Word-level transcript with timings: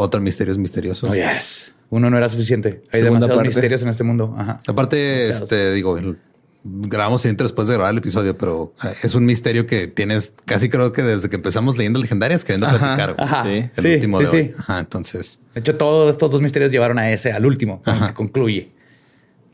otro 0.00 0.20
Misterios 0.20 0.58
Misteriosos. 0.58 1.10
Oh, 1.10 1.14
yes. 1.14 1.72
Uno 1.90 2.08
no 2.08 2.16
era 2.16 2.28
suficiente. 2.28 2.82
Hay 2.92 3.02
demasiados 3.02 3.42
misterios 3.42 3.82
en 3.82 3.88
este 3.88 4.04
mundo. 4.04 4.34
Aparte, 4.66 5.28
este, 5.28 5.72
digo, 5.72 5.98
grabamos 6.64 7.22
siempre 7.22 7.44
después 7.44 7.68
de 7.68 7.74
grabar 7.74 7.92
el 7.92 7.98
episodio, 7.98 8.36
pero 8.36 8.74
eh, 8.84 8.94
es 9.02 9.14
un 9.14 9.24
misterio 9.24 9.66
que 9.66 9.88
tienes 9.88 10.34
casi 10.44 10.68
creo 10.68 10.92
que 10.92 11.02
desde 11.02 11.28
que 11.28 11.36
empezamos 11.36 11.76
leyendo 11.76 11.98
legendarias 11.98 12.44
queriendo 12.44 12.68
platicar. 12.68 13.16
Ajá. 13.18 13.50
El 13.50 13.70
sí, 13.76 13.94
último 13.94 14.18
sí, 14.18 14.24
de 14.24 14.30
sí. 14.30 14.36
hoy. 14.36 14.54
Ajá, 14.58 14.78
entonces. 14.80 15.40
De 15.54 15.60
hecho, 15.60 15.76
todos 15.76 16.10
estos 16.10 16.30
dos 16.30 16.40
misterios 16.40 16.70
llevaron 16.70 16.98
a 16.98 17.10
ese, 17.10 17.32
al 17.32 17.44
último, 17.44 17.82
al 17.84 18.08
que 18.08 18.14
concluye. 18.14 18.72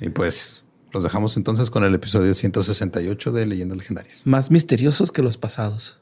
Y 0.01 0.11
pues 0.11 0.65
los 0.93 1.03
dejamos 1.03 1.37
entonces 1.37 1.71
con 1.71 1.85
el 1.85 1.95
episodio 1.95 2.35
168 2.35 3.33
de 3.33 3.47
Leyendas 3.47 3.79
Legendarias. 3.79 4.23
Más 4.25 4.51
misteriosos 4.51 5.13
que 5.13 5.23
los 5.23 5.37
pasados. 5.37 6.01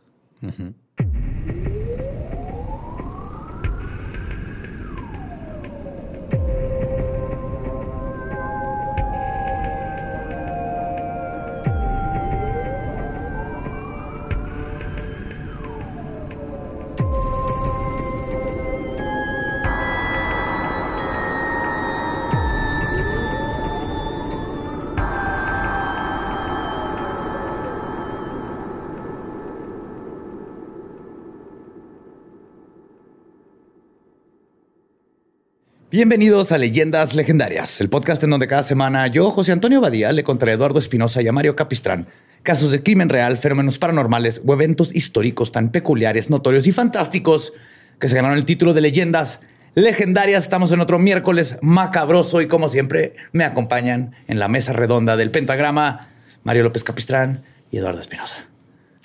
Bienvenidos 35.95 36.51
a 36.51 36.59
Leyendas 36.59 37.15
Legendarias, 37.15 37.81
el 37.81 37.89
podcast 37.89 38.25
en 38.25 38.31
donde 38.31 38.49
cada 38.49 38.65
semana 38.65 39.07
yo, 39.07 39.31
José 39.31 39.53
Antonio 39.53 39.81
Badía, 39.81 40.11
le 40.11 40.25
contaré 40.25 40.51
a 40.51 40.55
Eduardo 40.57 40.81
Espinosa 40.81 41.23
y 41.23 41.29
a 41.29 41.33
Mario 41.33 41.55
Capistrán 41.55 42.09
casos 42.43 42.73
de 42.73 42.83
crimen 42.83 43.09
real, 43.09 43.37
fenómenos 43.37 43.79
paranormales 43.79 44.43
o 44.45 44.53
eventos 44.53 44.93
históricos 44.93 45.53
tan 45.53 45.71
peculiares, 45.71 46.31
notorios 46.31 46.67
y 46.67 46.73
fantásticos 46.73 47.53
que 48.01 48.09
se 48.09 48.17
ganaron 48.17 48.37
el 48.37 48.45
título 48.45 48.75
de 48.75 48.81
Leyendas 48.81 49.39
Legendarias. 49.77 50.43
Estamos 50.43 50.73
en 50.73 50.81
otro 50.81 50.99
miércoles 50.99 51.59
macabroso 51.63 52.41
y 52.41 52.49
como 52.49 52.69
siempre 52.69 53.15
me 53.31 53.45
acompañan 53.45 54.17
en 54.27 54.41
la 54.41 54.49
mesa 54.49 54.73
redonda 54.73 55.17
del 55.17 55.31
pentagrama 55.31 56.09
Mario 56.43 56.65
López 56.65 56.83
Capistrán 56.83 57.45
y 57.71 57.79
Eduardo 57.79 58.01
Espinosa. 58.01 58.49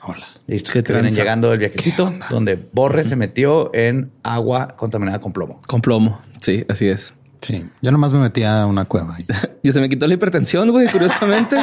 Hola. 0.04 0.28
Listos 0.48 0.74
¿Qué 0.74 0.84
que 0.84 0.94
vienen 0.94 1.14
llegando 1.14 1.50
del 1.50 1.60
viajecito 1.60 2.14
donde 2.30 2.56
Borre 2.56 3.04
se 3.04 3.16
metió 3.16 3.74
en 3.74 4.12
agua 4.24 4.70
contaminada 4.78 5.20
con 5.20 5.34
plomo. 5.34 5.62
Con 5.68 5.82
plomo. 5.82 6.22
Sí, 6.40 6.66
así 6.70 6.88
es. 6.88 7.14
Sí, 7.42 7.66
yo 7.82 7.92
nomás 7.92 8.12
me 8.12 8.20
metí 8.20 8.44
a 8.44 8.66
una 8.66 8.84
cueva 8.86 9.18
y 9.18 9.26
Y 9.70 9.72
se 9.72 9.80
me 9.80 9.88
quitó 9.88 10.08
la 10.08 10.14
hipertensión, 10.14 10.70
güey, 10.72 10.88
curiosamente. 10.88 11.56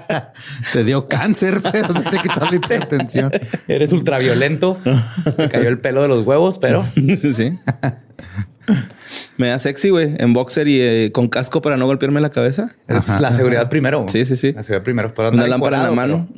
te 0.72 0.84
dio 0.84 1.08
cáncer, 1.08 1.60
pero 1.62 1.92
se 1.92 2.00
te 2.02 2.18
quitó 2.18 2.40
la 2.40 2.54
hipertensión. 2.54 3.30
Eres 3.68 3.92
ultraviolento. 3.92 4.78
Me 5.38 5.48
cayó 5.48 5.68
el 5.68 5.78
pelo 5.78 6.02
de 6.02 6.08
los 6.08 6.26
huevos, 6.26 6.58
pero 6.58 6.84
sí, 6.94 7.34
sí. 7.34 7.50
Me 9.36 9.48
da 9.48 9.58
sexy, 9.58 9.90
güey, 9.90 10.14
en 10.18 10.32
boxer 10.32 10.68
y 10.68 10.80
eh, 10.80 11.12
con 11.12 11.28
casco 11.28 11.60
para 11.60 11.76
no 11.76 11.86
golpearme 11.86 12.20
la 12.20 12.30
cabeza. 12.30 12.70
es 12.88 13.20
la 13.20 13.32
seguridad 13.32 13.68
primero. 13.68 14.06
Sí, 14.08 14.24
sí, 14.24 14.36
sí. 14.36 14.52
La 14.52 14.62
seguridad 14.62 14.84
primero. 14.84 15.12
Para 15.12 15.30
Una 15.30 15.46
lámpara 15.46 15.78
en 15.78 15.82
la 15.84 15.90
mano. 15.90 16.28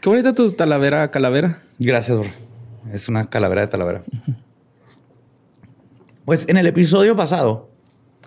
Qué 0.00 0.08
bonita 0.08 0.34
tu 0.34 0.52
talavera, 0.52 1.10
calavera. 1.10 1.62
Gracias, 1.78 2.18
bro. 2.18 2.30
Es 2.90 3.08
una 3.08 3.28
calavera 3.28 3.60
de 3.60 3.66
talavera. 3.66 4.02
Pues 6.24 6.48
en 6.48 6.56
el 6.56 6.66
episodio 6.66 7.14
pasado 7.16 7.70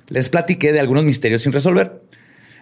les 0.07 0.29
platiqué 0.29 0.71
de 0.71 0.79
algunos 0.79 1.03
misterios 1.03 1.41
sin 1.41 1.51
resolver. 1.51 2.03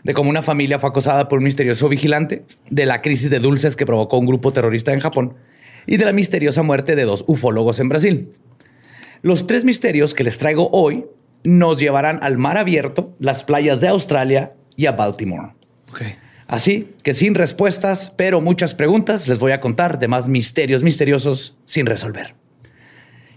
De 0.04 0.14
cómo 0.14 0.30
una 0.30 0.42
familia 0.42 0.80
fue 0.80 0.90
acosada 0.90 1.28
por 1.28 1.40
un 1.40 1.44
misterioso 1.44 1.90
vigilante, 1.90 2.46
de 2.70 2.86
la 2.86 3.02
crisis 3.02 3.30
de 3.30 3.40
dulces 3.40 3.76
que 3.76 3.86
provocó 3.86 4.18
un 4.18 4.26
grupo 4.26 4.54
terrorista 4.54 4.94
en 4.94 5.00
Japón 5.00 5.36
y 5.86 5.98
de 5.98 6.06
la 6.06 6.14
misteriosa 6.14 6.64
muerte 6.64 6.96
de 6.96 7.04
dos 7.04 7.26
ufólogos 7.28 7.80
en 7.82 7.90
Brasil. 7.90 8.32
Los 9.24 9.46
tres 9.46 9.66
misterios 9.66 10.14
que 10.14 10.24
les 10.24 10.38
traigo 10.38 10.70
hoy 10.72 11.06
nos 11.44 11.80
llevarán 11.80 12.20
al 12.24 12.38
mar 12.38 12.58
abierto, 12.58 13.14
las 13.20 13.44
playas 13.44 13.82
de 13.82 13.90
Australia 13.90 14.54
y 14.78 14.86
a 14.86 14.94
Baltimore. 14.94 15.54
Ok. 15.90 16.02
Así 16.52 16.90
que 17.02 17.14
sin 17.14 17.34
respuestas, 17.34 18.12
pero 18.18 18.42
muchas 18.42 18.76
preguntas, 18.76 19.30
les 19.30 19.40
voy 19.40 19.54
a 19.54 19.62
contar 19.62 20.00
de 20.00 20.10
más 20.10 20.28
misterios 20.28 20.84
misteriosos 20.84 21.56
sin 21.64 21.86
resolver. 21.86 22.36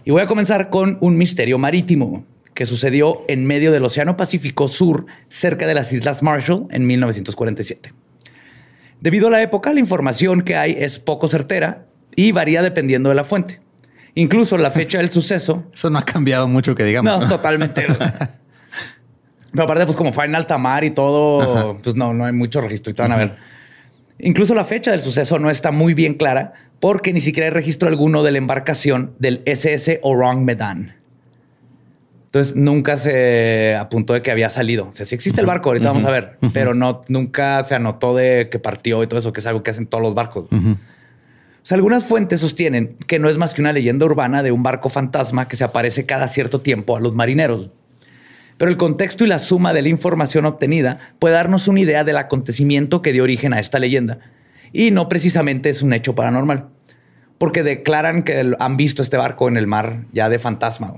Y 0.03 0.11
voy 0.11 0.21
a 0.21 0.27
comenzar 0.27 0.69
con 0.69 0.97
un 0.99 1.17
misterio 1.17 1.57
marítimo 1.57 2.25
que 2.53 2.65
sucedió 2.65 3.23
en 3.29 3.45
medio 3.45 3.71
del 3.71 3.85
Océano 3.85 4.17
Pacífico 4.17 4.67
Sur, 4.67 5.05
cerca 5.29 5.65
de 5.65 5.73
las 5.73 5.93
Islas 5.93 6.23
Marshall, 6.23 6.67
en 6.71 6.85
1947. 6.85 7.93
Debido 8.99 9.29
a 9.29 9.31
la 9.31 9.41
época, 9.41 9.71
la 9.71 9.79
información 9.79 10.41
que 10.41 10.57
hay 10.57 10.75
es 10.77 10.99
poco 10.99 11.29
certera 11.29 11.85
y 12.17 12.33
varía 12.33 12.61
dependiendo 12.61 13.07
de 13.07 13.15
la 13.15 13.23
fuente. 13.23 13.61
Incluso 14.15 14.57
la 14.57 14.71
fecha 14.71 14.97
del 14.97 15.09
suceso 15.09 15.63
Eso 15.73 15.89
no 15.89 15.99
ha 15.99 16.05
cambiado 16.05 16.49
mucho 16.49 16.75
que 16.75 16.83
digamos. 16.83 17.17
no, 17.17 17.29
totalmente. 17.29 17.87
Pero 19.55 19.63
aparte, 19.63 19.85
pues 19.85 19.95
como 19.97 20.11
fue 20.11 20.25
en 20.25 20.35
alta 20.35 20.57
mar 20.57 20.83
y 20.83 20.91
todo, 20.91 21.77
pues 21.81 21.95
no, 21.95 22.13
no 22.13 22.25
hay 22.25 22.33
mucho 22.33 22.61
registro 22.61 22.91
y 22.91 22.93
te 22.93 23.01
van 23.01 23.13
a 23.13 23.17
ver. 23.17 23.35
Incluso 24.19 24.53
la 24.53 24.65
fecha 24.65 24.91
del 24.91 25.01
suceso 25.01 25.39
no 25.39 25.49
está 25.49 25.71
muy 25.71 25.93
bien 25.93 26.13
clara 26.13 26.53
porque 26.79 27.13
ni 27.13 27.21
siquiera 27.21 27.47
hay 27.47 27.53
registro 27.53 27.87
alguno 27.87 28.23
de 28.23 28.31
la 28.31 28.37
embarcación 28.37 29.13
del 29.19 29.41
SS 29.45 29.99
Orang 30.03 30.45
Medan. 30.45 30.95
Entonces 32.25 32.55
nunca 32.55 32.97
se 32.97 33.75
apuntó 33.79 34.13
de 34.13 34.21
que 34.21 34.29
había 34.29 34.49
salido. 34.49 34.89
O 34.89 34.91
sea, 34.91 35.05
sí 35.05 35.15
existe 35.15 35.39
el 35.39 35.47
barco, 35.47 35.69
ahorita 35.69 35.87
vamos 35.87 36.03
a 36.03 36.11
ver, 36.11 36.37
pero 36.53 36.73
no, 36.73 37.01
nunca 37.07 37.63
se 37.63 37.75
anotó 37.75 38.13
de 38.13 38.49
que 38.49 38.59
partió 38.59 39.01
y 39.03 39.07
todo 39.07 39.19
eso, 39.19 39.31
que 39.31 39.39
es 39.39 39.47
algo 39.47 39.63
que 39.63 39.71
hacen 39.71 39.87
todos 39.87 40.03
los 40.03 40.13
barcos. 40.15 40.47
O 40.51 40.77
sea, 41.61 41.75
algunas 41.75 42.03
fuentes 42.03 42.41
sostienen 42.41 42.97
que 43.07 43.19
no 43.19 43.29
es 43.29 43.37
más 43.37 43.53
que 43.53 43.61
una 43.61 43.71
leyenda 43.71 44.05
urbana 44.05 44.43
de 44.43 44.51
un 44.51 44.63
barco 44.63 44.89
fantasma 44.89 45.47
que 45.47 45.55
se 45.55 45.63
aparece 45.63 46.05
cada 46.05 46.27
cierto 46.27 46.59
tiempo 46.59 46.97
a 46.97 46.99
los 46.99 47.15
marineros. 47.15 47.69
Pero 48.57 48.71
el 48.71 48.77
contexto 48.77 49.25
y 49.25 49.27
la 49.27 49.39
suma 49.39 49.73
de 49.73 49.81
la 49.81 49.89
información 49.89 50.45
obtenida 50.45 50.99
puede 51.19 51.35
darnos 51.35 51.67
una 51.67 51.81
idea 51.81 52.03
del 52.03 52.17
acontecimiento 52.17 53.01
que 53.01 53.11
dio 53.11 53.23
origen 53.23 53.53
a 53.53 53.59
esta 53.59 53.79
leyenda. 53.79 54.19
Y 54.71 54.91
no 54.91 55.09
precisamente 55.09 55.69
es 55.69 55.81
un 55.81 55.91
hecho 55.93 56.15
paranormal, 56.15 56.67
porque 57.37 57.63
declaran 57.63 58.23
que 58.23 58.53
han 58.59 58.77
visto 58.77 59.01
este 59.01 59.17
barco 59.17 59.47
en 59.47 59.57
el 59.57 59.67
mar 59.67 60.03
ya 60.13 60.29
de 60.29 60.39
fantasma. 60.39 60.93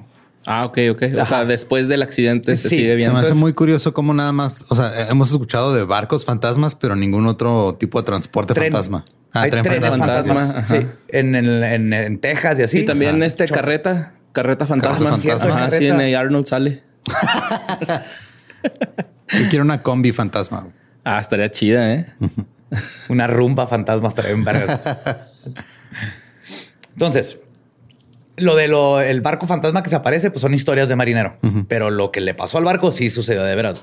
Ah, 0.45 0.65
ok, 0.65 0.77
ok. 0.91 1.03
O 1.21 1.25
sea, 1.25 1.43
después 1.45 1.87
del 1.89 2.01
accidente 2.03 2.55
se 2.55 2.69
Sí, 2.69 2.75
sigue 2.77 2.89
Se 2.91 2.95
viendo. 2.95 3.13
me 3.15 3.19
hace 3.19 3.27
Entonces- 3.29 3.41
muy 3.41 3.53
curioso 3.53 3.93
cómo 3.93 4.13
nada 4.13 4.31
más, 4.31 4.65
o 4.69 4.75
sea, 4.75 5.07
hemos 5.09 5.29
escuchado 5.31 5.73
de 5.75 5.83
barcos 5.83 6.23
fantasmas, 6.25 6.73
pero 6.75 6.95
ningún 6.95 7.25
otro 7.27 7.75
tipo 7.79 7.99
de 7.99 8.05
transporte 8.05 8.53
Tren. 8.53 8.71
fantasma. 8.71 9.03
Ah, 9.33 9.41
Hay 9.41 9.51
tren 9.51 9.63
trenes 9.63 9.89
fantasma. 9.89 10.35
fantasma, 10.35 10.63
Sí, 10.63 10.87
en, 11.09 11.35
el- 11.35 11.63
en, 11.63 11.91
en 11.93 12.17
Texas 12.19 12.59
y 12.59 12.63
así. 12.63 12.79
y 12.79 12.85
también 12.85 13.15
Ajá. 13.17 13.25
este 13.25 13.45
carreta, 13.45 14.13
carreta 14.31 14.65
fantasma. 14.65 15.09
Carreta 15.09 15.37
fantasma. 15.37 15.55
Ajá, 15.65 15.71
sí, 15.77 15.87
en 15.87 16.15
Arnold 16.15 16.45
sale. 16.45 16.83
Yo 19.29 19.49
quiero 19.49 19.63
una 19.63 19.81
combi 19.81 20.11
fantasma. 20.11 20.67
Ah, 21.03 21.19
estaría 21.19 21.49
chida, 21.51 21.93
¿eh? 21.93 22.13
Una 23.09 23.27
rumba 23.27 23.65
fantasma 23.65 24.09
estaría 24.09 24.33
bien 24.33 24.43
verga. 24.43 25.29
Entonces, 26.91 27.39
lo 28.35 28.55
de 28.55 28.67
lo, 28.67 29.01
el 29.01 29.21
barco 29.21 29.47
fantasma 29.47 29.83
que 29.83 29.89
se 29.89 29.95
aparece, 29.95 30.31
pues 30.31 30.41
son 30.41 30.53
historias 30.53 30.89
de 30.89 30.95
marinero. 30.95 31.37
Pero 31.67 31.89
lo 31.91 32.11
que 32.11 32.19
le 32.21 32.33
pasó 32.33 32.57
al 32.57 32.65
barco 32.65 32.91
sí 32.91 33.09
sucedió 33.09 33.43
de 33.43 33.55
verdad. 33.55 33.77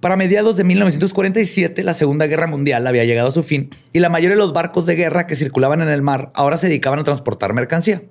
Para 0.00 0.16
mediados 0.16 0.56
de 0.56 0.64
1947, 0.64 1.82
la 1.82 1.92
Segunda 1.92 2.26
Guerra 2.26 2.46
Mundial 2.46 2.86
había 2.86 3.04
llegado 3.04 3.30
a 3.30 3.32
su 3.32 3.42
fin 3.42 3.70
y 3.92 3.98
la 3.98 4.08
mayoría 4.08 4.36
de 4.36 4.42
los 4.42 4.52
barcos 4.52 4.86
de 4.86 4.94
guerra 4.94 5.26
que 5.26 5.34
circulaban 5.34 5.82
en 5.82 5.88
el 5.88 6.02
mar 6.02 6.30
ahora 6.34 6.56
se 6.56 6.68
dedicaban 6.68 7.00
a 7.00 7.04
transportar 7.04 7.52
mercancía. 7.52 8.02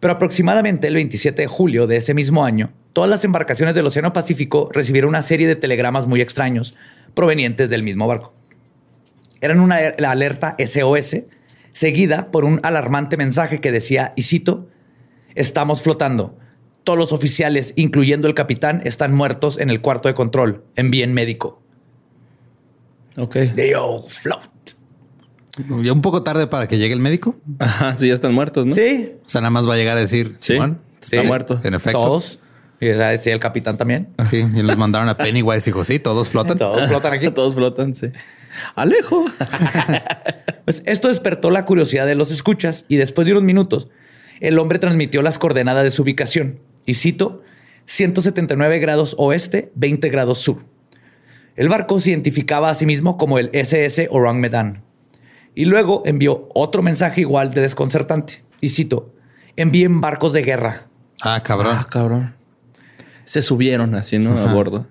Pero 0.00 0.14
aproximadamente 0.14 0.88
el 0.88 0.94
27 0.94 1.42
de 1.42 1.48
julio 1.48 1.86
de 1.86 1.98
ese 1.98 2.14
mismo 2.14 2.44
año, 2.44 2.72
todas 2.92 3.08
las 3.10 3.24
embarcaciones 3.24 3.74
del 3.74 3.86
Océano 3.86 4.12
Pacífico 4.12 4.68
recibieron 4.72 5.08
una 5.10 5.22
serie 5.22 5.46
de 5.46 5.56
telegramas 5.56 6.06
muy 6.06 6.20
extraños 6.20 6.76
provenientes 7.14 7.70
del 7.70 7.82
mismo 7.82 8.06
barco. 8.06 8.34
Eran 9.40 9.60
una 9.60 9.78
la 9.98 10.10
alerta 10.12 10.56
SOS, 10.64 11.16
seguida 11.72 12.30
por 12.30 12.44
un 12.44 12.60
alarmante 12.62 13.16
mensaje 13.16 13.60
que 13.60 13.72
decía, 13.72 14.12
y 14.16 14.22
cito, 14.22 14.68
estamos 15.34 15.82
flotando. 15.82 16.38
Todos 16.84 16.98
los 16.98 17.12
oficiales, 17.12 17.72
incluyendo 17.76 18.26
el 18.28 18.34
capitán, 18.34 18.82
están 18.84 19.14
muertos 19.14 19.58
en 19.58 19.70
el 19.70 19.80
cuarto 19.80 20.08
de 20.08 20.14
control. 20.14 20.64
Envíen 20.76 21.12
médico. 21.14 21.62
Ok. 23.16 23.36
They 23.54 23.74
all 23.74 24.02
float. 24.08 24.42
Ya 25.82 25.92
un 25.92 26.00
poco 26.00 26.22
tarde 26.22 26.46
para 26.46 26.66
que 26.66 26.78
llegue 26.78 26.94
el 26.94 27.00
médico. 27.00 27.36
Ajá, 27.58 27.94
sí, 27.94 28.08
ya 28.08 28.14
están 28.14 28.32
muertos, 28.34 28.66
¿no? 28.66 28.74
Sí, 28.74 29.12
O 29.24 29.28
sea, 29.28 29.40
nada 29.42 29.50
más 29.50 29.68
va 29.68 29.74
a 29.74 29.76
llegar 29.76 29.96
a 29.96 30.00
decir, 30.00 30.36
Sí, 30.40 30.54
está 30.54 30.76
Sí. 31.00 31.16
muerto. 31.18 31.60
En 31.62 31.74
efecto. 31.74 31.98
todos. 32.00 32.38
Y 32.82 33.18
sí, 33.18 33.30
el 33.30 33.38
capitán 33.38 33.78
también. 33.78 34.08
Sí, 34.28 34.38
y 34.38 34.60
los 34.60 34.76
mandaron 34.76 35.08
a 35.08 35.16
Pennywise 35.16 35.68
y 35.68 35.72
dijo, 35.72 35.84
sí, 35.84 36.00
todos 36.00 36.30
flotan. 36.30 36.58
Todos 36.58 36.88
flotan 36.88 37.12
aquí. 37.12 37.30
Todos 37.34 37.54
flotan, 37.54 37.94
sí. 37.94 38.08
Alejo. 38.74 39.24
Pues 40.64 40.84
esto 40.86 41.08
despertó 41.08 41.50
la 41.50 41.64
curiosidad 41.64 42.06
de 42.06 42.14
los 42.14 42.30
escuchas 42.30 42.86
y 42.86 42.94
después 42.94 43.26
de 43.26 43.32
unos 43.32 43.42
minutos, 43.42 43.88
el 44.38 44.60
hombre 44.60 44.78
transmitió 44.78 45.20
las 45.20 45.36
coordenadas 45.36 45.82
de 45.82 45.90
su 45.90 46.02
ubicación. 46.02 46.60
Y 46.86 46.94
cito, 46.94 47.42
179 47.86 48.78
grados 48.78 49.16
oeste, 49.18 49.72
20 49.74 50.08
grados 50.08 50.38
sur. 50.38 50.58
El 51.56 51.68
barco 51.68 51.98
se 51.98 52.10
identificaba 52.10 52.70
a 52.70 52.76
sí 52.76 52.86
mismo 52.86 53.16
como 53.16 53.40
el 53.40 53.50
SS 53.52 54.06
Orang 54.12 54.38
Medan. 54.38 54.84
Y 55.56 55.64
luego 55.64 56.04
envió 56.06 56.48
otro 56.54 56.80
mensaje 56.80 57.22
igual 57.22 57.52
de 57.52 57.60
desconcertante. 57.60 58.44
Y 58.60 58.68
cito, 58.68 59.12
envíen 59.56 60.00
barcos 60.00 60.32
de 60.32 60.42
guerra. 60.42 60.86
Ah, 61.22 61.42
cabrón. 61.42 61.76
Ah, 61.76 61.88
cabrón. 61.90 62.36
Se 63.24 63.42
subieron 63.42 63.94
así, 63.94 64.18
¿no? 64.18 64.38
A 64.38 64.52
bordo. 64.52 64.86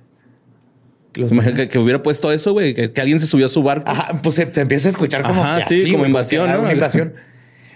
Imagina 1.16 1.54
que, 1.56 1.70
que 1.70 1.80
hubiera 1.80 2.02
puesto 2.02 2.32
eso, 2.32 2.54
güey, 2.54 2.74
que, 2.74 2.92
que 2.92 3.02
alguien 3.02 3.20
se 3.20 3.28
subió 3.28 3.48
a 3.48 3.50
su 3.50 3.62
barco. 3.64 3.90
Ajá, 3.90 4.22
pues 4.24 4.36
se, 4.36 4.54
se 4.54 4.62
empieza 4.62 4.88
a 4.88 4.92
escuchar 4.92 5.24
como 5.24 5.44
Ajá, 5.44 5.66
sí, 5.66 5.84
como 5.84 6.00
güey, 6.00 6.10
invasión, 6.10 6.48
era 6.48 6.58
¿no? 6.58 6.64
una 6.64 6.74
invasión. 6.74 7.14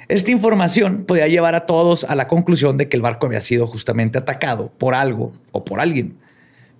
Esta 0.08 0.32
información 0.32 1.04
podía 1.06 1.28
llevar 1.28 1.56
a 1.56 1.66
todos 1.66 2.04
a 2.04 2.16
la 2.16 2.28
conclusión 2.28 2.78
de 2.78 2.88
que 2.88 2.96
el 2.96 3.02
barco 3.02 3.26
había 3.26 3.42
sido 3.42 3.68
justamente 3.68 4.18
atacado 4.18 4.72
por 4.78 4.94
algo 4.94 5.32
o 5.52 5.66
por 5.66 5.80
alguien. 5.80 6.18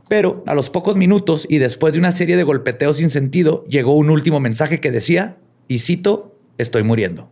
Pero 0.08 0.44
a 0.46 0.54
los 0.54 0.70
pocos 0.70 0.96
minutos 0.96 1.48
y 1.50 1.58
después 1.58 1.94
de 1.94 2.00
una 2.00 2.12
serie 2.12 2.38
de 2.38 2.44
golpeteos 2.44 2.98
sin 2.98 3.10
sentido, 3.10 3.66
llegó 3.66 3.96
un 3.96 4.12
último 4.12 4.40
mensaje 4.40 4.80
que 4.80 4.92
decía, 4.92 5.38
y 5.68 5.80
cito, 5.80 6.38
estoy 6.60 6.84
muriendo. 6.84 7.32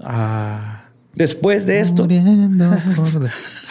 Ah. 0.00 0.88
Después 1.14 1.66
de 1.66 1.80
esto, 1.80 2.02
Muriendo 2.04 2.76
por 2.96 3.06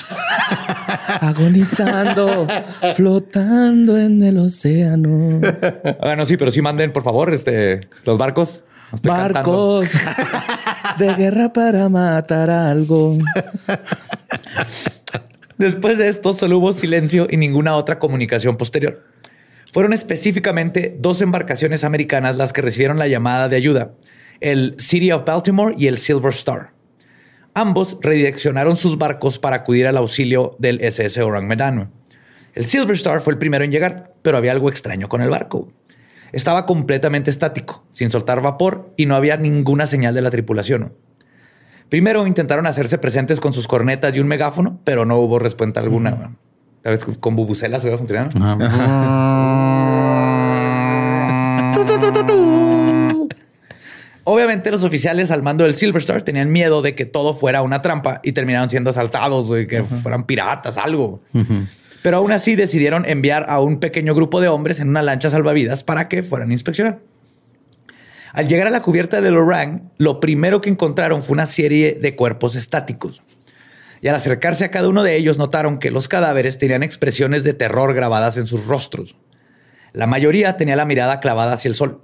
Agonizando, 1.21 2.47
flotando 2.95 3.97
en 3.97 4.23
el 4.23 4.37
océano. 4.37 5.41
ah, 6.01 6.15
no, 6.15 6.25
sí, 6.25 6.37
pero 6.37 6.51
sí 6.51 6.61
manden, 6.61 6.91
por 6.91 7.03
favor, 7.03 7.33
este, 7.33 7.81
los 8.05 8.17
barcos. 8.17 8.63
Estoy. 8.93 9.11
Barcos 9.11 9.89
de 10.99 11.13
guerra 11.15 11.51
para 11.51 11.89
matar 11.89 12.49
algo. 12.49 13.17
Después 15.57 15.97
de 15.97 16.09
esto, 16.09 16.33
solo 16.33 16.59
hubo 16.59 16.73
silencio 16.73 17.27
y 17.29 17.37
ninguna 17.37 17.75
otra 17.75 17.97
comunicación 17.97 18.57
posterior. 18.57 19.03
Fueron 19.71 19.93
específicamente 19.93 20.95
dos 20.99 21.21
embarcaciones 21.21 21.83
americanas 21.83 22.37
las 22.37 22.53
que 22.53 22.61
recibieron 22.61 22.99
la 22.99 23.07
llamada 23.07 23.49
de 23.49 23.55
ayuda, 23.55 23.93
el 24.39 24.75
City 24.77 25.11
of 25.11 25.25
Baltimore 25.25 25.73
y 25.77 25.87
el 25.87 25.97
Silver 25.97 26.31
Star. 26.33 26.72
Ambos 27.55 27.97
redireccionaron 28.01 28.75
sus 28.75 28.97
barcos 28.97 29.37
para 29.37 29.57
acudir 29.57 29.87
al 29.87 29.97
auxilio 29.97 30.55
del 30.57 30.81
SS 30.81 31.21
Orang 31.21 31.47
Medan. 31.47 31.91
El 32.55 32.65
Silver 32.65 32.95
Star 32.95 33.21
fue 33.21 33.33
el 33.33 33.39
primero 33.39 33.63
en 33.63 33.71
llegar, 33.71 34.13
pero 34.21 34.37
había 34.37 34.51
algo 34.51 34.69
extraño 34.69 35.07
con 35.07 35.21
el 35.21 35.29
barco. 35.29 35.71
Estaba 36.31 36.65
completamente 36.65 37.29
estático, 37.29 37.83
sin 37.91 38.09
soltar 38.09 38.41
vapor 38.41 38.91
y 38.97 39.05
no 39.05 39.15
había 39.15 39.37
ninguna 39.37 39.85
señal 39.85 40.15
de 40.15 40.21
la 40.23 40.31
tripulación. 40.31 40.93
Primero 41.89 42.25
intentaron 42.25 42.65
hacerse 42.65 42.97
presentes 42.97 43.39
con 43.39 43.53
sus 43.53 43.67
cornetas 43.67 44.15
y 44.15 44.19
un 44.19 44.27
megáfono, 44.27 44.79
pero 44.83 45.05
no 45.05 45.17
hubo 45.17 45.37
respuesta 45.37 45.79
alguna. 45.79 46.35
Tal 46.81 46.95
vez 46.95 47.05
con 47.19 47.35
bubucelas 47.35 47.83
hubiera 47.83 47.99
funcionado. 47.99 48.31
Obviamente 54.25 54.71
los 54.71 54.83
oficiales 54.83 55.31
al 55.31 55.43
mando 55.43 55.65
del 55.65 55.75
Silver 55.75 56.01
Star 56.01 56.21
tenían 56.21 56.51
miedo 56.51 56.81
de 56.81 56.95
que 56.95 57.05
todo 57.05 57.33
fuera 57.33 57.61
una 57.61 57.81
trampa 57.81 58.21
y 58.23 58.31
terminaron 58.31 58.69
siendo 58.69 58.89
asaltados, 58.89 59.47
güey, 59.47 59.67
que 59.67 59.83
fueran 59.83 60.25
piratas, 60.25 60.77
algo. 60.77 61.21
Pero 62.01 62.17
aún 62.17 62.31
así 62.31 62.55
decidieron 62.55 63.05
enviar 63.05 63.45
a 63.49 63.59
un 63.59 63.79
pequeño 63.79 64.15
grupo 64.15 64.39
de 64.39 64.47
hombres 64.47 64.79
en 64.79 64.89
una 64.89 65.03
lancha 65.03 65.29
salvavidas 65.29 65.83
para 65.83 66.07
que 66.07 66.23
fueran 66.23 66.49
a 66.49 66.53
inspeccionar. 66.53 66.99
Al 68.31 68.47
llegar 68.47 68.67
a 68.67 68.71
la 68.71 68.81
cubierta 68.81 69.21
del 69.21 69.37
Orang, 69.37 69.91
lo 69.97 70.19
primero 70.19 70.59
que 70.59 70.69
encontraron 70.69 71.21
fue 71.21 71.33
una 71.33 71.45
serie 71.45 71.99
de 72.01 72.15
cuerpos 72.15 72.55
estáticos. 72.55 73.21
Y 74.01 74.07
al 74.07 74.15
acercarse 74.15 74.65
a 74.65 74.71
cada 74.71 74.89
uno 74.89 75.03
de 75.03 75.15
ellos 75.15 75.37
notaron 75.37 75.77
que 75.77 75.91
los 75.91 76.07
cadáveres 76.07 76.57
tenían 76.57 76.81
expresiones 76.81 77.43
de 77.43 77.53
terror 77.53 77.93
grabadas 77.93 78.37
en 78.37 78.47
sus 78.47 78.65
rostros. 78.65 79.17
La 79.93 80.07
mayoría 80.07 80.57
tenía 80.57 80.75
la 80.75 80.85
mirada 80.85 81.19
clavada 81.19 81.53
hacia 81.53 81.69
el 81.69 81.75
sol. 81.75 82.01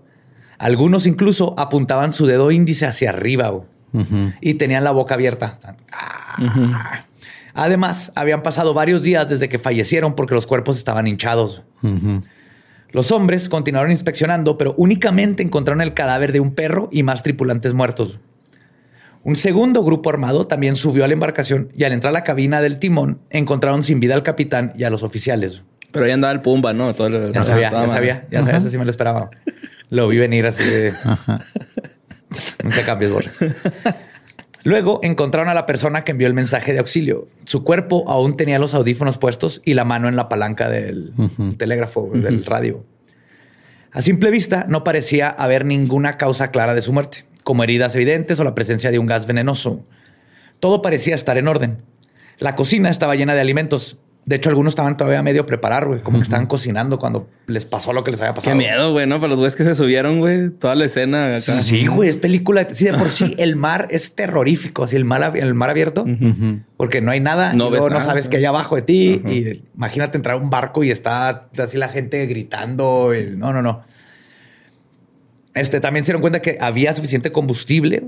Algunos 0.60 1.08
incluso 1.08 1.56
apuntaban 1.58 2.14
su 2.14 2.26
dedo 2.28 2.52
índice 2.52 2.86
hacia 2.86 3.10
arriba 3.10 3.50
güey, 3.50 3.64
y 4.42 4.54
tenían 4.56 4.84
la 4.84 4.92
boca 4.92 5.16
abierta. 5.16 5.58
Ah. 5.92 7.06
Además, 7.56 8.12
habían 8.16 8.44
pasado 8.44 8.74
varios 8.74 9.02
días 9.02 9.28
desde 9.30 9.50
que 9.50 9.58
fallecieron 9.58 10.14
porque 10.16 10.36
los 10.36 10.46
cuerpos 10.46 10.78
estaban 10.78 11.08
hinchados. 11.08 11.64
Los 12.92 13.12
hombres 13.12 13.50
continuaron 13.50 13.92
inspeccionando, 13.92 14.58
pero 14.58 14.74
únicamente 14.78 15.44
encontraron 15.44 15.82
el 15.82 15.94
cadáver 15.94 16.32
de 16.32 16.40
un 16.40 16.54
perro 16.56 16.90
y 16.92 17.04
más 17.04 17.24
tripulantes 17.24 17.74
muertos. 17.74 18.20
Un 19.24 19.36
segundo 19.36 19.84
grupo 19.84 20.10
armado 20.10 20.48
también 20.48 20.76
subió 20.76 21.04
a 21.04 21.08
la 21.08 21.14
embarcación 21.14 21.70
y 21.76 21.84
al 21.84 21.92
entrar 21.92 22.10
a 22.12 22.14
la 22.14 22.24
cabina 22.24 22.62
del 22.62 22.80
timón 22.80 23.20
encontraron 23.30 23.84
sin 23.84 24.00
vida 24.00 24.14
al 24.14 24.24
capitán 24.24 24.74
y 24.78 24.86
a 24.86 24.90
los 24.90 25.04
oficiales. 25.04 25.64
Pero 25.92 26.06
ahí 26.06 26.12
andaba 26.12 26.32
el 26.32 26.42
Pumba, 26.42 26.74
¿no? 26.74 26.94
Todo 26.96 27.08
el- 27.08 27.34
Ya 27.34 27.42
sabía, 27.42 27.70
ya 27.72 27.88
sabía, 27.88 28.28
ya 28.32 28.44
sabía, 28.44 28.58
eso 28.58 28.70
sí 28.70 28.78
me 28.78 28.86
lo 28.86 28.90
esperaba. 28.92 29.30
Lo 29.90 30.08
vi 30.08 30.18
venir 30.18 30.46
así 30.48 30.64
de... 30.64 30.94
Nunca 32.64 32.86
cambies, 32.86 33.12
Borre. 33.12 33.32
Luego 34.64 35.00
encontraron 35.04 35.50
a 35.50 35.54
la 35.54 35.66
persona 35.66 36.04
que 36.04 36.12
envió 36.12 36.28
el 36.28 36.34
mensaje 36.34 36.74
de 36.74 36.80
auxilio. 36.80 37.28
Su 37.46 37.64
cuerpo 37.64 38.06
aún 38.08 38.38
tenía 38.38 38.60
los 38.60 38.74
audífonos 38.74 39.18
puestos 39.18 39.62
y 39.66 39.74
la 39.74 39.86
mano 39.86 40.10
en 40.10 40.16
la 40.16 40.30
palanca 40.30 40.70
del 40.70 41.14
telégrafo, 41.58 42.10
del 42.14 42.46
radio. 42.46 42.86
A 43.92 44.02
simple 44.02 44.30
vista, 44.30 44.66
no 44.68 44.84
parecía 44.84 45.30
haber 45.30 45.66
ninguna 45.66 46.18
causa 46.18 46.52
clara 46.52 46.76
de 46.76 46.82
su 46.82 46.94
muerte, 46.94 47.26
como 47.44 47.64
heridas 47.64 47.96
evidentes 47.96 48.40
o 48.40 48.44
la 48.44 48.54
presencia 48.54 48.92
de 48.92 49.00
un 49.00 49.08
gas 49.08 49.26
venenoso. 49.26 49.86
Todo 50.60 50.82
parecía 50.82 51.16
estar 51.16 51.38
en 51.38 51.48
orden. 51.48 51.82
La 52.38 52.56
cocina 52.56 52.90
estaba 52.90 53.16
llena 53.16 53.34
de 53.34 53.42
alimentos. 53.42 53.98
De 54.30 54.36
hecho, 54.36 54.50
algunos 54.52 54.74
estaban 54.74 54.96
todavía 54.96 55.24
medio 55.24 55.48
preparar, 55.48 55.88
güey, 55.88 56.02
como 56.02 56.20
que 56.20 56.24
estaban 56.26 56.46
cocinando 56.46 57.00
cuando 57.00 57.28
les 57.48 57.66
pasó 57.66 57.94
lo 57.94 58.04
que 58.04 58.12
les 58.12 58.22
había 58.22 58.34
Qué 58.34 58.36
pasado. 58.36 58.56
miedo, 58.58 58.92
güey, 58.92 59.08
¿no? 59.08 59.16
Para 59.20 59.30
los 59.32 59.40
güeyes 59.40 59.56
que 59.56 59.64
se 59.64 59.74
subieron, 59.74 60.20
güey. 60.20 60.52
Toda 60.52 60.76
la 60.76 60.86
escena 60.86 61.30
acá. 61.32 61.42
Sí, 61.56 61.88
güey, 61.88 62.10
es 62.10 62.18
película. 62.18 62.68
Sí, 62.70 62.86
de 62.86 62.94
por 62.94 63.10
sí 63.10 63.34
el 63.40 63.56
mar 63.56 63.88
es 63.90 64.14
terrorífico, 64.14 64.84
así 64.84 64.96
el 64.96 65.04
mar, 65.04 65.24
ab- 65.24 65.36
el 65.42 65.56
mar 65.56 65.72
abierto, 65.72 66.06
porque 66.78 67.02
no 67.02 67.10
hay 67.10 67.20
nada, 67.22 67.54
No 67.54 67.70
y 67.70 67.72
ves 67.72 67.80
luego 67.80 67.90
no 67.90 67.96
nada, 67.96 68.06
sabes 68.06 68.26
sí. 68.26 68.30
qué 68.30 68.38
hay 68.38 68.46
abajo 68.46 68.76
de 68.76 68.84
ti. 68.84 69.22
Y 69.28 69.64
imagínate 69.76 70.18
entrar 70.20 70.36
a 70.36 70.38
un 70.38 70.52
barco 70.52 70.84
y 70.84 70.92
está 70.92 71.50
así 71.58 71.78
la 71.80 71.88
gente 71.90 72.24
gritando. 72.28 73.16
y- 73.16 73.36
no, 73.36 73.52
no, 73.52 73.64
no. 73.64 73.82
Este 75.56 75.80
también 75.80 76.06
se 76.06 76.10
dieron 76.12 76.22
cuenta 76.22 76.42
que 76.42 76.58
había 76.62 76.94
suficiente 76.94 77.32
combustible 77.32 78.04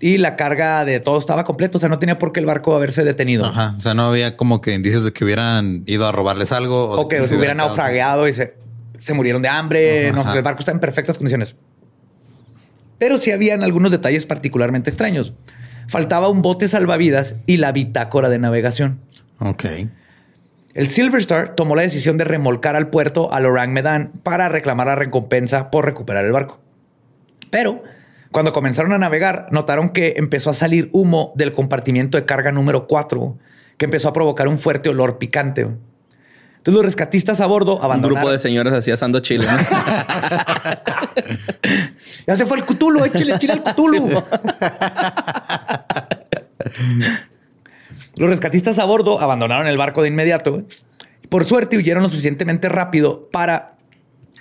y 0.00 0.18
la 0.18 0.36
carga 0.36 0.84
de 0.84 1.00
todo 1.00 1.18
estaba 1.18 1.44
completo. 1.44 1.78
O 1.78 1.80
sea, 1.80 1.88
no 1.88 1.98
tenía 1.98 2.18
por 2.18 2.32
qué 2.32 2.40
el 2.40 2.46
barco 2.46 2.76
haberse 2.76 3.04
detenido. 3.04 3.46
Ajá. 3.46 3.74
O 3.76 3.80
sea, 3.80 3.94
no 3.94 4.08
había 4.08 4.36
como 4.36 4.60
que 4.60 4.74
indicios 4.74 5.04
de 5.04 5.12
que 5.12 5.24
hubieran 5.24 5.82
ido 5.86 6.06
a 6.06 6.12
robarles 6.12 6.52
algo 6.52 6.90
O, 6.90 7.08
que, 7.08 7.22
se 7.26 7.36
hubieran 7.36 7.58
naufrageado 7.58 8.28
y 8.28 8.32
se, 8.32 8.54
se 8.98 9.14
murieron 9.14 9.42
de 9.42 9.48
hambre. 9.48 10.12
no, 10.12 10.32
el 10.32 10.42
barco 10.42 10.60
está 10.60 10.72
en 10.72 10.80
perfectas 10.80 11.16
condiciones. 11.18 11.56
Pero 12.98 13.18
sí 13.18 13.30
habían 13.30 13.62
algunos 13.62 13.90
detalles 13.90 14.26
particularmente 14.26 14.90
extraños. 14.90 15.34
Faltaba 15.88 16.28
un 16.28 16.42
bote 16.42 16.68
salvavidas 16.68 17.36
y 17.46 17.58
la 17.58 17.72
bitácora 17.72 18.28
de 18.28 18.38
navegación. 18.38 19.00
Ok. 19.38 19.64
El 20.74 20.88
Silver 20.88 21.20
Star 21.20 21.54
tomó 21.54 21.74
la 21.74 21.82
decisión 21.82 22.18
de 22.18 22.24
remolcar 22.24 22.76
al 22.76 22.88
puerto 22.88 23.32
al 23.32 23.46
Orang 23.46 23.72
Medan 23.72 24.12
para 24.22 24.48
reclamar 24.48 24.88
la 24.88 24.94
recompensa 24.94 25.70
por 25.70 25.84
recuperar 25.86 26.24
el 26.24 26.32
barco. 26.32 26.60
Pero 27.50 27.82
cuando 28.36 28.52
comenzaron 28.52 28.92
a 28.92 28.98
navegar, 28.98 29.48
notaron 29.50 29.88
que 29.88 30.12
empezó 30.18 30.50
a 30.50 30.52
salir 30.52 30.90
humo 30.92 31.32
del 31.36 31.52
compartimiento 31.52 32.18
de 32.18 32.26
carga 32.26 32.52
número 32.52 32.86
4, 32.86 33.38
que 33.78 33.86
empezó 33.86 34.10
a 34.10 34.12
provocar 34.12 34.46
un 34.46 34.58
fuerte 34.58 34.90
olor 34.90 35.16
picante. 35.16 35.62
Entonces 35.62 36.74
los 36.74 36.84
rescatistas 36.84 37.40
a 37.40 37.46
bordo 37.46 37.82
abandonaron. 37.82 38.18
Un 38.18 38.20
grupo 38.20 38.30
de 38.30 38.38
señores 38.38 38.74
así 38.74 38.90
asando 38.90 39.20
chile. 39.20 39.46
ya 42.26 42.36
se 42.36 42.44
fue 42.44 42.58
el 42.58 42.66
Cthulhu, 42.66 43.06
échale 43.06 43.38
chile 43.38 43.54
al 43.54 43.62
Cthulhu. 43.62 44.22
los 48.16 48.28
rescatistas 48.28 48.78
a 48.78 48.84
bordo 48.84 49.18
abandonaron 49.18 49.66
el 49.66 49.78
barco 49.78 50.02
de 50.02 50.08
inmediato. 50.08 50.62
Por 51.30 51.46
suerte 51.46 51.78
huyeron 51.78 52.02
lo 52.02 52.10
suficientemente 52.10 52.68
rápido 52.68 53.30
para, 53.32 53.76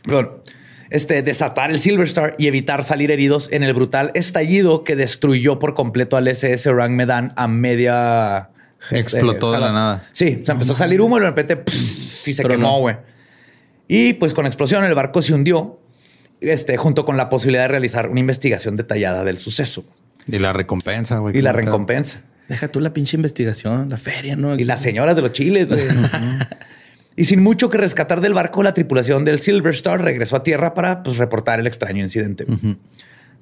perdón, 0.04 0.42
este, 0.90 1.22
desatar 1.22 1.72
el 1.72 1.80
Silver 1.80 2.08
Star 2.08 2.36
y 2.38 2.48
evitar 2.48 2.84
salir 2.84 3.12
heridos 3.12 3.50
en 3.52 3.64
el 3.64 3.74
brutal 3.74 4.12
estallido 4.14 4.84
que 4.84 4.96
destruyó 4.96 5.60
por 5.60 5.74
completo 5.74 6.18
al 6.18 6.28
SS 6.28 6.70
Orang 6.70 6.96
Medan 6.96 7.34
a 7.36 7.48
media. 7.48 8.50
Este, 8.92 9.18
Explotó 9.18 9.52
de 9.52 9.60
la 9.60 9.72
nada. 9.72 10.04
Sí, 10.12 10.42
se 10.44 10.52
empezó 10.52 10.74
a 10.74 10.76
salir 10.76 11.02
humo 11.02 11.18
y 11.18 11.22
de 11.22 11.28
repente 11.28 11.64
y 12.26 12.34
se 12.34 12.44
quemó, 12.44 12.80
güey. 12.80 12.98
Y 13.88 14.14
pues 14.14 14.34
con 14.34 14.46
explosión 14.46 14.84
el 14.84 14.94
barco 14.94 15.22
se 15.22 15.34
hundió, 15.34 15.80
este, 16.42 16.78
junto 16.78 17.06
con 17.06 17.18
la 17.18 17.30
posibilidad 17.30 17.64
de 17.64 17.68
realizar 17.70 18.10
una 18.10 18.20
investigación 18.20 18.76
detallada 18.76 19.24
del 19.24 19.38
suceso. 19.38 19.86
Y 20.28 20.40
la 20.40 20.54
recompensa, 20.54 21.20
güey. 21.20 21.38
Y 21.38 21.42
la 21.42 21.52
recompensa. 21.52 22.22
Deja 22.48 22.68
tú 22.68 22.80
la 22.80 22.94
pinche 22.94 23.18
investigación, 23.18 23.90
la 23.90 23.98
feria, 23.98 24.36
¿no? 24.36 24.56
Y 24.56 24.64
las 24.64 24.82
señoras 24.82 25.16
de 25.16 25.22
los 25.24 25.32
chiles, 25.32 25.70
güey. 25.70 25.82
Y 27.16 27.26
sin 27.26 27.42
mucho 27.42 27.70
que 27.70 27.78
rescatar 27.78 28.20
del 28.20 28.34
barco, 28.34 28.62
la 28.62 28.74
tripulación 28.74 29.24
del 29.24 29.40
Silver 29.40 29.74
Star 29.74 30.02
regresó 30.02 30.36
a 30.36 30.44
tierra 30.44 30.74
para 30.74 31.02
pues, 31.02 31.18
reportar 31.18 31.60
el 31.60 31.68
extraño 31.68 32.04
incidente. 32.04 32.46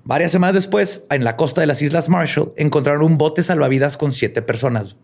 Varias 0.04 0.32
semanas 0.32 0.56
después, 0.56 1.04
en 1.10 1.24
la 1.24 1.36
costa 1.38 1.62
de 1.62 1.68
las 1.68 1.82
Islas 1.82 2.10
Marshall, 2.10 2.54
encontraron 2.58 3.04
un 3.04 3.18
bote 3.18 3.42
salvavidas 3.42 3.98
con 3.98 4.12
siete 4.12 4.42
personas. 4.42 4.96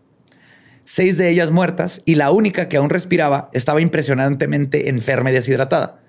Seis 0.84 1.18
de 1.18 1.30
ellas 1.30 1.50
muertas 1.50 2.02
y 2.04 2.14
la 2.14 2.30
única 2.30 2.68
que 2.68 2.76
aún 2.76 2.90
respiraba 2.90 3.50
estaba 3.52 3.80
impresionantemente 3.80 4.88
enferma 4.88 5.30
y 5.30 5.34
deshidratada. 5.34 6.00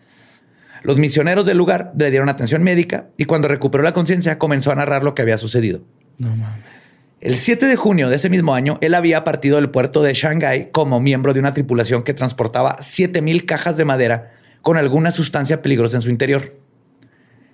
Los 0.83 0.97
misioneros 0.97 1.45
del 1.45 1.57
lugar 1.57 1.93
le 1.97 2.09
dieron 2.09 2.29
atención 2.29 2.63
médica 2.63 3.07
y 3.17 3.25
cuando 3.25 3.47
recuperó 3.47 3.83
la 3.83 3.93
conciencia 3.93 4.39
comenzó 4.39 4.71
a 4.71 4.75
narrar 4.75 5.03
lo 5.03 5.13
que 5.13 5.21
había 5.21 5.37
sucedido. 5.37 5.81
No 6.17 6.29
mames. 6.35 6.80
El 7.21 7.37
7 7.37 7.67
de 7.67 7.75
junio 7.75 8.09
de 8.09 8.15
ese 8.15 8.31
mismo 8.31 8.55
año, 8.55 8.79
él 8.81 8.95
había 8.95 9.23
partido 9.23 9.57
del 9.57 9.69
puerto 9.69 10.01
de 10.01 10.11
Shanghái 10.11 10.71
como 10.71 10.99
miembro 10.99 11.35
de 11.35 11.39
una 11.39 11.53
tripulación 11.53 12.01
que 12.01 12.15
transportaba 12.15 12.81
7000 12.81 13.45
cajas 13.45 13.77
de 13.77 13.85
madera 13.85 14.31
con 14.63 14.75
alguna 14.75 15.11
sustancia 15.11 15.61
peligrosa 15.61 15.97
en 15.97 16.01
su 16.01 16.09
interior. 16.09 16.57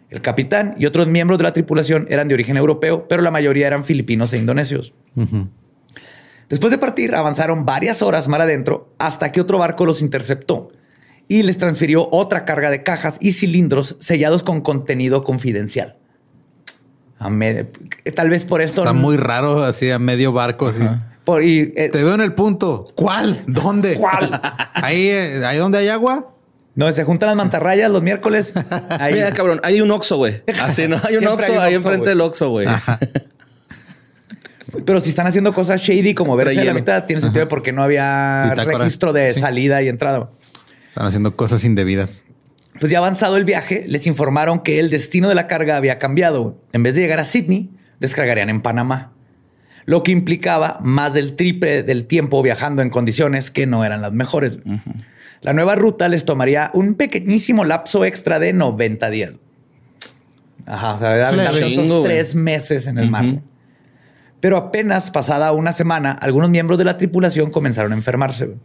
El 0.09 0.21
capitán 0.21 0.75
y 0.77 0.85
otros 0.85 1.09
miembros 1.09 1.37
de 1.37 1.43
la 1.43 1.51
tripulación 1.51 2.07
eran 2.09 2.29
de 2.29 2.35
origen 2.35 2.55
europeo, 2.55 3.09
pero 3.09 3.21
la 3.21 3.29
mayoría 3.29 3.67
eran 3.67 3.83
filipinos 3.83 4.31
e 4.31 4.37
indonesios. 4.37 4.93
Después 6.47 6.71
de 6.71 6.77
partir, 6.77 7.13
avanzaron 7.13 7.65
varias 7.65 8.01
horas 8.01 8.29
mar 8.29 8.39
adentro 8.39 8.95
hasta 8.99 9.33
que 9.33 9.41
otro 9.41 9.59
barco 9.59 9.85
los 9.85 10.01
interceptó 10.01 10.71
y 11.27 11.43
les 11.43 11.57
transfirió 11.57 12.07
otra 12.13 12.45
carga 12.45 12.71
de 12.71 12.83
cajas 12.83 13.17
y 13.19 13.33
cilindros 13.33 13.97
sellados 13.99 14.43
con 14.43 14.61
contenido 14.61 15.23
confidencial 15.25 15.96
tal 18.15 18.29
vez 18.29 18.45
por 18.45 18.61
esto. 18.61 18.81
Está 18.81 18.93
muy 18.93 19.17
raro 19.17 19.63
así 19.63 19.89
a 19.89 19.99
medio 19.99 20.31
barco. 20.31 20.67
Así. 20.67 20.79
Por, 21.23 21.43
y, 21.43 21.73
eh, 21.75 21.89
Te 21.89 22.03
veo 22.03 22.13
en 22.13 22.21
el 22.21 22.33
punto. 22.33 22.87
¿Cuál? 22.95 23.41
¿Dónde? 23.47 23.95
¿Cuál? 23.95 24.39
ahí, 24.73 25.07
eh, 25.07 25.45
ahí 25.45 25.57
donde 25.57 25.79
hay 25.79 25.89
agua. 25.89 26.33
No, 26.75 26.91
se 26.91 27.03
juntan 27.03 27.27
las 27.27 27.35
mantarrayas 27.35 27.89
los 27.89 28.03
miércoles. 28.03 28.53
Ahí. 28.89 29.15
Mira, 29.15 29.33
cabrón, 29.33 29.59
hay 29.63 29.81
un 29.81 29.89
Oxxo, 29.89 30.17
güey. 30.17 30.43
Así, 30.61 30.87
¿no? 30.87 31.01
Hay 31.03 31.17
un 31.17 31.25
Oxxo 31.25 31.59
ahí 31.59 31.73
enfrente 31.73 32.09
del 32.09 32.21
Oxxo, 32.21 32.49
güey. 32.49 32.67
Pero 34.85 35.01
si 35.01 35.09
están 35.09 35.25
haciendo 35.25 35.53
cosas 35.53 35.81
shady 35.81 36.13
como 36.13 36.35
verse 36.35 36.61
a 36.61 36.65
la 36.65 36.75
mitad, 36.75 37.05
tiene 37.05 37.19
sentido 37.19 37.47
porque 37.47 37.71
no 37.71 37.81
había 37.81 38.53
registro 38.53 39.11
de 39.11 39.33
salida 39.33 39.81
y 39.81 39.89
entrada. 39.89 40.29
Están 40.87 41.07
haciendo 41.07 41.35
cosas 41.35 41.63
indebidas 41.63 42.26
pues 42.79 42.91
ya 42.91 42.99
avanzado 42.99 43.37
el 43.37 43.45
viaje, 43.45 43.85
les 43.87 44.07
informaron 44.07 44.59
que 44.59 44.79
el 44.79 44.89
destino 44.89 45.29
de 45.29 45.35
la 45.35 45.47
carga 45.47 45.77
había 45.77 45.99
cambiado. 45.99 46.61
En 46.73 46.83
vez 46.83 46.95
de 46.95 47.01
llegar 47.01 47.19
a 47.19 47.23
Sydney, 47.23 47.71
descargarían 47.99 48.49
en 48.49 48.61
Panamá, 48.61 49.13
lo 49.85 50.03
que 50.03 50.11
implicaba 50.11 50.77
más 50.81 51.13
del 51.13 51.35
triple 51.35 51.83
del 51.83 52.05
tiempo 52.05 52.41
viajando 52.41 52.81
en 52.81 52.89
condiciones 52.89 53.51
que 53.51 53.65
no 53.65 53.85
eran 53.85 54.01
las 54.01 54.11
mejores. 54.11 54.59
La 55.41 55.53
nueva 55.53 55.75
ruta 55.75 56.09
les 56.09 56.25
tomaría 56.25 56.71
un 56.73 56.95
pequeñísimo 56.95 57.63
lapso 57.63 58.05
extra 58.05 58.39
de 58.39 58.53
90 58.53 59.09
días. 59.09 59.33
Ajá, 60.65 60.95
o 60.95 60.99
sea, 60.99 62.03
tres 62.03 62.35
meses 62.35 62.87
en 62.87 62.97
el 62.97 63.09
mar. 63.09 63.25
Pero 64.39 64.57
apenas 64.57 65.09
pasada 65.09 65.51
una 65.51 65.71
semana, 65.71 66.11
algunos 66.11 66.49
miembros 66.49 66.77
de 66.77 66.85
la 66.85 66.97
tripulación 66.97 67.49
comenzaron 67.49 67.93
a 67.93 67.95
enfermarse. 67.95 68.55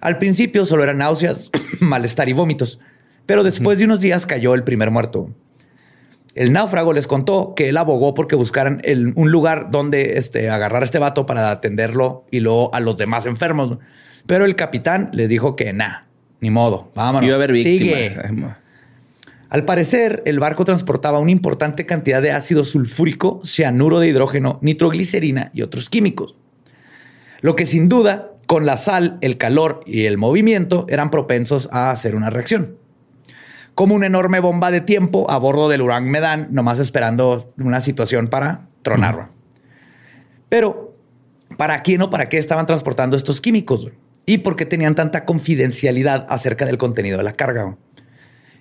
Al 0.00 0.18
principio 0.18 0.64
solo 0.66 0.84
eran 0.84 0.98
náuseas, 0.98 1.50
malestar 1.80 2.28
y 2.28 2.32
vómitos 2.32 2.78
pero 3.26 3.42
después 3.42 3.78
de 3.78 3.84
unos 3.84 4.00
días 4.00 4.26
cayó 4.26 4.54
el 4.54 4.64
primer 4.64 4.90
muerto. 4.90 5.30
El 6.34 6.52
náufrago 6.52 6.92
les 6.92 7.06
contó 7.06 7.54
que 7.54 7.68
él 7.68 7.76
abogó 7.76 8.12
porque 8.12 8.34
buscaran 8.34 8.82
un 9.14 9.30
lugar 9.30 9.70
donde 9.70 10.18
este, 10.18 10.50
agarrar 10.50 10.82
a 10.82 10.84
este 10.84 10.98
vato 10.98 11.26
para 11.26 11.50
atenderlo 11.50 12.26
y 12.30 12.40
luego 12.40 12.74
a 12.74 12.80
los 12.80 12.96
demás 12.96 13.26
enfermos. 13.26 13.78
Pero 14.26 14.44
el 14.44 14.56
capitán 14.56 15.10
les 15.12 15.28
dijo 15.28 15.54
que 15.54 15.72
nada, 15.72 16.06
ni 16.40 16.50
modo, 16.50 16.90
vámonos. 16.94 17.26
Iba 17.26 17.36
a 17.36 17.36
haber 17.36 17.54
Sigue. 17.56 18.16
Al 19.48 19.64
parecer, 19.64 20.22
el 20.26 20.40
barco 20.40 20.64
transportaba 20.64 21.20
una 21.20 21.30
importante 21.30 21.86
cantidad 21.86 22.20
de 22.20 22.32
ácido 22.32 22.64
sulfúrico, 22.64 23.40
cianuro 23.44 24.00
de 24.00 24.08
hidrógeno, 24.08 24.58
nitroglicerina 24.60 25.52
y 25.54 25.62
otros 25.62 25.88
químicos. 25.88 26.34
Lo 27.40 27.54
que 27.54 27.64
sin 27.64 27.88
duda, 27.88 28.32
con 28.46 28.66
la 28.66 28.76
sal, 28.76 29.18
el 29.20 29.38
calor 29.38 29.82
y 29.86 30.06
el 30.06 30.18
movimiento, 30.18 30.86
eran 30.88 31.12
propensos 31.12 31.68
a 31.70 31.92
hacer 31.92 32.16
una 32.16 32.30
reacción 32.30 32.78
como 33.74 33.94
una 33.94 34.06
enorme 34.06 34.40
bomba 34.40 34.70
de 34.70 34.80
tiempo 34.80 35.30
a 35.30 35.38
bordo 35.38 35.68
del 35.68 35.82
Urán 35.82 36.10
Medan, 36.10 36.48
nomás 36.50 36.78
esperando 36.78 37.52
una 37.58 37.80
situación 37.80 38.28
para 38.28 38.68
tronarlo. 38.82 39.28
Pero, 40.48 40.94
¿para 41.56 41.82
quién 41.82 42.02
o 42.02 42.10
para 42.10 42.28
qué 42.28 42.38
estaban 42.38 42.66
transportando 42.66 43.16
estos 43.16 43.40
químicos? 43.40 43.88
¿Y 44.26 44.38
por 44.38 44.56
qué 44.56 44.66
tenían 44.66 44.94
tanta 44.94 45.24
confidencialidad 45.24 46.26
acerca 46.28 46.66
del 46.66 46.78
contenido 46.78 47.18
de 47.18 47.24
la 47.24 47.34
carga? 47.34 47.76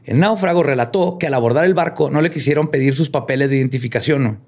El 0.03 0.19
náufrago 0.19 0.63
relató 0.63 1.17
que 1.17 1.27
al 1.27 1.33
abordar 1.33 1.63
el 1.63 1.73
barco 1.73 2.09
no 2.09 2.21
le 2.21 2.31
quisieron 2.31 2.69
pedir 2.69 2.93
sus 2.93 3.09
papeles 3.09 3.49
de 3.49 3.57
identificación. 3.57 4.39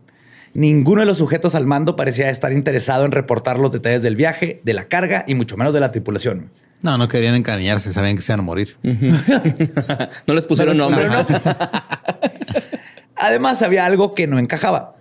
Ninguno 0.54 1.02
de 1.02 1.06
los 1.06 1.18
sujetos 1.20 1.56
al 1.56 1.66
mando 1.66 1.96
parecía 1.96 2.30
estar 2.30 2.52
interesado 2.52 3.06
en 3.06 3.12
reportar 3.12 3.60
los 3.60 3.72
detalles 3.72 4.02
del 4.02 4.16
viaje, 4.16 4.62
de 4.64 4.74
la 4.74 4.86
carga 4.86 5.24
y 5.28 5.36
mucho 5.36 5.56
menos 5.56 5.74
de 5.74 5.80
la 5.80 5.92
tripulación. 5.92 6.50
No, 6.86 7.00
no 7.00 7.08
querían 7.08 7.34
encariñarse, 7.34 7.92
sabían 7.92 8.16
que 8.16 8.22
se 8.22 8.32
iban 8.32 8.42
a 8.42 8.44
morir. 8.44 8.78
no 10.28 10.34
les 10.36 10.46
pusieron 10.46 10.78
nombre. 10.78 11.08
Además, 13.16 13.64
había 13.64 13.88
algo 13.88 14.14
que 14.14 14.28
no 14.28 14.38
encajaba. 14.38 14.96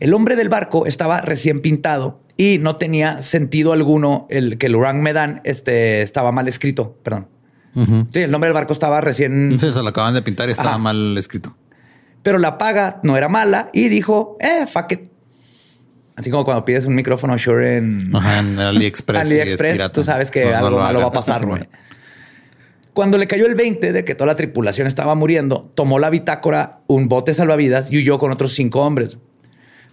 El 0.00 0.14
hombre 0.14 0.36
del 0.36 0.48
barco 0.48 0.86
estaba 0.86 1.20
recién 1.20 1.60
pintado 1.60 2.22
y 2.38 2.56
no 2.60 2.76
tenía 2.76 3.20
sentido 3.20 3.74
alguno 3.74 4.26
el 4.30 4.56
que 4.56 4.68
el 4.68 4.76
Urang 4.76 5.02
Medan 5.02 5.42
este, 5.44 6.00
estaba 6.00 6.32
mal 6.32 6.48
escrito. 6.48 6.96
Perdón. 7.02 7.28
Sí, 8.08 8.20
el 8.20 8.30
nombre 8.30 8.48
del 8.48 8.54
barco 8.54 8.72
estaba 8.72 9.02
recién. 9.02 9.58
Sí, 9.60 9.70
se 9.70 9.82
lo 9.82 9.88
acaban 9.88 10.14
de 10.14 10.22
pintar 10.22 10.48
y 10.48 10.52
estaba 10.52 10.78
mal 10.78 11.18
escrito. 11.18 11.54
Pero 12.22 12.38
la 12.38 12.56
paga 12.56 13.00
no 13.02 13.18
era 13.18 13.28
mala 13.28 13.68
y 13.74 13.90
dijo, 13.90 14.38
eh, 14.40 14.66
fuck 14.66 14.92
it. 14.92 15.00
Así 16.18 16.32
como 16.32 16.44
cuando 16.44 16.64
pides 16.64 16.84
un 16.84 16.96
micrófono 16.96 17.38
Shure 17.38 17.76
en, 17.76 18.16
AliExpress. 18.16 19.20
AliExpress, 19.20 19.92
tú 19.92 20.02
sabes 20.02 20.32
que 20.32 20.52
algo 20.52 20.76
malo 20.76 20.98
va 20.98 21.06
a 21.06 21.12
pasar. 21.12 21.46
Cuando 22.92 23.18
le 23.18 23.28
cayó 23.28 23.46
el 23.46 23.54
20 23.54 23.92
de 23.92 24.04
que 24.04 24.16
toda 24.16 24.26
la 24.26 24.34
tripulación 24.34 24.88
estaba 24.88 25.14
muriendo, 25.14 25.70
tomó 25.76 26.00
la 26.00 26.10
bitácora, 26.10 26.80
un 26.88 27.08
bote 27.08 27.34
salvavidas 27.34 27.92
y 27.92 27.98
huyó 27.98 28.18
con 28.18 28.32
otros 28.32 28.52
cinco 28.52 28.80
hombres. 28.80 29.18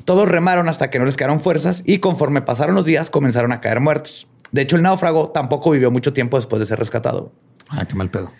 Todos 0.04 0.28
remaron 0.28 0.68
hasta 0.68 0.90
que 0.90 0.98
no 0.98 1.06
les 1.06 1.16
quedaron 1.16 1.42
fuerzas 1.42 1.84
y 1.86 2.00
conforme 2.00 2.42
pasaron 2.42 2.74
los 2.74 2.86
días 2.86 3.12
comenzaron 3.12 3.52
a 3.52 3.62
caer 3.62 3.80
muertos. 3.80 4.28
De 4.52 4.64
hecho, 4.64 4.78
el 4.78 4.82
náufrago 4.82 5.30
tampoco 5.30 5.70
vivió 5.70 5.92
mucho 5.92 6.12
tiempo 6.12 6.38
después 6.38 6.60
de 6.60 6.66
ser 6.66 6.80
rescatado. 6.80 7.32
Ah, 7.70 7.86
qué 7.86 7.94
mal 7.94 8.10
pedo. 8.10 8.32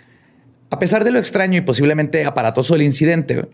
A 0.72 0.80
pesar 0.80 1.04
de 1.04 1.12
lo 1.12 1.20
extraño 1.20 1.60
y 1.60 1.62
posiblemente 1.62 2.26
aparatoso 2.26 2.74
del 2.74 2.82
incidente, 2.82 3.48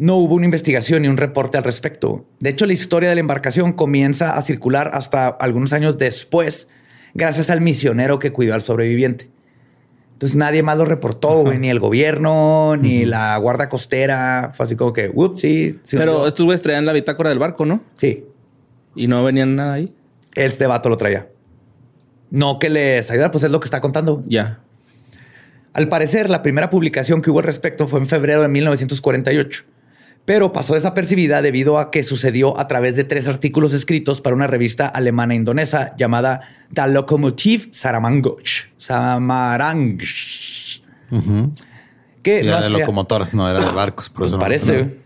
no 0.00 0.16
hubo 0.16 0.34
una 0.34 0.46
investigación 0.46 1.02
ni 1.02 1.08
un 1.08 1.16
reporte 1.18 1.58
al 1.58 1.64
respecto. 1.64 2.24
De 2.38 2.48
hecho, 2.50 2.64
la 2.66 2.72
historia 2.72 3.10
de 3.10 3.14
la 3.14 3.20
embarcación 3.20 3.74
comienza 3.74 4.36
a 4.36 4.42
circular 4.42 4.90
hasta 4.94 5.28
algunos 5.28 5.72
años 5.74 5.98
después, 5.98 6.68
gracias 7.12 7.50
al 7.50 7.60
misionero 7.60 8.18
que 8.18 8.32
cuidó 8.32 8.54
al 8.54 8.62
sobreviviente. 8.62 9.28
Entonces 10.14 10.36
nadie 10.36 10.62
más 10.62 10.78
lo 10.78 10.84
reportó, 10.86 11.42
güey, 11.42 11.58
ni 11.58 11.68
el 11.70 11.80
gobierno, 11.80 12.76
ni 12.76 13.04
la 13.04 13.36
guardia 13.36 13.68
costera. 13.68 14.52
Fue 14.54 14.64
así 14.64 14.74
como 14.76 14.92
que, 14.92 15.10
ups, 15.14 15.40
sí. 15.40 15.78
Pero 15.92 16.12
hundió". 16.12 16.28
estos 16.28 16.44
güeyes 16.46 16.62
traían 16.62 16.86
la 16.86 16.92
bitácora 16.92 17.30
del 17.30 17.38
barco, 17.38 17.64
¿no? 17.66 17.82
Sí, 17.96 18.24
Y 18.94 19.06
no 19.06 19.22
venían 19.22 19.54
nada 19.56 19.74
ahí. 19.74 19.94
este 20.34 20.66
vato 20.66 20.88
lo 20.88 20.96
traía. 20.96 21.28
No 22.30 22.58
que 22.58 22.70
les 22.70 23.10
ayudara, 23.10 23.30
pues 23.30 23.44
es 23.44 23.50
lo 23.50 23.60
que 23.60 23.66
está 23.66 23.80
contando. 23.80 24.22
Ya. 24.26 24.60
Al 25.72 25.88
parecer, 25.88 26.30
la 26.30 26.42
primera 26.42 26.70
publicación 26.70 27.22
que 27.22 27.30
hubo 27.30 27.38
al 27.40 27.44
respecto 27.44 27.86
fue 27.86 27.98
en 28.00 28.06
febrero 28.06 28.42
de 28.42 28.48
1948, 28.48 29.64
pero 30.24 30.52
pasó 30.52 30.74
desapercibida 30.74 31.42
debido 31.42 31.78
a 31.78 31.90
que 31.90 32.02
sucedió 32.02 32.58
a 32.58 32.68
través 32.68 32.96
de 32.96 33.04
tres 33.04 33.26
artículos 33.26 33.72
escritos 33.72 34.20
para 34.20 34.36
una 34.36 34.46
revista 34.46 34.86
alemana 34.86 35.34
indonesa 35.34 35.94
llamada 35.96 36.42
The 36.72 36.88
Lokomotiv. 36.88 37.70
Que 42.22 42.40
Y 42.40 42.44
no 42.44 42.50
era 42.50 42.60
de 42.60 42.70
locomotoras, 42.70 43.34
no 43.34 43.48
era 43.48 43.60
de 43.60 43.72
barcos. 43.72 44.08
Por 44.08 44.18
pues 44.18 44.30
eso 44.30 44.38
parece. 44.38 44.98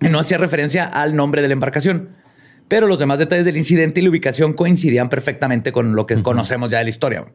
No 0.00 0.18
hacía 0.18 0.38
referencia 0.38 0.84
al 0.84 1.14
nombre 1.14 1.42
de 1.42 1.48
la 1.48 1.52
embarcación, 1.52 2.10
pero 2.68 2.86
los 2.86 2.98
demás 2.98 3.18
detalles 3.18 3.44
del 3.44 3.56
incidente 3.56 4.00
y 4.00 4.04
la 4.04 4.10
ubicación 4.10 4.52
coincidían 4.52 5.08
perfectamente 5.08 5.72
con 5.72 5.96
lo 5.96 6.06
que 6.06 6.22
conocemos 6.22 6.70
ya 6.70 6.78
de 6.78 6.84
la 6.84 6.90
historia. 6.90 7.26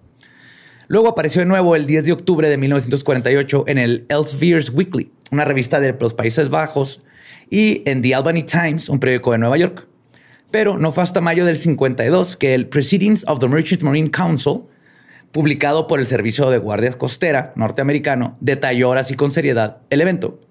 Luego 0.94 1.08
apareció 1.08 1.40
de 1.40 1.48
nuevo 1.48 1.76
el 1.76 1.88
10 1.88 2.06
de 2.06 2.12
octubre 2.12 2.48
de 2.48 2.56
1948 2.56 3.64
en 3.66 3.80
el 3.80 4.06
Elsevier's 4.10 4.70
Weekly, 4.70 5.10
una 5.32 5.44
revista 5.44 5.80
de 5.80 5.98
los 6.00 6.14
Países 6.14 6.50
Bajos, 6.50 7.02
y 7.50 7.82
en 7.90 8.04
The 8.04 8.14
Albany 8.14 8.44
Times, 8.44 8.90
un 8.90 9.00
periódico 9.00 9.32
de 9.32 9.40
Nueva 9.40 9.58
York. 9.58 9.88
Pero 10.52 10.78
no 10.78 10.92
fue 10.92 11.02
hasta 11.02 11.20
mayo 11.20 11.46
del 11.46 11.58
52 11.58 12.38
que 12.38 12.54
el 12.54 12.68
Proceedings 12.68 13.26
of 13.28 13.40
the 13.40 13.48
Merchant 13.48 13.82
Marine 13.82 14.12
Council, 14.12 14.66
publicado 15.32 15.88
por 15.88 16.00
el 16.00 16.06
Servicio 16.06 16.52
de 16.52 16.60
Guardia 16.60 16.92
Costera 16.92 17.54
norteamericano, 17.56 18.38
detalló 18.40 18.90
ahora 18.90 19.02
sí 19.02 19.16
con 19.16 19.32
seriedad 19.32 19.78
el 19.90 20.00
evento. 20.00 20.42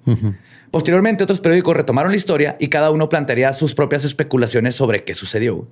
Posteriormente, 0.73 1.23
otros 1.23 1.41
periódicos 1.41 1.77
retomaron 1.77 2.11
la 2.11 2.17
historia 2.17 2.57
y 2.59 2.67
cada 2.67 2.91
uno 2.91 3.09
plantearía 3.09 3.53
sus 3.53 3.77
propias 3.77 4.05
especulaciones 4.05 4.75
sobre 4.75 5.05
qué 5.05 5.15
sucedió. 5.15 5.69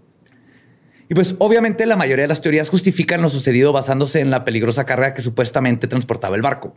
Y 1.10 1.14
pues 1.14 1.34
obviamente 1.38 1.86
la 1.86 1.96
mayoría 1.96 2.22
de 2.22 2.28
las 2.28 2.40
teorías 2.40 2.70
justifican 2.70 3.20
lo 3.20 3.28
sucedido 3.28 3.72
basándose 3.72 4.20
en 4.20 4.30
la 4.30 4.44
peligrosa 4.44 4.86
carga 4.86 5.12
que 5.12 5.22
supuestamente 5.22 5.88
transportaba 5.88 6.36
el 6.36 6.42
barco. 6.42 6.72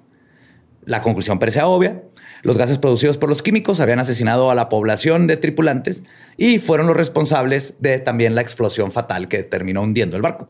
La 0.86 1.02
conclusión 1.02 1.38
parece 1.38 1.62
obvia. 1.62 2.02
Los 2.42 2.58
gases 2.58 2.80
producidos 2.80 3.20
por 3.20 3.30
los 3.30 3.44
químicos 3.44 3.80
habían 3.80 4.00
asesinado 4.00 4.50
a 4.50 4.56
la 4.56 4.70
población 4.70 5.28
de 5.28 5.38
tripulantes 5.38 6.02
y 6.36 6.58
fueron 6.58 6.88
los 6.88 6.98
responsables 6.98 7.76
de 7.78 8.00
también 8.00 8.34
la 8.34 8.42
explosión 8.42 8.92
fatal 8.92 9.28
que 9.28 9.44
terminó 9.44 9.84
hundiendo 9.84 10.16
el 10.16 10.24
barco. 10.24 10.50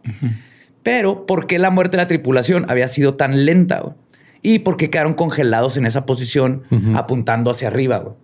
Pero, 0.81 1.25
¿por 1.25 1.45
qué 1.45 1.59
la 1.59 1.69
muerte 1.69 1.97
de 1.97 2.03
la 2.03 2.07
tripulación 2.07 2.65
había 2.69 2.87
sido 2.87 3.15
tan 3.15 3.45
lenta? 3.45 3.97
¿Y 4.41 4.59
por 4.59 4.77
qué 4.77 4.89
quedaron 4.89 5.13
congelados 5.13 5.75
en 5.75 5.85
esa 5.85 6.05
posición 6.05 6.63
apuntando 6.95 7.51
hacia 7.51 7.67
arriba? 7.67 8.15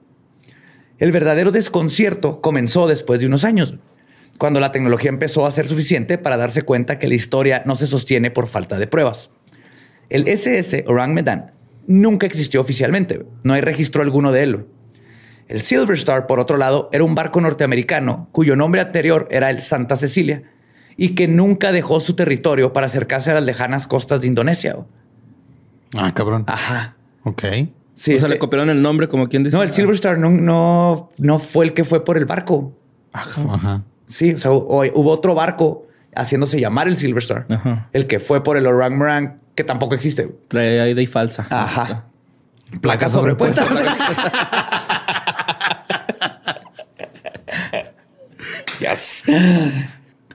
El 1.00 1.12
verdadero 1.12 1.52
desconcierto 1.52 2.40
comenzó 2.40 2.88
después 2.88 3.20
de 3.20 3.28
unos 3.28 3.44
años, 3.44 3.76
cuando 4.38 4.60
la 4.60 4.72
tecnología 4.72 5.10
empezó 5.10 5.46
a 5.46 5.52
ser 5.52 5.68
suficiente 5.68 6.18
para 6.18 6.38
darse 6.38 6.62
cuenta 6.62 7.00
que 7.00 7.08
la 7.08 7.16
historia 7.16 7.64
no 7.66 7.76
se 7.76 7.88
sostiene 7.88 8.32
por 8.32 8.48
falta 8.48 8.78
de 8.78 8.88
pruebas. 8.88 9.32
El 10.10 10.28
SS 10.28 10.86
Orang 10.88 11.14
Medan 11.14 11.52
nunca 11.88 12.26
existió 12.26 12.62
oficialmente, 12.62 13.26
no 13.44 13.54
hay 13.54 13.62
registro 13.62 14.02
alguno 14.02 14.32
de 14.32 14.44
él. 14.44 14.66
El 15.48 15.62
Silver 15.62 15.98
Star, 15.98 16.28
por 16.28 16.40
otro 16.40 16.58
lado, 16.58 16.90
era 16.94 17.04
un 17.04 17.16
barco 17.16 17.42
norteamericano 17.42 18.30
cuyo 18.32 18.56
nombre 18.56 18.82
anterior 18.82 19.28
era 19.32 19.50
el 19.50 19.62
Santa 19.62 19.96
Cecilia 19.96 20.44
y 20.96 21.16
que 21.16 21.28
nunca 21.28 21.72
dejó 21.72 22.00
su 22.00 22.14
territorio 22.14 22.72
para 22.72 22.86
acercarse 22.86 23.32
a 23.32 23.36
las 23.36 23.44
lejanas 23.44 23.88
costas 23.88 24.22
de 24.22 24.28
Indonesia. 24.28 24.76
Ah, 25.96 26.14
cabrón. 26.14 26.44
Ajá. 26.48 26.96
Ok. 27.24 27.44
Sí, 27.96 28.16
o 28.16 28.20
sea, 28.20 28.28
este- 28.28 28.30
le 28.30 28.38
copiaron 28.38 28.70
el 28.70 28.82
nombre 28.82 29.08
como 29.10 29.28
quien 29.28 29.44
dice. 29.44 29.58
no, 29.58 29.64
el 29.64 29.72
Silver 29.72 29.96
Star 29.96 30.18
no, 30.20 30.30
no, 30.30 31.10
no 31.18 31.40
fue 31.40 31.66
el 31.66 31.74
que 31.74 31.84
fue 31.84 32.06
por 32.06 32.18
el 32.18 32.26
barco. 32.26 32.78
Ajá. 33.12 33.84
Sí, 34.10 34.34
o 34.34 34.38
sea, 34.38 34.52
hu- 34.52 34.92
hubo 34.94 35.12
otro 35.12 35.34
barco 35.36 35.88
haciéndose 36.16 36.60
llamar 36.60 36.88
el 36.90 36.98
Silver 36.98 37.22
Star. 37.24 37.46
Ajá. 37.50 37.88
El 37.94 38.08
que 38.08 38.20
fue 38.20 38.44
por 38.44 38.58
el 38.58 38.68
Orang 38.68 38.98
Morang, 38.98 39.38
que 39.56 39.64
tampoco 39.64 39.96
existe. 39.96 40.28
Trae 40.50 40.82
ahí 40.82 41.08
falsa. 41.08 41.48
Ajá. 41.50 42.06
Placas 42.82 43.14
sobrepuestas. 43.14 43.68
Yes. 48.80 49.26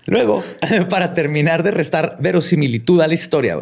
Luego, 0.07 0.45
para 0.91 1.15
terminar 1.15 1.63
de 1.63 1.71
restar 1.71 2.19
verosimilitud 2.21 3.01
a 3.01 3.09
la 3.09 3.15
historia, 3.15 3.61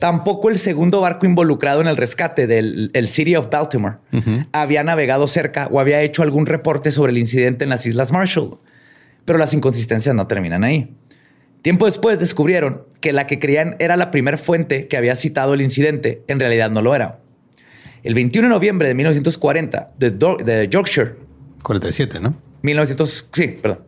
tampoco 0.00 0.48
el 0.50 0.58
segundo 0.58 1.00
barco 1.00 1.24
involucrado 1.26 1.80
en 1.80 1.86
el 1.86 1.96
rescate 1.96 2.46
del 2.48 2.90
el 2.94 3.06
City 3.08 3.36
of 3.36 3.48
Baltimore 3.50 3.96
había 4.52 4.82
navegado 4.82 5.28
cerca 5.28 5.68
o 5.70 5.78
había 5.78 6.00
hecho 6.02 6.22
algún 6.22 6.46
reporte 6.46 6.90
sobre 6.90 7.12
el 7.12 7.18
incidente 7.18 7.62
en 7.64 7.70
las 7.70 7.86
Islas 7.86 8.10
Marshall. 8.10 8.58
Pero 9.24 9.38
las 9.38 9.54
inconsistencias 9.54 10.14
no 10.14 10.26
terminan 10.26 10.64
ahí. 10.64 10.94
Tiempo 11.62 11.86
después 11.86 12.18
descubrieron 12.18 12.82
que 13.00 13.12
la 13.12 13.26
que 13.26 13.38
creían 13.38 13.76
era 13.78 13.96
la 13.96 14.10
primera 14.10 14.36
fuente 14.36 14.88
que 14.88 14.96
había 14.96 15.14
citado 15.14 15.54
el 15.54 15.62
incidente, 15.62 16.24
en 16.26 16.40
realidad 16.40 16.70
no 16.70 16.82
lo 16.82 16.94
era. 16.94 17.20
El 18.02 18.14
21 18.14 18.48
de 18.48 18.54
noviembre 18.54 18.88
de 18.88 18.94
1940, 18.94 19.92
de, 19.96 20.68
Yorkshire, 20.68 21.14
47, 21.62 22.18
¿no? 22.18 22.34
1900, 22.62 23.28
sí, 23.32 23.48
perdón. 23.48 23.84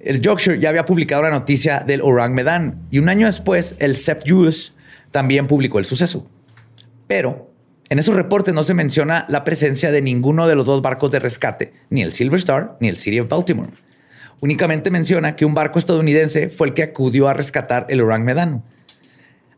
El 0.00 0.20
Yorkshire 0.20 0.58
ya 0.58 0.70
había 0.70 0.86
publicado 0.86 1.22
la 1.22 1.30
noticia 1.30 1.80
del 1.80 2.00
Orang 2.00 2.34
Medan 2.34 2.86
y 2.90 2.98
un 2.98 3.08
año 3.10 3.26
después 3.26 3.76
el 3.78 3.96
Sept 3.96 4.26
News 4.26 4.74
también 5.10 5.46
publicó 5.46 5.78
el 5.78 5.84
suceso. 5.84 6.26
Pero 7.06 7.50
en 7.90 7.98
esos 7.98 8.14
reportes 8.14 8.54
no 8.54 8.64
se 8.64 8.72
menciona 8.74 9.26
la 9.28 9.44
presencia 9.44 9.92
de 9.92 10.00
ninguno 10.00 10.48
de 10.48 10.54
los 10.54 10.66
dos 10.66 10.80
barcos 10.80 11.10
de 11.10 11.20
rescate, 11.20 11.72
ni 11.90 12.02
el 12.02 12.12
Silver 12.12 12.38
Star 12.38 12.76
ni 12.80 12.88
el 12.88 12.96
City 12.96 13.20
of 13.20 13.28
Baltimore. 13.28 13.70
Únicamente 14.44 14.90
menciona 14.90 15.36
que 15.36 15.46
un 15.46 15.54
barco 15.54 15.78
estadounidense 15.78 16.50
fue 16.50 16.66
el 16.66 16.74
que 16.74 16.82
acudió 16.82 17.28
a 17.28 17.32
rescatar 17.32 17.86
el 17.88 18.02
Orang 18.02 18.26
Medan. 18.26 18.62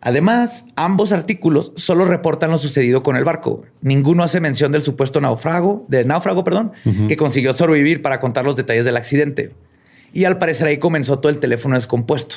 Además, 0.01 0.65
ambos 0.77 1.11
artículos 1.11 1.73
solo 1.75 2.05
reportan 2.05 2.53
lo 2.53 2.59
sucedido 2.59 3.03
con 3.03 3.17
el 3.17 3.25
barco. 3.25 3.65
Ninguno 3.83 4.23
hace 4.23 4.39
mención 4.39 4.71
del 4.71 4.83
supuesto 4.83 5.21
náufrago, 5.21 5.85
del 5.89 6.07
náufrago, 6.07 6.45
perdón, 6.45 6.71
que 7.09 7.17
consiguió 7.17 7.53
sobrevivir 7.53 8.01
para 8.01 8.21
contar 8.21 8.45
los 8.45 8.55
detalles 8.55 8.85
del 8.85 8.97
accidente. 8.97 9.55
Y 10.13 10.23
al 10.23 10.39
parecer 10.39 10.69
ahí 10.69 10.79
comenzó 10.79 11.19
todo 11.19 11.31
el 11.31 11.39
teléfono 11.39 11.75
descompuesto. 11.75 12.37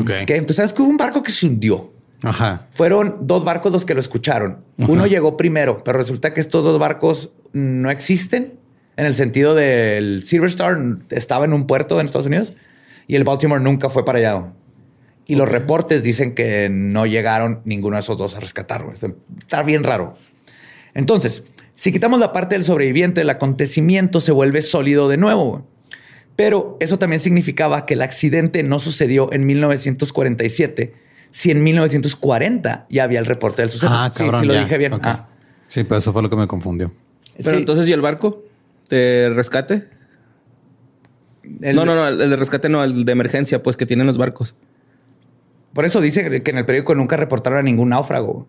Ok. 0.00 0.10
Que 0.26 0.34
entonces 0.34 0.56
sabes 0.56 0.72
que 0.72 0.82
hubo 0.82 0.90
un 0.90 0.96
barco 0.96 1.22
que 1.22 1.30
se 1.30 1.46
hundió. 1.46 1.92
Ajá. 2.24 2.66
Fueron 2.74 3.18
dos 3.20 3.44
barcos 3.44 3.70
los 3.70 3.84
que 3.84 3.94
lo 3.94 4.00
escucharon. 4.00 4.64
Uno 4.76 5.06
llegó 5.06 5.36
primero, 5.36 5.84
pero 5.84 5.98
resulta 5.98 6.34
que 6.34 6.40
estos 6.40 6.64
dos 6.64 6.80
barcos 6.80 7.30
no 7.52 7.92
existen 7.92 8.54
en 8.96 9.06
el 9.06 9.14
sentido 9.14 9.54
del 9.54 10.22
Silver 10.24 10.48
Star 10.48 10.78
estaba 11.10 11.44
en 11.44 11.52
un 11.52 11.66
puerto 11.66 12.00
en 12.00 12.06
Estados 12.06 12.26
Unidos 12.26 12.52
y 13.06 13.16
el 13.16 13.24
Baltimore 13.24 13.62
nunca 13.62 13.88
fue 13.90 14.04
para 14.04 14.18
allá. 14.18 14.44
Y 15.26 15.34
los 15.34 15.48
reportes 15.48 16.02
dicen 16.02 16.34
que 16.34 16.68
no 16.70 17.04
llegaron 17.04 17.60
ninguno 17.64 17.96
de 17.96 18.00
esos 18.00 18.16
dos 18.16 18.36
a 18.36 18.40
rescatarlo. 18.40 18.92
Está 18.92 19.62
bien 19.62 19.82
raro. 19.82 20.16
Entonces, 20.94 21.42
si 21.74 21.90
quitamos 21.92 22.20
la 22.20 22.32
parte 22.32 22.54
del 22.54 22.64
sobreviviente, 22.64 23.20
el 23.22 23.30
acontecimiento 23.30 24.20
se 24.20 24.32
vuelve 24.32 24.62
sólido 24.62 25.08
de 25.08 25.16
nuevo. 25.16 25.66
Pero 26.36 26.76
eso 26.80 26.98
también 26.98 27.20
significaba 27.20 27.86
que 27.86 27.94
el 27.94 28.02
accidente 28.02 28.62
no 28.62 28.78
sucedió 28.78 29.32
en 29.32 29.46
1947, 29.46 30.94
si 31.30 31.50
en 31.50 31.64
1940 31.64 32.86
ya 32.88 33.04
había 33.04 33.18
el 33.18 33.26
reporte 33.26 33.62
del 33.62 33.70
suceso. 33.70 33.92
Ah, 33.92 34.10
Sí, 34.10 34.18
cabrón. 34.24 34.40
sí, 34.42 34.46
lo 34.46 34.54
ya. 34.54 34.60
dije 34.60 34.78
bien. 34.78 34.94
Ah. 35.02 35.28
Sí, 35.68 35.82
pero 35.84 35.98
eso 35.98 36.12
fue 36.12 36.22
lo 36.22 36.30
que 36.30 36.36
me 36.36 36.46
confundió. 36.46 36.92
Pero 37.38 37.50
Sí, 37.50 37.56
entonces, 37.56 37.88
¿y 37.88 37.92
el 37.92 38.00
barco 38.00 38.42
de 38.88 39.30
rescate? 39.34 39.84
el- 41.62 41.76
No, 41.76 41.84
no, 41.84 41.94
no, 41.94 42.08
el 42.08 42.18
de 42.30 42.36
rescate 42.36 42.68
no, 42.68 42.82
el 42.84 43.04
de 43.04 43.12
emergencia, 43.12 43.62
pues 43.62 43.76
que 43.76 43.86
tienen 43.86 44.06
los 44.06 44.18
barcos. 44.18 44.54
Por 45.72 45.84
eso 45.84 46.00
dice 46.00 46.42
que 46.42 46.50
en 46.50 46.58
el 46.58 46.64
periódico 46.66 46.94
nunca 46.94 47.16
reportaron 47.16 47.58
a 47.58 47.62
ningún 47.62 47.90
náufrago, 47.90 48.46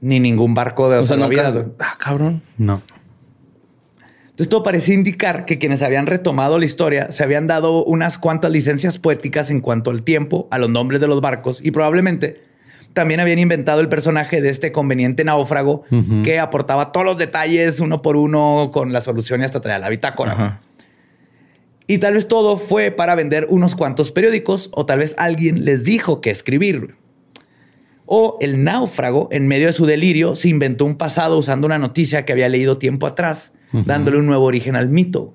ni 0.00 0.20
ningún 0.20 0.54
barco 0.54 0.88
de 0.90 0.98
O 0.98 1.04
sea, 1.04 1.16
nunca-. 1.16 1.66
Ah, 1.78 1.96
cabrón. 1.98 2.42
No. 2.56 2.82
Entonces 4.22 4.48
todo 4.48 4.62
parecía 4.62 4.94
indicar 4.94 5.44
que 5.44 5.58
quienes 5.58 5.82
habían 5.82 6.06
retomado 6.06 6.58
la 6.58 6.64
historia 6.64 7.12
se 7.12 7.22
habían 7.22 7.46
dado 7.46 7.84
unas 7.84 8.16
cuantas 8.16 8.50
licencias 8.50 8.98
poéticas 8.98 9.50
en 9.50 9.60
cuanto 9.60 9.90
al 9.90 10.02
tiempo, 10.02 10.48
a 10.50 10.58
los 10.58 10.70
nombres 10.70 11.02
de 11.02 11.08
los 11.08 11.20
barcos 11.20 11.60
y 11.62 11.72
probablemente 11.72 12.42
también 12.92 13.20
habían 13.20 13.38
inventado 13.38 13.80
el 13.80 13.88
personaje 13.88 14.40
de 14.40 14.50
este 14.50 14.72
conveniente 14.72 15.24
náufrago 15.24 15.84
que 16.24 16.38
aportaba 16.38 16.92
todos 16.92 17.06
los 17.06 17.18
detalles 17.18 17.80
uno 17.80 18.02
por 18.02 18.16
uno 18.16 18.70
con 18.72 18.92
la 18.92 19.00
solución 19.00 19.40
y 19.40 19.44
hasta 19.44 19.60
traía 19.60 19.78
la 19.78 19.88
bitácora. 19.88 20.32
Ajá. 20.32 20.60
Y 21.90 21.98
tal 21.98 22.14
vez 22.14 22.28
todo 22.28 22.56
fue 22.56 22.92
para 22.92 23.16
vender 23.16 23.48
unos 23.50 23.74
cuantos 23.74 24.12
periódicos 24.12 24.70
o 24.72 24.86
tal 24.86 25.00
vez 25.00 25.16
alguien 25.18 25.64
les 25.64 25.82
dijo 25.84 26.20
que 26.20 26.30
escribir. 26.30 26.94
O 28.06 28.38
el 28.40 28.62
náufrago, 28.62 29.28
en 29.32 29.48
medio 29.48 29.66
de 29.66 29.72
su 29.72 29.86
delirio, 29.86 30.36
se 30.36 30.48
inventó 30.48 30.84
un 30.84 30.96
pasado 30.96 31.36
usando 31.36 31.66
una 31.66 31.78
noticia 31.78 32.24
que 32.24 32.32
había 32.32 32.48
leído 32.48 32.78
tiempo 32.78 33.08
atrás 33.08 33.52
dándole 33.72 34.18
un 34.18 34.26
nuevo 34.26 34.44
origen 34.44 34.76
al 34.76 34.88
mito. 34.88 35.34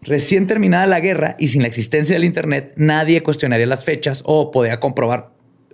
Recién 0.00 0.46
terminada 0.46 0.86
la 0.86 1.00
guerra 1.00 1.36
y 1.38 1.48
sin 1.48 1.60
la 1.60 1.68
existencia 1.68 2.14
del 2.14 2.24
Internet, 2.24 2.72
nadie 2.76 3.22
cuestionaría 3.22 3.66
las 3.66 3.84
fechas 3.84 4.22
o 4.24 4.50
podía 4.50 4.80
comprobar 4.80 5.32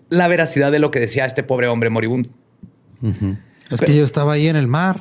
la 0.09 0.29
veracidad 0.29 0.73
de 0.73 0.79
lo 0.79 0.91
que 0.91 1.01
decía 1.01 1.27
este 1.27 1.43
pobre 1.43 1.69
hombre 1.69 1.91
moribundo. 1.91 2.31
Es 3.71 3.81
que 3.81 3.97
yo 3.97 4.05
estaba 4.05 4.35
ahí 4.35 4.49
en 4.49 4.57
el 4.57 4.69
mar 4.69 5.01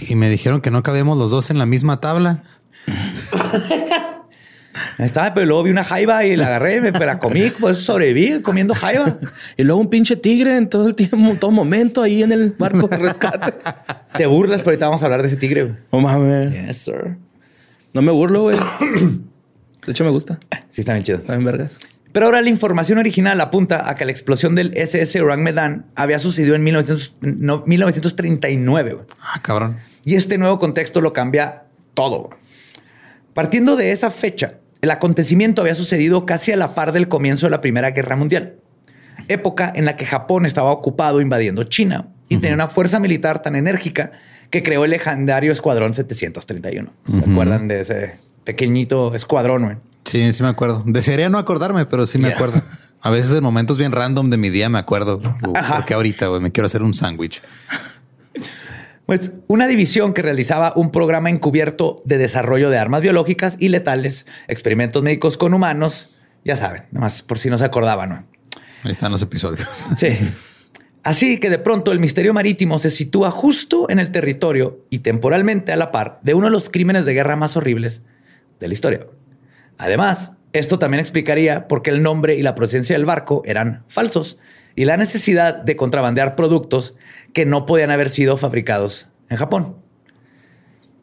y 0.00 0.14
me 0.14 0.28
dijeron 0.30 0.60
que 0.60 0.70
no 0.70 0.82
cabíamos 0.82 1.18
los 1.18 1.30
dos 1.30 1.50
en 1.50 1.58
la 1.58 1.66
misma 1.66 2.00
tabla. 2.00 2.42
Estaba, 4.98 5.34
pero 5.34 5.46
luego 5.46 5.62
vi 5.64 5.70
una 5.70 5.82
jaiba 5.82 6.24
y 6.24 6.36
la 6.36 6.46
agarré, 6.46 6.80
me 6.80 6.90
la 6.92 7.18
comí, 7.18 7.50
pues 7.58 7.78
sobreviví 7.78 8.40
comiendo 8.40 8.74
jaiba. 8.74 9.18
Y 9.56 9.64
luego 9.64 9.80
un 9.80 9.88
pinche 9.88 10.16
tigre 10.16 10.56
en 10.56 10.68
todo 10.68 10.86
el 10.86 10.94
tiempo, 10.94 11.16
todo 11.40 11.50
momento 11.50 12.02
ahí 12.02 12.22
en 12.22 12.32
el 12.32 12.50
barco 12.56 12.86
de 12.86 12.98
rescate. 12.98 13.52
Te 14.16 14.26
burlas, 14.26 14.60
pero 14.60 14.70
ahorita 14.70 14.86
vamos 14.86 15.02
a 15.02 15.06
hablar 15.06 15.22
de 15.22 15.28
ese 15.28 15.36
tigre. 15.36 15.64
güey. 15.64 15.76
No 15.92 16.00
mames. 16.00 16.52
Yes, 16.52 16.76
sir. 16.78 17.16
No 17.94 18.02
me 18.02 18.12
burlo, 18.12 18.42
güey. 18.42 18.58
De 19.86 19.92
hecho, 19.92 20.04
me 20.04 20.10
gusta. 20.10 20.38
Sí, 20.70 20.82
está 20.82 20.92
bien 20.92 21.04
chido. 21.04 21.18
Está 21.18 21.32
bien 21.32 21.44
vergas. 21.44 21.78
Pero 22.12 22.26
ahora 22.26 22.42
la 22.42 22.48
información 22.48 22.98
original 22.98 23.40
apunta 23.40 23.88
a 23.88 23.94
que 23.94 24.04
la 24.04 24.10
explosión 24.10 24.54
del 24.54 24.76
SS 24.76 25.20
Orang 25.20 25.42
Medan 25.42 25.86
había 25.94 26.18
sucedido 26.18 26.54
en 26.54 26.64
1900 26.64 27.16
no, 27.20 27.62
1939. 27.66 28.92
güey. 28.94 29.06
Ah, 29.20 29.40
cabrón. 29.42 29.78
Y 30.04 30.16
este 30.16 30.38
nuevo 30.38 30.58
contexto 30.58 31.00
lo 31.00 31.12
cambia 31.12 31.64
todo. 31.94 32.30
Partiendo 33.34 33.76
de 33.76 33.92
esa 33.92 34.10
fecha, 34.10 34.54
el 34.80 34.90
acontecimiento 34.90 35.62
había 35.62 35.74
sucedido 35.74 36.26
casi 36.26 36.52
a 36.52 36.56
la 36.56 36.74
par 36.74 36.92
del 36.92 37.08
comienzo 37.08 37.46
de 37.46 37.50
la 37.50 37.60
Primera 37.60 37.90
Guerra 37.90 38.16
Mundial, 38.16 38.56
época 39.28 39.72
en 39.74 39.84
la 39.84 39.96
que 39.96 40.06
Japón 40.06 40.46
estaba 40.46 40.72
ocupado 40.72 41.20
invadiendo 41.20 41.64
China 41.64 42.08
y 42.28 42.38
tenía 42.38 42.54
una 42.54 42.68
fuerza 42.68 42.98
militar 42.98 43.42
tan 43.42 43.56
enérgica 43.56 44.12
que 44.50 44.62
creó 44.62 44.84
el 44.84 44.90
legendario 44.90 45.52
Escuadrón 45.52 45.94
731. 45.94 46.90
¿Se 47.08 47.30
acuerdan 47.30 47.68
de 47.68 47.80
ese 47.80 48.14
pequeñito 48.50 49.14
escuadrón? 49.14 49.64
güey? 49.64 49.76
Sí, 50.04 50.32
sí 50.32 50.42
me 50.42 50.48
acuerdo. 50.48 50.82
Desearía 50.84 51.28
no 51.28 51.38
acordarme, 51.38 51.86
pero 51.86 52.06
sí 52.06 52.18
me 52.18 52.28
acuerdo. 52.28 52.60
A 53.00 53.10
veces 53.10 53.34
en 53.34 53.44
momentos 53.44 53.78
bien 53.78 53.92
random 53.92 54.28
de 54.28 54.36
mi 54.36 54.50
día 54.50 54.68
me 54.68 54.78
acuerdo. 54.78 55.20
Porque 55.20 55.94
ahorita, 55.94 56.26
güey, 56.26 56.40
me 56.40 56.50
quiero 56.50 56.66
hacer 56.66 56.82
un 56.82 56.94
sándwich. 56.94 57.40
Pues 59.06 59.32
una 59.46 59.66
división 59.66 60.12
que 60.12 60.22
realizaba 60.22 60.72
un 60.76 60.90
programa 60.90 61.30
encubierto 61.30 62.02
de 62.04 62.18
desarrollo 62.18 62.70
de 62.70 62.78
armas 62.78 63.00
biológicas 63.00 63.56
y 63.58 63.68
letales, 63.68 64.26
experimentos 64.48 65.02
médicos 65.02 65.36
con 65.36 65.54
humanos, 65.54 66.14
ya 66.44 66.56
saben, 66.56 66.84
nomás 66.90 67.22
por 67.22 67.38
si 67.38 67.50
no 67.50 67.56
se 67.56 67.64
acordaban. 67.64 68.08
¿no? 68.10 68.24
Ahí 68.84 68.90
están 68.90 69.12
los 69.12 69.22
episodios. 69.22 69.66
Sí. 69.96 70.18
Así 71.02 71.38
que 71.38 71.50
de 71.50 71.58
pronto 71.58 71.92
el 71.92 71.98
misterio 71.98 72.34
marítimo 72.34 72.78
se 72.78 72.90
sitúa 72.90 73.30
justo 73.30 73.86
en 73.88 73.98
el 73.98 74.12
territorio 74.12 74.84
y 74.90 74.98
temporalmente 74.98 75.72
a 75.72 75.76
la 75.76 75.90
par 75.90 76.20
de 76.22 76.34
uno 76.34 76.46
de 76.46 76.52
los 76.52 76.68
crímenes 76.68 77.06
de 77.06 77.14
guerra 77.14 77.36
más 77.36 77.56
horribles 77.56 78.02
de 78.60 78.68
la 78.68 78.74
historia. 78.74 79.06
Además, 79.78 80.32
esto 80.52 80.78
también 80.78 81.00
explicaría 81.00 81.66
por 81.66 81.82
qué 81.82 81.90
el 81.90 82.02
nombre 82.02 82.34
y 82.34 82.42
la 82.42 82.54
procedencia 82.54 82.94
del 82.94 83.06
barco 83.06 83.42
eran 83.44 83.84
falsos 83.88 84.38
y 84.76 84.84
la 84.84 84.96
necesidad 84.96 85.54
de 85.56 85.76
contrabandear 85.76 86.36
productos 86.36 86.94
que 87.32 87.46
no 87.46 87.66
podían 87.66 87.90
haber 87.90 88.10
sido 88.10 88.36
fabricados 88.36 89.08
en 89.28 89.36
Japón. 89.36 89.76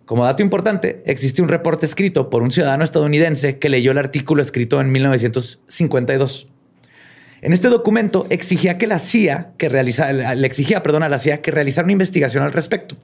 Como 0.05 0.23
dato 0.23 0.41
importante, 0.41 1.03
existe 1.05 1.41
un 1.41 1.49
reporte 1.49 1.85
escrito 1.85 2.29
por 2.29 2.41
un 2.41 2.51
ciudadano 2.51 2.83
estadounidense 2.83 3.59
que 3.59 3.67
leyó 3.67 3.91
el 3.91 3.97
artículo 3.97 4.41
escrito 4.41 4.79
en 4.79 4.91
1952. 4.91 6.47
En 7.41 7.53
este 7.53 7.67
documento 7.67 8.25
exigía 8.29 8.77
que 8.77 8.87
la 8.87 8.99
CIA 8.99 9.51
que 9.57 9.69
le 9.69 10.47
exigía, 10.47 10.81
perdón, 10.81 11.03
a 11.03 11.09
la 11.09 11.19
CIA 11.19 11.41
que 11.41 11.51
realizara 11.51 11.85
una 11.85 11.91
investigación 11.91 12.43
al 12.43 12.53
respecto. 12.53 12.95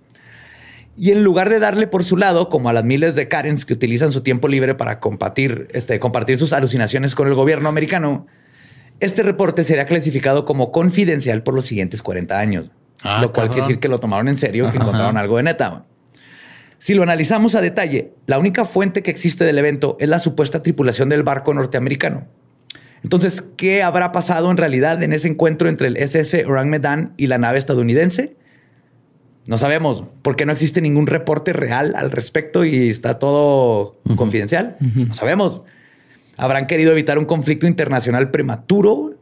Y 0.96 1.12
en 1.12 1.24
lugar 1.24 1.50
de 1.50 1.60
darle 1.60 1.88
por 1.88 2.04
su 2.04 2.18
lado, 2.18 2.50
como 2.50 2.70
a 2.70 2.74
las 2.74 2.84
miles 2.84 3.16
de 3.16 3.28
Karens 3.28 3.66
que 3.66 3.74
utilizan 3.74 4.12
su 4.12 4.22
tiempo 4.22 4.48
libre 4.48 4.76
para 4.76 5.00
compartir, 5.00 5.68
este, 5.74 6.00
compartir 6.00 6.38
sus 6.38 6.54
alucinaciones 6.54 7.16
con 7.16 7.28
el 7.28 7.34
gobierno 7.34 7.68
americano, 7.68 8.28
este 9.00 9.24
reporte 9.24 9.64
sería 9.64 9.86
clasificado 9.86 10.46
como 10.46 10.72
confidencial 10.72 11.42
por 11.44 11.56
los 11.56 11.66
siguientes 11.66 12.02
40 12.02 12.38
años. 12.38 12.72
Ah, 13.04 13.20
lo 13.22 13.34
cual 13.34 13.50
quiere 13.50 13.64
decir 13.64 13.80
que 13.80 13.90
lo 13.90 13.98
tomaron 13.98 14.30
en 14.30 14.38
serio, 14.38 14.70
que 14.70 14.78
encontraron 14.78 15.18
algo 15.18 15.38
de 15.38 15.44
neta. 15.44 15.86
Si 16.78 16.94
lo 16.94 17.04
analizamos 17.04 17.56
a 17.56 17.62
detalle, 17.62 18.14
la 18.28 18.40
única 18.40 18.66
fuente 18.66 19.04
que 19.04 19.12
existe 19.12 19.46
del 19.46 19.58
evento 19.58 19.98
es 20.00 20.10
la 20.10 20.20
supuesta 20.20 20.62
tripulación 20.62 21.10
del 21.10 21.24
barco 21.24 21.54
norteamericano. 21.54 22.28
Entonces, 23.04 23.44
¿qué 23.58 23.84
habrá 23.84 24.12
pasado 24.12 24.50
en 24.50 24.58
realidad 24.58 25.02
en 25.04 25.12
ese 25.12 25.28
encuentro 25.28 25.68
entre 25.68 25.88
el 25.88 25.98
SS 25.98 26.46
Orang 26.46 26.70
Medan 26.70 27.14
y 27.18 27.28
la 27.28 27.38
nave 27.38 27.58
estadounidense? 27.58 28.38
No 29.46 29.58
sabemos, 29.58 30.06
porque 30.22 30.46
no 30.46 30.54
existe 30.54 30.82
ningún 30.82 31.08
reporte 31.08 31.52
real 31.52 31.94
al 31.98 32.12
respecto 32.12 32.64
y 32.64 32.90
está 32.90 33.20
todo 33.20 34.00
confidencial. 34.16 34.78
No 34.80 35.14
sabemos. 35.14 35.62
¿Habrán 36.38 36.66
querido 36.66 36.92
evitar 36.92 37.20
un 37.20 37.26
conflicto 37.26 37.68
internacional 37.68 38.32
prematuro? 38.32 39.16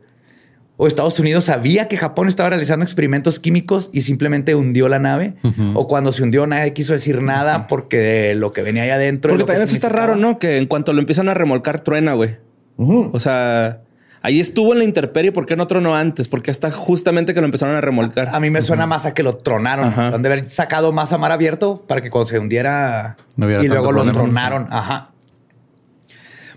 ¿O 0.77 0.87
Estados 0.87 1.19
Unidos 1.19 1.43
sabía 1.43 1.87
que 1.87 1.97
Japón 1.97 2.27
estaba 2.27 2.49
realizando 2.49 2.83
experimentos 2.83 3.39
químicos 3.39 3.89
y 3.93 4.01
simplemente 4.01 4.55
hundió 4.55 4.89
la 4.89 4.99
nave? 4.99 5.35
¿O 5.73 5.87
cuando 5.87 6.11
se 6.11 6.23
hundió 6.23 6.47
nadie 6.47 6.73
quiso 6.73 6.93
decir 6.93 7.21
nada 7.21 7.67
porque 7.67 8.33
lo 8.35 8.53
que 8.53 8.61
venía 8.61 8.83
ahí 8.83 8.89
adentro... 8.89 9.29
Porque 9.29 9.45
también 9.45 9.65
eso 9.65 9.75
está 9.75 9.89
raro, 9.89 10.15
¿no? 10.15 10.39
Que 10.39 10.57
en 10.57 10.67
cuanto 10.67 10.93
lo 10.93 10.99
empiezan 10.99 11.29
a 11.29 11.33
remolcar, 11.33 11.81
truena, 11.81 12.13
güey. 12.13 12.31
O 12.77 13.19
sea, 13.19 13.81
ahí 14.21 14.39
estuvo 14.39 14.73
en 14.73 14.79
la 14.79 14.85
intemperie. 14.85 15.31
¿Por 15.31 15.45
qué 15.45 15.55
no 15.55 15.67
tronó 15.67 15.95
antes? 15.95 16.27
Porque 16.27 16.51
hasta 16.51 16.71
justamente 16.71 17.33
que 17.33 17.41
lo 17.41 17.45
empezaron 17.45 17.75
a 17.75 17.81
remolcar. 17.81 18.29
A 18.33 18.39
mí 18.39 18.49
me 18.49 18.61
suena 18.61 18.87
más 18.87 19.05
a 19.05 19.13
que 19.13 19.23
lo 19.23 19.37
tronaron. 19.37 19.87
Ajá. 19.87 20.07
Han 20.09 20.21
de 20.21 20.29
haber 20.29 20.49
sacado 20.49 20.91
más 20.91 21.13
a 21.13 21.17
mar 21.17 21.31
abierto 21.31 21.83
para 21.87 22.01
que 22.01 22.09
cuando 22.09 22.27
se 22.27 22.39
hundiera 22.39 23.17
No 23.35 23.49
y 23.49 23.67
luego 23.67 23.91
lo 23.91 24.09
tronaron. 24.11 24.67
Ajá. 24.71 25.11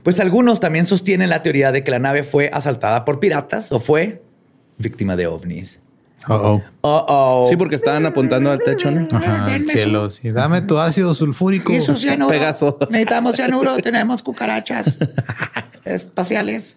Pues 0.03 0.21
algunos 0.21 0.61
también 0.61 0.85
sostienen 0.85 1.31
la 1.31 1.43
teoría 1.43 1.73
de 1.73 1.83
que 1.83 1.91
la 1.91 1.99
nave 1.99 2.25
fue 2.25 2.51
asaltada 2.53 3.05
por 3.07 3.21
piratas 3.21 3.73
o 3.73 3.79
fue 3.79 4.23
víctima 4.77 5.17
de 5.17 5.27
ovnis. 5.27 5.81
Oh, 6.29 6.63
Oh, 6.81 7.05
oh. 7.09 7.47
Sí, 7.49 7.57
porque 7.57 7.77
estaban 7.77 8.07
apuntando 8.07 8.51
al 8.51 8.61
techo, 8.63 8.91
¿no? 8.91 9.07
Ajá, 9.17 9.55
el 9.55 9.69
cielo. 9.69 10.11
Sí, 10.11 10.31
dame 10.31 10.63
tu 10.63 10.79
ácido 10.79 11.15
sulfúrico. 11.15 11.73
Y 11.73 11.81
su 11.81 11.97
cianuro. 11.97 12.31
Pegaso. 12.31 12.79
Necesitamos 12.91 13.37
cianuro. 13.37 13.77
Tenemos 13.79 14.23
cucarachas 14.23 14.99
espaciales. 15.85 16.77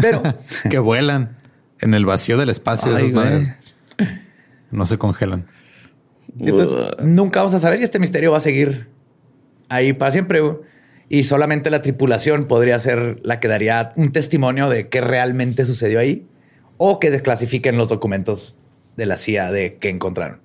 Pero 0.00 0.22
que 0.70 0.78
vuelan 0.78 1.38
en 1.80 1.94
el 1.94 2.06
vacío 2.06 2.38
del 2.38 2.50
espacio. 2.50 2.94
Ay, 2.94 3.10
esas. 3.10 3.56
No 4.70 4.86
se 4.86 4.98
congelan. 4.98 5.46
Entonces, 6.38 7.04
nunca 7.04 7.40
vamos 7.40 7.54
a 7.54 7.58
saber 7.58 7.80
y 7.80 7.82
este 7.82 7.98
misterio 7.98 8.30
va 8.32 8.38
a 8.38 8.42
seguir 8.42 8.88
ahí 9.68 9.92
para 9.92 10.10
siempre. 10.10 10.42
Y 11.08 11.24
solamente 11.24 11.70
la 11.70 11.82
tripulación 11.82 12.44
podría 12.44 12.78
ser 12.78 13.18
la 13.24 13.40
que 13.40 13.48
daría 13.48 13.92
un 13.96 14.10
testimonio 14.10 14.68
de 14.68 14.88
qué 14.88 15.00
realmente 15.00 15.64
sucedió 15.64 15.98
ahí 15.98 16.26
o 16.76 17.00
que 17.00 17.10
desclasifiquen 17.10 17.76
los 17.76 17.88
documentos 17.88 18.54
de 18.96 19.06
la 19.06 19.16
CIA 19.16 19.50
de 19.50 19.76
que 19.76 19.88
encontraron. 19.88 20.40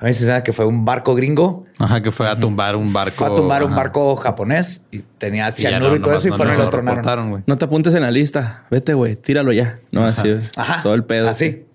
A 0.00 0.04
veces 0.06 0.20
se 0.20 0.26
sabe 0.26 0.42
que 0.42 0.54
fue 0.54 0.64
un 0.64 0.86
barco 0.86 1.14
gringo, 1.14 1.66
Ajá, 1.78 2.00
que 2.02 2.10
fue 2.10 2.26
a 2.26 2.40
tumbar 2.40 2.74
un 2.74 2.90
barco. 2.90 3.16
fue 3.16 3.26
a 3.26 3.34
tumbar 3.34 3.62
un 3.62 3.74
barco 3.74 4.16
japonés 4.16 4.80
y 4.90 5.00
tenía 5.18 5.50
Y 5.50 5.52
cianuro 5.52 5.90
no, 5.90 5.96
y 5.96 6.00
todo 6.00 6.08
nomás 6.12 6.20
eso 6.24 6.28
y 6.28 6.30
no 6.30 6.36
fueron 6.38 6.54
y 6.54 6.58
lo 6.58 6.70
tronaron. 6.70 7.44
No 7.46 7.58
te 7.58 7.66
apuntes 7.66 7.92
en 7.92 8.00
la 8.00 8.10
lista. 8.10 8.64
Vete, 8.70 8.94
güey. 8.94 9.16
Tíralo 9.16 9.52
ya. 9.52 9.78
No, 9.92 10.06
así 10.06 10.30
es. 10.30 10.52
Ajá. 10.56 10.80
Todo 10.82 10.94
el 10.94 11.04
pedo. 11.04 11.28
Así. 11.28 11.66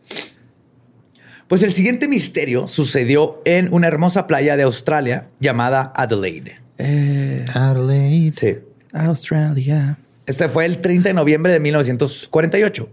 Pues 1.48 1.62
el 1.62 1.76
siguiente 1.76 2.08
misterio 2.08 2.66
sucedió 2.66 3.44
en 3.46 3.72
una 3.72 3.86
hermosa 3.88 4.26
playa 4.26 4.58
de 4.58 4.64
Australia 4.64 5.28
llamada 5.40 5.94
Adelaide. 5.96 6.60
Eh, 6.80 7.46
Adelaide. 7.54 8.34
Sí. 8.34 8.58
Australia. 8.92 10.00
Este 10.26 10.50
fue 10.50 10.66
el 10.66 10.82
30 10.82 11.10
de 11.10 11.14
noviembre 11.14 11.54
de 11.54 11.60
1948. 11.60 12.90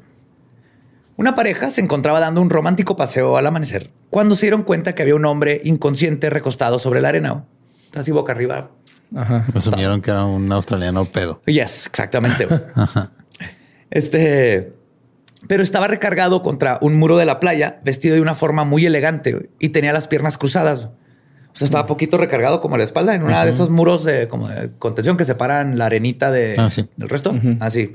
Una 1.16 1.34
pareja 1.34 1.70
se 1.70 1.80
encontraba 1.80 2.20
dando 2.20 2.42
un 2.42 2.50
romántico 2.50 2.96
paseo 2.96 3.38
al 3.38 3.46
amanecer 3.46 3.90
cuando 4.12 4.36
se 4.36 4.44
dieron 4.44 4.62
cuenta 4.62 4.94
que 4.94 5.00
había 5.00 5.14
un 5.14 5.24
hombre 5.24 5.62
inconsciente 5.64 6.28
recostado 6.28 6.78
sobre 6.78 7.00
la 7.00 7.08
arena. 7.08 7.46
Así 7.94 8.12
boca 8.12 8.32
arriba. 8.32 8.70
Ajá. 9.16 9.46
Asumieron 9.54 10.02
que 10.02 10.10
era 10.10 10.26
un 10.26 10.52
australiano 10.52 11.06
pedo. 11.06 11.40
Yes, 11.46 11.86
exactamente. 11.86 12.46
este, 13.90 14.74
pero 15.48 15.62
estaba 15.62 15.88
recargado 15.88 16.42
contra 16.42 16.76
un 16.82 16.96
muro 16.96 17.16
de 17.16 17.24
la 17.24 17.40
playa, 17.40 17.80
vestido 17.84 18.14
de 18.14 18.20
una 18.20 18.34
forma 18.34 18.66
muy 18.66 18.84
elegante 18.84 19.48
y 19.58 19.70
tenía 19.70 19.94
las 19.94 20.08
piernas 20.08 20.36
cruzadas. 20.36 20.80
O 20.80 21.54
sea, 21.54 21.64
estaba 21.64 21.86
poquito 21.86 22.18
recargado 22.18 22.60
como 22.60 22.74
a 22.74 22.78
la 22.78 22.84
espalda 22.84 23.14
en 23.14 23.22
una 23.22 23.46
de 23.46 23.52
esos 23.52 23.70
muros 23.70 24.04
de, 24.04 24.28
como 24.28 24.46
de 24.46 24.72
contención 24.78 25.16
que 25.16 25.24
separan 25.24 25.78
la 25.78 25.86
arenita 25.86 26.30
de, 26.30 26.56
Ah, 26.58 26.68
sí. 26.68 26.86
del 26.98 27.08
resto. 27.08 27.34
Así. 27.60 27.90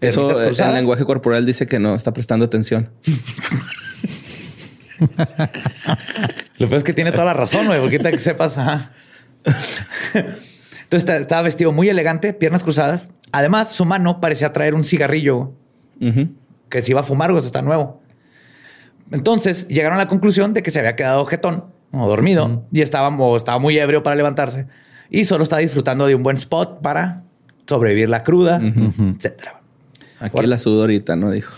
Eso 0.00 0.30
el 0.40 0.74
lenguaje 0.74 1.04
corporal 1.04 1.44
dice 1.44 1.66
que 1.66 1.80
no 1.80 1.96
está 1.96 2.12
prestando 2.12 2.44
atención. 2.44 2.90
Lo 6.58 6.66
peor 6.68 6.78
es 6.78 6.84
que 6.84 6.92
tiene 6.92 7.12
toda 7.12 7.24
la 7.24 7.34
razón, 7.34 7.66
güey, 7.66 7.80
porque 7.80 7.98
que 7.98 8.18
sepas. 8.18 8.58
ajá. 8.58 8.92
Entonces 9.44 10.28
está- 10.90 11.16
estaba 11.16 11.42
vestido 11.42 11.72
muy 11.72 11.88
elegante, 11.88 12.32
piernas 12.32 12.62
cruzadas. 12.62 13.08
Además, 13.32 13.70
su 13.72 13.84
mano 13.84 14.20
parecía 14.20 14.52
traer 14.52 14.74
un 14.74 14.84
cigarrillo 14.84 15.52
que 16.68 16.82
se 16.82 16.90
iba 16.92 17.00
a 17.00 17.04
fumar, 17.04 17.30
güey, 17.30 17.38
eso 17.38 17.46
está 17.46 17.62
nuevo. 17.62 18.02
Entonces 19.10 19.68
llegaron 19.68 19.94
a 19.98 20.02
la 20.02 20.08
conclusión 20.08 20.52
de 20.52 20.62
que 20.62 20.70
se 20.70 20.78
había 20.78 20.96
quedado 20.96 21.24
jetón 21.26 21.64
o 21.92 22.08
dormido 22.08 22.64
y 22.72 22.80
estaba, 22.80 23.08
o 23.08 23.36
estaba 23.36 23.58
muy 23.58 23.78
ebrio 23.78 24.02
para 24.02 24.16
levantarse 24.16 24.66
y 25.10 25.24
solo 25.24 25.42
estaba 25.44 25.60
disfrutando 25.60 26.06
de 26.06 26.14
un 26.14 26.22
buen 26.22 26.36
spot 26.36 26.80
para 26.80 27.22
sobrevivir 27.66 28.08
la 28.08 28.22
cruda, 28.22 28.60
etcétera. 29.16 29.60
Aquí 30.18 30.46
la 30.46 30.58
sudo 30.58 30.80
ahorita, 30.82 31.16
¿no? 31.16 31.30
Dijo. 31.30 31.52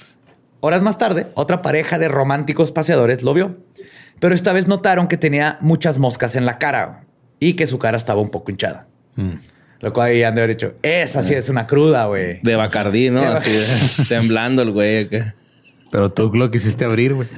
Horas 0.64 0.81
más 0.81 0.96
tarde, 0.96 1.27
otra 1.35 1.61
pareja 1.61 1.98
de 1.98 2.09
románticos 2.09 2.72
paseadores 2.72 3.22
lo 3.22 3.35
vio, 3.35 3.59
pero 4.18 4.35
esta 4.35 4.55
vez 4.55 4.66
notaron 4.66 5.09
que 5.09 5.18
tenía 5.18 5.59
muchas 5.61 5.98
moscas 5.98 6.37
en 6.37 6.46
la 6.46 6.57
cara 6.57 7.05
y 7.38 7.53
que 7.53 7.66
su 7.66 7.79
cara 7.79 7.98
estaba 7.98 8.22
un 8.22 8.31
poco 8.31 8.50
hinchada. 8.50 8.87
Lo 9.81 9.92
cual 9.92 10.12
ahí 10.12 10.22
han 10.22 10.35
de 10.35 10.40
haber 10.40 10.57
dicho, 10.57 10.72
esa 10.81 11.22
sí 11.22 11.35
es 11.35 11.50
una 11.50 11.66
cruda, 11.66 12.07
güey. 12.07 12.40
De 12.42 12.57
Bacardí, 12.57 13.11
¿no? 13.11 13.20
Así 13.20 13.53
temblando 14.09 14.62
el 14.62 14.70
güey. 14.70 15.07
Pero 15.90 16.11
tú 16.11 16.33
lo 16.33 16.50
quisiste 16.50 16.87
abrir, 16.87 17.12
güey. 17.12 17.29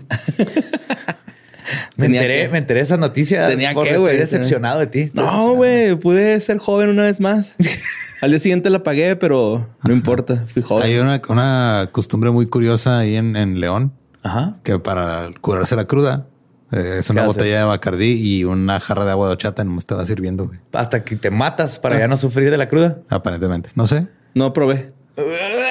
me, 1.96 2.06
enteré, 2.06 2.48
me 2.48 2.58
enteré 2.58 2.78
de 2.78 2.84
esa 2.84 2.96
noticia. 2.96 3.48
Tenía 3.48 3.70
que, 3.70 3.96
güey. 3.96 4.18
Estoy 4.18 4.38
decepcionado 4.38 4.78
de 4.78 4.86
ti. 4.86 5.06
No, 5.14 5.54
güey. 5.54 5.96
Pude 5.96 6.38
ser 6.38 6.58
joven 6.58 6.90
una 6.90 7.02
vez 7.02 7.18
más. 7.18 7.56
Al 8.20 8.30
día 8.30 8.38
siguiente 8.38 8.70
la 8.70 8.82
pagué, 8.82 9.16
pero 9.16 9.68
no 9.82 9.92
importa. 9.92 10.44
Fui 10.46 10.62
joven. 10.62 10.84
Hay 10.84 10.96
una, 10.98 11.20
una 11.28 11.88
costumbre 11.92 12.30
muy 12.30 12.46
curiosa 12.46 12.98
ahí 12.98 13.16
en, 13.16 13.36
en 13.36 13.60
León. 13.60 13.92
Ajá. 14.22 14.56
Que 14.62 14.78
para 14.78 15.30
curarse 15.40 15.76
la 15.76 15.84
cruda, 15.84 16.26
eh, 16.72 16.96
es 16.98 17.10
una 17.10 17.24
botella 17.24 17.58
de 17.60 17.64
Bacardí 17.64 18.12
y 18.14 18.44
una 18.44 18.80
jarra 18.80 19.04
de 19.04 19.10
agua 19.12 19.26
de 19.28 19.32
horchata. 19.32 19.62
No 19.64 19.72
me 19.72 19.78
estaba 19.78 20.04
sirviendo, 20.04 20.46
güey. 20.46 20.58
Hasta 20.72 21.04
que 21.04 21.16
te 21.16 21.30
matas 21.30 21.78
para 21.78 21.98
ya 21.98 22.08
no 22.08 22.16
sufrir 22.16 22.50
de 22.50 22.56
la 22.56 22.68
cruda. 22.68 22.98
Aparentemente. 23.08 23.70
No 23.74 23.86
sé. 23.86 24.08
No 24.34 24.52
probé. 24.52 24.92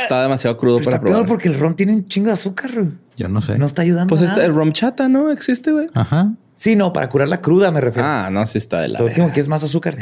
Está 0.02 0.22
demasiado 0.24 0.58
crudo 0.58 0.78
Pero 0.78 0.86
para 0.86 0.96
está 0.98 1.06
probar. 1.06 1.24
peor 1.26 1.28
porque 1.28 1.50
el 1.50 1.60
ron 1.60 1.76
tiene 1.76 1.94
un 1.94 2.08
chingo 2.08 2.28
de 2.28 2.34
azúcar. 2.34 2.72
güey. 2.74 2.88
Yo 3.18 3.28
no 3.28 3.42
sé. 3.42 3.58
No 3.58 3.66
está 3.66 3.82
ayudando. 3.82 4.10
Pues 4.10 4.22
este, 4.22 4.44
el 4.46 4.54
rom 4.54 4.72
chata, 4.72 5.08
¿no? 5.10 5.32
Existe, 5.32 5.72
güey. 5.72 5.88
Ajá. 5.94 6.32
Sí, 6.56 6.76
no, 6.76 6.94
para 6.94 7.10
curar 7.10 7.28
la 7.28 7.42
cruda 7.42 7.70
me 7.72 7.82
refiero. 7.82 8.08
Ah, 8.08 8.30
no, 8.32 8.48
sí 8.48 8.58
está 8.58 8.82
de 8.82 8.88
la 8.88 9.00
Lo 9.00 9.06
último 9.06 9.32
que 9.34 9.42
es 9.42 9.48
más 9.48 9.64
azúcar. 9.64 9.98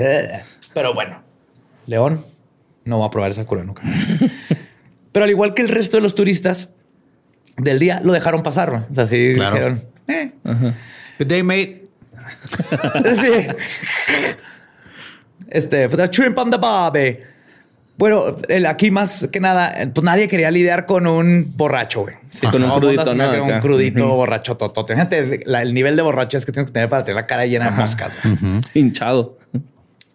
Pero 0.74 0.94
bueno, 0.94 1.22
León 1.88 2.24
no 2.86 3.00
va 3.00 3.08
a 3.08 3.10
probar 3.10 3.32
esa 3.32 3.46
cura 3.46 3.64
nunca. 3.64 3.82
Pero 5.12 5.24
al 5.26 5.30
igual 5.30 5.54
que 5.54 5.62
el 5.62 5.70
resto 5.70 5.98
de 5.98 6.02
los 6.04 6.16
turistas 6.16 6.70
del 7.58 7.78
día, 7.80 8.02
lo 8.04 8.14
dejaron 8.14 8.42
pasar. 8.44 8.72
¿no? 8.72 8.88
O 8.92 8.96
sea, 8.96 9.06
sí 9.06 9.34
Claro. 9.34 9.56
dijeron, 9.56 9.82
eh. 10.08 10.32
Good 11.20 11.28
day, 11.28 11.44
mate. 11.44 11.80
Sí. 13.16 13.48
Este, 15.50 15.88
for 15.90 15.98
the 15.98 16.08
shrimp 16.08 16.38
on 16.38 16.50
the 16.50 16.58
barbie. 16.58 17.20
Bueno, 17.98 18.36
el- 18.50 18.66
aquí 18.66 18.90
más 18.90 19.28
que 19.32 19.40
nada, 19.40 19.82
eh, 19.82 19.88
pues 19.88 20.04
nadie 20.04 20.28
quería 20.28 20.50
lidiar 20.50 20.86
con 20.88 21.06
un 21.06 21.54
borracho, 21.56 22.02
güey. 22.02 22.16
Sí, 22.30 22.48
con 22.48 22.64
un 22.64 22.72
crudito, 22.80 23.14
¿no? 23.14 23.44
Un 23.44 23.60
crudito 23.60 24.08
borracho 24.16 24.58
totote. 24.58 24.94
Fíjate 24.94 25.42
la- 25.46 25.62
el 25.62 25.74
nivel 25.74 25.96
de 25.96 26.02
borrachez 26.02 26.46
que 26.46 26.52
tienes 26.52 26.72
que 26.72 26.74
tener 26.74 26.90
para 26.90 27.04
tener 27.04 27.16
la 27.22 27.28
cara 27.28 27.46
llena 27.46 27.66
de 27.70 27.72
moscas. 27.78 28.14
güey. 28.24 28.62
Hinchado. 28.74 29.38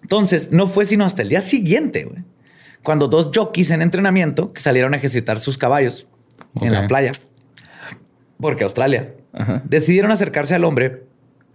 Entonces, 0.03 0.51
no 0.51 0.67
fue 0.67 0.87
sino 0.87 1.05
hasta 1.05 1.23
el 1.23 1.29
día 1.29 1.41
siguiente, 1.41 2.05
güey, 2.05 2.25
cuando 2.89 3.07
dos 3.07 3.29
jockeys 3.35 3.71
en 3.71 3.83
entrenamiento 3.83 4.55
que 4.55 4.63
salieron 4.63 4.95
a 4.95 4.97
ejercitar 4.97 5.39
sus 5.41 5.59
caballos 5.59 6.07
en 6.63 6.69
Ok. 6.69 6.73
la 6.81 6.87
playa, 6.89 7.11
porque 8.41 8.65
Australia, 8.65 9.13
decidieron 9.65 10.11
acercarse 10.11 10.55
al 10.55 10.65
hombre 10.65 11.03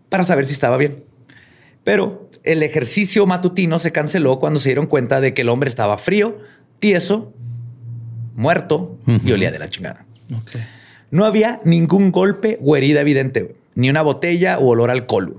para 0.10 0.24
saber 0.24 0.46
si 0.46 0.54
estaba 0.54 0.78
bien. 0.78 1.04
Pero 1.84 2.30
el 2.44 2.62
ejercicio 2.62 3.26
matutino 3.26 3.80
se 3.80 3.92
canceló 3.92 4.38
cuando 4.40 4.60
se 4.60 4.70
dieron 4.70 4.86
cuenta 4.86 5.22
de 5.22 5.34
que 5.34 5.42
el 5.42 5.50
hombre 5.50 5.70
estaba 5.70 5.98
frío, 5.98 6.38
tieso, 6.78 7.34
muerto 8.36 9.00
y 9.26 9.32
olía 9.32 9.50
de 9.52 9.58
la 9.58 9.70
chingada. 9.70 10.06
No 11.10 11.26
había 11.26 11.58
ningún 11.66 12.12
golpe 12.12 12.60
o 12.64 12.76
herida 12.78 13.02
evidente, 13.02 13.56
ni 13.74 13.90
una 13.90 14.04
botella 14.04 14.60
o 14.60 14.68
olor 14.68 14.92
a 14.92 14.94
alcohol. 14.94 15.38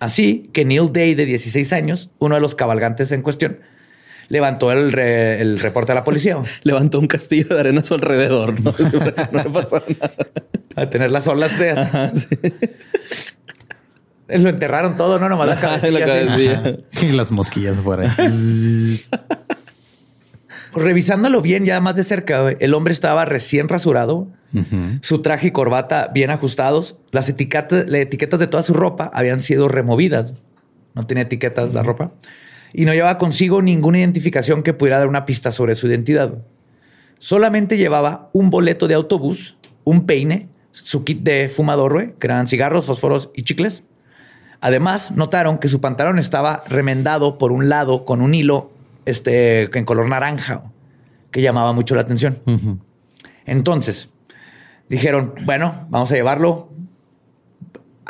Así 0.00 0.48
que 0.54 0.64
Neil 0.64 0.90
Day, 0.90 1.14
de 1.14 1.26
16 1.26 1.70
años, 1.74 2.08
uno 2.18 2.34
de 2.34 2.40
los 2.40 2.54
cabalgantes 2.54 3.12
en 3.12 3.20
cuestión, 3.20 3.58
levantó 4.28 4.72
el, 4.72 4.92
re- 4.92 5.40
el 5.40 5.58
reporte 5.60 5.92
a 5.92 5.94
la 5.94 6.04
policía 6.04 6.38
Levantó 6.62 6.98
un 6.98 7.06
castillo 7.06 7.48
de 7.54 7.60
arena 7.60 7.80
a 7.80 7.84
su 7.84 7.94
alrededor. 7.94 8.60
No, 8.60 8.74
no 9.32 9.42
le 9.42 9.50
pasó 9.50 9.82
nada. 9.86 10.12
a 10.76 10.90
tener 10.90 11.10
las 11.10 11.26
olas 11.28 11.58
de... 11.58 11.74
Lo 14.28 14.48
enterraron 14.48 14.96
todo, 14.96 15.18
no 15.18 15.28
nomás 15.28 15.48
la 15.48 15.60
cabecilla. 15.60 16.06
la 16.06 16.14
así. 16.14 16.46
cabecilla. 16.48 16.76
Y 17.02 17.12
las 17.12 17.30
mosquillas 17.30 17.80
fuera. 17.80 18.14
Pues 20.72 20.84
revisándolo 20.84 21.40
bien 21.40 21.64
ya 21.64 21.80
más 21.80 21.94
de 21.94 22.02
cerca, 22.02 22.48
el 22.58 22.74
hombre 22.74 22.92
estaba 22.92 23.24
recién 23.24 23.68
rasurado, 23.68 24.26
su 25.02 25.20
traje 25.22 25.48
y 25.48 25.50
corbata 25.50 26.10
bien 26.12 26.30
ajustados, 26.30 26.96
las 27.12 27.28
etiquetas, 27.28 27.84
las 27.88 28.00
etiquetas 28.00 28.40
de 28.40 28.46
toda 28.48 28.62
su 28.62 28.72
ropa 28.74 29.10
habían 29.14 29.40
sido 29.40 29.68
removidas. 29.68 30.32
No 30.94 31.04
tenía 31.06 31.24
etiquetas 31.24 31.74
la 31.74 31.82
ropa 31.82 32.12
y 32.76 32.84
no 32.84 32.92
llevaba 32.92 33.18
consigo 33.18 33.62
ninguna 33.62 33.98
identificación 34.00 34.64
que 34.64 34.74
pudiera 34.74 34.98
dar 34.98 35.06
una 35.06 35.24
pista 35.24 35.52
sobre 35.52 35.76
su 35.76 35.86
identidad. 35.86 36.34
Solamente 37.18 37.78
llevaba 37.78 38.30
un 38.32 38.50
boleto 38.50 38.88
de 38.88 38.94
autobús, 38.94 39.56
un 39.84 40.06
peine, 40.06 40.48
su 40.72 41.04
kit 41.04 41.22
de 41.22 41.48
fumador, 41.48 42.14
que 42.18 42.26
eran 42.26 42.48
cigarros, 42.48 42.84
fósforos 42.84 43.30
y 43.32 43.44
chicles. 43.44 43.84
Además, 44.60 45.12
notaron 45.12 45.58
que 45.58 45.68
su 45.68 45.80
pantalón 45.80 46.18
estaba 46.18 46.64
remendado 46.66 47.38
por 47.38 47.52
un 47.52 47.68
lado 47.68 48.04
con 48.04 48.20
un 48.20 48.34
hilo 48.34 48.72
este, 49.06 49.70
en 49.78 49.84
color 49.84 50.08
naranja, 50.08 50.64
que 51.30 51.42
llamaba 51.42 51.72
mucho 51.72 51.94
la 51.94 52.00
atención. 52.00 52.40
Entonces, 53.46 54.08
dijeron, 54.88 55.34
bueno, 55.44 55.86
vamos 55.90 56.10
a 56.10 56.16
llevarlo. 56.16 56.70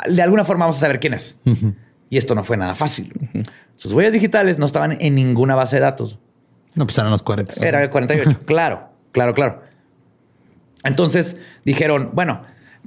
De 0.07 0.23
alguna 0.23 0.43
forma 0.43 0.65
vamos 0.65 0.77
a 0.77 0.81
saber 0.81 0.99
quién 0.99 1.13
es. 1.13 1.35
Y 2.15 2.17
esto 2.17 2.33
no 2.33 2.45
fue 2.45 2.55
nada 2.55 2.75
fácil. 2.75 3.11
Sus 3.75 3.91
huellas 3.91 4.13
digitales 4.13 4.57
no 4.57 4.65
estaban 4.65 4.97
en 5.01 5.15
ninguna 5.15 5.53
base 5.53 5.75
de 5.75 5.81
datos. 5.81 6.17
No, 6.73 6.85
pues 6.85 6.97
eran 6.97 7.11
los 7.11 7.23
40. 7.23 7.55
Era 7.67 7.83
el 7.83 7.89
48. 7.89 8.39
claro, 8.45 8.87
claro, 9.11 9.33
claro. 9.33 9.61
Entonces 10.85 11.35
dijeron, 11.65 12.11
bueno, 12.13 12.43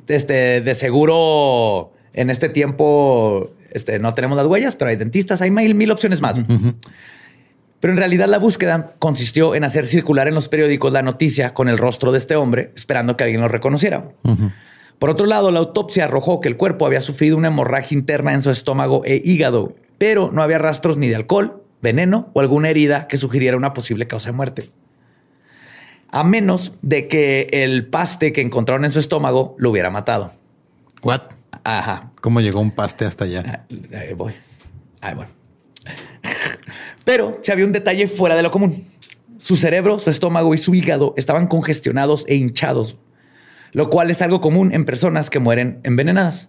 este, 0.06 0.62
de 0.62 0.74
seguro 0.74 1.92
en 2.14 2.30
este 2.30 2.48
tiempo 2.48 3.52
este, 3.70 3.98
no 3.98 4.14
tenemos 4.14 4.38
las 4.38 4.46
huellas, 4.46 4.76
pero 4.76 4.88
hay 4.88 4.96
dentistas, 4.96 5.42
hay 5.42 5.50
mil, 5.50 5.74
mil 5.74 5.90
opciones 5.90 6.22
más. 6.22 6.36
Pero 7.80 7.92
en 7.92 7.98
realidad 7.98 8.28
la 8.28 8.38
búsqueda 8.38 8.94
consistió 8.98 9.54
en 9.54 9.64
hacer 9.64 9.86
circular 9.86 10.26
en 10.26 10.36
los 10.36 10.48
periódicos 10.48 10.90
la 10.90 11.02
noticia 11.02 11.52
con 11.52 11.68
el 11.68 11.76
rostro 11.76 12.12
de 12.12 12.18
este 12.18 12.34
hombre, 12.34 12.72
esperando 12.74 13.18
que 13.18 13.24
alguien 13.24 13.42
lo 13.42 13.48
reconociera. 13.48 14.08
Por 14.98 15.10
otro 15.10 15.26
lado, 15.26 15.50
la 15.50 15.60
autopsia 15.60 16.04
arrojó 16.04 16.40
que 16.40 16.48
el 16.48 16.56
cuerpo 16.56 16.86
había 16.86 17.00
sufrido 17.00 17.36
una 17.36 17.48
hemorragia 17.48 17.96
interna 17.96 18.32
en 18.32 18.42
su 18.42 18.50
estómago 18.50 19.02
e 19.04 19.22
hígado, 19.24 19.74
pero 19.96 20.30
no 20.32 20.42
había 20.42 20.58
rastros 20.58 20.96
ni 20.96 21.08
de 21.08 21.16
alcohol, 21.16 21.62
veneno 21.80 22.30
o 22.32 22.40
alguna 22.40 22.70
herida 22.70 23.06
que 23.06 23.16
sugiriera 23.16 23.56
una 23.56 23.72
posible 23.72 24.06
causa 24.06 24.30
de 24.30 24.36
muerte. 24.36 24.64
A 26.10 26.24
menos 26.24 26.72
de 26.82 27.06
que 27.06 27.48
el 27.52 27.86
paste 27.86 28.32
que 28.32 28.40
encontraron 28.40 28.84
en 28.84 28.90
su 28.90 28.98
estómago 28.98 29.54
lo 29.58 29.70
hubiera 29.70 29.90
matado. 29.90 30.32
What? 31.02 31.22
Ajá. 31.64 32.12
¿Cómo 32.20 32.40
llegó 32.40 32.60
un 32.60 32.70
paste 32.70 33.04
hasta 33.04 33.24
allá? 33.24 33.66
Ahí 33.94 34.14
voy. 34.14 34.32
Ahí 35.00 35.14
voy. 35.14 35.26
Pero 37.04 37.38
se 37.42 37.52
había 37.52 37.64
un 37.64 37.72
detalle 37.72 38.08
fuera 38.08 38.34
de 38.34 38.42
lo 38.42 38.50
común. 38.50 38.86
Su 39.36 39.56
cerebro, 39.56 39.98
su 39.98 40.10
estómago 40.10 40.52
y 40.54 40.58
su 40.58 40.74
hígado 40.74 41.14
estaban 41.16 41.46
congestionados 41.46 42.24
e 42.26 42.34
hinchados, 42.34 42.96
lo 43.72 43.90
cual 43.90 44.10
es 44.10 44.22
algo 44.22 44.40
común 44.40 44.72
en 44.72 44.84
personas 44.84 45.30
que 45.30 45.38
mueren 45.38 45.78
envenenadas. 45.82 46.48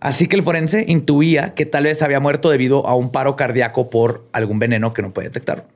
Así 0.00 0.28
que 0.28 0.36
el 0.36 0.42
forense 0.42 0.84
intuía 0.88 1.54
que 1.54 1.66
tal 1.66 1.84
vez 1.84 2.02
había 2.02 2.20
muerto 2.20 2.50
debido 2.50 2.86
a 2.86 2.94
un 2.94 3.10
paro 3.10 3.34
cardíaco 3.34 3.88
por 3.90 4.26
algún 4.32 4.58
veneno 4.58 4.92
que 4.92 5.02
no 5.02 5.12
puede 5.12 5.28
detectar. 5.28 5.66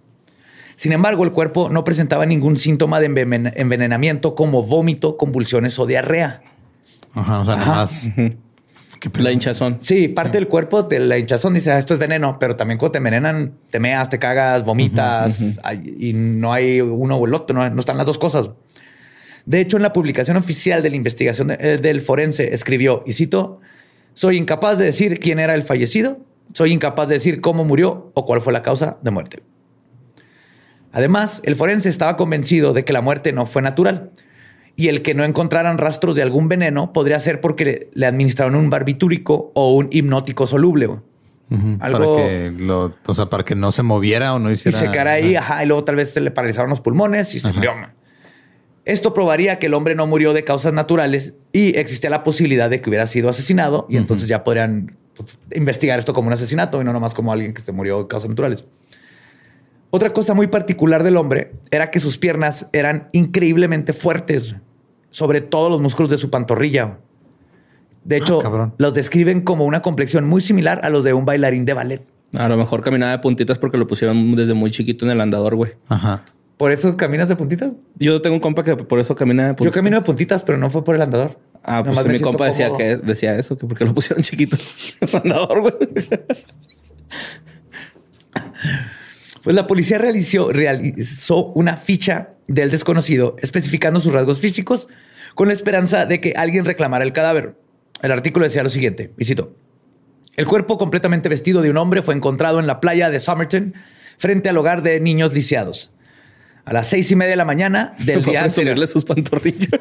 Sin 0.77 0.93
embargo, 0.93 1.25
el 1.25 1.33
cuerpo 1.33 1.69
no 1.71 1.85
presentaba 1.85 2.25
ningún 2.27 2.57
síntoma 2.57 3.01
de 3.01 3.11
enven- 3.11 3.53
envenenamiento 3.57 4.35
como 4.35 4.63
vómito, 4.63 5.17
convulsiones 5.17 5.79
o 5.79 5.87
diarrea. 5.87 6.43
Ajá, 7.15 7.41
o 7.41 7.45
sea, 7.45 7.57
nomás. 7.57 8.11
¿Qué 9.01 9.09
pedo? 9.11 9.25
La 9.25 9.33
hinchazón. 9.33 9.79
Sí, 9.81 10.09
parte 10.09 10.37
del 10.39 10.47
cuerpo 10.49 10.83
de 10.83 11.01
la 11.01 11.17
hinchazón 11.19 11.55
dice, 11.55 11.73
"Ah, 11.73 11.79
esto 11.79 11.95
es 11.95 12.01
veneno, 12.01 12.39
pero 12.39 12.57
también 12.57 12.79
cuando 12.79 12.93
te 12.93 12.99
envenenan, 12.99 13.53
te 13.71 13.81
meas, 13.81 14.11
te 14.11 14.19
cagas, 14.19 14.63
vomitas 14.65 15.59
y 15.99 16.13
no 16.13 16.53
hay 16.53 16.81
uno 16.83 17.17
o 17.17 17.27
el 17.27 17.33
otro, 17.35 17.57
no, 17.57 17.69
no 17.69 17.81
están 17.81 17.97
las 17.97 18.07
dos 18.07 18.19
cosas. 18.19 18.51
De 19.47 19.61
hecho, 19.61 19.77
en 19.77 19.83
la 19.83 19.93
publicación 19.93 20.37
oficial 20.37 20.83
de 20.83 20.91
la 20.91 20.97
investigación 20.97 21.49
de- 21.49 21.59
eh, 21.61 21.79
del 21.79 22.01
forense 22.01 22.53
escribió, 22.55 23.03
y 23.07 23.13
cito, 23.13 23.61
soy 24.15 24.37
incapaz 24.37 24.79
de 24.79 24.85
decir 24.87 25.19
quién 25.21 25.39
era 25.39 25.55
el 25.55 25.63
fallecido, 25.63 26.19
soy 26.53 26.73
incapaz 26.73 27.09
de 27.09 27.15
decir 27.15 27.41
cómo 27.41 27.65
murió 27.65 28.11
o 28.15 28.27
cuál 28.27 28.41
fue 28.41 28.53
la 28.53 28.63
causa 28.63 28.99
de 29.03 29.11
muerte. 29.11 29.43
Además, 30.93 31.41
el 31.45 31.55
forense 31.55 31.89
estaba 31.89 32.17
convencido 32.17 32.73
de 32.73 32.85
que 32.85 32.93
la 32.93 33.01
muerte 33.01 33.33
no 33.33 33.47
fue 33.47 33.63
natural 33.63 34.11
y 34.77 34.89
el 34.89 35.03
que 35.03 35.15
no 35.15 35.25
encontraran 35.25 35.79
rastros 35.79 36.17
de 36.17 36.23
algún 36.23 36.49
veneno 36.49 36.93
podría 36.93 37.19
ser 37.21 37.41
porque 37.41 37.89
le, 37.95 38.07
administraron 38.07 38.57
un 38.57 38.71
barbitúrico 38.71 39.53
o 39.55 39.75
un 39.75 39.89
hipnótico 39.93 40.47
soluble. 40.47 40.89
algo- 41.81 42.15
Para 42.17 42.29
que 42.29 42.53
lo, 42.59 42.95
o 43.07 43.15
sea, 43.15 43.27
para 43.27 43.45
que 43.45 43.55
no 43.57 43.73
se 43.73 43.83
moviera 43.83 44.35
o 44.35 44.39
no 44.39 44.51
Y 44.51 44.55
hiciera. 44.55 44.79
se 44.79 44.91
quedara 44.91 45.13
ahí, 45.13 45.35
ajá, 45.37 45.63
y 45.65 45.67
luego 45.67 45.83
tal 45.85 45.97
vez 45.97 46.13
se 46.13 46.21
le 46.21 46.31
paralizaron 46.31 46.71
los 46.71 46.81
pulmones 46.81 47.35
y 47.35 47.41
se 47.41 47.53
murió. 47.53 47.73
Esto 48.91 49.15
probaría 49.15 49.61
que 49.61 49.67
el 49.67 49.75
hombre 49.75 49.95
no 49.95 50.05
murió 50.09 50.33
de 50.33 50.43
causas 50.43 50.73
naturales 50.73 51.35
y 51.53 51.79
existía 51.79 52.11
la 52.11 52.25
posibilidad 52.25 52.69
de 52.69 52.81
que 52.81 52.91
hubiera 52.91 53.07
sido 53.07 53.29
asesinado 53.29 53.87
y 53.89 53.97
entonces 53.97 54.27
ya 54.27 54.43
podrían 54.43 54.97
pues, 55.15 55.39
investigar 55.55 56.01
esto 56.01 56.13
como 56.13 56.27
un 56.27 56.33
asesinato 56.33 56.81
y 56.81 56.85
no 56.85 56.93
nomás 56.93 57.15
como 57.15 57.33
alguien 57.33 57.55
que 57.55 57.63
se 57.63 57.71
murió 57.71 58.01
de 58.01 58.09
causas 58.09 58.31
naturales. 58.31 58.65
Otra 59.91 60.13
cosa 60.13 60.35
muy 60.35 60.49
particular 60.49 61.05
del 61.05 61.19
hombre 61.19 61.53
era 61.71 61.93
que 61.93 62.01
sus 62.01 62.19
piernas 62.19 62.67
eran 62.73 63.11
increíblemente 63.13 63.93
fuertes, 63.93 64.57
sobre 65.11 65.41
todo 65.41 65.71
los 65.71 65.81
músculos 65.81 66.11
de 66.11 66.19
su 66.19 66.29
pantorrilla. 66.29 66.99
De 68.03 68.17
hecho, 68.17 68.41
cabrón. 68.41 68.75
los 68.79 68.93
describen 68.93 69.43
como 69.43 69.67
una 69.67 69.83
complexión 69.83 70.27
muy 70.27 70.41
similar 70.41 70.81
a 70.83 70.91
los 70.91 71.05
de 71.05 71.13
un 71.13 71.25
bailarín 71.25 71.65
de 71.65 71.75
ballet. 71.75 72.03
A 72.37 72.49
lo 72.49 72.57
mejor 72.57 72.83
caminaba 72.83 73.13
de 73.13 73.19
puntitas 73.21 73.57
porque 73.57 73.79
lo 73.79 73.87
pusieron 73.87 74.35
desde 74.35 74.55
muy 74.55 74.73
chiquito 74.73 75.05
en 75.05 75.13
el 75.13 75.21
andador, 75.21 75.55
güey. 75.55 75.75
Ajá. 75.89 76.25
¿Por 76.61 76.73
eso 76.73 76.95
caminas 76.95 77.27
de 77.27 77.37
puntitas? 77.37 77.73
Yo 77.97 78.21
tengo 78.21 78.35
un 78.37 78.41
compa 78.43 78.63
que 78.63 78.77
por 78.77 79.01
eso 79.01 79.17
camina 79.17 79.45
de 79.45 79.49
Yo 79.53 79.57
puntitas. 79.57 79.75
camino 79.75 79.97
de 79.97 80.03
puntitas, 80.03 80.43
pero 80.43 80.59
no 80.59 80.69
fue 80.69 80.85
por 80.85 80.95
el 80.95 81.01
andador. 81.01 81.41
Ah, 81.65 81.83
pues 81.83 81.87
Nomás 81.95 82.07
me 82.07 82.13
mi 82.13 82.21
compa 82.21 82.45
decía 82.45 82.67
cómodo. 82.67 82.85
que 82.85 82.97
decía 82.99 83.35
eso, 83.39 83.57
que 83.57 83.67
porque 83.67 83.87
lo 83.87 83.95
pusieron 83.95 84.23
chiquito 84.23 84.59
el 85.01 85.17
andador, 85.17 85.61
güey. 85.63 85.75
Pues 89.43 89.57
la 89.57 89.67
policía 89.67 89.97
realizó, 89.97 90.53
realizó 90.53 91.47
una 91.55 91.79
ficha 91.79 92.35
del 92.47 92.71
desconocido 92.71 93.37
especificando 93.39 93.99
sus 93.99 94.13
rasgos 94.13 94.39
físicos 94.39 94.87
con 95.35 95.49
la 95.49 95.55
esperanza 95.55 96.05
de 96.05 96.21
que 96.21 96.35
alguien 96.37 96.67
reclamara 96.67 97.05
el 97.05 97.15
cadáver. 97.15 97.55
El 98.03 98.13
artículo 98.13 98.45
decía 98.45 98.63
lo 98.63 98.69
siguiente, 98.69 99.15
y 99.17 99.25
cito, 99.25 99.55
El 100.37 100.45
cuerpo 100.45 100.77
completamente 100.77 101.31
vestido 101.31 101.63
de 101.63 101.71
un 101.71 101.79
hombre 101.79 102.03
fue 102.03 102.15
encontrado 102.15 102.61
en 102.61 102.67
la 102.67 102.81
playa 102.81 103.09
de 103.09 103.19
Somerton 103.19 103.73
frente 104.19 104.51
al 104.51 104.59
hogar 104.59 104.83
de 104.83 105.01
niños 105.01 105.33
lisiados. 105.33 105.91
A 106.65 106.73
las 106.73 106.89
seis 106.89 107.11
y 107.11 107.17
media 107.17 107.31
de 107.31 107.37
la 107.37 107.45
mañana 107.45 107.95
del 107.99 108.25
día 108.25 108.43
a 108.43 108.45
anterior. 108.45 108.87
sus 108.87 109.05
pantorrillas. 109.05 109.81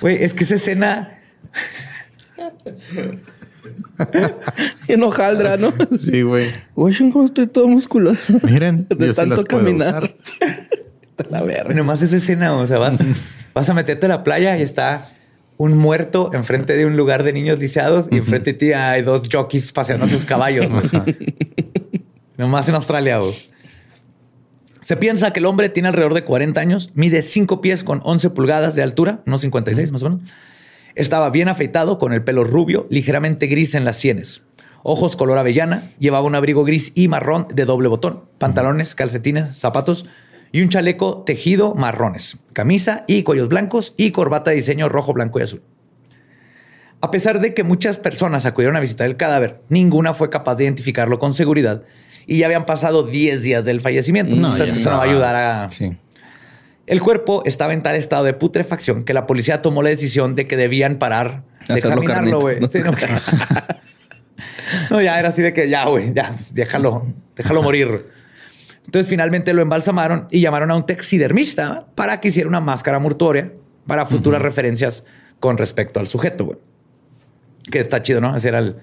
Güey, 0.00 0.22
es 0.24 0.34
que 0.34 0.44
esa 0.44 0.54
escena... 0.54 1.18
en 4.88 5.02
hojaldra, 5.02 5.56
¿no? 5.58 5.72
Sí, 5.98 6.22
güey. 6.22 6.50
Güey, 6.74 6.96
cómo 7.10 7.26
estoy 7.26 7.46
todo 7.46 7.68
musculoso. 7.68 8.34
Miren, 8.42 8.86
de 8.88 9.06
yo 9.08 9.12
sí 9.12 9.16
tanto 9.16 9.44
puedo 9.44 9.64
caminar. 9.64 10.04
usar. 10.04 10.68
La 11.28 11.42
verga. 11.42 11.74
Nomás 11.74 12.00
esa 12.00 12.16
escena, 12.16 12.54
o 12.54 12.66
sea, 12.66 12.78
vas, 12.78 12.96
vas 13.54 13.68
a 13.68 13.74
meterte 13.74 14.06
a 14.06 14.08
la 14.08 14.24
playa 14.24 14.56
y 14.58 14.62
está 14.62 15.10
un 15.58 15.76
muerto 15.76 16.30
enfrente 16.32 16.74
de 16.74 16.86
un 16.86 16.96
lugar 16.96 17.22
de 17.22 17.34
niños 17.34 17.58
lisiados 17.58 18.08
y 18.10 18.16
enfrente 18.16 18.52
de 18.54 18.58
ti 18.58 18.72
hay 18.72 19.02
dos 19.02 19.28
jockeys 19.30 19.72
paseando 19.72 20.08
sus 20.08 20.24
caballos. 20.24 20.68
Nomás 22.40 22.66
en 22.70 22.74
Australia. 22.74 23.18
güey. 23.18 23.34
Se 24.80 24.96
piensa 24.96 25.30
que 25.30 25.40
el 25.40 25.46
hombre 25.46 25.68
tiene 25.68 25.90
alrededor 25.90 26.14
de 26.14 26.24
40 26.24 26.58
años, 26.58 26.90
mide 26.94 27.20
5 27.20 27.60
pies 27.60 27.84
con 27.84 28.00
11 28.02 28.30
pulgadas 28.30 28.74
de 28.74 28.82
altura, 28.82 29.20
unos 29.26 29.42
56 29.42 29.92
más 29.92 30.02
o 30.02 30.08
menos. 30.08 30.30
Estaba 30.94 31.28
bien 31.28 31.48
afeitado, 31.48 31.98
con 31.98 32.14
el 32.14 32.24
pelo 32.24 32.44
rubio, 32.44 32.86
ligeramente 32.88 33.46
gris 33.46 33.74
en 33.74 33.84
las 33.84 33.98
sienes. 33.98 34.40
Ojos 34.82 35.16
color 35.16 35.36
avellana, 35.36 35.92
llevaba 35.98 36.24
un 36.24 36.34
abrigo 36.34 36.64
gris 36.64 36.92
y 36.94 37.08
marrón 37.08 37.46
de 37.52 37.66
doble 37.66 37.88
botón, 37.88 38.24
pantalones, 38.38 38.94
calcetines, 38.94 39.54
zapatos 39.58 40.06
y 40.50 40.62
un 40.62 40.70
chaleco 40.70 41.24
tejido 41.24 41.74
marrones, 41.74 42.38
camisa 42.54 43.04
y 43.06 43.22
cuellos 43.22 43.48
blancos 43.48 43.92
y 43.98 44.12
corbata 44.12 44.48
de 44.48 44.56
diseño 44.56 44.88
rojo, 44.88 45.12
blanco 45.12 45.40
y 45.40 45.42
azul. 45.42 45.62
A 47.02 47.10
pesar 47.10 47.40
de 47.40 47.52
que 47.52 47.64
muchas 47.64 47.98
personas 47.98 48.46
acudieron 48.46 48.76
a 48.76 48.80
visitar 48.80 49.06
el 49.06 49.18
cadáver, 49.18 49.60
ninguna 49.68 50.14
fue 50.14 50.30
capaz 50.30 50.54
de 50.54 50.64
identificarlo 50.64 51.18
con 51.18 51.34
seguridad 51.34 51.82
y 52.30 52.38
ya 52.38 52.46
habían 52.46 52.64
pasado 52.64 53.02
10 53.02 53.42
días 53.42 53.64
del 53.64 53.80
fallecimiento. 53.80 54.36
No, 54.36 54.52
Entonces, 54.52 54.78
eso 54.78 54.90
no 54.90 54.98
va 54.98 55.02
a 55.02 55.06
ayudar 55.06 55.34
a... 55.34 55.68
Sí. 55.68 55.96
El 56.86 57.00
cuerpo 57.00 57.42
estaba 57.44 57.72
en 57.74 57.82
tal 57.82 57.96
estado 57.96 58.22
de 58.22 58.34
putrefacción 58.34 59.02
que 59.02 59.12
la 59.14 59.26
policía 59.26 59.62
tomó 59.62 59.82
la 59.82 59.88
decisión 59.90 60.36
de 60.36 60.46
que 60.46 60.56
debían 60.56 60.96
parar 60.96 61.42
de 61.66 61.74
Hacerlo 61.74 62.02
examinarlo, 62.02 62.40
güey. 62.40 62.60
carnitas, 62.60 62.82
Sí, 63.00 63.04
no. 63.58 63.76
No, 64.90 65.02
ya 65.02 65.18
era 65.18 65.28
así 65.28 65.42
de 65.42 65.52
que 65.52 65.68
ya, 65.68 65.84
güey, 65.86 66.12
ya, 66.14 66.34
déjalo, 66.52 67.06
déjalo 67.34 67.62
morir. 67.62 68.06
Entonces 68.86 69.08
finalmente 69.10 69.52
lo 69.52 69.62
embalsamaron 69.62 70.26
y 70.30 70.40
llamaron 70.40 70.70
a 70.70 70.76
un 70.76 70.86
taxidermista 70.86 71.86
para 71.96 72.20
que 72.20 72.28
hiciera 72.28 72.48
una 72.48 72.60
máscara 72.60 72.98
mortuoria 73.00 73.52
para 73.86 74.06
futuras 74.06 74.40
referencias 74.40 75.02
con 75.40 75.58
respecto 75.58 75.98
al 76.00 76.06
sujeto, 76.06 76.44
güey. 76.44 76.58
Que 77.70 77.80
está 77.80 78.02
chido, 78.02 78.20
¿no? 78.20 78.28
Así 78.34 78.46
era 78.48 78.60
el- 78.60 78.76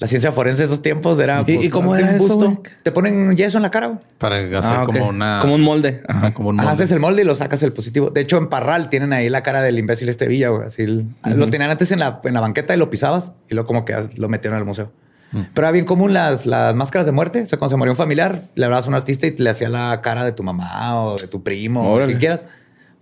la 0.00 0.06
ciencia 0.08 0.32
forense 0.32 0.62
de 0.62 0.66
esos 0.66 0.82
tiempos. 0.82 1.18
Era, 1.20 1.44
pues, 1.44 1.62
¿Y- 1.62 1.66
y 1.66 1.68
cómo 1.70 1.94
era 1.94 2.08
un 2.08 2.14
eso, 2.16 2.36
güey? 2.36 2.58
Te 2.82 2.90
ponen 2.90 3.36
yeso 3.36 3.58
en 3.58 3.62
la 3.62 3.70
cara, 3.70 3.86
güey. 3.88 3.98
Para 4.18 4.36
hacer 4.58 4.72
Ah, 4.78 4.82
como 4.86 5.06
una... 5.08 5.38
Como 5.42 5.54
un 5.54 5.60
molde. 5.62 6.02
Ajá, 6.08 6.32
como 6.34 6.48
un 6.48 6.56
molde. 6.56 6.70
haces 6.70 6.90
el 6.90 7.00
molde 7.00 7.22
y 7.22 7.24
lo 7.24 7.34
sacas 7.34 7.62
el 7.62 7.72
positivo. 7.72 8.10
De 8.10 8.22
hecho, 8.22 8.38
en 8.38 8.48
Parral 8.48 8.88
tienen 8.88 9.12
ahí 9.12 9.28
la 9.28 9.42
cara 9.42 9.62
del 9.62 9.78
imbécil 9.78 10.08
este 10.08 10.26
Villa, 10.26 10.48
güey. 10.48 10.66
Así 10.66 10.82
el- 10.82 11.06
lo 11.24 11.48
tenían 11.50 11.70
antes 11.70 11.92
en 11.92 11.98
la, 12.00 12.20
en 12.24 12.34
la 12.34 12.40
banqueta 12.40 12.74
y 12.74 12.78
lo 12.78 12.88
pisabas 12.90 13.32
y 13.48 13.54
luego 13.54 13.66
como 13.66 13.84
que 13.84 13.94
lo 14.16 14.28
metieron 14.28 14.58
al 14.58 14.64
museo. 14.64 14.90
Pero 15.32 15.66
era 15.68 15.70
bien 15.70 15.84
común 15.84 16.12
las, 16.12 16.44
las 16.44 16.74
máscaras 16.74 17.06
de 17.06 17.12
muerte. 17.12 17.42
O 17.42 17.46
sea, 17.46 17.56
cuando 17.58 17.70
se 17.70 17.76
moría 17.76 17.92
un 17.92 17.96
familiar, 17.96 18.42
le 18.56 18.64
hablabas 18.64 18.86
a 18.86 18.88
un 18.88 18.96
artista 18.96 19.28
y 19.28 19.36
le 19.36 19.48
hacía 19.50 19.68
la 19.68 20.00
cara 20.02 20.24
de 20.24 20.32
tu 20.32 20.42
mamá 20.42 21.00
o 21.04 21.16
de 21.16 21.28
tu 21.28 21.44
primo 21.44 21.82
o 21.82 21.92
Órale. 21.92 22.06
quien 22.12 22.18
quieras 22.18 22.44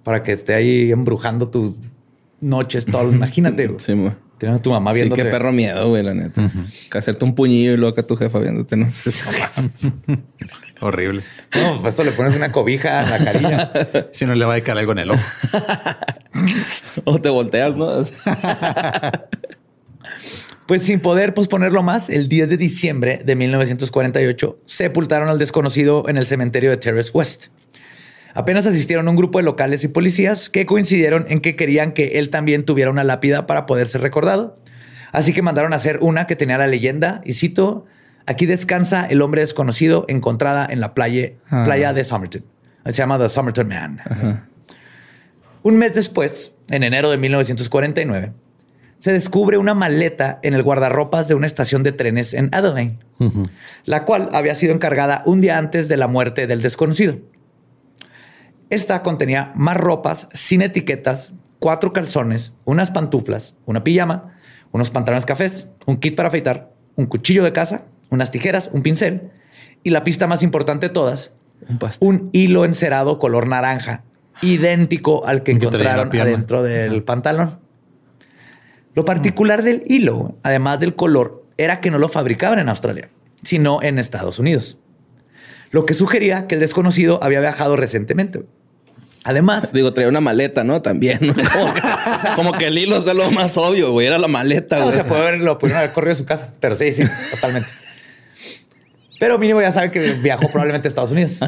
para 0.02 0.22
que 0.22 0.32
esté 0.32 0.52
ahí 0.54 0.92
embrujando 0.92 1.48
tus 1.48 1.72
noches. 2.40 2.84
Todo. 2.84 3.10
Imagínate. 3.12 3.68
güey. 3.68 3.78
Sí, 3.80 3.94
güey. 3.94 4.12
Tienes 4.38 4.60
a 4.60 4.62
tu 4.62 4.70
mamá 4.70 4.92
Sí, 4.92 5.00
viendo. 5.00 5.16
qué 5.16 5.24
perro 5.24 5.52
miedo, 5.52 5.88
güey, 5.88 6.02
la 6.04 6.14
neta. 6.14 6.50
Que 6.90 6.98
hacerte 6.98 7.24
un 7.24 7.34
puñillo 7.34 7.72
y 7.72 7.76
luego 7.76 7.92
acá 7.92 8.06
tu 8.06 8.16
jefa 8.16 8.38
viéndote, 8.38 8.76
¿no? 8.76 8.86
Horrible. 10.80 11.22
No, 11.54 11.80
pues 11.80 11.94
eso 11.94 12.04
le 12.04 12.12
pones 12.12 12.36
una 12.36 12.52
cobija 12.52 13.02
en 13.02 13.10
la 13.10 13.18
carilla. 13.24 13.72
Si 14.12 14.26
no 14.26 14.34
le 14.34 14.44
va 14.44 14.54
a 14.54 14.60
caer 14.60 14.78
algo 14.78 14.92
en 14.92 14.98
el 15.00 15.10
ojo. 15.10 15.22
o 17.04 17.20
te 17.20 17.28
volteas, 17.30 17.74
¿no? 17.76 18.04
Pues 20.66 20.82
sin 20.82 21.00
poder 21.00 21.32
posponerlo 21.34 21.82
más, 21.82 22.10
el 22.10 22.28
10 22.28 22.50
de 22.50 22.56
diciembre 22.58 23.22
de 23.24 23.34
1948 23.36 24.58
sepultaron 24.66 25.28
al 25.30 25.38
desconocido 25.38 26.04
en 26.08 26.18
el 26.18 26.26
cementerio 26.26 26.70
de 26.70 26.76
Terrace 26.76 27.10
West. 27.14 27.46
Apenas 28.34 28.66
asistieron 28.66 29.08
un 29.08 29.16
grupo 29.16 29.38
de 29.38 29.44
locales 29.44 29.82
y 29.84 29.88
policías 29.88 30.50
que 30.50 30.66
coincidieron 30.66 31.26
en 31.28 31.40
que 31.40 31.56
querían 31.56 31.92
que 31.92 32.18
él 32.18 32.30
también 32.30 32.64
tuviera 32.64 32.90
una 32.90 33.04
lápida 33.04 33.46
para 33.46 33.66
poder 33.66 33.86
ser 33.86 34.00
recordado. 34.02 34.58
Así 35.12 35.32
que 35.32 35.42
mandaron 35.42 35.72
a 35.72 35.76
hacer 35.76 35.98
una 36.02 36.26
que 36.26 36.36
tenía 36.36 36.58
la 36.58 36.66
leyenda, 36.66 37.22
y 37.24 37.32
cito, 37.32 37.86
aquí 38.26 38.44
descansa 38.46 39.06
el 39.06 39.22
hombre 39.22 39.40
desconocido 39.40 40.04
encontrada 40.08 40.66
en 40.70 40.80
la 40.80 40.92
playa, 40.94 41.32
Ah. 41.50 41.62
playa 41.64 41.92
de 41.92 42.04
Somerton. 42.04 42.44
Se 42.84 42.92
llama 42.92 43.18
The 43.18 43.28
Somerton 43.28 43.68
Man. 43.68 44.00
Un 45.62 45.76
mes 45.78 45.94
después, 45.94 46.52
en 46.70 46.82
enero 46.82 47.10
de 47.10 47.18
1949, 47.18 48.32
se 48.98 49.12
descubre 49.12 49.58
una 49.58 49.74
maleta 49.74 50.38
en 50.42 50.54
el 50.54 50.62
guardarropas 50.62 51.28
de 51.28 51.34
una 51.34 51.46
estación 51.46 51.82
de 51.82 51.92
trenes 51.92 52.34
en 52.34 52.48
Adelaide, 52.52 52.98
la 53.84 54.04
cual 54.04 54.28
había 54.32 54.54
sido 54.54 54.74
encargada 54.74 55.22
un 55.24 55.40
día 55.40 55.58
antes 55.58 55.88
de 55.88 55.96
la 55.96 56.06
muerte 56.06 56.46
del 56.46 56.62
desconocido. 56.62 57.18
Esta 58.70 59.02
contenía 59.02 59.52
más 59.54 59.76
ropas 59.76 60.28
sin 60.32 60.62
etiquetas, 60.62 61.32
cuatro 61.58 61.92
calzones, 61.92 62.52
unas 62.64 62.90
pantuflas, 62.90 63.54
una 63.64 63.82
pijama, 63.82 64.36
unos 64.72 64.90
pantalones 64.90 65.24
cafés, 65.24 65.66
un 65.86 65.96
kit 65.96 66.14
para 66.14 66.28
afeitar, 66.28 66.70
un 66.94 67.06
cuchillo 67.06 67.44
de 67.44 67.52
caza, 67.52 67.84
unas 68.10 68.30
tijeras, 68.30 68.70
un 68.72 68.82
pincel 68.82 69.30
y 69.82 69.90
la 69.90 70.04
pista 70.04 70.26
más 70.26 70.42
importante 70.42 70.88
de 70.88 70.92
todas, 70.92 71.32
Un 71.68 71.78
un 72.00 72.30
hilo 72.32 72.64
encerado 72.64 73.18
color 73.18 73.46
naranja, 73.46 74.04
idéntico 74.42 75.26
al 75.26 75.42
que 75.42 75.52
encontraron 75.52 76.14
adentro 76.14 76.62
del 76.62 77.02
pantalón. 77.02 77.60
Lo 78.94 79.04
particular 79.04 79.62
del 79.62 79.82
hilo, 79.86 80.36
además 80.42 80.80
del 80.80 80.94
color, 80.94 81.44
era 81.56 81.80
que 81.80 81.90
no 81.90 81.98
lo 81.98 82.08
fabricaban 82.08 82.58
en 82.58 82.68
Australia, 82.68 83.10
sino 83.42 83.82
en 83.82 83.98
Estados 83.98 84.38
Unidos. 84.38 84.78
Lo 85.70 85.86
que 85.86 85.94
sugería 85.94 86.46
que 86.46 86.54
el 86.54 86.60
desconocido 86.60 87.22
había 87.22 87.40
viajado 87.40 87.76
recientemente. 87.76 88.44
Además, 89.24 89.72
Digo, 89.72 89.92
traía 89.92 90.08
una 90.08 90.20
maleta, 90.20 90.64
¿no? 90.64 90.82
También. 90.82 91.18
¿no? 91.20 91.34
Como, 91.52 91.74
que, 91.74 91.80
como 92.36 92.52
que 92.52 92.66
el 92.66 92.78
hilo 92.78 92.96
es 92.96 93.04
de 93.04 93.14
lo 93.14 93.30
más 93.30 93.56
obvio, 93.56 93.92
güey. 93.92 94.06
Era 94.06 94.18
la 94.18 94.28
maleta, 94.28 94.78
no, 94.78 94.84
güey. 94.86 94.96
se 94.96 95.04
puede 95.04 95.22
ver, 95.22 95.40
lo 95.40 95.58
pudieron 95.58 95.78
haber 95.78 95.92
corrido 95.92 96.10
de 96.10 96.14
su 96.16 96.24
casa, 96.24 96.52
pero 96.60 96.74
sí, 96.74 96.92
sí, 96.92 97.02
totalmente. 97.30 97.70
Pero 99.20 99.38
mínimo 99.38 99.60
ya 99.60 99.72
sabe 99.72 99.90
que 99.90 100.12
viajó 100.14 100.48
probablemente 100.48 100.88
a 100.88 100.90
Estados 100.90 101.10
Unidos. 101.10 101.40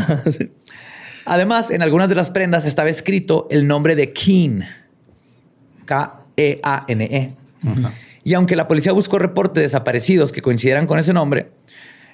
Además, 1.25 1.71
en 1.71 1.83
algunas 1.83 2.09
de 2.09 2.17
las 2.17 2.31
prendas 2.31 2.67
estaba 2.67 2.89
escrito 2.89 3.47
el 3.51 3.67
nombre 3.67 3.95
de 3.95 4.13
Keen. 4.13 4.65
K-E-A-N-E. 5.87 7.35
Y 8.23 8.35
aunque 8.35 8.57
la 8.57 8.69
policía 8.69 8.93
buscó 8.93 9.19
reportes 9.19 9.57
de 9.57 9.63
desaparecidos 9.63 10.33
que 10.33 10.43
coincidieran 10.43 10.87
con 10.87 10.99
ese 10.99 11.13
nombre, 11.13 11.51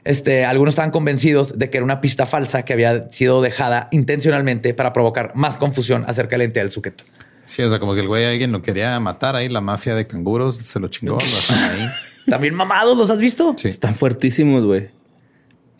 este, 0.06 0.44
algunos 0.44 0.72
estaban 0.72 0.90
convencidos 0.90 1.58
de 1.58 1.68
que 1.68 1.78
era 1.78 1.84
una 1.84 2.00
pista 2.00 2.26
falsa 2.26 2.64
que 2.64 2.72
había 2.72 3.10
sido 3.10 3.42
dejada 3.42 3.88
intencionalmente 3.90 4.72
para 4.72 4.92
provocar 4.92 5.32
más 5.34 5.58
confusión 5.58 6.04
acerca 6.06 6.32
de 6.32 6.38
la 6.38 6.44
identidad 6.44 6.64
del 6.64 6.72
sujeto. 6.72 7.04
Sí, 7.44 7.62
o 7.62 7.68
sea, 7.68 7.78
como 7.78 7.94
que 7.94 8.00
el 8.00 8.08
güey 8.08 8.24
alguien 8.24 8.52
lo 8.52 8.62
quería 8.62 8.98
matar 9.00 9.36
ahí, 9.36 9.48
la 9.48 9.60
mafia 9.60 9.94
de 9.94 10.06
canguros 10.06 10.56
se 10.56 10.80
lo 10.80 10.88
chingó, 10.88 11.18
lo 11.18 11.24
dejaron 11.24 11.80
ahí. 11.80 11.88
También 12.30 12.54
mamados, 12.54 12.96
¿los 12.96 13.10
has 13.10 13.18
visto? 13.18 13.54
Sí. 13.56 13.68
Están 13.68 13.94
fuertísimos, 13.94 14.64
güey. 14.64 14.90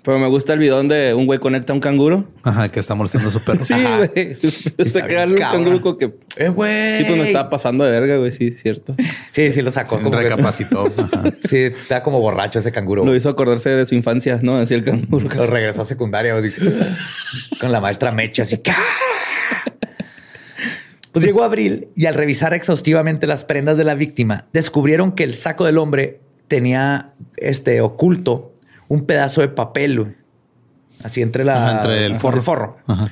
Pero 0.06 0.20
me 0.20 0.28
gusta 0.28 0.52
el 0.52 0.60
bidón 0.60 0.86
de 0.86 1.14
un 1.14 1.26
güey 1.26 1.40
conecta 1.40 1.72
a 1.72 1.74
un 1.74 1.80
canguro. 1.80 2.24
Ajá, 2.44 2.68
que 2.70 2.78
está 2.78 2.94
molestando 2.94 3.28
a 3.28 3.32
su 3.32 3.40
perro. 3.42 3.58
Sí, 3.64 3.74
Ajá. 3.74 3.96
güey. 4.06 4.36
Se 4.36 4.46
está 4.78 5.06
queda 5.08 5.26
cabrón. 5.26 5.80
canguro 5.80 5.98
que... 5.98 6.14
Eh, 6.36 6.48
güey. 6.48 6.98
Sí, 6.98 7.04
pues 7.08 7.18
me 7.18 7.26
estaba 7.26 7.50
pasando 7.50 7.84
de 7.84 7.90
verga, 7.90 8.16
güey. 8.18 8.30
Sí, 8.30 8.52
cierto. 8.52 8.94
Sí, 9.32 9.50
sí 9.50 9.62
lo 9.62 9.72
sacó. 9.72 9.96
Sí, 9.98 10.04
como 10.04 10.16
que- 10.16 10.22
recapacitó. 10.22 10.92
Ajá. 10.96 11.24
Sí, 11.48 11.56
está 11.58 12.04
como 12.04 12.20
borracho 12.20 12.60
ese 12.60 12.70
canguro. 12.70 13.04
Lo 13.04 13.16
hizo 13.16 13.28
acordarse 13.28 13.70
de 13.70 13.84
su 13.84 13.96
infancia, 13.96 14.38
¿no? 14.42 14.58
Así 14.58 14.74
el 14.74 14.84
canguro. 14.84 15.28
Lo 15.34 15.46
regresó 15.48 15.82
a 15.82 15.84
secundaria 15.84 16.36
así, 16.36 16.50
con 17.60 17.72
la 17.72 17.80
maestra 17.80 18.12
Mecha 18.12 18.44
así. 18.44 18.60
Pues 21.12 21.24
llegó 21.24 21.42
abril 21.42 21.88
y 21.96 22.06
al 22.06 22.14
revisar 22.14 22.52
exhaustivamente 22.54 23.26
las 23.26 23.44
prendas 23.44 23.76
de 23.76 23.84
la 23.84 23.94
víctima, 23.94 24.46
descubrieron 24.52 25.12
que 25.12 25.24
el 25.24 25.34
saco 25.34 25.64
del 25.64 25.78
hombre 25.78 26.20
tenía 26.46 27.12
este 27.38 27.80
oculto 27.80 28.52
un 28.88 29.04
pedazo 29.06 29.40
de 29.40 29.48
papel, 29.48 30.00
güey. 30.00 30.14
así 31.02 31.22
entre 31.22 31.44
la 31.44 31.56
Ajá, 31.56 31.76
entre 31.78 32.06
el 32.06 32.18
forro. 32.18 32.42
forro. 32.42 32.76
Ajá. 32.86 33.10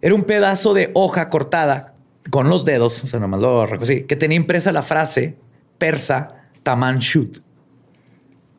Era 0.00 0.14
un 0.14 0.24
pedazo 0.24 0.74
de 0.74 0.90
hoja 0.94 1.28
cortada 1.30 1.94
con 2.30 2.48
los 2.48 2.64
dedos, 2.64 3.02
o 3.04 3.06
sea, 3.06 3.18
nomás 3.20 3.40
lo 3.40 3.66
recogí, 3.66 4.02
que 4.02 4.16
tenía 4.16 4.36
impresa 4.36 4.72
la 4.72 4.82
frase 4.82 5.36
persa 5.78 6.42
Taman 6.62 6.98
Shud, 6.98 7.38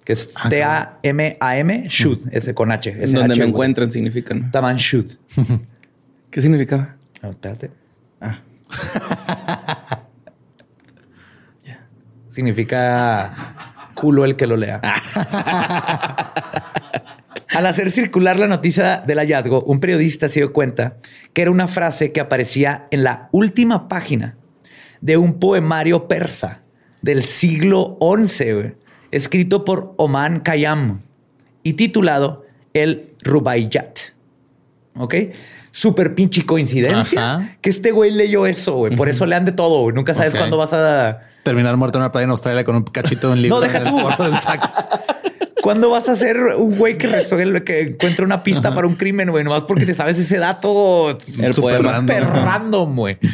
que 0.06 0.14
es 0.14 0.30
Ah, 0.38 0.50
T-A-M-A-M, 0.50 1.86
Shud, 1.90 2.28
ese 2.32 2.54
con 2.54 2.72
H. 2.72 2.96
Ese 3.00 3.16
donde 3.18 3.34
H, 3.34 3.42
me 3.42 3.48
encuentran 3.48 3.92
significa, 3.92 4.34
¿no? 4.34 4.50
Taman 4.52 4.78
Shud. 4.78 5.12
¿Qué 6.32 6.42
significaba? 6.42 6.96
Ah, 7.22 7.30
espérate. 7.30 7.72
Ah. 8.22 8.40
Significa 12.30 13.32
culo 13.96 14.24
el 14.26 14.36
que 14.36 14.46
lo 14.46 14.56
lea. 14.58 14.80
Al 17.58 17.66
hacer 17.66 17.90
circular 17.90 18.38
la 18.38 18.46
noticia 18.46 19.02
del 19.04 19.18
hallazgo, 19.18 19.64
un 19.64 19.80
periodista 19.80 20.30
se 20.30 20.42
dio 20.42 20.54
cuenta 20.54 20.98
que 21.34 21.42
era 21.42 21.50
una 21.50 21.68
frase 21.68 22.12
que 22.12 22.20
aparecía 22.20 22.88
en 22.92 23.04
la 23.04 23.30
última 23.32 23.88
página 23.88 24.38
de 25.02 25.18
un 25.18 25.40
poemario 25.40 26.08
persa 26.08 26.62
del 27.02 27.24
siglo 27.24 27.98
XI, 28.00 28.54
güey, 28.54 28.76
escrito 29.10 29.66
por 29.66 29.96
Oman 29.98 30.42
Khayyam 30.42 31.02
y 31.64 31.74
titulado 31.74 32.46
El 32.76 33.16
Rubaiyat. 33.24 34.02
¿Ok? 34.96 35.16
Súper 35.72 36.14
pinche 36.14 36.46
coincidencia 36.46 37.38
Ajá. 37.38 37.58
que 37.60 37.72
este 37.72 37.90
güey 37.90 38.12
leyó 38.12 38.46
eso, 38.46 38.76
güey. 38.76 38.96
Por 38.96 39.10
eso 39.10 39.26
lean 39.26 39.46
de 39.46 39.52
todo, 39.52 39.82
güey. 39.82 39.96
Nunca 39.96 40.14
sabes 40.14 40.36
cuándo 40.36 40.58
vas 40.58 40.74
a... 40.74 41.22
Terminar 41.42 41.76
muerto 41.76 41.98
en 41.98 42.04
una 42.04 42.12
playa 42.12 42.26
en 42.26 42.30
Australia 42.30 42.64
con 42.64 42.76
un 42.76 42.84
cachito 42.84 43.30
de 43.30 43.34
un 43.34 43.42
libro 43.42 43.56
No, 43.60 43.62
deja 43.62 43.80
en 43.80 43.88
el 43.88 44.16
tú. 44.16 44.24
del 44.24 44.42
saco. 44.42 44.70
¿Cuándo 45.62 45.90
vas 45.90 46.08
a 46.08 46.16
ser 46.16 46.38
un 46.58 46.78
güey 46.78 46.98
que 46.98 47.08
resuelve, 47.08 47.64
que 47.64 47.82
encuentra 47.82 48.26
una 48.26 48.44
pista 48.44 48.74
para 48.76 48.88
un 48.88 48.96
crimen, 48.96 49.30
güey? 49.30 49.44
Nomás 49.44 49.64
porque 49.64 49.86
te 49.86 49.94
sabes 49.94 50.18
ese 50.20 50.38
dato. 50.38 51.18
El 51.42 51.54
súper 51.54 51.84
random, 51.84 52.96
güey. 52.96 53.18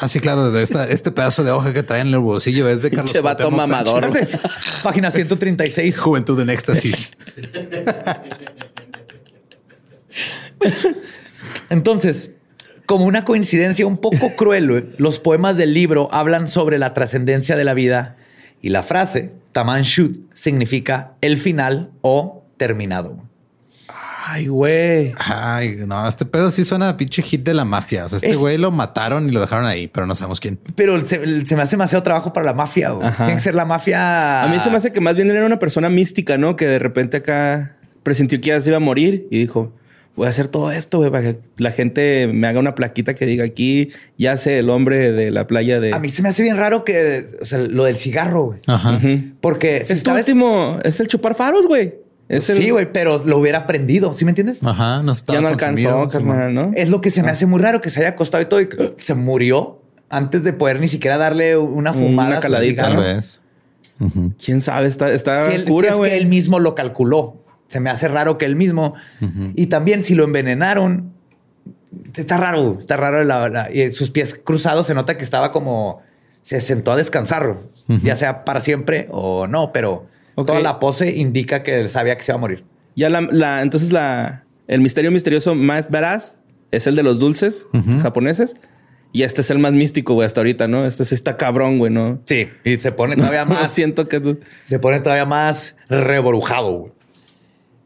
Ah, 0.00 0.08
sí, 0.08 0.18
claro. 0.18 0.50
De 0.50 0.62
esta, 0.62 0.88
este 0.88 1.12
pedazo 1.12 1.44
de 1.44 1.52
hoja 1.52 1.72
que 1.72 1.84
traen 1.84 2.08
en 2.08 2.14
el 2.14 2.20
bolsillo 2.20 2.68
es 2.68 2.82
de 2.82 2.90
Carlos 2.90 3.12
Pinche 3.12 3.20
vato 3.20 3.48
Cuauhtémoc 3.48 3.68
mamador. 3.68 4.02
Sánchez. 4.02 4.40
Página 4.82 5.10
136. 5.12 5.96
Juventud 5.96 6.38
en 6.40 6.50
éxtasis. 6.50 7.16
Entonces, 11.70 12.30
como 12.86 13.04
una 13.04 13.24
coincidencia 13.24 13.86
un 13.86 13.98
poco 13.98 14.34
cruel, 14.36 14.70
güey, 14.70 14.84
los 14.98 15.20
poemas 15.20 15.56
del 15.56 15.74
libro 15.74 16.08
hablan 16.12 16.48
sobre 16.48 16.78
la 16.78 16.92
trascendencia 16.92 17.56
de 17.56 17.64
la 17.64 17.74
vida 17.74 18.16
y 18.64 18.70
la 18.70 18.82
frase 18.82 19.32
Taman 19.52 19.82
Shud 19.82 20.18
significa 20.32 21.12
el 21.20 21.36
final 21.36 21.90
o 22.00 22.42
terminado. 22.56 23.18
Ay, 24.26 24.46
güey. 24.46 25.12
Ay, 25.18 25.76
no, 25.86 26.08
este 26.08 26.24
pedo 26.24 26.50
sí 26.50 26.64
suena 26.64 26.88
a 26.88 26.96
pinche 26.96 27.20
hit 27.22 27.44
de 27.44 27.52
la 27.52 27.66
mafia. 27.66 28.06
O 28.06 28.08
sea, 28.08 28.16
este 28.16 28.30
Es- 28.30 28.36
güey 28.38 28.56
lo 28.56 28.70
mataron 28.70 29.28
y 29.28 29.32
lo 29.32 29.40
dejaron 29.40 29.66
ahí, 29.66 29.86
pero 29.86 30.06
no 30.06 30.14
sabemos 30.14 30.40
quién. 30.40 30.58
Pero 30.74 30.98
se, 31.04 31.44
se 31.44 31.56
me 31.56 31.62
hace 31.62 31.72
demasiado 31.76 32.02
trabajo 32.02 32.32
para 32.32 32.46
la 32.46 32.54
mafia. 32.54 32.90
güey. 32.90 33.10
Tiene 33.16 33.34
que 33.34 33.40
ser 33.40 33.54
la 33.54 33.66
mafia. 33.66 34.42
A 34.42 34.48
mí 34.48 34.58
se 34.60 34.70
me 34.70 34.78
hace 34.78 34.92
que 34.92 35.00
más 35.02 35.14
bien 35.16 35.28
él 35.30 35.36
era 35.36 35.44
una 35.46 35.58
persona 35.58 35.90
mística, 35.90 36.38
¿no? 36.38 36.56
Que 36.56 36.66
de 36.66 36.78
repente 36.78 37.18
acá 37.18 37.76
presintió 38.02 38.40
que 38.40 38.48
ya 38.48 38.60
se 38.60 38.70
iba 38.70 38.78
a 38.78 38.80
morir 38.80 39.28
y 39.30 39.38
dijo, 39.40 39.74
voy 40.16 40.26
a 40.26 40.30
hacer 40.30 40.46
todo 40.48 40.70
esto, 40.70 40.98
güey, 40.98 41.10
para 41.10 41.22
que 41.32 41.38
la 41.56 41.70
gente 41.70 42.28
me 42.32 42.46
haga 42.46 42.60
una 42.60 42.74
plaquita 42.74 43.14
que 43.14 43.26
diga 43.26 43.44
aquí 43.44 43.90
yace 44.16 44.58
el 44.58 44.70
hombre 44.70 45.10
de 45.12 45.30
la 45.30 45.46
playa 45.46 45.80
de... 45.80 45.92
A 45.92 45.98
mí 45.98 46.08
se 46.08 46.22
me 46.22 46.28
hace 46.28 46.42
bien 46.42 46.56
raro 46.56 46.84
que, 46.84 47.26
o 47.40 47.44
sea, 47.44 47.58
lo 47.58 47.84
del 47.84 47.96
cigarro, 47.96 48.44
güey. 48.46 48.60
Ajá. 48.66 49.00
Porque 49.40 49.84
si 49.84 49.92
Es 49.94 50.02
tu 50.02 50.10
sabes- 50.10 50.26
último, 50.28 50.78
es 50.84 51.00
el 51.00 51.08
chupar 51.08 51.34
faros, 51.34 51.66
güey. 51.66 51.94
Es 52.28 52.48
el- 52.48 52.56
Sí, 52.56 52.70
güey, 52.70 52.90
pero 52.92 53.22
lo 53.24 53.38
hubiera 53.38 53.58
aprendido. 53.58 54.14
¿Sí 54.14 54.24
me 54.24 54.30
entiendes? 54.30 54.62
Ajá, 54.62 55.02
no 55.02 55.12
estaba 55.12 55.36
Ya 55.36 55.42
no 55.42 55.48
alcanzó, 55.48 56.08
carnal, 56.08 56.54
¿no? 56.54 56.70
Es 56.74 56.88
lo 56.90 57.00
que 57.00 57.10
se 57.10 57.22
me 57.22 57.30
hace 57.30 57.44
muy 57.46 57.60
raro 57.60 57.80
que 57.80 57.90
se 57.90 58.00
haya 58.00 58.10
acostado 58.10 58.42
y 58.42 58.46
todo 58.46 58.60
y 58.60 58.68
que 58.68 58.94
se 58.96 59.14
murió 59.14 59.80
antes 60.08 60.44
de 60.44 60.52
poder 60.52 60.80
ni 60.80 60.88
siquiera 60.88 61.18
darle 61.18 61.56
una 61.56 61.92
fumada. 61.92 62.28
Una 62.28 62.38
a 62.38 62.40
su 62.40 62.42
caladita, 62.42 62.82
Tal 62.84 62.96
vez. 62.98 63.40
¿Quién 64.44 64.60
sabe? 64.60 64.88
Está, 64.88 65.12
está 65.12 65.48
Si, 65.50 65.54
él- 65.56 65.60
si 65.64 65.68
cura, 65.68 65.90
es 65.90 65.96
güey. 65.96 66.10
que 66.12 66.16
él 66.18 66.26
mismo 66.26 66.58
lo 66.60 66.74
calculó. 66.74 67.43
Se 67.74 67.80
me 67.80 67.90
hace 67.90 68.06
raro 68.06 68.38
que 68.38 68.44
él 68.44 68.54
mismo. 68.54 68.94
Y 69.56 69.66
también 69.66 70.04
si 70.04 70.14
lo 70.14 70.22
envenenaron, 70.22 71.12
está 72.16 72.36
raro. 72.36 72.76
Está 72.78 72.96
raro. 72.96 73.24
la- 73.24 73.48
la- 73.48 73.68
y 73.72 73.92
sus 73.92 74.10
pies 74.10 74.40
cruzados 74.44 74.86
se 74.86 74.94
nota 74.94 75.16
que 75.16 75.24
estaba 75.24 75.50
como 75.50 76.00
se 76.40 76.60
sentó 76.60 76.92
a 76.92 76.96
descansar, 76.96 77.58
ya 78.04 78.14
sea 78.14 78.44
para 78.44 78.60
siempre 78.60 79.08
o 79.10 79.48
no, 79.48 79.72
pero 79.72 80.06
Ok. 80.36 80.46
toda 80.46 80.60
la 80.60 80.78
pose 80.78 81.10
indica 81.16 81.64
que 81.64 81.80
él 81.80 81.90
sabía 81.90 82.16
que 82.16 82.22
se 82.22 82.30
iba 82.30 82.36
a 82.36 82.40
morir. 82.40 82.62
Ya 82.94 83.08
la, 83.08 83.22
la- 83.22 83.62
entonces 83.62 83.90
la, 83.92 84.44
el 84.68 84.80
misterio 84.80 85.10
misterioso 85.10 85.56
más 85.56 85.90
veraz 85.90 86.38
es 86.70 86.86
el 86.86 86.94
de 86.94 87.02
los 87.02 87.18
dulces 87.18 87.66
japoneses. 88.02 88.54
Y 89.12 89.24
este 89.24 89.40
es 89.40 89.50
el 89.50 89.58
más 89.58 89.72
místico, 89.72 90.14
güey, 90.14 90.26
hasta 90.26 90.40
ahorita, 90.40 90.68
¿no? 90.68 90.86
Este 90.86 91.04
sí 91.04 91.16
está 91.16 91.36
cabrón, 91.36 91.78
güey, 91.78 91.90
¿no? 91.92 92.20
Sí, 92.24 92.48
y 92.62 92.76
se 92.76 92.92
pone 92.92 93.16
todavía 93.16 93.44
más. 93.46 93.72
siento 93.72 94.08
que... 94.08 94.38
se 94.62 94.78
pone 94.78 95.00
todavía 95.00 95.24
más 95.26 95.74
reborujado. 95.88 96.72
güey. 96.78 96.92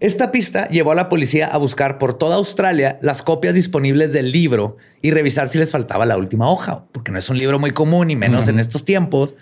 Esta 0.00 0.30
pista 0.30 0.68
llevó 0.68 0.92
a 0.92 0.94
la 0.94 1.08
policía 1.08 1.48
a 1.48 1.56
buscar 1.56 1.98
por 1.98 2.14
toda 2.14 2.36
Australia 2.36 3.00
las 3.02 3.22
copias 3.22 3.56
disponibles 3.56 4.12
del 4.12 4.30
libro 4.30 4.76
y 5.02 5.10
revisar 5.10 5.48
si 5.48 5.58
les 5.58 5.72
faltaba 5.72 6.06
la 6.06 6.16
última 6.16 6.48
hoja, 6.48 6.84
porque 6.92 7.10
no 7.10 7.18
es 7.18 7.28
un 7.30 7.38
libro 7.38 7.58
muy 7.58 7.72
común 7.72 8.08
y 8.08 8.14
menos 8.14 8.46
en 8.46 8.60
estos 8.60 8.84
tiempos. 8.84 9.34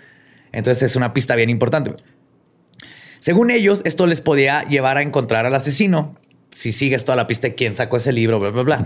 Entonces 0.51 0.81
es 0.81 0.95
una 0.95 1.13
pista 1.13 1.35
bien 1.35 1.51
importante. 1.51 1.93
Según 3.19 3.51
ellos, 3.51 3.83
esto 3.85 4.07
les 4.07 4.21
podía 4.21 4.63
llevar 4.63 4.97
a 4.97 5.03
encontrar 5.03 5.45
al 5.45 5.53
asesino. 5.53 6.15
Si 6.49 6.71
sigues 6.71 7.05
toda 7.05 7.15
la 7.15 7.27
pista 7.27 7.49
de 7.49 7.55
quién 7.55 7.75
sacó 7.75 7.97
ese 7.97 8.11
libro, 8.11 8.39
bla, 8.39 8.49
bla, 8.49 8.63
bla. 8.63 8.85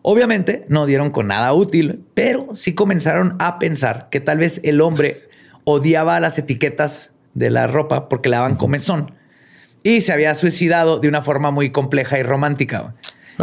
Obviamente 0.00 0.64
no 0.68 0.86
dieron 0.86 1.10
con 1.10 1.26
nada 1.26 1.52
útil, 1.52 2.04
pero 2.14 2.54
sí 2.54 2.74
comenzaron 2.74 3.36
a 3.38 3.58
pensar 3.58 4.08
que 4.10 4.20
tal 4.20 4.38
vez 4.38 4.62
el 4.64 4.80
hombre 4.80 5.28
odiaba 5.64 6.18
las 6.20 6.38
etiquetas 6.38 7.12
de 7.34 7.50
la 7.50 7.66
ropa 7.66 8.08
porque 8.08 8.30
le 8.30 8.36
daban 8.36 8.56
comezón 8.56 9.12
y 9.86 10.00
se 10.00 10.12
había 10.12 10.34
suicidado 10.34 10.98
de 10.98 11.06
una 11.06 11.22
forma 11.22 11.52
muy 11.52 11.70
compleja 11.70 12.18
y 12.18 12.24
romántica. 12.24 12.94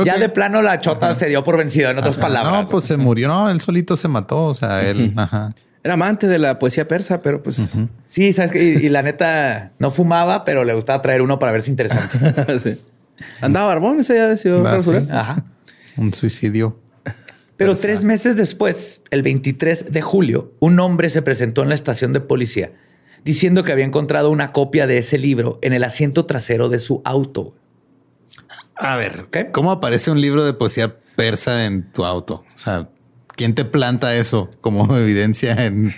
Ya 0.04 0.18
de 0.18 0.28
plano 0.28 0.62
la 0.62 0.78
chota 0.78 1.16
se 1.16 1.30
dio 1.30 1.42
por 1.42 1.56
vencido, 1.56 1.90
en 1.90 2.00
otras 2.00 2.18
Ajá. 2.18 2.28
palabras. 2.28 2.64
No, 2.66 2.70
pues 2.70 2.84
se 2.84 2.98
murió. 2.98 3.30
No, 3.30 3.50
él 3.50 3.62
solito 3.62 3.96
se 3.96 4.10
mató. 4.10 4.48
O 4.48 4.54
sea, 4.54 4.82
él. 4.82 5.14
Ajá. 5.16 5.54
Era 5.84 5.94
amante 5.94 6.28
de 6.28 6.40
la 6.40 6.60
poesía 6.60 6.86
persa, 6.86 7.22
pero 7.22 7.42
pues... 7.42 7.78
Sí, 8.06 8.34
sabes 8.34 8.52
que 8.52 8.62
y, 8.62 8.86
y 8.86 8.90
la 8.90 9.04
neta 9.04 9.72
no 9.80 9.90
fumaba, 9.90 10.44
pero 10.44 10.66
le 10.66 10.74
gustaba 10.74 11.02
traer 11.02 11.22
uno 11.22 11.40
para 11.40 11.54
verse 11.54 11.72
interesante. 11.72 12.60
sí. 12.60 12.78
Andaba 13.40 13.68
barbón, 13.68 14.02
ese 14.02 14.16
ya 14.16 14.28
decidió. 14.28 14.68
Ajá. 14.68 15.46
Un 15.96 16.14
suicidio. 16.14 16.78
Pero 17.56 17.76
tres 17.76 18.04
meses 18.04 18.36
después, 18.36 19.02
el 19.12 19.22
23 19.22 19.86
de 19.94 20.02
julio, 20.02 20.52
un 20.60 20.78
hombre 20.82 21.10
se 21.10 21.22
presentó 21.22 21.64
en 21.64 21.70
la 21.70 21.76
estación 21.76 22.12
de 22.12 22.20
policía 22.20 22.72
diciendo 23.24 23.64
que 23.64 23.72
había 23.72 23.86
encontrado 23.86 24.30
una 24.30 24.52
copia 24.52 24.88
de 24.88 24.98
ese 24.98 25.18
libro 25.18 25.60
en 25.62 25.74
el 25.74 25.84
asiento 25.84 26.26
trasero 26.26 26.70
de 26.70 26.80
su 26.80 27.02
auto. 27.06 27.54
A 28.76 28.96
ver, 28.96 29.26
¿Qué? 29.32 29.52
¿cómo 29.52 29.72
aparece 29.72 30.12
un 30.12 30.20
libro 30.22 30.44
de 30.46 30.54
poesía 30.54 30.96
persa 31.16 31.66
en 31.66 31.92
tu 31.92 32.06
auto? 32.06 32.44
O 32.56 32.58
sea, 32.58 32.90
¿quién 33.36 33.56
te 33.56 33.66
planta 33.66 34.16
eso 34.16 34.50
como 34.62 34.96
evidencia 34.98 35.54
en... 35.66 35.94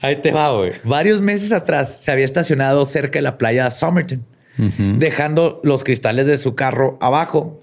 Ahí 0.00 0.16
te 0.20 0.30
va, 0.30 0.52
güey. 0.56 0.72
Varios 0.84 1.20
meses 1.20 1.52
atrás 1.52 2.00
se 2.02 2.10
había 2.12 2.24
estacionado 2.24 2.84
cerca 2.84 3.18
de 3.18 3.22
la 3.22 3.38
playa 3.38 3.64
de 3.64 3.70
Somerton, 3.70 4.24
dejando 4.78 5.60
los 5.64 5.84
cristales 5.84 6.26
de 6.26 6.36
su 6.36 6.54
carro 6.54 6.98
abajo. 7.00 7.60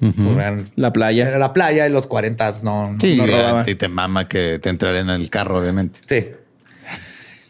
La 0.75 0.91
playa. 0.91 1.27
Era 1.27 1.37
la 1.39 1.53
playa 1.53 1.87
y 1.87 1.91
los 1.91 2.07
40 2.07 2.51
no, 2.63 2.91
no- 2.93 2.99
Sí, 2.99 3.17
no 3.17 3.27
y 3.27 3.31
robaban. 3.31 3.65
te 3.77 3.87
mama 3.87 4.27
que 4.27 4.59
te 4.59 4.69
entrara 4.69 4.99
en 4.99 5.09
el 5.09 5.29
carro, 5.29 5.59
obviamente. 5.59 6.01
Sí. 6.07 6.31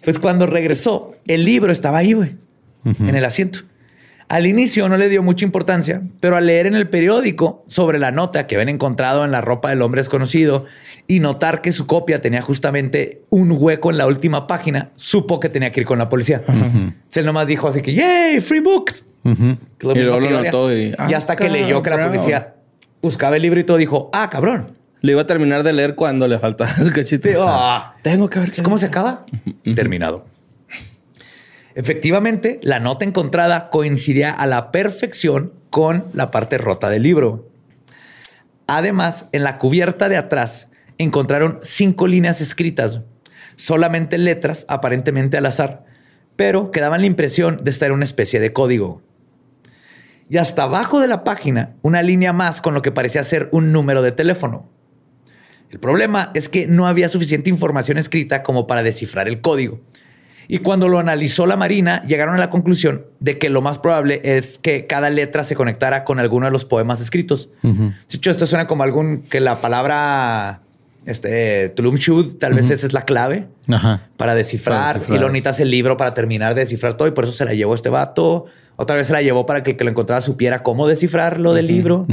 Pues 0.03 0.19
cuando 0.19 0.45
regresó, 0.47 1.13
el 1.27 1.45
libro 1.45 1.71
estaba 1.71 1.99
ahí, 1.99 2.13
güey, 2.13 2.35
en 2.85 3.15
el 3.15 3.25
asiento. 3.25 3.59
Al 4.29 4.47
inicio 4.47 4.89
no 4.89 4.97
le 4.97 5.09
dio 5.09 5.21
mucha 5.21 5.45
importancia, 5.45 6.01
pero 6.19 6.35
al 6.37 6.45
leer 6.47 6.65
en 6.65 6.75
el 6.75 6.89
periódico 6.89 7.63
sobre 7.67 7.99
la 7.99 8.11
nota 8.11 8.47
que 8.47 8.55
habían 8.55 8.69
encontrado 8.69 9.23
en 9.25 9.31
la 9.31 9.41
ropa 9.41 9.69
del 9.69 9.81
hombre 9.81 9.99
desconocido 9.99 10.65
y 11.07 11.19
notar 11.19 11.61
que 11.61 11.71
su 11.71 11.85
copia 11.85 12.19
tenía 12.21 12.41
justamente 12.41 13.21
un 13.29 13.51
hueco 13.51 13.91
en 13.91 13.97
la 13.97 14.07
última 14.07 14.47
página, 14.47 14.91
supo 14.95 15.39
que 15.39 15.49
tenía 15.49 15.71
que 15.71 15.81
ir 15.81 15.85
con 15.85 15.99
la 15.99 16.09
policía. 16.09 16.41
Entonces 16.47 17.17
él 17.17 17.25
nomás 17.25 17.47
dijo 17.47 17.67
así 17.67 17.81
que, 17.81 17.93
¡yay! 17.93 18.39
¡Free 18.39 18.61
books! 18.61 19.05
Y 19.95 19.99
luego 19.99 20.19
lo 20.19 20.29
notó 20.45 20.73
y- 20.75 20.95
Y 21.09 21.13
hasta 21.13 21.35
que 21.35 21.43
leyó 21.61 21.83
que 21.83 21.89
la 21.91 21.95
policía 22.17 22.55
buscaba 23.01 23.35
el 23.35 23.41
libro 23.41 23.59
y 23.59 23.63
todo, 23.65 23.77
dijo, 23.77 24.09
ah, 24.13 24.29
cabrón. 24.31 24.65
Lo 25.03 25.11
iba 25.11 25.23
a 25.23 25.27
terminar 25.27 25.63
de 25.63 25.73
leer 25.73 25.95
cuando 25.95 26.29
le 26.29 26.39
faltaba 26.39 26.71
el 26.79 26.93
cachito. 26.93 27.29
Ah, 27.45 27.97
Tengo 28.01 28.29
que 28.29 28.39
ver 28.39 28.51
¿Es 28.51 28.61
¿Cómo 28.61 28.77
se 28.77 28.85
acaba? 28.85 29.25
Terminado. 29.75 30.25
Efectivamente, 31.75 32.61
la 32.63 32.79
nota 32.79 33.03
encontrada 33.03 33.69
coincidía 33.69 34.31
a 34.31 34.47
la 34.47 34.71
perfección 34.71 35.51
con 35.69 36.05
la 36.13 36.31
parte 36.31 36.57
rota 36.57 36.89
del 36.89 37.03
libro. 37.03 37.49
Además, 38.65 39.27
en 39.33 39.43
la 39.43 39.57
cubierta 39.57 40.07
de 40.07 40.15
atrás 40.15 40.69
encontraron 40.97 41.59
cinco 41.63 42.07
líneas 42.07 42.39
escritas, 42.39 43.01
solamente 43.57 44.17
letras 44.17 44.65
aparentemente 44.69 45.35
al 45.35 45.47
azar, 45.47 45.83
pero 46.37 46.71
que 46.71 46.79
daban 46.79 47.01
la 47.01 47.07
impresión 47.07 47.57
de 47.61 47.71
estar 47.71 47.89
en 47.89 47.95
una 47.95 48.05
especie 48.05 48.39
de 48.39 48.53
código. 48.53 49.01
Y 50.29 50.37
hasta 50.37 50.63
abajo 50.63 51.01
de 51.01 51.09
la 51.09 51.25
página, 51.25 51.73
una 51.81 52.01
línea 52.01 52.31
más 52.31 52.61
con 52.61 52.73
lo 52.73 52.81
que 52.81 52.93
parecía 52.93 53.21
ser 53.25 53.49
un 53.51 53.73
número 53.73 54.01
de 54.01 54.13
teléfono. 54.13 54.71
El 55.73 55.79
problema 55.79 56.29
es 56.35 56.49
que 56.49 56.67
no 56.67 56.85
había 56.87 57.09
suficiente 57.09 57.49
información 57.49 57.97
escrita 57.97 58.43
como 58.43 58.67
para 58.67 58.83
descifrar 58.83 59.27
el 59.27 59.41
código. 59.41 59.79
Y 60.47 60.59
cuando 60.59 60.87
lo 60.87 60.99
analizó 60.99 61.47
la 61.47 61.57
Marina, 61.57 62.03
llegaron 62.05 62.35
a 62.35 62.37
la 62.37 62.51
conclusión 62.51 63.05
de 63.19 63.39
que 63.39 63.49
lo 63.49 63.61
más 63.63 63.79
probable 63.79 64.21
es 64.23 64.59
que 64.59 64.85
cada 64.85 65.09
letra 65.09 65.43
se 65.43 65.55
conectara 65.55 66.03
con 66.03 66.19
alguno 66.19 66.45
de 66.45 66.51
los 66.51 66.63
poemas 66.63 67.01
escritos. 67.01 67.49
De 67.63 67.91
hecho, 68.13 68.29
esto 68.29 68.45
suena 68.45 68.67
como 68.67 68.83
algún 68.83 69.23
que 69.23 69.39
la 69.39 69.61
palabra 69.61 70.61
este, 71.07 71.69
Tulum 71.69 71.95
Shud, 71.95 72.35
tal 72.35 72.53
vez 72.53 72.69
esa 72.69 72.85
es 72.85 72.93
la 72.93 73.01
clave 73.05 73.47
Ajá. 73.67 74.09
para 74.15 74.35
descifrar, 74.35 74.77
Para 74.79 74.93
descifrar. 74.93 75.17
y 75.17 75.21
lo 75.21 75.29
necesitas 75.29 75.59
el 75.59 75.71
libro 75.71 75.97
para 75.97 76.13
terminar 76.13 76.53
de 76.53 76.61
descifrar 76.61 76.97
todo 76.97 77.07
y 77.07 77.11
por 77.11 77.23
eso 77.23 77.33
se 77.33 77.45
la 77.45 77.53
llevó 77.55 77.73
este 77.73 77.89
vato. 77.89 78.45
Otra 78.75 78.95
vez 78.95 79.07
se 79.07 79.13
la 79.13 79.23
llevó 79.23 79.47
para 79.47 79.63
que 79.63 79.71
el 79.71 79.77
que 79.77 79.83
lo 79.85 79.89
encontrara 79.89 80.21
supiera 80.21 80.61
cómo 80.61 80.87
descifrar 80.87 81.39
lo 81.39 81.53
del 81.55 81.65
libro. 81.65 82.05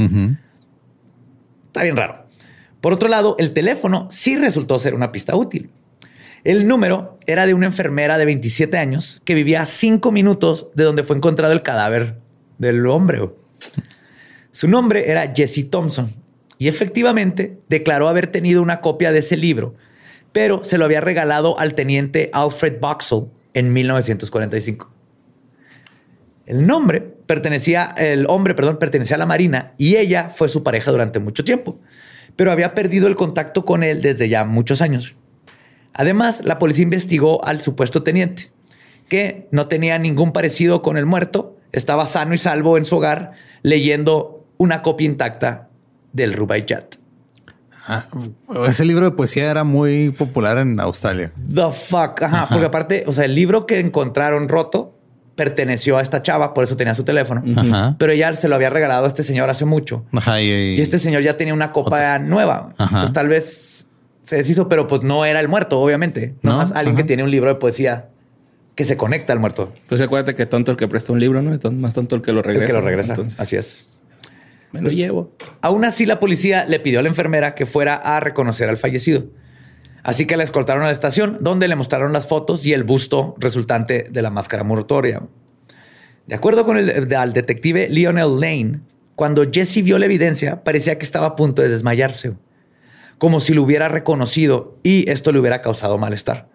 Está 1.67 1.83
bien 1.83 1.95
raro. 1.95 2.20
Por 2.81 2.93
otro 2.93 3.07
lado, 3.07 3.35
el 3.39 3.53
teléfono 3.53 4.07
sí 4.09 4.35
resultó 4.35 4.79
ser 4.79 4.95
una 4.95 5.11
pista 5.11 5.35
útil. 5.35 5.69
El 6.43 6.67
número 6.67 7.19
era 7.27 7.45
de 7.45 7.53
una 7.53 7.67
enfermera 7.67 8.17
de 8.17 8.25
27 8.25 8.75
años 8.77 9.21
que 9.23 9.35
vivía 9.35 9.61
a 9.61 9.67
cinco 9.67 10.11
minutos 10.11 10.67
de 10.73 10.83
donde 10.83 11.03
fue 11.03 11.15
encontrado 11.15 11.53
el 11.53 11.61
cadáver 11.61 12.17
del 12.57 12.85
hombre. 12.87 13.29
Su 14.51 14.67
nombre 14.67 15.11
era 15.11 15.31
Jesse 15.35 15.69
Thompson 15.69 16.11
y 16.57 16.67
efectivamente 16.67 17.59
declaró 17.69 18.09
haber 18.09 18.27
tenido 18.27 18.61
una 18.63 18.81
copia 18.81 19.11
de 19.11 19.19
ese 19.19 19.37
libro, 19.37 19.75
pero 20.31 20.63
se 20.63 20.79
lo 20.79 20.85
había 20.85 21.01
regalado 21.01 21.59
al 21.59 21.75
teniente 21.75 22.31
Alfred 22.33 22.79
Boxall 22.79 23.29
en 23.53 23.71
1945. 23.71 24.91
El 26.47 26.65
nombre 26.65 27.01
pertenecía, 27.01 27.93
el 27.97 28.25
hombre, 28.27 28.55
perdón, 28.55 28.77
pertenecía 28.77 29.15
a 29.15 29.19
la 29.19 29.25
Marina 29.25 29.73
y 29.77 29.97
ella 29.97 30.29
fue 30.29 30.49
su 30.49 30.63
pareja 30.63 30.91
durante 30.91 31.19
mucho 31.19 31.45
tiempo, 31.45 31.79
pero 32.35 32.51
había 32.51 32.73
perdido 32.73 33.07
el 33.07 33.15
contacto 33.15 33.65
con 33.65 33.83
él 33.83 34.01
desde 34.01 34.29
ya 34.29 34.45
muchos 34.45 34.81
años. 34.81 35.15
Además, 35.93 36.41
la 36.43 36.59
policía 36.59 36.83
investigó 36.83 37.43
al 37.45 37.59
supuesto 37.59 38.03
teniente, 38.03 38.51
que 39.07 39.47
no 39.51 39.67
tenía 39.67 39.99
ningún 39.99 40.31
parecido 40.31 40.81
con 40.81 40.97
el 40.97 41.05
muerto, 41.05 41.57
estaba 41.71 42.05
sano 42.05 42.33
y 42.33 42.37
salvo 42.37 42.77
en 42.77 42.85
su 42.85 42.97
hogar 42.97 43.31
leyendo 43.61 44.45
una 44.57 44.81
copia 44.81 45.05
intacta 45.05 45.69
del 46.13 46.33
Rubaiyat. 46.33 46.95
Ah, 47.87 48.05
ese 48.67 48.85
libro 48.85 49.05
de 49.05 49.11
poesía 49.11 49.49
era 49.49 49.63
muy 49.63 50.11
popular 50.11 50.59
en 50.59 50.79
Australia. 50.79 51.33
The 51.53 51.71
fuck. 51.71 52.21
Ajá, 52.21 52.47
porque 52.47 52.65
aparte, 52.65 53.03
o 53.07 53.11
sea, 53.11 53.25
el 53.25 53.33
libro 53.33 53.65
que 53.65 53.79
encontraron 53.79 54.49
roto 54.49 55.00
perteneció 55.45 55.97
a 55.97 56.01
esta 56.01 56.21
chava, 56.21 56.53
por 56.53 56.63
eso 56.63 56.77
tenía 56.77 56.93
su 56.93 57.03
teléfono. 57.03 57.43
Ajá. 57.55 57.95
Pero 57.97 58.11
ella 58.11 58.35
se 58.35 58.47
lo 58.47 58.53
había 58.55 58.69
regalado 58.69 59.05
a 59.05 59.07
este 59.07 59.23
señor 59.23 59.49
hace 59.49 59.65
mucho. 59.65 60.05
Ajá, 60.11 60.39
y, 60.41 60.75
Y 60.75 60.81
este 60.81 60.99
señor 60.99 61.23
ya 61.23 61.35
tenía 61.37 61.53
una 61.53 61.71
copa 61.71 62.19
nueva. 62.19 62.69
Ajá. 62.77 62.83
Entonces 62.97 63.13
tal 63.13 63.27
vez 63.27 63.87
se 64.23 64.35
deshizo, 64.35 64.69
pero 64.69 64.85
pues 64.87 65.01
no 65.03 65.25
era 65.25 65.39
el 65.39 65.47
muerto, 65.47 65.79
obviamente. 65.79 66.35
No, 66.43 66.51
Nomás 66.51 66.71
alguien 66.73 66.95
ajá. 66.95 67.03
que 67.03 67.07
tiene 67.07 67.23
un 67.23 67.31
libro 67.31 67.49
de 67.49 67.55
poesía 67.55 68.09
que 68.75 68.85
se 68.85 68.95
conecta 68.97 69.33
al 69.33 69.39
muerto. 69.39 69.73
Pues 69.87 69.99
acuérdate 70.01 70.35
que 70.35 70.45
tonto 70.45 70.69
el 70.71 70.77
que 70.77 70.87
presta 70.87 71.11
un 71.11 71.19
libro, 71.19 71.41
¿no? 71.41 71.53
Y 71.55 71.57
ton- 71.57 71.79
más 71.81 71.93
tonto 71.93 72.15
el 72.15 72.21
que 72.21 72.31
lo 72.31 72.39
El 72.39 72.45
regresa. 72.45 72.65
que 72.67 72.73
lo 72.73 72.81
regresa. 72.85 73.13
Entonces, 73.13 73.39
Así 73.39 73.55
es. 73.55 73.85
me 74.71 74.79
lo 74.81 74.85
Pues, 74.87 74.95
llevo. 74.95 75.31
Aún 75.61 75.83
así, 75.85 76.05
la 76.05 76.19
policía 76.19 76.65
le 76.65 76.79
pidió 76.79 76.99
a 76.99 77.01
la 77.03 77.09
enfermera 77.09 77.55
que 77.55 77.65
fuera 77.65 77.95
a 77.95 78.19
reconocer 78.19 78.69
al 78.69 78.77
fallecido. 78.77 79.25
Así 80.03 80.25
que 80.25 80.37
la 80.37 80.43
escoltaron 80.43 80.83
a 80.83 80.87
la 80.87 80.91
estación, 80.91 81.37
donde 81.41 81.67
le 81.67 81.75
mostraron 81.75 82.13
las 82.13 82.27
fotos 82.27 82.65
y 82.65 82.73
el 82.73 82.83
busto 82.83 83.35
resultante 83.37 84.07
de 84.09 84.21
la 84.21 84.29
máscara 84.29 84.63
mortuoria. 84.63 85.21
De 86.27 86.35
acuerdo 86.35 86.65
con 86.65 86.77
el 86.77 87.13
al 87.15 87.33
detective 87.33 87.89
Lionel 87.89 88.39
Lane, 88.39 88.79
cuando 89.15 89.43
Jesse 89.51 89.83
vio 89.83 89.99
la 89.99 90.05
evidencia, 90.05 90.63
parecía 90.63 90.97
que 90.97 91.05
estaba 91.05 91.27
a 91.27 91.35
punto 91.35 91.61
de 91.61 91.69
desmayarse, 91.69 92.33
como 93.17 93.39
si 93.39 93.53
lo 93.53 93.63
hubiera 93.63 93.89
reconocido 93.89 94.77
y 94.81 95.09
esto 95.09 95.31
le 95.31 95.39
hubiera 95.39 95.61
causado 95.61 95.97
malestar. 95.97 96.49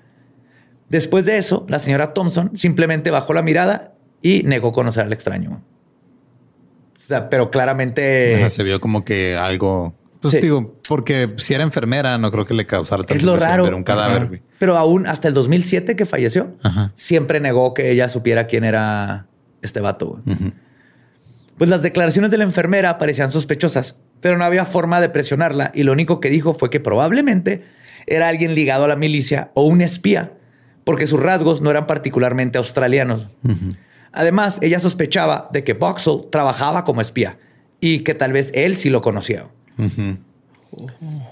Después 0.89 1.25
de 1.27 1.37
eso, 1.37 1.67
la 1.69 1.79
señora 1.79 2.15
Thompson 2.15 2.57
simplemente 2.57 3.11
bajó 3.11 3.35
la 3.35 3.43
mirada 3.43 3.95
y 4.23 4.43
negó 4.45 4.73
conocer 4.73 5.05
al 5.05 5.13
extraño. 5.13 5.63
Pero 7.31 7.51
claramente 7.51 8.49
se 8.51 8.63
vio 8.63 8.81
como 8.81 9.05
que 9.05 9.37
algo. 9.37 9.95
Pues 10.31 10.41
Sí. 10.41 10.47
digo, 10.47 10.77
porque 10.89 11.35
si 11.39 11.55
era 11.55 11.63
enfermera, 11.63 12.19
no 12.19 12.31
creo 12.31 12.45
que 12.47 12.55
le 12.55 12.67
causara 12.67 13.03
tanta 13.03 13.15
Es 13.15 13.23
lo 13.23 13.37
raro. 13.37 13.65
ver 13.65 13.75
un 13.75 13.83
cadáver. 13.85 14.23
Ajá. 14.23 14.33
Pero 14.59 14.77
aún 14.77 15.07
hasta 15.07 15.29
el 15.29 15.35
2007 15.35 15.97
que 15.97 16.05
falleció, 16.07 16.57
Ajá. 16.63 16.93
siempre 16.95 17.41
negó 17.41 17.75
que 17.75 17.91
ella 17.91 18.09
supiera 18.09 18.47
quién 18.47 18.65
era 18.65 19.27
este 19.63 19.81
vato. 19.81 20.23
Pues 21.59 21.71
las 21.71 21.83
declaraciones 21.83 22.31
de 22.31 22.39
la 22.39 22.45
enfermera 22.45 22.99
parecían 22.99 23.31
sospechosas, 23.31 23.97
pero 24.21 24.37
no 24.37 24.45
había 24.45 24.65
forma 24.67 25.01
de 25.01 25.09
presionarla 25.09 25.73
y 25.75 25.83
lo 25.85 25.93
único 25.93 26.21
que 26.21 26.29
dijo 26.31 26.53
fue 26.55 26.69
que 26.71 26.81
probablemente 26.81 27.65
era 28.07 28.29
alguien 28.29 28.55
ligado 28.55 28.85
a 28.85 28.89
la 28.89 28.97
milicia 28.97 29.51
o 29.55 29.63
un 29.63 29.81
espía, 29.81 30.33
porque 30.85 31.07
sus 31.07 31.19
rasgos 31.21 31.63
no 31.63 31.71
eran 31.71 31.87
particularmente 31.87 32.59
australianos. 32.59 33.29
Además, 34.13 34.59
ella 34.63 34.79
sospechaba 34.81 35.49
de 35.53 35.65
que 35.65 35.73
Boxall 35.73 36.29
trabajaba 36.31 36.85
como 36.85 37.01
espía 37.01 37.39
y 37.81 38.01
que 38.01 38.15
tal 38.15 38.33
vez 38.33 38.51
él 38.55 38.77
sí 38.77 38.89
lo 38.91 39.03
conocía. 39.03 39.47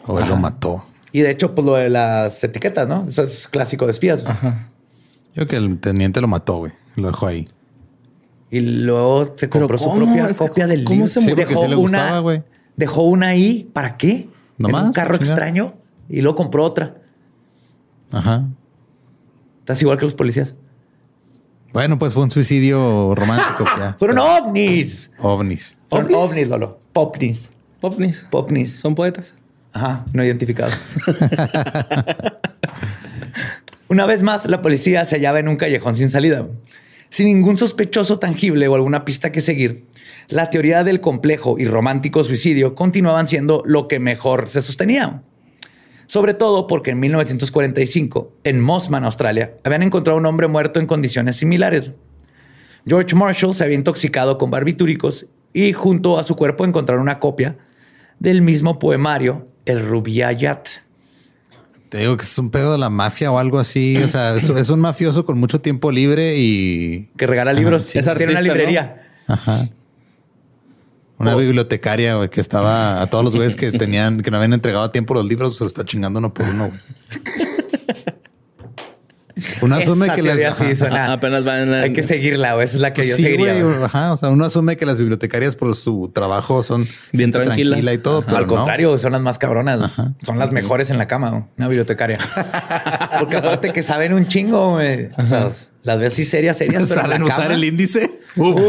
O 0.06 0.18
él 0.20 0.28
lo 0.28 0.36
mató. 0.36 0.84
Y 1.12 1.20
de 1.20 1.30
hecho, 1.30 1.54
pues 1.54 1.64
lo 1.66 1.76
de 1.76 1.88
las 1.90 2.42
etiquetas, 2.42 2.88
¿no? 2.88 3.04
Eso 3.06 3.22
es 3.22 3.46
clásico 3.48 3.84
de 3.86 3.92
espías. 3.92 4.24
güey. 4.24 4.34
Yo 4.42 5.46
creo 5.46 5.46
que 5.48 5.56
el 5.56 5.78
teniente 5.78 6.20
lo 6.20 6.28
mató, 6.28 6.56
güey. 6.58 6.72
Lo 6.96 7.08
dejó 7.08 7.26
ahí. 7.26 7.48
Y 8.50 8.60
luego 8.60 9.32
se 9.36 9.48
compró 9.48 9.78
su 9.78 9.84
¿cómo? 9.84 9.96
propia 10.06 10.28
Es 10.28 10.38
que 10.38 10.46
copia 10.48 10.66
del 10.66 10.84
¿cómo 10.84 10.94
libro. 11.06 11.08
se 11.08 11.20
Sí, 11.20 11.32
dejó 11.34 11.62
sí 11.62 11.68
le 11.68 11.74
gustaba, 11.76 12.10
una, 12.10 12.18
güey. 12.20 12.42
Dejó 12.76 13.02
una 13.02 13.28
ahí. 13.28 13.68
¿Para 13.72 13.96
qué? 13.96 14.28
Nomás, 14.58 14.82
en 14.82 14.86
un 14.88 14.92
carro 14.92 15.16
extraño 15.16 15.74
y 16.08 16.20
luego 16.20 16.36
compró 16.36 16.64
otra. 16.64 16.96
Ajá. 18.12 18.44
Estás 19.60 19.80
igual 19.82 19.98
que 19.98 20.04
los 20.04 20.14
policías. 20.14 20.54
Bueno, 21.72 21.98
pues 21.98 22.12
fue 22.14 22.22
un 22.22 22.30
suicidio 22.30 23.14
romántico. 23.16 23.64
ya. 23.78 23.96
Fueron 23.98 24.18
ovnis. 24.18 25.10
ovnis. 25.18 25.78
Fueron 25.90 26.06
¿Ovnis? 26.14 26.30
ovnis, 26.30 26.48
Lolo. 26.48 26.78
Popnis. 26.92 27.50
Popnis. 27.84 28.26
Popnis. 28.30 28.76
Son 28.76 28.94
poetas. 28.94 29.34
Ajá, 29.74 30.06
no 30.14 30.24
identificado. 30.24 30.72
Una 33.88 34.06
vez 34.06 34.22
más, 34.22 34.46
la 34.46 34.62
policía 34.62 35.04
se 35.04 35.16
hallaba 35.16 35.38
en 35.38 35.48
un 35.48 35.58
callejón 35.58 35.94
sin 35.94 36.08
salida. 36.08 36.48
Sin 37.10 37.26
ningún 37.26 37.58
sospechoso 37.58 38.18
tangible 38.18 38.66
o 38.68 38.74
alguna 38.74 39.04
pista 39.04 39.32
que 39.32 39.42
seguir, 39.42 39.84
la 40.28 40.48
teoría 40.48 40.82
del 40.82 41.02
complejo 41.02 41.56
y 41.58 41.66
romántico 41.66 42.24
suicidio 42.24 42.74
continuaban 42.74 43.28
siendo 43.28 43.62
lo 43.66 43.86
que 43.86 43.98
mejor 43.98 44.48
se 44.48 44.62
sostenía. 44.62 45.22
Sobre 46.06 46.32
todo 46.32 46.66
porque 46.66 46.92
en 46.92 47.00
1945, 47.00 48.32
en 48.44 48.62
Mossman, 48.62 49.04
Australia, 49.04 49.58
habían 49.62 49.82
encontrado 49.82 50.18
un 50.18 50.24
hombre 50.24 50.48
muerto 50.48 50.80
en 50.80 50.86
condiciones 50.86 51.36
similares. 51.36 51.90
George 52.86 53.14
Marshall 53.14 53.54
se 53.54 53.62
había 53.62 53.76
intoxicado 53.76 54.38
con 54.38 54.50
barbitúricos 54.50 55.26
y 55.52 55.74
junto 55.74 56.18
a 56.18 56.24
su 56.24 56.34
cuerpo 56.34 56.64
encontraron 56.64 57.02
una 57.02 57.20
copia 57.20 57.58
del 58.18 58.42
mismo 58.42 58.78
poemario, 58.78 59.48
el 59.66 59.80
Rubaiyat. 59.86 60.68
Te 61.88 61.98
digo 61.98 62.16
que 62.16 62.24
es 62.24 62.38
un 62.38 62.50
pedo 62.50 62.72
de 62.72 62.78
la 62.78 62.90
mafia 62.90 63.30
o 63.30 63.38
algo 63.38 63.58
así. 63.60 63.96
O 64.02 64.08
sea, 64.08 64.34
es, 64.34 64.48
es 64.48 64.68
un 64.70 64.80
mafioso 64.80 65.24
con 65.24 65.38
mucho 65.38 65.60
tiempo 65.60 65.92
libre 65.92 66.34
y 66.36 67.10
que 67.16 67.26
regala 67.26 67.52
libros. 67.52 67.84
sí. 67.84 67.98
Esa 67.98 68.12
Es 68.12 68.18
tiene 68.18 68.32
una 68.32 68.40
artista, 68.40 68.54
librería. 68.56 69.02
Ajá. 69.28 69.68
Una 71.18 71.36
Oh. 71.36 71.38
bibliotecaria, 71.38 72.16
güey, 72.16 72.28
que 72.28 72.40
estaba 72.40 73.00
a 73.00 73.06
todos 73.06 73.24
los 73.24 73.36
güeyes 73.36 73.54
que 73.54 73.70
tenían, 73.78 74.22
que 74.22 74.30
no 74.32 74.38
habían 74.38 74.52
entregado 74.54 74.84
a 74.84 74.90
tiempo 74.92 75.14
los 75.14 75.24
libros, 75.24 75.56
se 75.56 75.62
lo 75.62 75.68
está 75.68 75.84
chingando 75.84 76.18
uno 76.18 76.34
por 76.34 76.46
uno, 76.48 76.68
güey. 76.68 76.80
Uno 79.62 79.74
asume 79.76 80.06
Esa 80.06 80.14
que 80.14 80.22
las, 80.22 80.36
sí 80.36 80.64
ajá. 80.64 80.74
suena- 80.74 81.12
Apenas 81.12 81.44
van 81.44 81.60
en- 81.68 81.74
Hay 81.74 81.92
que 81.92 82.02
seguirla, 82.02 82.54
güey. 82.54 82.64
Esa 82.66 82.76
es 82.76 82.80
la 82.80 82.92
que 82.92 83.02
Pues 83.02 83.08
yo 83.10 83.16
sí, 83.16 83.22
seguiría. 83.24 83.54
ajá. 83.84 84.12
O 84.12 84.16
sea, 84.16 84.28
uno 84.30 84.44
asume 84.44 84.76
que 84.76 84.86
las 84.86 84.98
bibliotecarias 84.98 85.56
por 85.56 85.74
su 85.76 86.10
trabajo 86.14 86.62
son 86.62 86.86
Bien 87.12 87.32
tranquilas. 87.32 87.70
tranquila 87.72 87.92
y 87.92 87.98
todo, 87.98 88.22
pero 88.22 88.36
Al 88.38 88.46
no. 88.46 88.54
contrario, 88.54 88.96
son 88.98 89.12
las 89.12 89.20
más 89.20 89.38
cabronas. 89.38 89.90
Son 90.22 90.38
las 90.38 90.52
mejores 90.52 90.90
en 90.90 90.98
la 90.98 91.08
cama, 91.08 91.30
güey, 91.30 91.42
una 91.58 91.68
bibliotecaria. 91.68 92.18
Porque 93.18 93.36
aparte 93.36 93.72
que 93.72 93.82
saben 93.82 94.12
un 94.12 94.28
chingo, 94.28 94.72
güey. 94.74 95.08
O 95.18 95.26
sea, 95.26 95.48
las 95.82 95.98
ves 95.98 96.12
así 96.12 96.24
serias, 96.24 96.56
serias. 96.58 96.84
pero 96.88 96.94
en 97.00 97.02
Saben 97.06 97.20
la 97.20 97.26
usar 97.26 97.42
cama- 97.42 97.54
el 97.54 97.64
índice. 97.64 98.20
Uf. 98.36 98.60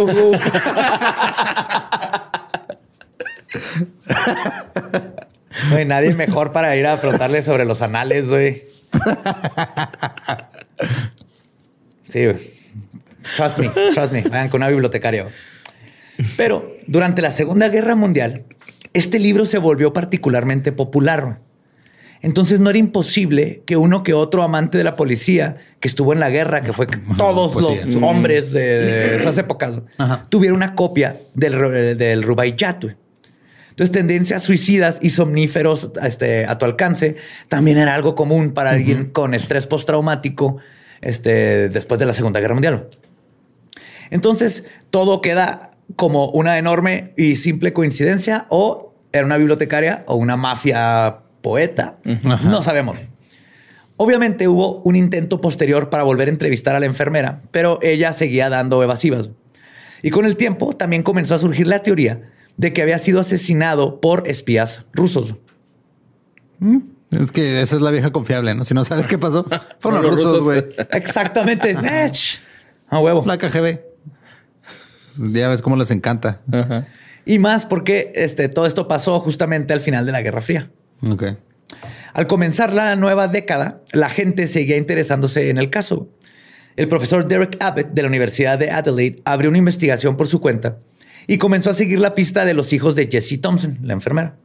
No 5.72 5.78
hay 5.78 5.86
nadie 5.86 6.14
mejor 6.16 6.52
para 6.52 6.76
ir 6.76 6.86
a 6.88 7.00
preguntarle 7.00 7.42
sobre 7.42 7.66
los 7.66 7.82
anales, 7.82 8.30
güey. 8.30 8.64
Sí. 12.10 12.26
Trust 13.36 13.58
me, 13.58 13.70
trust 13.94 14.14
me. 14.14 14.22
Vayan 14.22 14.50
con 14.50 14.60
una 14.60 14.70
bibliotecaria. 14.70 15.28
Pero 16.38 16.74
durante 16.88 17.22
la 17.22 17.32
Segunda 17.32 17.70
Guerra 17.70 17.96
Mundial, 17.96 18.44
este 18.94 19.20
libro 19.20 19.46
se 19.46 19.58
volvió 19.58 19.94
particularmente 19.94 20.72
popular. 20.72 21.40
Entonces 22.22 22.60
no 22.60 22.70
era 22.70 22.80
imposible 22.80 23.62
que 23.66 23.78
uno 23.78 24.02
que 24.02 24.14
otro 24.14 24.42
amante 24.42 24.78
de 24.78 24.84
la 24.84 24.96
policía 24.96 25.58
que 25.80 25.88
estuvo 25.88 26.14
en 26.14 26.20
la 26.20 26.30
guerra, 26.30 26.62
que 26.62 26.74
fue 26.74 26.88
todos 27.18 27.54
pues 27.54 27.66
los 27.66 27.94
sí. 27.94 28.00
hombres 28.02 28.52
de 28.52 29.18
esas 29.18 29.38
épocas, 29.38 29.80
Ajá. 29.98 30.24
tuviera 30.30 30.56
una 30.56 30.74
copia 30.74 31.18
del, 31.34 31.98
del 31.98 32.24
Rubaiyat. 32.24 32.86
Entonces, 33.76 33.92
tendencias 33.92 34.42
suicidas 34.42 35.00
y 35.02 35.10
somníferos 35.10 35.92
este, 36.02 36.46
a 36.46 36.58
tu 36.58 36.64
alcance 36.64 37.18
también 37.50 37.78
era 37.78 37.94
algo 37.94 38.16
común 38.16 38.54
para 38.54 38.70
alguien 38.70 39.10
con 39.10 39.34
estrés 39.34 39.68
postraumático 39.68 40.60
este, 41.02 41.68
después 41.68 42.00
de 42.00 42.06
la 42.06 42.14
Segunda 42.14 42.40
Guerra 42.40 42.54
Mundial. 42.54 42.88
Entonces, 44.12 44.64
todo 44.92 45.20
queda 45.20 45.72
como 45.98 46.30
una 46.30 46.58
enorme 46.58 47.12
y 47.18 47.36
simple 47.36 47.74
coincidencia 47.74 48.46
o 48.48 48.94
era 49.12 49.26
una 49.26 49.36
bibliotecaria 49.36 50.06
o 50.08 50.16
una 50.16 50.38
mafia 50.38 51.18
poeta. 51.42 51.98
No 52.46 52.62
sabemos. 52.62 52.96
Obviamente 53.98 54.48
hubo 54.48 54.84
un 54.84 54.96
intento 54.96 55.42
posterior 55.42 55.90
para 55.90 56.04
volver 56.04 56.30
a 56.30 56.32
entrevistar 56.32 56.78
a 56.78 56.80
la 56.80 56.86
enfermera, 56.86 57.42
pero 57.52 57.80
ella 57.82 58.14
seguía 58.14 58.50
dando 58.50 58.82
evasivas. 58.82 59.32
Y 60.02 60.12
con 60.12 60.24
el 60.24 60.38
tiempo 60.38 60.78
también 60.78 61.04
comenzó 61.04 61.36
a 61.36 61.40
surgir 61.40 61.68
la 61.68 61.84
teoría 61.84 62.32
de 62.58 62.74
que 62.74 62.82
había 62.82 63.00
sido 63.00 63.20
asesinado 63.20 64.00
por 64.00 64.28
espías 64.28 64.84
rusos. 64.94 65.36
Es 67.12 67.32
que 67.32 67.62
esa 67.62 67.76
es 67.76 67.82
la 67.82 67.92
vieja 67.92 68.12
confiable, 68.12 68.56
¿no? 68.56 68.64
Si 68.64 68.74
no 68.74 68.86
sabes 68.86 69.08
qué 69.08 69.18
pasó, 69.18 69.46
fueron 69.80 70.04
Los 70.04 70.16
rusos, 70.16 70.44
güey. 70.44 70.66
Exactamente. 70.92 71.76
A 72.90 73.00
huevo. 73.00 73.24
La 73.26 73.38
KGB. 73.38 73.80
Ya 75.18 75.50
ves 75.50 75.62
cómo 75.62 75.76
les 75.76 75.92
encanta. 75.92 76.42
Ajá. 76.52 76.88
Y 77.26 77.40
más 77.40 77.66
porque 77.66 78.12
este, 78.16 78.50
todo 78.50 78.66
esto 78.66 78.88
pasó 78.88 79.20
justamente 79.20 79.74
al 79.74 79.82
final 79.82 80.06
de 80.06 80.12
la 80.12 80.22
Guerra 80.22 80.42
Fría. 80.42 80.70
Ok. 81.10 81.24
Al 82.14 82.28
comenzar 82.28 82.72
la 82.72 82.96
nueva 82.96 83.28
década, 83.28 83.82
la 83.92 84.10
gente 84.10 84.48
seguía 84.48 84.78
interesándose 84.78 85.50
en 85.50 85.58
el 85.58 85.70
caso. 85.70 86.10
El 86.76 86.88
profesor 86.88 87.28
Derek 87.28 87.58
Abbott 87.60 87.88
de 87.88 88.02
la 88.02 88.08
Universidad 88.08 88.60
de 88.60 88.70
Adelaide 88.70 89.22
abrió 89.26 89.50
una 89.50 89.58
investigación 89.58 90.16
por 90.16 90.28
su 90.28 90.40
cuenta 90.40 90.78
y 91.28 91.38
comenzó 91.38 91.70
a 91.70 91.74
seguir 91.74 92.00
la 92.00 92.16
pista 92.16 92.46
de 92.46 92.54
los 92.54 92.74
hijos 92.74 92.96
de 92.96 93.08
Jessie 93.12 93.38
Thompson, 93.38 93.80
la 93.82 93.94
enfermera. 93.94 94.36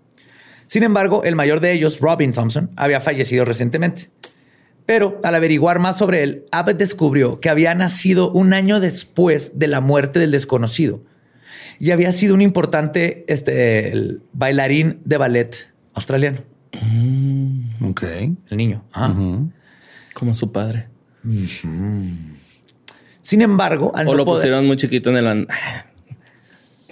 Sin 0.67 0.83
embargo, 0.83 1.25
el 1.25 1.35
mayor 1.37 1.61
de 1.61 1.73
ellos, 1.73 2.01
Robin 2.01 2.33
Thompson, 2.33 2.71
había 2.77 3.01
fallecido 3.01 3.45
recientemente. 3.45 4.11
Pero 4.87 5.21
al 5.25 5.35
averiguar 5.35 5.79
más 5.79 5.99
sobre 5.99 6.23
él, 6.23 6.45
Abbott 6.53 6.77
descubrió 6.77 7.39
que 7.41 7.49
había 7.51 7.75
nacido 7.75 8.31
un 8.33 8.53
año 8.53 8.81
después 8.81 9.53
de 9.59 9.69
la 9.69 9.81
muerte 9.81 10.19
del 10.19 10.31
desconocido 10.33 11.03
y 11.79 11.91
había 11.93 12.13
sido 12.13 12.35
un 12.35 12.43
importante 12.43 13.25
este, 13.29 13.91
el 13.93 14.23
bailarín 14.33 15.01
de 15.05 15.17
ballet 15.17 15.73
australiano, 15.95 16.43
Ok. 17.85 18.03
el 18.03 18.57
niño. 18.57 18.85
Ajá. 18.93 19.15
Como 20.15 20.35
su 20.35 20.51
padre. 20.53 20.89
Sin 23.23 23.43
embargo, 23.43 23.93
al 23.95 24.09
O 24.09 24.13
no 24.13 24.17
lo 24.17 24.25
poder- 24.25 24.41
pusieron 24.43 24.67
muy 24.67 24.77
chiquito 24.77 25.11
en 25.11 25.17
el... 25.17 25.49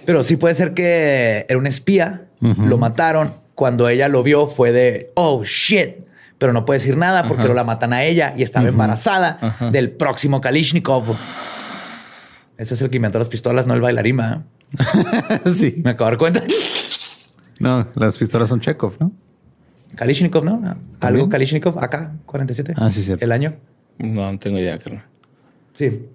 pero 0.08 0.22
sí 0.22 0.38
puede 0.38 0.54
ser 0.54 0.72
que 0.72 1.44
era 1.50 1.58
un 1.58 1.66
espía, 1.66 2.28
lo 2.40 2.78
mataron. 2.78 3.34
Cuando 3.54 3.90
ella 3.90 4.08
lo 4.08 4.22
vio 4.22 4.46
fue 4.46 4.72
de, 4.72 5.12
oh, 5.16 5.44
shit. 5.44 5.96
Pero 6.38 6.54
no 6.54 6.64
puede 6.64 6.78
decir 6.78 6.96
nada 6.96 7.24
porque 7.28 7.42
Ajá. 7.42 7.48
lo 7.48 7.54
la 7.54 7.62
matan 7.62 7.92
a 7.92 8.04
ella 8.04 8.32
y 8.34 8.42
estaba 8.42 8.68
embarazada 8.68 9.38
Ajá. 9.38 9.70
del 9.70 9.90
próximo 9.90 10.40
Kalishnikov. 10.40 11.14
Ese 12.56 12.72
es 12.72 12.80
el 12.80 12.88
que 12.88 12.96
inventó 12.96 13.18
las 13.18 13.28
pistolas, 13.28 13.66
no 13.66 13.74
el 13.74 13.82
bailarín. 13.82 14.20
¿eh? 14.20 14.40
sí. 15.52 15.82
Me 15.84 15.90
acabo 15.90 16.06
de 16.06 16.12
dar 16.12 16.18
cuenta. 16.18 16.42
No, 17.58 17.86
las 17.94 18.16
pistolas 18.16 18.48
son 18.48 18.60
Chekhov, 18.60 18.96
¿no? 19.00 19.12
Kalishnikov, 19.94 20.42
¿no? 20.42 20.74
Algo. 21.00 21.28
Kalishnikov, 21.28 21.78
acá, 21.80 22.14
47. 22.24 22.72
Ah, 22.78 22.90
sí, 22.90 23.02
cierto. 23.02 23.22
El 23.22 23.30
año. 23.30 23.56
No, 23.98 24.32
no 24.32 24.38
tengo 24.38 24.58
idea, 24.58 24.78
carnal. 24.78 25.04
Sí. 25.74 26.08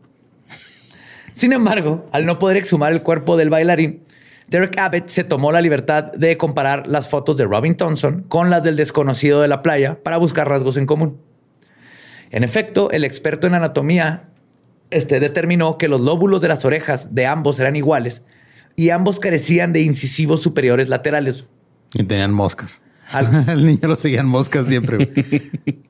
Sin 1.33 1.51
embargo, 1.53 2.07
al 2.11 2.25
no 2.25 2.39
poder 2.39 2.57
exhumar 2.57 2.91
el 2.93 3.01
cuerpo 3.03 3.37
del 3.37 3.49
bailarín, 3.49 4.01
Derek 4.47 4.77
Abbott 4.77 5.07
se 5.07 5.23
tomó 5.23 5.51
la 5.51 5.61
libertad 5.61 6.11
de 6.13 6.37
comparar 6.37 6.87
las 6.87 7.09
fotos 7.09 7.37
de 7.37 7.45
Robin 7.45 7.75
Thompson 7.75 8.23
con 8.27 8.49
las 8.49 8.61
del 8.63 8.75
desconocido 8.75 9.41
de 9.41 9.47
la 9.47 9.61
playa 9.61 9.97
para 10.03 10.17
buscar 10.17 10.47
rasgos 10.47 10.77
en 10.77 10.85
común. 10.85 11.17
En 12.29 12.43
efecto, 12.43 12.91
el 12.91 13.03
experto 13.03 13.47
en 13.47 13.53
anatomía 13.55 14.29
este, 14.91 15.19
determinó 15.19 15.77
que 15.77 15.87
los 15.87 16.01
lóbulos 16.01 16.41
de 16.41 16.49
las 16.49 16.65
orejas 16.65 17.15
de 17.15 17.25
ambos 17.25 17.59
eran 17.59 17.75
iguales 17.75 18.23
y 18.75 18.89
ambos 18.89 19.19
carecían 19.19 19.71
de 19.73 19.81
incisivos 19.81 20.41
superiores 20.41 20.89
laterales. 20.89 21.45
Y 21.93 22.03
tenían 22.03 22.33
moscas. 22.33 22.81
Al- 23.11 23.45
El 23.49 23.65
niño 23.65 23.87
lo 23.87 23.95
seguían 23.95 24.27
moscas 24.27 24.67
siempre. 24.67 25.11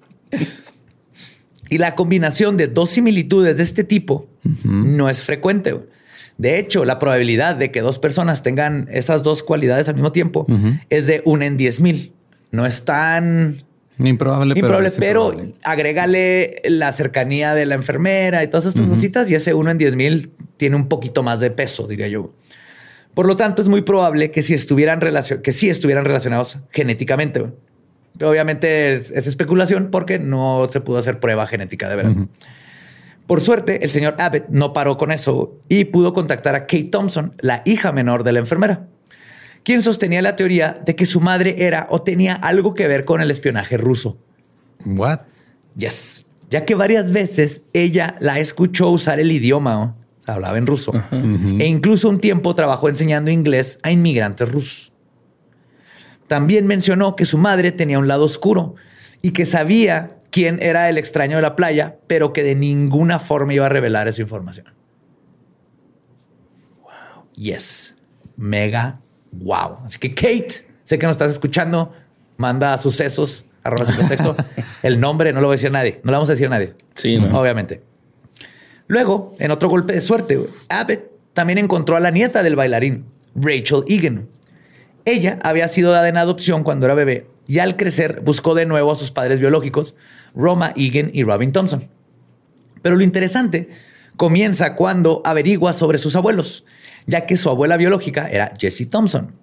Y 1.70 1.78
la 1.80 1.96
combinación 1.96 2.56
de 2.58 2.68
dos 2.68 2.92
similitudes 2.92 3.58
de 3.58 3.64
este 3.64 3.84
tipo 3.84 4.28
no 4.64 5.10
es 5.10 5.22
frecuente. 5.22 5.80
De 6.38 6.58
hecho, 6.58 6.86
la 6.86 7.00
probabilidad 7.00 7.56
de 7.56 7.72
que 7.72 7.82
dos 7.82 8.00
personas 8.00 8.44
tengan 8.44 8.88
esas 8.92 9.24
dos 9.24 9.44
cualidades 9.44 9.88
al 9.88 9.96
mismo 9.96 10.12
tiempo 10.12 10.46
es 10.90 11.08
de 11.08 11.22
una 11.26 11.46
en 11.46 11.58
diez 11.58 11.80
mil. 11.80 12.14
No 12.52 12.66
es 12.66 12.86
tan 12.86 13.64
Improbable, 14.00 14.54
improbable, 14.56 14.92
pero, 14.98 15.28
improbable. 15.28 15.54
agrégale 15.64 16.62
la 16.66 16.92
cercanía 16.92 17.54
de 17.54 17.66
la 17.66 17.76
enfermera 17.76 18.44
y 18.44 18.48
todas 18.48 18.66
estas 18.66 18.88
cositas 18.88 19.30
y 19.30 19.36
ese 19.36 19.54
uno 19.54 19.70
en 19.70 19.78
diez 19.78 19.96
mil 19.96 20.32
tiene 20.58 20.76
un 20.76 20.88
poquito 20.88 21.22
más 21.22 21.40
de 21.40 21.52
peso, 21.52 21.88
diría 21.88 22.08
yo. 22.08 22.34
Por 23.14 23.28
lo 23.28 23.36
tanto, 23.36 23.62
es 23.62 23.68
muy 23.68 23.84
probable 23.84 24.32
que 24.32 24.42
si 24.42 24.56
estuvieran 24.56 25.00
relacion 25.00 25.42
que 25.44 25.52
sí 25.52 25.70
estuvieran 25.70 26.06
relacionados 26.06 26.58
genéticamente. 26.72 27.46
Pero 28.18 28.32
obviamente 28.32 28.96
es, 28.96 29.12
es 29.12 29.28
especulación 29.28 29.90
porque 29.92 30.18
no 30.18 30.68
se 30.72 30.82
pudo 30.82 30.98
hacer 30.98 31.20
prueba 31.20 31.46
genética 31.46 31.88
de 31.90 31.96
verdad. 31.96 32.16
Por 33.28 33.42
suerte, 33.42 33.84
el 33.84 33.92
señor 33.92 34.16
Abbott 34.20 34.50
no 34.50 34.74
paró 34.74 34.98
con 34.98 35.12
eso 35.12 35.60
y 35.70 35.86
pudo 35.86 36.14
contactar 36.14 36.56
a 36.56 36.62
Kate 36.62 36.86
Thompson, 36.86 37.34
la 37.40 37.62
hija 37.66 37.92
menor 37.92 38.24
de 38.24 38.34
la 38.34 38.40
enfermera, 38.40 38.88
quien 39.64 39.82
sostenía 39.82 40.22
la 40.22 40.36
teoría 40.36 40.82
de 40.86 40.96
que 40.96 41.06
su 41.06 41.22
madre 41.22 41.56
era 41.60 41.88
o 41.90 42.02
tenía 42.02 42.34
algo 42.34 42.74
que 42.74 42.88
ver 42.88 43.06
con 43.06 43.22
el 43.22 43.32
espionaje 43.32 43.78
ruso. 43.78 44.18
What? 44.86 45.22
Yes. 45.78 46.26
Ya 46.50 46.66
que 46.66 46.76
varias 46.76 47.12
veces 47.12 47.64
ella 47.72 48.16
la 48.20 48.40
escuchó 48.40 48.90
usar 48.90 49.20
el 49.20 49.32
idioma, 49.32 49.74
¿no? 49.74 50.04
o 50.20 50.22
sea, 50.22 50.36
hablaba 50.36 50.58
en 50.58 50.68
ruso. 50.68 50.94
E 51.60 51.66
incluso 51.66 52.10
un 52.10 52.20
tiempo 52.20 52.56
trabajó 52.56 52.90
enseñando 52.90 53.32
inglés 53.32 53.80
a 53.84 53.92
inmigrantes 53.92 54.50
rusos. 54.50 54.94
También 56.28 56.66
mencionó 56.66 57.16
que 57.16 57.26
su 57.26 57.38
madre 57.38 57.72
tenía 57.72 58.00
un 58.00 58.08
lado 58.08 58.24
oscuro 58.24 58.76
y 59.22 59.32
que 59.32 59.46
sabía 59.46 60.18
quién 60.34 60.58
era 60.64 60.90
el 60.90 60.98
extraño 60.98 61.36
de 61.36 61.44
la 61.44 61.56
playa, 61.56 61.98
pero 62.08 62.34
que 62.34 62.44
de 62.44 62.56
ninguna 62.56 63.20
forma 63.20 63.54
iba 63.54 63.68
a 63.68 63.70
revelar 63.70 64.08
esa 64.08 64.24
información. 64.24 64.66
Wow. 66.82 67.26
Yes. 67.36 67.96
Mega 68.36 69.00
wow. 69.32 69.78
Así 69.86 70.00
que 70.00 70.16
Kate, 70.16 70.66
sé 70.84 70.98
que 70.98 71.06
nos 71.06 71.14
estás 71.14 71.32
escuchando, 71.32 71.94
manda 72.38 72.74
a 72.74 72.80
sucesos, 72.80 73.46
arroba 73.62 73.86
sin 73.86 73.96
contexto. 73.96 74.36
el 74.82 75.00
nombre 75.00 75.34
no 75.34 75.40
lo 75.40 75.48
voy 75.48 75.54
a 75.54 75.58
decir 75.58 75.70
a 75.70 75.74
nadie. 75.74 76.02
No 76.04 76.12
lo 76.12 76.18
vamos 76.18 76.30
a 76.30 76.34
decir 76.34 76.48
a 76.48 76.50
nadie. 76.50 76.74
Sí, 76.96 77.18
¿no? 77.18 77.40
Obviamente. 77.40 77.84
Luego, 78.88 79.36
en 79.38 79.52
otro 79.52 79.70
golpe 79.70 79.94
de 79.94 80.02
suerte, 80.02 80.40
Abbott 80.68 81.12
también 81.34 81.60
encontró 81.60 81.96
a 81.96 82.00
la 82.00 82.10
nieta 82.10 82.42
del 82.42 82.56
bailarín, 82.56 83.06
Rachel 83.36 83.84
Egan. 83.88 84.30
Ella 85.06 85.38
había 85.44 85.68
sido 85.68 85.92
dada 85.92 86.10
en 86.10 86.18
adopción 86.18 86.64
cuando 86.64 86.88
era 86.88 86.96
bebé 86.96 87.28
y 87.48 87.60
al 87.60 87.76
crecer 87.76 88.22
buscó 88.22 88.56
de 88.56 88.66
nuevo 88.66 88.92
a 88.92 88.96
sus 88.96 89.12
padres 89.12 89.40
biológicos, 89.40 89.96
Roma 90.36 90.74
Egan 90.76 91.12
y 91.14 91.24
Robin 91.24 91.52
Thompson. 91.52 91.90
Pero 92.82 92.96
lo 92.96 93.04
interesante 93.04 93.70
comienza 94.16 94.76
cuando 94.76 95.22
averigua 95.26 95.74
sobre 95.74 95.98
sus 95.98 96.16
abuelos, 96.16 96.66
ya 97.08 97.26
que 97.26 97.36
su 97.36 97.50
abuela 97.50 97.78
biológica 97.78 98.28
era 98.30 98.54
Jessie 98.60 98.86
Thompson. 98.86 99.34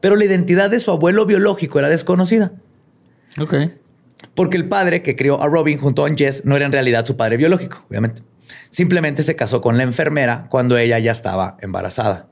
Pero 0.00 0.16
la 0.16 0.24
identidad 0.24 0.70
de 0.70 0.80
su 0.80 0.90
abuelo 0.90 1.26
biológico 1.26 1.78
era 1.78 1.88
desconocida. 1.88 2.52
Ok. 3.38 3.54
Porque 4.34 4.56
el 4.56 4.68
padre 4.68 5.02
que 5.02 5.16
crió 5.16 5.42
a 5.42 5.46
Robin 5.46 5.78
junto 5.78 6.04
a 6.04 6.10
Jess 6.14 6.44
no 6.44 6.56
era 6.56 6.66
en 6.66 6.72
realidad 6.72 7.04
su 7.04 7.16
padre 7.16 7.36
biológico, 7.36 7.84
obviamente. 7.88 8.22
Simplemente 8.70 9.22
se 9.22 9.36
casó 9.36 9.60
con 9.60 9.76
la 9.76 9.82
enfermera 9.82 10.46
cuando 10.48 10.78
ella 10.78 10.98
ya 10.98 11.12
estaba 11.12 11.56
embarazada. 11.60 12.29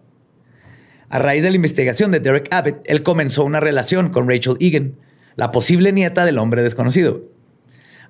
A 1.11 1.18
raíz 1.18 1.42
de 1.42 1.50
la 1.50 1.56
investigación 1.56 2.11
de 2.11 2.20
Derek 2.20 2.48
Abbott, 2.52 2.82
él 2.84 3.02
comenzó 3.02 3.44
una 3.44 3.61
relación 3.61 4.11
con 4.11 4.28
Rachel 4.28 4.56
Egan, 4.61 4.94
la 5.36 5.50
posible 5.52 5.92
nieta 5.92 6.24
del 6.24 6.38
hombre 6.38 6.62
desconocido. 6.62 7.22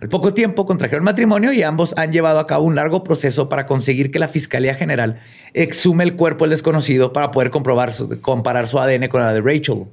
Al 0.01 0.09
poco 0.09 0.33
tiempo 0.33 0.65
contrajeron 0.65 1.05
matrimonio 1.05 1.53
y 1.53 1.63
ambos 1.65 1.93
han 1.97 2.13
llevado 2.13 2.39
a 2.39 2.47
cabo 2.47 2.65
un 2.65 2.77
largo 2.77 3.03
proceso 3.03 3.49
para 3.49 3.67
conseguir 3.67 4.11
que 4.13 4.19
la 4.21 4.29
Fiscalía 4.29 4.75
General 4.77 5.21
exhume 5.55 6.05
el 6.05 6.15
cuerpo 6.15 6.45
del 6.45 6.51
desconocido 6.51 7.13
para 7.13 7.31
poder 7.33 7.51
comprobar 7.51 7.93
su- 7.93 8.21
comparar 8.21 8.69
su 8.69 8.79
ADN 8.79 9.09
con 9.09 9.21
la 9.23 9.33
de 9.33 9.41
Rachel. 9.41 9.87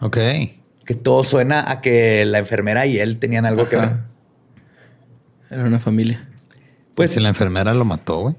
Ok. 0.00 0.16
Que 0.84 0.94
todo 0.94 1.24
suena 1.24 1.70
a 1.70 1.80
que 1.80 2.24
la 2.26 2.38
enfermera 2.38 2.84
y 2.86 2.98
él 2.98 3.18
tenían 3.18 3.46
algo 3.46 3.66
que 3.68 3.76
ver. 3.76 3.90
Era 5.50 5.64
una 5.64 5.78
familia. 5.78 6.28
Pues 6.94 7.12
si 7.12 7.20
la 7.20 7.28
enfermera 7.30 7.72
lo 7.74 7.84
mató, 7.86 8.20
güey. 8.20 8.34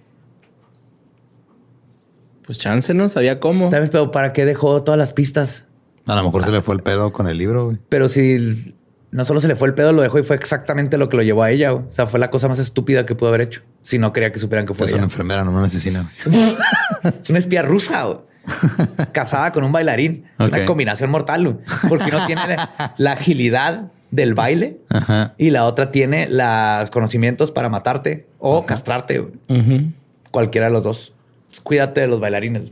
Pues 2.52 2.60
chance, 2.60 2.94
¿no? 2.94 3.08
Sabía 3.08 3.40
cómo. 3.40 3.72
¿Sabes? 3.72 3.92
Pero 3.92 4.12
¿para 4.12 4.34
qué 4.34 4.44
dejó 4.44 4.84
todas 4.84 4.98
las 4.98 5.14
pistas? 5.14 5.64
A 6.06 6.16
lo 6.18 6.24
mejor 6.26 6.44
se 6.44 6.52
le 6.52 6.62
fue 6.62 6.76
el 6.76 6.82
pedo 6.84 7.14
con 7.14 7.30
el 7.30 7.38
libro, 7.38 7.68
güey. 7.68 7.78
Pero 7.88 8.10
si 8.10 8.76
no 9.10 9.24
solo 9.24 9.40
se 9.40 9.48
le 9.48 9.56
fue 9.56 9.70
el 9.70 9.74
pedo, 9.74 9.94
lo 9.94 10.02
dejó 10.02 10.20
y 10.20 10.24
fue 10.24 10.36
exactamente 10.36 10.98
lo 10.98 11.08
que 11.08 11.16
lo 11.16 11.24
llevó 11.24 11.44
a 11.44 11.50
ella. 11.50 11.70
güey. 11.70 11.86
O 11.86 11.94
sea, 11.94 12.08
fue 12.08 12.20
la 12.20 12.30
cosa 12.30 12.50
más 12.50 12.60
estúpida 12.60 13.06
que 13.06 13.16
pudo 13.16 13.30
haber 13.30 13.40
hecho. 13.40 13.62
Si 13.84 14.00
no 14.00 14.12
quería 14.12 14.34
que 14.34 14.40
supieran 14.40 14.66
que 14.66 14.74
fue 14.74 14.86
Es 14.86 14.92
una 14.92 15.04
enfermera, 15.04 15.46
no 15.46 15.52
una 15.52 15.68
asesina. 15.68 16.12
güey. 16.26 16.58
Es 17.24 17.30
una 17.30 17.40
espía 17.40 17.62
rusa, 17.62 18.04
güey. 18.04 18.18
casada 19.14 19.54
con 19.54 19.64
un 19.64 19.72
bailarín. 19.72 20.26
Es 20.38 20.50
una 20.50 20.66
combinación 20.66 21.10
mortal, 21.10 21.46
güey. 21.46 21.56
porque 21.88 22.10
uno 22.14 22.26
tiene 22.26 22.58
la, 22.98 23.12
agilidad 23.14 23.94
del 24.10 24.34
baile 24.34 24.82
Ajá. 24.90 25.36
y 25.38 25.52
la 25.52 25.64
otra 25.64 25.90
tiene 25.90 26.28
los 26.30 26.92
conocimientos 26.92 27.50
para 27.50 27.70
matarte 27.70 28.28
o 28.40 28.66
castrarte. 28.66 29.20
güey. 29.20 29.94
Cualquiera 30.32 30.68
de 30.68 30.74
los 30.74 30.84
dos. 30.84 31.14
Entonces, 31.52 31.62
Cuídate 31.62 32.02
de 32.02 32.08
los 32.08 32.22
bailarines. 32.22 32.72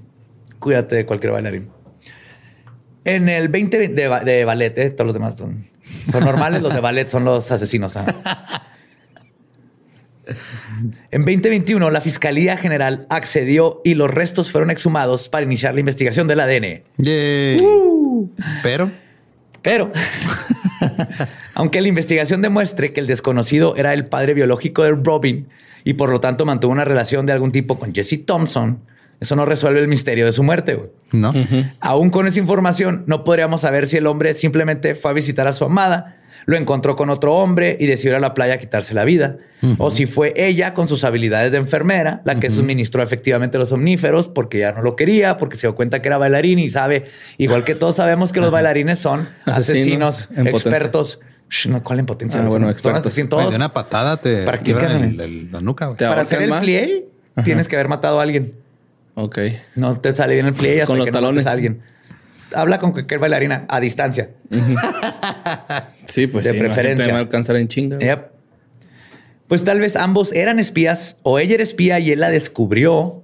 Cuídate 0.59 0.95
de 0.95 1.05
cualquier 1.05 1.34
bailarín. 1.34 1.69
En 3.03 3.27
el 3.27 3.49
20 3.49 3.77
de, 3.77 3.88
de 3.89 4.45
ballet, 4.45 4.77
eh, 4.77 4.89
todos 4.91 5.07
los 5.07 5.13
demás 5.13 5.38
son, 5.38 5.67
son 6.09 6.23
normales, 6.23 6.61
los 6.61 6.73
de 6.73 6.80
ballet 6.80 7.09
son 7.09 7.25
los 7.25 7.51
asesinos. 7.51 7.97
En 11.11 11.25
2021, 11.25 11.89
la 11.89 11.99
Fiscalía 11.99 12.55
General 12.55 13.05
accedió 13.09 13.82
y 13.84 13.95
los 13.95 14.09
restos 14.09 14.51
fueron 14.51 14.69
exhumados 14.69 15.27
para 15.27 15.45
iniciar 15.45 15.73
la 15.73 15.82
investigación 15.82 16.27
del 16.27 16.39
ADN. 16.39 16.84
Yay. 16.97 17.59
Pero 18.63 18.91
Pero, 19.61 19.91
aunque 21.53 21.82
la 21.82 21.88
investigación 21.89 22.41
demuestre 22.41 22.93
que 22.93 23.01
el 23.01 23.07
desconocido 23.07 23.75
era 23.75 23.93
el 23.93 24.05
padre 24.05 24.34
biológico 24.36 24.84
de 24.84 24.91
Robin 24.91 25.49
y 25.84 25.93
por 25.93 26.09
lo 26.09 26.19
tanto 26.19 26.45
mantuvo 26.45 26.71
una 26.71 26.86
relación 26.86 27.25
de 27.25 27.34
algún 27.34 27.51
tipo 27.51 27.77
con 27.80 27.93
Jesse 27.93 28.25
Thompson, 28.25 28.82
eso 29.19 29.36
no 29.36 29.45
resuelve 29.45 29.80
el 29.80 29.88
misterio 29.88 30.25
de 30.25 30.32
su 30.32 30.43
muerte. 30.43 30.75
güey. 30.75 30.89
no. 31.11 31.34
Aún 31.82 32.09
con 32.09 32.27
esa 32.27 32.39
información, 32.39 33.03
no 33.05 33.23
podríamos 33.23 33.61
saber 33.61 33.88
si 33.88 33.97
el 33.97 34.07
hombre 34.07 34.34
simplemente 34.34 34.95
fue 34.95 35.11
a 35.11 35.13
visitar 35.13 35.45
a 35.47 35.53
su 35.53 35.65
amada, 35.65 36.19
lo 36.45 36.55
encontró 36.55 36.95
con 36.95 37.09
otro 37.09 37.36
hombre 37.36 37.77
y 37.80 37.88
decidió 37.88 38.11
ir 38.11 38.15
a 38.15 38.19
la 38.19 38.34
playa 38.34 38.53
a 38.55 38.57
quitarse 38.57 38.93
la 38.93 39.03
vida, 39.03 39.38
o 39.77 39.91
si 39.91 40.05
fue 40.05 40.34
ella 40.38 40.73
con 40.73 40.88
sus 40.88 41.03
habilidades 41.03 41.51
de 41.51 41.57
enfermera 41.57 42.21
la 42.23 42.39
que 42.39 42.49
suministró 42.49 43.03
efectivamente 43.03 43.57
los 43.57 43.73
omníferos 43.73 44.30
porque 44.30 44.59
ya 44.59 44.71
no 44.71 44.82
lo 44.82 44.95
quería, 44.95 45.36
porque 45.36 45.57
se 45.57 45.67
dio 45.67 45.75
cuenta 45.75 46.01
que 46.01 46.07
era 46.07 46.17
bailarín 46.17 46.59
y 46.59 46.69
sabe, 46.69 47.05
igual 47.38 47.65
que 47.65 47.75
todos 47.75 47.97
sabemos 47.97 48.32
que 48.32 48.39
los 48.39 48.51
bailarines 48.51 48.99
son 48.99 49.27
Asesinos 49.45 50.30
potencia. 50.49 51.19
No, 51.67 51.83
¿Cuál 51.83 51.99
en 51.99 52.05
potencia? 52.05 52.39
Ah, 52.41 52.47
bueno, 52.47 52.67
Güey, 52.67 52.75
todos. 53.27 53.49
de 53.49 53.55
una 53.55 53.73
patada 53.73 54.17
te 54.17 54.43
Practican, 54.43 55.03
el- 55.03 55.19
el- 55.21 55.51
la 55.51 55.61
nuca, 55.61 55.95
Para 55.95 56.21
hacer 56.21 56.41
el 56.43 56.53
plie, 56.59 57.05
tienes 57.43 57.67
que 57.67 57.75
haber 57.75 57.87
matado 57.87 58.19
a 58.19 58.23
alguien. 58.23 58.53
Ok. 59.15 59.39
No 59.75 59.93
te 59.99 60.13
sale 60.13 60.33
bien 60.35 60.45
el 60.47 60.53
plie 60.53 60.75
hasta 60.81 60.87
Con 60.87 60.97
los 60.99 61.05
que 61.05 61.11
talones. 61.11 61.37
mates 61.43 61.47
a 61.47 61.51
alguien. 61.51 61.81
Habla 62.55 62.79
con 62.79 62.91
cualquier 62.93 63.19
bailarina 63.19 63.65
a 63.69 63.79
distancia. 63.79 64.29
Sí, 66.05 66.25
pues 66.27 66.45
De 66.45 66.51
sí, 66.53 66.57
preferencia. 66.57 67.05
me 67.07 67.11
va 67.13 67.17
a 67.19 67.21
alcanzar 67.21 67.55
en 67.55 67.67
chinga. 67.67 67.99
Yep. 67.99 68.31
Pues 69.47 69.63
tal 69.63 69.79
vez 69.79 69.95
ambos 69.95 70.31
eran 70.33 70.59
espías 70.59 71.17
o 71.23 71.39
ella 71.39 71.55
era 71.55 71.63
espía 71.63 71.99
y 71.99 72.11
él 72.11 72.19
la 72.19 72.29
descubrió, 72.29 73.23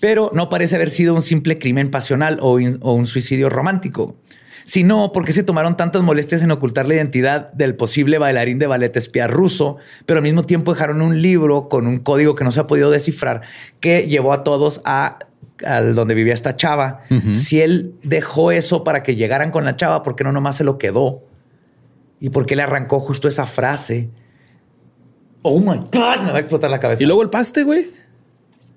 pero 0.00 0.30
no 0.34 0.48
parece 0.48 0.76
haber 0.76 0.90
sido 0.90 1.14
un 1.14 1.22
simple 1.22 1.58
crimen 1.58 1.90
pasional 1.90 2.38
o, 2.40 2.58
in- 2.60 2.78
o 2.82 2.94
un 2.94 3.06
suicidio 3.06 3.48
romántico. 3.48 4.16
Sino 4.70 5.10
porque 5.10 5.32
se 5.32 5.42
tomaron 5.42 5.76
tantas 5.76 6.00
molestias 6.04 6.42
en 6.44 6.52
ocultar 6.52 6.86
la 6.86 6.94
identidad 6.94 7.52
del 7.54 7.74
posible 7.74 8.18
bailarín 8.18 8.60
de 8.60 8.68
ballet 8.68 8.96
espía 8.96 9.26
ruso, 9.26 9.78
pero 10.06 10.18
al 10.18 10.22
mismo 10.22 10.44
tiempo 10.44 10.72
dejaron 10.72 11.02
un 11.02 11.20
libro 11.20 11.68
con 11.68 11.88
un 11.88 11.98
código 11.98 12.36
que 12.36 12.44
no 12.44 12.52
se 12.52 12.60
ha 12.60 12.68
podido 12.68 12.88
descifrar 12.92 13.40
que 13.80 14.06
llevó 14.06 14.32
a 14.32 14.44
todos 14.44 14.80
a 14.84 15.18
al 15.66 15.96
donde 15.96 16.14
vivía 16.14 16.34
esta 16.34 16.54
chava. 16.54 17.00
Si 17.34 17.60
él 17.60 17.96
dejó 18.04 18.52
eso 18.52 18.84
para 18.84 19.02
que 19.02 19.16
llegaran 19.16 19.50
con 19.50 19.64
la 19.64 19.74
chava, 19.74 20.04
¿por 20.04 20.14
qué 20.14 20.22
no 20.22 20.30
nomás 20.30 20.54
se 20.54 20.62
lo 20.62 20.78
quedó? 20.78 21.24
¿Y 22.20 22.30
por 22.30 22.46
qué 22.46 22.54
le 22.54 22.62
arrancó 22.62 23.00
justo 23.00 23.26
esa 23.26 23.46
frase? 23.46 24.08
Oh 25.42 25.58
my 25.58 25.78
God, 25.78 26.22
me 26.22 26.30
va 26.30 26.36
a 26.36 26.38
explotar 26.38 26.70
la 26.70 26.78
cabeza. 26.78 27.02
Y 27.02 27.06
luego 27.06 27.22
el 27.22 27.30
paste, 27.30 27.64
güey. 27.64 27.90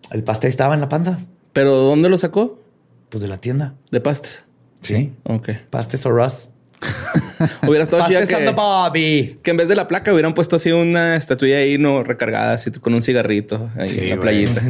el 0.09 0.23
pastel 0.23 0.49
estaba 0.49 0.73
en 0.73 0.81
la 0.81 0.89
panza, 0.89 1.19
¿Pero 1.53 1.75
dónde 1.75 2.09
lo 2.09 2.17
sacó? 2.17 2.63
pues 3.09 3.21
de 3.21 3.27
la 3.27 3.37
tienda. 3.37 3.75
De 3.91 4.01
pastes. 4.01 4.43
Sí. 4.83 5.11
Ok. 5.23 5.49
Pastes 5.69 6.05
o 6.05 6.11
Russ. 6.11 6.49
Hubiera 7.67 7.83
estado 7.85 8.03
the 8.05 8.27
que, 8.27 8.49
Bobby. 8.51 9.39
que 9.41 9.51
en 9.51 9.57
vez 9.57 9.67
de 9.69 9.75
la 9.75 9.87
placa 9.87 10.11
hubieran 10.11 10.33
puesto 10.33 10.57
así 10.57 10.71
una 10.71 11.15
estatuilla 11.15 11.57
ahí, 11.57 11.77
no 11.77 12.03
recargada, 12.03 12.53
así 12.53 12.71
con 12.71 12.93
un 12.93 13.01
cigarrito 13.01 13.71
ahí 13.77 13.87
Sí, 13.89 13.99
en 14.01 14.09
la 14.09 14.19
playita. 14.19 14.61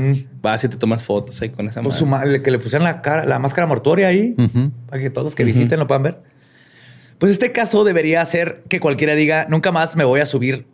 Vas 0.42 0.64
y 0.64 0.70
te 0.70 0.78
tomas 0.78 1.04
fotos 1.04 1.42
ahí 1.42 1.50
con 1.50 1.68
esa 1.68 1.82
Pues 1.82 2.02
madre. 2.04 2.42
que 2.44 2.52
le 2.52 2.60
pusieran 2.60 2.84
la 2.84 3.02
cara, 3.02 3.26
la 3.26 3.40
máscara 3.40 3.66
mortuoria 3.68 4.08
ahí, 4.08 4.36
para 4.88 5.02
que 5.02 5.10
todos 5.10 5.26
los 5.26 5.36
que 5.36 5.44
visiten 5.44 5.80
lo 5.80 5.88
puedan 5.88 6.04
ver. 6.04 6.22
Pues 7.18 7.32
este 7.32 7.52
caso 7.52 7.84
debería 7.84 8.22
hacer 8.22 8.64
que 8.70 8.80
cualquiera 8.80 9.16
diga, 9.16 9.48
nunca 9.50 9.72
más 9.72 9.96
me 9.96 10.04
voy 10.04 10.20
a 10.20 10.26
subir, 10.28 10.68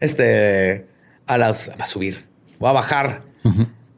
este, 0.00 0.86
a 1.26 1.38
las, 1.38 1.70
a 1.78 1.86
subir, 1.86 2.26
voy 2.58 2.70
a 2.70 2.72
bajar 2.72 3.22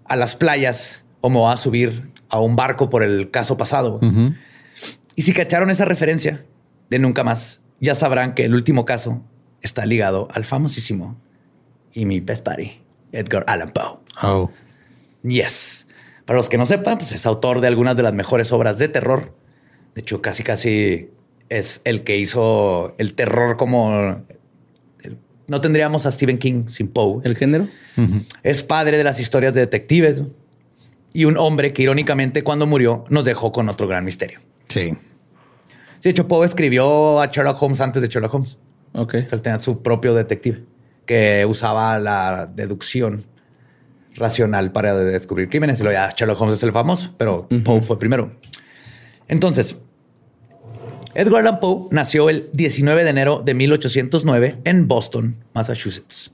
a 0.05 0.17
las 0.17 0.37
playas 0.37 1.05
o 1.21 1.31
me 1.31 1.37
voy 1.39 1.53
a 1.53 1.57
subir 1.57 2.11
a 2.29 2.41
un 2.41 2.57
barco 2.57 2.91
por 2.91 3.03
el 3.03 3.31
caso 3.31 3.57
pasado. 3.57 4.01
Y 5.15 5.23
si 5.23 5.33
cacharon 5.33 5.71
esa 5.71 5.85
referencia 5.85 6.45
de 6.91 6.99
nunca 6.99 7.25
más, 7.25 7.61
ya 7.81 7.95
sabrán 7.95 8.35
que 8.35 8.45
el 8.45 8.55
último 8.55 8.85
caso 8.85 9.23
está 9.63 9.87
ligado 9.87 10.29
al 10.33 10.45
famosísimo 10.45 11.17
y 11.93 12.07
mi 12.07 12.21
best 12.21 12.47
buddy, 12.47 12.81
Edgar 13.13 13.45
Allan 13.49 13.71
Poe. 13.71 13.99
Oh. 14.23 14.51
Yes. 15.23 15.87
Para 16.25 16.37
los 16.37 16.49
que 16.49 16.59
no 16.59 16.67
sepan, 16.67 16.99
pues 16.99 17.13
es 17.13 17.27
autor 17.27 17.61
de 17.61 17.67
algunas 17.67 17.97
de 17.97 18.03
las 18.03 18.13
mejores 18.15 18.53
obras 18.53 18.79
de 18.79 18.89
terror. 18.89 19.35
De 19.95 20.03
hecho, 20.03 20.21
casi 20.23 20.43
casi 20.43 21.11
es 21.49 21.81
el 21.85 22.05
que 22.05 22.19
hizo 22.19 22.95
el 22.99 23.15
terror 23.15 23.57
como... 23.57 24.23
No 25.47 25.63
tendríamos 25.63 26.05
a 26.05 26.11
Stephen 26.11 26.37
King 26.37 26.67
sin 26.67 26.89
Poe. 26.89 27.23
¿El 27.25 27.35
género? 27.35 27.69
Es 28.43 28.63
padre 28.63 28.99
de 28.99 29.05
las 29.05 29.19
historias 29.19 29.55
de 29.55 29.61
detectives 29.61 30.21
¿no? 30.21 30.29
Y 31.13 31.25
un 31.25 31.37
hombre 31.37 31.73
que 31.73 31.83
irónicamente 31.83 32.43
cuando 32.43 32.67
murió 32.67 33.05
nos 33.09 33.25
dejó 33.25 33.53
con 33.53 33.69
otro 33.69 33.87
gran 33.87 34.05
misterio. 34.05 34.41
Sí. 34.69 34.95
Sí, 35.99 36.05
de 36.05 36.11
hecho, 36.11 36.29
Poe 36.29 36.47
escribió 36.47 37.21
a 37.21 37.27
Sherlock 37.27 37.61
Holmes 37.61 37.81
antes 37.81 38.03
de 38.03 38.09
Sherlock 38.09 38.35
Holmes. 38.35 38.59
Ok. 38.93 39.15
O 39.15 39.29
sea, 39.29 39.29
él 39.33 39.43
tenía 39.43 39.59
su 39.59 39.83
propio 39.83 40.15
detective 40.15 40.63
que 41.07 41.45
usaba 41.47 41.99
la 41.99 42.47
deducción 42.47 43.25
racional 44.15 44.73
para 44.73 44.95
descubrir 44.95 45.49
crímenes. 45.49 45.81
Y 45.81 45.83
luego 45.83 45.99
ya 45.99 46.11
Sherlock 46.15 46.41
Holmes 46.41 46.57
es 46.57 46.63
el 46.63 46.73
famoso, 46.73 47.15
pero 47.17 47.49
Poe 47.65 47.81
fue 47.83 47.99
primero. 47.99 48.33
Entonces, 49.27 49.77
Edgar 51.15 51.41
Allan 51.41 51.61
Poe 51.61 51.89
nació 51.91 52.31
el 52.31 52.49
19 52.53 53.05
de 53.05 53.11
enero 53.11 53.43
de 53.45 53.55
1809 53.55 54.59
en 54.65 54.87
Boston, 54.87 55.37
Massachusetts. 55.55 56.33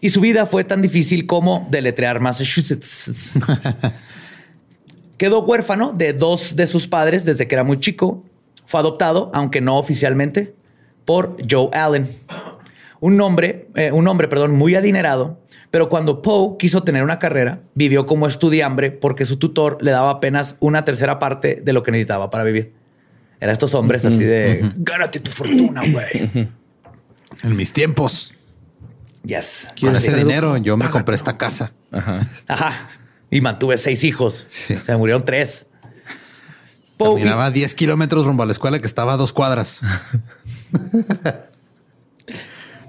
Y 0.00 0.10
su 0.10 0.20
vida 0.20 0.46
fue 0.46 0.64
tan 0.64 0.82
difícil 0.82 1.26
como 1.26 1.66
deletrear 1.70 2.20
Massachusetts. 2.20 3.32
Quedó 5.16 5.42
huérfano 5.44 5.92
de 5.92 6.12
dos 6.12 6.54
de 6.54 6.66
sus 6.66 6.86
padres 6.86 7.24
desde 7.24 7.48
que 7.48 7.54
era 7.54 7.64
muy 7.64 7.80
chico. 7.80 8.24
Fue 8.64 8.78
adoptado, 8.80 9.30
aunque 9.34 9.60
no 9.60 9.76
oficialmente, 9.76 10.54
por 11.04 11.36
Joe 11.50 11.70
Allen, 11.72 12.16
un 13.00 13.20
hombre, 13.20 13.68
eh, 13.74 13.90
un 13.92 14.06
hombre, 14.06 14.28
perdón, 14.28 14.54
muy 14.54 14.74
adinerado. 14.74 15.40
Pero 15.70 15.88
cuando 15.88 16.22
Poe 16.22 16.56
quiso 16.58 16.82
tener 16.82 17.02
una 17.02 17.18
carrera, 17.18 17.60
vivió 17.74 18.06
como 18.06 18.26
estudiambre 18.26 18.90
porque 18.90 19.24
su 19.24 19.36
tutor 19.36 19.78
le 19.80 19.90
daba 19.90 20.10
apenas 20.10 20.56
una 20.60 20.84
tercera 20.84 21.18
parte 21.18 21.60
de 21.62 21.72
lo 21.72 21.82
que 21.82 21.90
necesitaba 21.90 22.30
para 22.30 22.44
vivir. 22.44 22.72
Era 23.40 23.52
estos 23.52 23.74
hombres 23.74 24.04
así 24.04 24.24
de 24.24 24.72
gánate 24.76 25.20
tu 25.20 25.30
fortuna, 25.30 25.82
güey. 25.86 26.48
En 27.42 27.56
mis 27.56 27.72
tiempos, 27.72 28.34
Yes. 29.24 29.68
con 29.80 29.94
ese 29.94 30.14
dinero 30.14 30.56
yo 30.56 30.76
me 30.76 30.88
compré 30.90 31.14
esta 31.14 31.36
casa. 31.36 31.72
Ajá. 31.90 32.26
Ajá. 32.46 32.88
Y 33.30 33.40
mantuve 33.40 33.76
seis 33.76 34.04
hijos. 34.04 34.46
Sí. 34.48 34.76
Se 34.82 34.92
me 34.92 34.98
murieron 34.98 35.24
tres. 35.24 35.66
Caminaba 36.98 37.50
10 37.50 37.74
kilómetros 37.74 38.26
rumbo 38.26 38.42
a 38.42 38.46
la 38.46 38.52
escuela 38.52 38.80
que 38.80 38.86
estaba 38.86 39.12
a 39.12 39.16
dos 39.16 39.32
cuadras. 39.32 39.80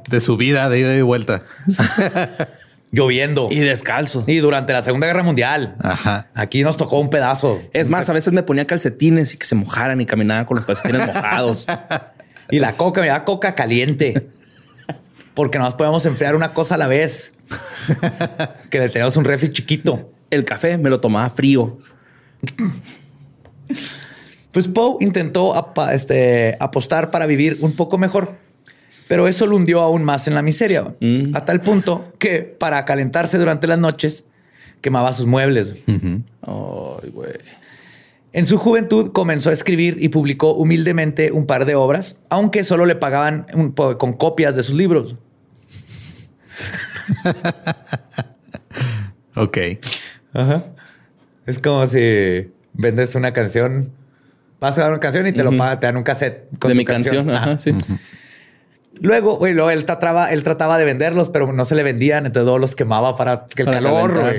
de 0.09 0.21
subida, 0.21 0.69
de 0.69 0.79
ida 0.79 0.95
y 0.95 1.01
vuelta. 1.01 1.43
lloviendo. 2.91 3.49
Y 3.51 3.59
descalzo. 3.59 4.23
Y 4.27 4.37
durante 4.37 4.73
la 4.73 4.81
Segunda 4.81 5.07
Guerra 5.07 5.23
Mundial. 5.23 5.75
Ajá. 5.79 6.27
Aquí 6.33 6.63
nos 6.63 6.77
tocó 6.77 6.99
un 6.99 7.09
pedazo. 7.09 7.61
Es 7.73 7.89
más, 7.89 8.09
a 8.09 8.13
veces 8.13 8.33
me 8.33 8.43
ponía 8.43 8.65
calcetines 8.65 9.33
y 9.33 9.37
que 9.37 9.45
se 9.45 9.55
mojaran 9.55 10.01
y 10.01 10.05
caminaba 10.05 10.45
con 10.45 10.57
los 10.57 10.65
calcetines 10.65 11.07
mojados. 11.07 11.67
Y 12.51 12.57
la 12.57 12.77
coca, 12.77 13.01
me 13.01 13.09
da 13.09 13.25
coca 13.25 13.53
caliente. 13.53 14.31
Porque 15.39 15.57
nomás 15.57 15.73
podemos 15.75 16.05
enfriar 16.05 16.35
una 16.35 16.53
cosa 16.53 16.75
a 16.75 16.77
la 16.77 16.87
vez. 16.87 17.31
que 18.69 18.77
le 18.77 18.89
teníamos 18.89 19.15
un 19.15 19.23
refri 19.23 19.53
chiquito. 19.53 20.11
El 20.29 20.43
café 20.43 20.77
me 20.77 20.89
lo 20.89 20.99
tomaba 20.99 21.29
frío. 21.29 21.77
Pues 24.51 24.67
Poe 24.67 24.97
intentó 24.99 25.53
este, 25.93 26.57
apostar 26.59 27.09
para 27.09 27.25
vivir 27.25 27.57
un 27.61 27.73
poco 27.73 27.97
mejor, 27.97 28.35
pero 29.07 29.29
eso 29.29 29.47
lo 29.47 29.55
hundió 29.55 29.81
aún 29.81 30.03
más 30.03 30.27
en 30.27 30.35
la 30.35 30.41
miseria, 30.41 30.93
Mm. 30.99 31.33
a 31.33 31.45
tal 31.45 31.61
punto 31.61 32.11
que 32.19 32.39
para 32.41 32.83
calentarse 32.83 33.37
durante 33.37 33.65
las 33.65 33.79
noches 33.79 34.25
quemaba 34.81 35.13
sus 35.13 35.25
muebles. 35.25 35.71
En 38.33 38.43
su 38.43 38.57
juventud 38.57 39.13
comenzó 39.13 39.51
a 39.51 39.53
escribir 39.53 39.99
y 40.01 40.09
publicó 40.09 40.53
humildemente 40.53 41.31
un 41.31 41.45
par 41.45 41.63
de 41.63 41.75
obras, 41.75 42.17
aunque 42.29 42.65
solo 42.65 42.85
le 42.85 42.97
pagaban 42.97 43.45
un 43.53 43.71
con 43.71 44.11
copias 44.11 44.57
de 44.57 44.63
sus 44.63 44.75
libros. 44.75 45.15
Ok. 49.35 49.57
Es 51.45 51.59
como 51.63 51.87
si 51.87 52.51
vendes 52.73 53.15
una 53.15 53.31
canción, 53.31 53.91
vas 54.59 54.77
a 54.77 54.81
dar 54.81 54.91
una 54.91 54.99
canción 54.99 55.27
y 55.27 55.31
te 55.31 55.43
lo 55.43 55.55
pagan, 55.55 55.79
te 55.79 55.87
dan 55.87 55.97
un 55.97 56.03
cassette 56.03 56.49
con 56.59 56.69
de 56.69 56.75
tu 56.75 56.77
mi 56.77 56.85
canción. 56.85 57.29
Ajá. 57.29 57.51
Ajá, 57.51 57.59
sí. 57.59 57.73
Luego, 59.01 59.37
güey, 59.37 59.53
luego 59.53 59.69
él 59.69 59.85
trataba, 59.85 60.31
él 60.31 60.43
trataba 60.43 60.77
de 60.77 60.85
venderlos, 60.85 61.29
pero 61.29 61.53
no 61.53 61.63
se 61.63 61.75
le 61.75 61.83
vendían, 61.83 62.25
entonces 62.25 62.45
todos 62.45 62.59
los 62.59 62.75
quemaba 62.75 63.15
para 63.15 63.45
que 63.45 63.61
el 63.61 63.67
Para 63.67 63.81
calor. 63.81 64.35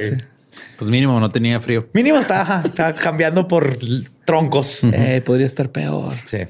Pues 0.76 0.90
mínimo 0.90 1.18
no 1.18 1.30
tenía 1.30 1.60
frío. 1.60 1.88
Mínimo 1.94 2.18
estaba, 2.18 2.42
ajá, 2.42 2.62
estaba 2.66 2.92
cambiando 2.92 3.48
por 3.48 3.78
troncos. 4.24 4.84
Eh, 4.84 5.22
podría 5.24 5.46
estar 5.46 5.70
peor. 5.70 6.14
Sí. 6.24 6.46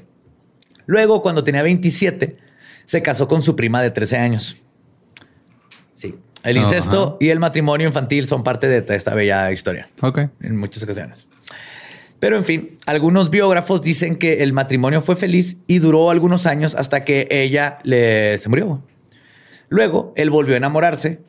Luego, 0.85 1.21
cuando 1.21 1.43
tenía 1.43 1.63
27, 1.63 2.37
se 2.83 3.01
casó 3.01 3.27
con 3.27 3.41
su 3.41 3.55
prima 3.55 3.81
de 3.81 3.91
13 3.91 4.17
años. 4.17 4.57
Sí. 6.01 6.15
El 6.43 6.57
Ajá. 6.57 6.65
incesto 6.65 7.17
y 7.19 7.29
el 7.29 7.39
matrimonio 7.39 7.85
infantil 7.85 8.27
son 8.27 8.43
parte 8.43 8.67
de 8.67 8.95
esta 8.95 9.13
bella 9.13 9.51
historia 9.51 9.87
Ok. 10.01 10.21
en 10.41 10.57
muchas 10.57 10.81
ocasiones. 10.81 11.27
Pero 12.19 12.37
en 12.37 12.43
fin, 12.43 12.77
algunos 12.87 13.29
biógrafos 13.29 13.81
dicen 13.83 14.15
que 14.15 14.41
el 14.43 14.51
matrimonio 14.51 15.01
fue 15.01 15.15
feliz 15.15 15.57
y 15.67 15.77
duró 15.79 16.09
algunos 16.09 16.47
años 16.47 16.73
hasta 16.75 17.03
que 17.03 17.27
ella 17.29 17.77
le, 17.83 18.37
se 18.39 18.49
murió. 18.49 18.83
Luego, 19.69 20.13
él 20.15 20.31
volvió 20.31 20.55
a 20.55 20.57
enamorarse, 20.57 21.19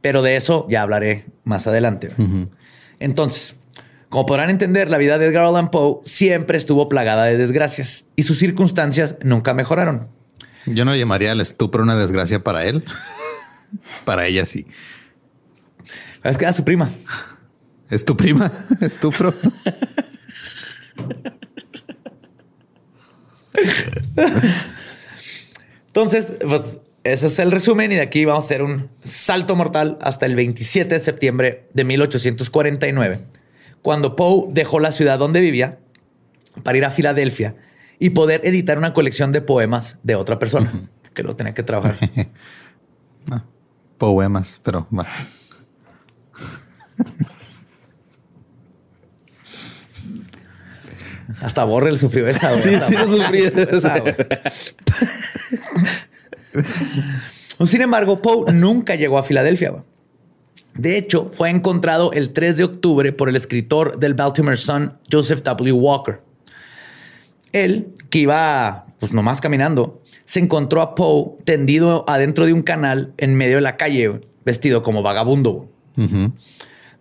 pero 0.00 0.22
de 0.22 0.34
eso 0.36 0.66
ya 0.68 0.82
hablaré 0.82 1.26
más 1.44 1.68
adelante. 1.68 2.10
Entonces, 2.98 3.54
como 4.08 4.26
podrán 4.26 4.50
entender, 4.50 4.88
la 4.90 4.98
vida 4.98 5.18
de 5.18 5.26
Edgar 5.26 5.44
Allan 5.44 5.70
Poe 5.70 6.00
siempre 6.04 6.58
estuvo 6.58 6.88
plagada 6.88 7.24
de 7.26 7.36
desgracias 7.38 8.06
y 8.16 8.24
sus 8.24 8.38
circunstancias 8.38 9.16
nunca 9.22 9.54
mejoraron. 9.54 10.08
Yo 10.66 10.84
no 10.84 10.94
llamaría 10.96 11.30
al 11.32 11.40
estupro 11.40 11.82
una 11.84 11.94
desgracia 11.96 12.42
para 12.42 12.64
él. 12.64 12.84
para 14.04 14.26
ella 14.26 14.44
sí. 14.44 14.66
Es 16.24 16.36
que 16.36 16.44
era 16.44 16.52
su 16.52 16.64
prima. 16.64 16.90
¿Es 17.88 18.04
tu 18.04 18.16
prima? 18.16 18.50
¿Estupro? 18.80 19.32
Entonces, 25.86 26.34
pues, 26.46 26.78
ese 27.04 27.28
es 27.28 27.38
el 27.38 27.52
resumen 27.52 27.92
y 27.92 27.96
de 27.96 28.00
aquí 28.00 28.24
vamos 28.24 28.44
a 28.44 28.46
hacer 28.46 28.62
un 28.62 28.90
salto 29.02 29.54
mortal 29.54 29.98
hasta 30.00 30.26
el 30.26 30.34
27 30.34 30.94
de 30.94 31.00
septiembre 31.00 31.68
de 31.72 31.84
1849, 31.84 33.20
cuando 33.82 34.16
Poe 34.16 34.46
dejó 34.52 34.80
la 34.80 34.92
ciudad 34.92 35.18
donde 35.18 35.40
vivía 35.40 35.78
para 36.62 36.76
ir 36.76 36.84
a 36.84 36.90
Filadelfia 36.90 37.54
y 37.98 38.10
poder 38.10 38.40
editar 38.44 38.78
una 38.78 38.92
colección 38.92 39.32
de 39.32 39.40
poemas 39.40 39.98
de 40.02 40.16
otra 40.16 40.38
persona 40.38 40.90
que 41.14 41.22
lo 41.22 41.36
tenía 41.36 41.54
que 41.54 41.62
trabajar. 41.62 41.98
Poemas, 43.98 44.60
pero 44.62 44.86
va. 44.96 45.06
Hasta 51.42 51.64
Borrell 51.64 51.98
sufrió 51.98 52.26
esa. 52.28 52.50
güey. 52.50 52.62
Sí, 52.62 52.74
Hasta 52.74 52.86
sí 52.88 52.94
lo 52.94 53.08
sufrí. 53.08 53.42
sufrió 53.44 53.70
esa, 53.70 53.98
güey. 53.98 54.14
Sin 57.66 57.80
embargo, 57.82 58.22
Poe 58.22 58.52
nunca 58.52 58.94
llegó 58.94 59.18
a 59.18 59.22
Filadelfia. 59.22 59.70
güey. 59.70 59.82
De 60.74 60.98
hecho, 60.98 61.30
fue 61.32 61.50
encontrado 61.50 62.12
el 62.12 62.32
3 62.32 62.58
de 62.58 62.64
octubre 62.64 63.12
por 63.12 63.28
el 63.28 63.36
escritor 63.36 63.98
del 63.98 64.14
Baltimore 64.14 64.56
Sun, 64.56 64.92
Joseph 65.10 65.42
W. 65.42 65.72
Walker. 65.72 66.18
Él, 67.52 67.94
que 68.10 68.18
iba 68.20 68.85
pues 68.98 69.12
nomás 69.12 69.40
caminando, 69.40 70.02
se 70.24 70.40
encontró 70.40 70.80
a 70.80 70.94
Poe 70.94 71.36
tendido 71.44 72.04
adentro 72.08 72.46
de 72.46 72.52
un 72.52 72.62
canal 72.62 73.12
en 73.18 73.34
medio 73.34 73.56
de 73.56 73.62
la 73.62 73.76
calle, 73.76 74.20
vestido 74.44 74.82
como 74.82 75.02
vagabundo. 75.02 75.68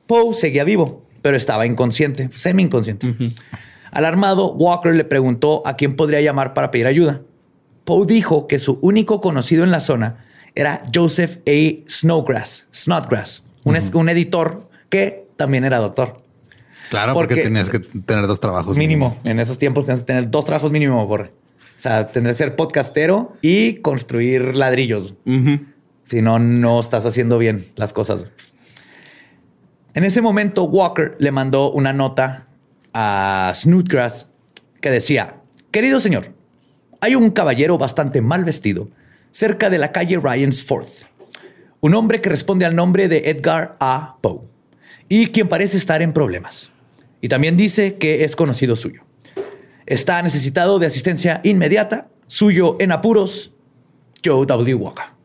Poe 0.07 0.33
seguía 0.33 0.63
vivo, 0.63 1.05
pero 1.21 1.37
estaba 1.37 1.65
inconsciente, 1.65 2.29
semi 2.31 2.63
inconsciente. 2.63 3.15
Alarmado, 3.91 4.53
Walker 4.53 4.93
le 4.93 5.05
preguntó 5.05 5.63
a 5.65 5.75
quién 5.75 5.95
podría 5.95 6.21
llamar 6.21 6.53
para 6.53 6.71
pedir 6.71 6.87
ayuda. 6.87 7.21
Poe 7.85 8.05
dijo 8.05 8.47
que 8.47 8.59
su 8.59 8.79
único 8.81 9.21
conocido 9.21 9.63
en 9.63 9.71
la 9.71 9.79
zona 9.79 10.25
era 10.55 10.85
Joseph 10.93 11.37
A. 11.47 11.89
Snowgrass, 11.89 12.67
Snodgrass, 12.73 13.43
un, 13.63 14.09
editor 14.09 14.69
que 14.89 15.27
también 15.37 15.65
era 15.65 15.79
doctor. 15.79 16.17
Claro, 16.89 17.13
porque, 17.13 17.35
Porque- 17.35 17.47
tenías 17.47 17.69
que 17.69 17.79
tener 17.79 18.27
dos 18.27 18.39
trabajos. 18.39 18.77
Mínimo. 18.77 19.17
En 19.23 19.39
esos 19.39 19.57
tiempos 19.57 19.85
tienes 19.85 20.01
que 20.01 20.05
tener 20.05 20.29
dos 20.29 20.45
trabajos 20.45 20.71
mínimo, 20.71 21.05
Borre. 21.07 21.31
O 21.75 21.79
sea, 21.79 22.07
tendrás 22.07 22.33
que 22.33 22.43
ser 22.43 22.55
podcastero 22.55 23.35
y 23.41 23.75
construir 23.75 24.55
ladrillos. 24.55 25.15
Si 26.05 26.21
no, 26.21 26.39
no 26.39 26.79
estás 26.79 27.05
haciendo 27.05 27.37
bien 27.37 27.65
las 27.75 27.93
cosas. 27.93 28.25
En 29.93 30.03
ese 30.03 30.21
momento, 30.21 30.63
Walker 30.63 31.15
le 31.19 31.31
mandó 31.31 31.71
una 31.71 31.93
nota 31.93 32.47
a 32.93 33.51
Snodgrass 33.55 34.29
que 34.81 34.91
decía, 34.91 35.37
querido 35.71 35.99
señor, 35.99 36.33
hay 37.01 37.15
un 37.15 37.31
caballero 37.31 37.77
bastante 37.77 38.21
mal 38.21 38.43
vestido 38.43 38.89
cerca 39.31 39.69
de 39.69 39.77
la 39.77 39.91
calle 39.91 40.19
Ryan's. 40.19 40.65
Un 41.79 41.93
hombre 41.93 42.21
que 42.21 42.29
responde 42.29 42.65
al 42.65 42.75
nombre 42.75 43.07
de 43.07 43.29
Edgar 43.29 43.77
A. 43.79 44.17
Poe 44.21 44.41
y 45.07 45.27
quien 45.27 45.47
parece 45.47 45.77
estar 45.77 46.01
en 46.01 46.13
problemas. 46.13 46.71
Y 47.21 47.27
también 47.27 47.57
dice 47.57 47.95
que 47.95 48.23
es 48.23 48.35
conocido 48.35 48.75
suyo. 48.75 49.04
Está 49.85 50.21
necesitado 50.21 50.79
de 50.79 50.87
asistencia 50.87 51.41
inmediata, 51.43 52.07
suyo 52.27 52.75
en 52.79 52.91
apuros, 52.91 53.51
Joe 54.23 54.45
W. 54.45 54.73
Walker. 54.75 55.15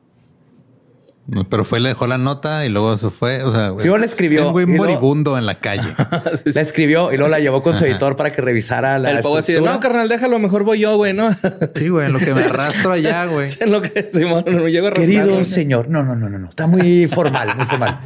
Pero 1.49 1.65
fue, 1.65 1.79
le 1.79 1.91
dejó 1.91 2.07
la 2.09 2.19
nota 2.19 2.67
y 2.67 2.71
luego 2.71 2.97
se 2.99 3.09
fue. 3.11 3.45
O 3.45 3.53
sea, 3.53 3.69
güey, 3.69 3.83
Primero 3.83 3.99
le 3.99 4.07
escribió 4.07 4.47
Un 4.47 4.53
güey 4.53 4.67
luego- 4.67 4.83
moribundo 4.85 5.39
en 5.39 5.47
la 5.47 5.55
calle. 5.57 5.95
La 6.45 6.61
escribió 6.61 7.13
y 7.13 7.17
luego 7.17 7.31
la 7.31 7.39
llevó 7.39 7.63
con 7.63 7.77
su 7.77 7.85
editor 7.85 8.17
para 8.17 8.33
que 8.33 8.43
revisara 8.43 8.99
la 8.99 9.11
El 9.13 9.19
así 9.19 9.53
de, 9.53 9.61
no, 9.61 9.79
carnal, 9.79 10.09
déjalo, 10.09 10.39
mejor 10.41 10.65
voy 10.65 10.81
yo, 10.81 10.97
güey, 10.97 11.13
¿no? 11.13 11.31
sí, 11.75 11.89
güey, 11.89 12.07
en 12.07 12.15
lo 12.15 12.19
que 12.19 12.35
me 12.35 12.43
arrastro 12.43 12.93
allá, 12.93 13.27
güey. 13.27 13.49
en 13.61 13.71
lo 13.71 13.81
que 13.81 14.09
Simón, 14.13 14.45
no 14.47 14.67
llego 14.67 14.89
a 14.89 14.93
Querido 14.93 15.45
señor, 15.45 15.89
no, 15.89 16.03
no, 16.03 16.17
no, 16.17 16.29
no, 16.29 16.39
no, 16.39 16.49
está 16.49 16.67
muy 16.67 17.07
formal, 17.07 17.57
muy 17.57 17.67
formal. 17.67 18.01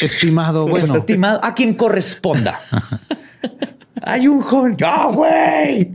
Estimado, 0.00 0.66
bueno. 0.66 0.96
Estimado, 0.96 1.44
a 1.44 1.54
quien 1.54 1.74
corresponda. 1.74 2.58
Hay 4.06 4.28
un 4.28 4.40
joven, 4.40 4.76
ya, 4.76 5.06
güey. 5.06 5.90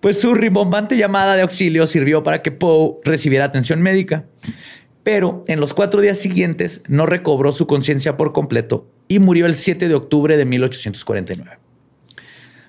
Pues 0.00 0.20
su 0.20 0.34
rimbombante 0.34 0.96
llamada 0.96 1.36
de 1.36 1.42
auxilio 1.42 1.86
sirvió 1.86 2.22
para 2.22 2.40
que 2.40 2.50
Poe 2.50 2.98
recibiera 3.04 3.44
atención 3.44 3.82
médica. 3.82 4.24
Pero 5.02 5.44
en 5.48 5.60
los 5.60 5.74
cuatro 5.74 6.00
días 6.00 6.18
siguientes 6.18 6.82
no 6.88 7.04
recobró 7.04 7.52
su 7.52 7.66
conciencia 7.66 8.16
por 8.16 8.32
completo 8.32 8.86
y 9.06 9.18
murió 9.18 9.46
el 9.46 9.54
7 9.54 9.88
de 9.88 9.94
octubre 9.94 10.36
de 10.36 10.44
1849. 10.44 11.58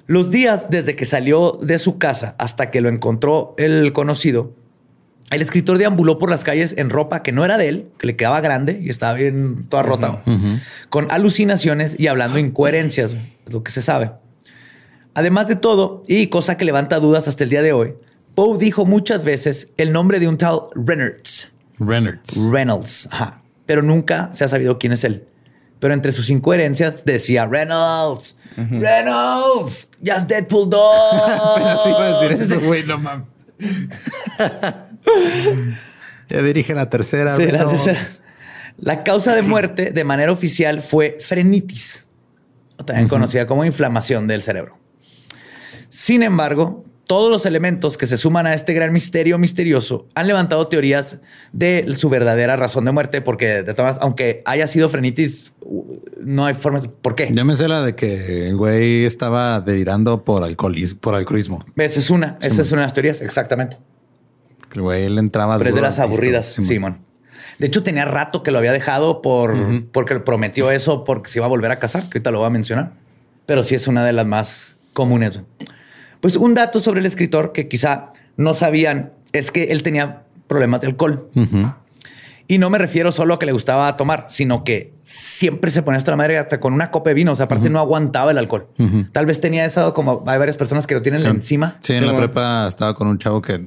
Los 0.05 0.32
días 0.32 0.70
desde 0.70 0.95
que 0.95 1.05
salió 1.05 1.59
de 1.61 1.78
su 1.80 1.97
casa 1.97 2.36
hasta 2.39 2.72
que 2.72 2.82
lo 2.82 2.89
encontró 2.89 3.53
el 3.57 3.93
conocido, 3.93 4.55
el 5.32 5.41
escritor 5.41 5.77
deambuló 5.77 6.17
por 6.17 6.30
las 6.30 6.43
calles 6.43 6.73
en 6.77 6.89
ropa 6.89 7.21
que 7.21 7.32
no 7.32 7.45
era 7.45 7.57
de 7.57 7.69
él, 7.69 7.89
que 7.99 8.07
le 8.07 8.15
quedaba 8.15 8.41
grande 8.41 8.80
y 8.82 8.89
estaba 8.89 9.13
bien 9.13 9.67
toda 9.67 9.84
rota, 9.84 10.23
con 10.89 11.11
alucinaciones 11.11 11.95
y 11.99 12.07
hablando 12.07 12.39
incoherencias, 12.39 13.15
es 13.45 13.53
lo 13.53 13.63
que 13.63 13.71
se 13.71 13.82
sabe. 13.82 14.11
Además 15.13 15.47
de 15.47 15.55
todo, 15.55 16.03
y 16.07 16.27
cosa 16.27 16.57
que 16.57 16.65
levanta 16.65 16.99
dudas 16.99 17.27
hasta 17.27 17.43
el 17.43 17.49
día 17.49 17.61
de 17.61 17.73
hoy, 17.73 17.93
Poe 18.36 18.57
dijo 18.57 18.86
muchas 18.86 19.23
veces 19.23 19.71
el 19.77 19.91
nombre 19.91 20.19
de 20.19 20.27
un 20.27 20.38
tal 20.38 20.61
Reynolds. 20.75 21.49
Reynolds. 21.80 22.38
Reynolds, 22.51 23.09
ajá, 23.11 23.41
pero 23.65 23.82
nunca 23.82 24.30
se 24.34 24.45
ha 24.45 24.47
sabido 24.47 24.80
quién 24.80 24.93
es 24.93 25.03
él. 25.03 25.25
Pero 25.80 25.93
entre 25.93 26.11
sus 26.11 26.30
incoherencias 26.30 27.05
decía 27.05 27.45
Reynolds, 27.45 28.36
Reynolds, 28.57 29.89
just 30.05 30.27
Deadpool 30.27 30.69
2. 30.71 30.95
Apenas 31.55 31.80
iba 31.86 32.05
a 32.05 32.21
decir 32.21 32.43
eso, 32.43 32.59
güey, 32.61 32.84
no 32.84 32.97
mames. 32.97 33.27
ya 36.30 36.41
dirige 36.41 36.74
la 36.74 36.89
tercera. 36.89 37.36
Sí, 37.36 37.45
la 37.45 37.66
tercera. 37.66 38.00
La 38.78 39.04
causa 39.04 39.36
de 39.36 39.41
muerte 39.41 39.91
de 39.91 40.04
manera 40.04 40.32
oficial 40.32 40.82
fue 40.82 41.18
frenitis, 41.20 42.08
o 42.78 42.86
también 42.86 43.08
conocida 43.08 43.45
como 43.45 43.66
inflamación 43.66 44.28
del 44.28 44.41
cerebro. 44.41 44.78
Sin 45.89 46.24
embargo, 46.24 46.86
todos 47.10 47.32
los 47.32 47.47
elementos 47.47 47.97
que 47.97 48.06
se 48.06 48.18
suman 48.18 48.45
a 48.45 48.54
este 48.54 48.72
gran 48.74 48.93
misterio 48.93 49.39
misterioso 49.39 50.08
han 50.14 50.28
levantado 50.28 50.68
teorías 50.68 51.18
de 51.52 51.91
su 51.97 52.08
verdadera 52.08 52.56
razón 52.56 52.86
de 52.86 52.91
muerte, 52.91 53.22
porque 53.22 53.64
de 53.64 53.74
todas 53.74 53.97
aunque 54.00 54.43
haya 54.45 54.68
sido 54.68 54.89
frenitis, 54.89 55.52
no 56.22 56.45
hay 56.45 56.54
formas. 56.54 56.88
¿Por 56.88 57.16
qué? 57.16 57.30
Ya 57.32 57.43
me 57.43 57.56
sé 57.56 57.68
la 57.68 57.82
de 57.82 57.95
que 57.95 58.50
el 58.50 58.56
güey 58.56 59.06
estaba 59.06 59.60
delirando 59.60 60.24
por 60.24 60.43
alcoholismo. 60.43 61.00
Por 61.00 61.16
alcoholismo. 61.16 61.66
Esa 61.76 62.00
es 62.00 62.12
una, 62.12 62.38
esa 62.41 62.62
es 62.62 62.72
una 62.72 62.82
de 62.82 62.86
las 62.86 62.93
teorías, 62.93 63.22
exactamente. 63.22 63.78
Que 64.70 64.80
el 64.80 64.82
güey 64.82 65.09
le 65.09 65.20
entraba. 65.20 65.57
Pero 65.57 65.70
es 65.72 65.76
de 65.76 65.82
las 65.82 65.99
aburridas, 65.99 66.53
Simón. 66.53 66.67
Simón. 66.67 66.97
De 67.57 67.67
hecho, 67.67 67.84
tenía 67.84 68.05
rato 68.05 68.41
que 68.41 68.51
lo 68.51 68.57
había 68.57 68.72
dejado 68.72 69.22
por 69.22 69.55
porque 69.91 70.13
le 70.13 70.20
prometió 70.22 70.72
eso 70.72 71.03
porque 71.03 71.30
se 71.30 71.39
iba 71.39 71.45
a 71.45 71.49
volver 71.49 71.72
a 71.72 71.80
casar, 71.80 72.03
que 72.03 72.17
ahorita 72.17 72.32
lo 72.32 72.39
voy 72.39 72.47
a 72.47 72.51
mencionar. 72.51 72.93
Pero 73.45 73.63
sí 73.63 73.76
es 73.76 73.88
una 73.88 74.05
de 74.05 74.13
las 74.13 74.26
más 74.26 74.78
comunes. 74.93 75.41
Pues 76.22 76.36
un 76.36 76.53
dato 76.53 76.80
sobre 76.80 76.99
el 76.99 77.05
escritor 77.05 77.51
que 77.51 77.67
quizá 77.67 78.11
no 78.38 78.53
sabían 78.53 79.11
es 79.34 79.51
que 79.51 79.65
él 79.65 79.84
tenía 79.84 80.24
problemas 80.47 80.82
de 80.82 80.88
alcohol. 80.88 81.30
Y 82.47 82.57
no 82.57 82.70
me 82.70 82.78
refiero 82.80 83.11
solo 83.11 83.36
a 83.36 83.39
que 83.39 83.45
le 83.45 83.51
gustaba 83.51 83.95
tomar, 83.95 84.26
sino 84.30 84.63
que 84.63 84.93
siempre 85.03 85.70
se 85.70 85.84
ponía 85.84 85.99
hasta 85.99 86.11
la 86.11 86.17
madre 86.17 86.38
hasta 86.39 86.59
con 86.59 86.74
una 86.74 86.89
copa 86.89 87.11
de 87.11 87.13
vino. 87.13 87.34
O 87.34 87.36
sea, 87.36 87.45
aparte 87.45 87.70
no 87.70 87.80
aguantaba 87.80 88.32
el 88.32 88.38
alcohol. 88.38 88.67
Tal 89.11 89.26
vez 89.26 89.39
tenía 89.39 89.65
eso 89.65 89.93
como 89.93 90.24
hay 90.26 90.39
varias 90.39 90.57
personas 90.57 90.88
que 90.88 90.95
lo 90.95 91.01
tienen 91.01 91.26
encima. 91.26 91.78
Sí, 91.82 91.93
en 91.93 92.07
la 92.07 92.15
prepa 92.15 92.67
estaba 92.67 92.95
con 92.95 93.07
un 93.07 93.20
chavo 93.20 93.41
que 93.41 93.63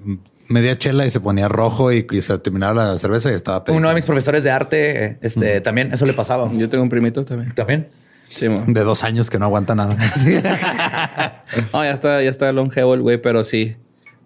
media 0.48 0.76
chela 0.78 1.06
y 1.06 1.10
se 1.10 1.20
ponía 1.20 1.48
rojo 1.48 1.92
y, 1.92 2.06
y 2.10 2.20
se 2.20 2.38
terminaba 2.38 2.74
la 2.92 2.98
cerveza 2.98 3.30
y 3.30 3.34
estaba 3.34 3.58
Uno 3.58 3.64
de 3.66 3.72
pedísimo. 3.80 3.94
mis 3.94 4.04
profesores 4.04 4.44
de 4.44 4.50
arte, 4.50 5.18
este, 5.22 5.60
también 5.60 5.92
eso 5.92 6.06
le 6.06 6.12
pasaba. 6.12 6.50
Yo 6.54 6.68
tengo 6.68 6.82
un 6.84 6.90
primito 6.90 7.24
también. 7.24 7.54
También. 7.54 7.88
Sí, 8.28 8.46
de 8.48 8.80
dos 8.80 9.04
años 9.04 9.28
que 9.28 9.38
no 9.38 9.44
aguanta 9.46 9.74
nada. 9.74 9.96
Sí. 10.16 10.36
No, 11.72 11.84
ya 11.84 11.90
está, 11.90 12.22
ya 12.22 12.30
está 12.30 12.50
longevo 12.52 12.94
el 12.94 13.02
güey, 13.02 13.20
pero 13.20 13.44
sí. 13.44 13.76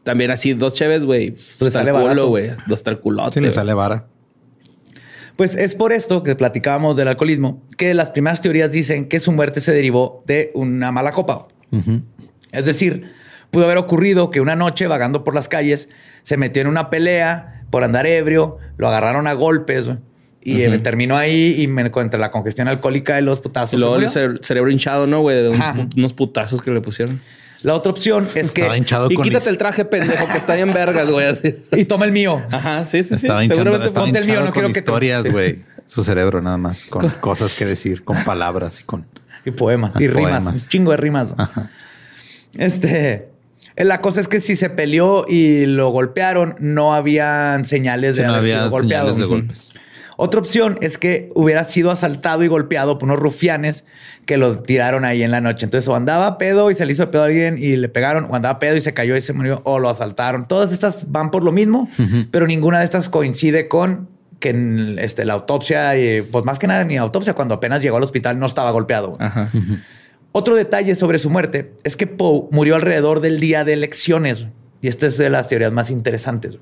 También 0.05 0.31
así, 0.31 0.53
dos 0.55 0.75
cheves, 0.75 1.05
güey. 1.05 1.35
Le 1.59 1.71
sale 1.71 1.91
culo, 1.91 2.05
barato. 2.05 2.29
güey. 2.29 2.51
Dos 2.69 2.83
tal 2.85 3.01
culote. 3.01 3.35
Sí, 3.35 3.41
le 3.41 3.51
sale 3.51 3.75
vara. 3.75 4.07
Pues 5.35 5.57
es 5.57 5.75
por 5.75 5.93
esto 5.93 6.23
que 6.23 6.35
platicábamos 6.37 6.97
del 6.97 7.09
alcoholismo, 7.09 7.63
que 7.77 7.93
las 7.95 8.11
primeras 8.11 8.41
teorías 8.41 8.71
dicen 8.71 9.07
que 9.09 9.21
su 9.21 9.33
muerte 9.33 9.61
se 9.61 9.73
derivó 9.73 10.23
de 10.27 10.51
una 10.55 10.93
mala 10.93 11.11
copa. 11.13 11.49
Es 12.53 12.65
decir, 12.65 13.11
pudo 13.51 13.65
haber 13.65 13.77
ocurrido 13.77 14.31
que 14.31 14.41
una 14.41 14.57
noche 14.57 14.87
vagando 14.87 15.25
por 15.25 15.35
las 15.35 15.49
calles 15.49 15.89
se 16.27 16.37
metió 16.37 16.61
en 16.63 16.67
una 16.67 16.91
pelea 16.91 17.63
por 17.71 17.85
andar 17.85 18.05
ebrio, 18.05 18.59
lo 18.79 18.89
agarraron 18.89 19.29
a 19.29 19.33
golpes 19.33 19.87
güey, 19.87 19.99
y 20.43 20.63
eh, 20.63 20.79
terminó 20.81 21.17
ahí 21.17 21.55
y 21.57 21.69
me, 21.69 21.83
entre 21.83 22.19
la 22.19 22.33
congestión 22.33 22.67
alcohólica 22.67 23.17
y 23.21 23.23
los 23.23 23.39
putazos. 23.39 23.75
Y 23.75 23.77
se 23.77 23.81
luego 23.81 23.95
el 23.97 24.09
cere- 24.09 24.43
cerebro 24.43 24.73
hinchado, 24.73 25.07
¿no, 25.07 25.21
güey? 25.21 25.41
De 25.41 25.49
un- 25.51 25.91
unos 25.97 26.13
putazos 26.15 26.63
que 26.63 26.73
le 26.73 26.81
pusieron. 26.81 27.21
La 27.63 27.75
otra 27.75 27.93
opción 27.93 28.29
es 28.35 28.51
que 28.53 28.63
Estaba 28.63 28.77
hinchado 28.77 29.09
Y 29.09 29.15
con 29.15 29.23
quítate 29.23 29.51
el 29.51 29.57
traje 29.57 29.85
pendejo 29.85 30.27
que 30.27 30.37
está 30.37 30.57
bien 30.57 30.73
vergas, 30.75 31.09
güey. 31.13 31.27
Así. 31.29 31.57
y 31.73 31.85
toma 31.85 32.05
el 32.07 32.11
mío. 32.13 32.43
Ajá, 32.51 32.85
sí, 32.85 33.05
sí, 33.05 33.17
sí. 33.19 33.29
Seguramente 33.47 33.87
estaba 33.87 34.05
ponte 34.07 34.19
el 34.19 34.27
mío, 34.27 34.41
no 34.41 34.47
con 34.47 34.53
quiero 34.53 34.69
que 34.69 34.75
te- 34.75 34.79
historias, 34.81 35.29
güey. 35.31 35.61
Su 35.87 36.03
cerebro 36.03 36.43
nada 36.43 36.57
más, 36.59 36.87
con 36.87 37.09
cosas 37.21 37.55
que 37.55 37.65
decir, 37.67 38.03
con 38.03 38.25
palabras 38.25 38.81
y 38.81 38.83
con... 38.83 39.07
Y 39.45 39.53
poemas. 39.53 39.95
Ah, 39.97 40.03
y 40.03 40.09
rimas. 40.09 40.45
Un 40.45 40.55
chingo 40.69 40.91
de 40.91 40.97
rimas. 40.97 41.33
Este. 42.59 43.29
La 43.77 44.01
cosa 44.01 44.21
es 44.21 44.29
que 44.29 44.41
si 44.41 44.57
se 44.57 44.71
peleó 44.71 45.27
y 45.29 45.67
lo 45.67 45.91
golpearon, 45.91 46.55
no 46.59 46.95
habían 46.95 47.65
señales 47.65 48.17
de 48.17 48.23
Sí, 48.23 48.27
no 48.27 48.35
haber 48.35 48.43
había 48.45 48.59
sido 48.59 48.71
golpeado. 48.71 49.15
de 49.15 49.25
golpes. 49.25 49.71
Otra 50.19 50.41
opción 50.41 50.79
es 50.81 50.97
que 50.97 51.29
hubiera 51.35 51.63
sido 51.65 51.91
asaltado 51.91 52.43
y 52.43 52.49
golpeado 52.49 52.99
por 52.99 53.07
unos 53.09 53.19
rufianes 53.21 53.85
que 54.25 54.39
lo 54.39 54.63
tiraron 54.63 55.05
ahí 55.05 55.23
en 55.23 55.31
la 55.31 55.43
noche. 55.43 55.67
Entonces, 55.67 55.87
o 55.89 55.95
andaba 55.95 56.39
pedo 56.39 56.71
y 56.71 56.75
se 56.75 56.87
le 56.87 56.93
hizo 56.93 57.11
pedo 57.11 57.23
a 57.23 57.27
alguien 57.27 57.59
y 57.59 57.77
le 57.77 57.91
pegaron, 57.91 58.27
o 58.31 58.35
andaba 58.35 58.59
pedo 58.59 58.77
y 58.77 58.81
se 58.81 58.95
cayó 58.95 59.15
y 59.15 59.21
se 59.21 59.35
murió, 59.35 59.61
o 59.65 59.79
lo 59.79 59.91
asaltaron. 59.91 60.49
Todas 60.49 60.73
estas 60.73 61.13
van 61.13 61.31
por 61.31 61.45
lo 61.45 61.53
mismo, 61.53 61.91
pero 62.31 62.47
ninguna 62.47 62.79
de 62.79 62.87
estas 62.87 63.11
coincide 63.11 63.69
con 63.69 64.09
que 64.41 64.51
en, 64.51 64.99
este, 64.99 65.27
la 65.27 65.35
autopsia, 65.35 65.97
y, 65.99 66.23
pues 66.23 66.47
más 66.47 66.59
que 66.59 66.67
nada 66.67 66.85
ni 66.85 66.97
autopsia, 66.97 67.35
cuando 67.35 67.55
apenas 67.55 67.83
llegó 67.83 67.99
al 67.99 68.03
hospital 68.03 68.39
no 68.39 68.47
estaba 68.47 68.71
golpeado. 68.71 69.17
Ajá. 69.19 69.51
Otro 70.39 70.55
detalle 70.55 70.95
sobre 70.97 71.19
su 71.19 71.31
muerte 71.31 71.73
es 71.83 71.97
que 71.97 72.07
Poe 72.07 72.47
murió 72.51 72.75
alrededor 72.75 73.21
del 73.21 73.41
día 73.41 73.65
de 73.65 73.73
elecciones. 73.73 74.49
Y 74.83 74.89
esta 74.89 75.07
es 75.07 75.17
de 75.17 75.31
las 75.31 75.49
teorías 75.49 75.73
más 75.73 75.89
interesantes. 75.89 76.59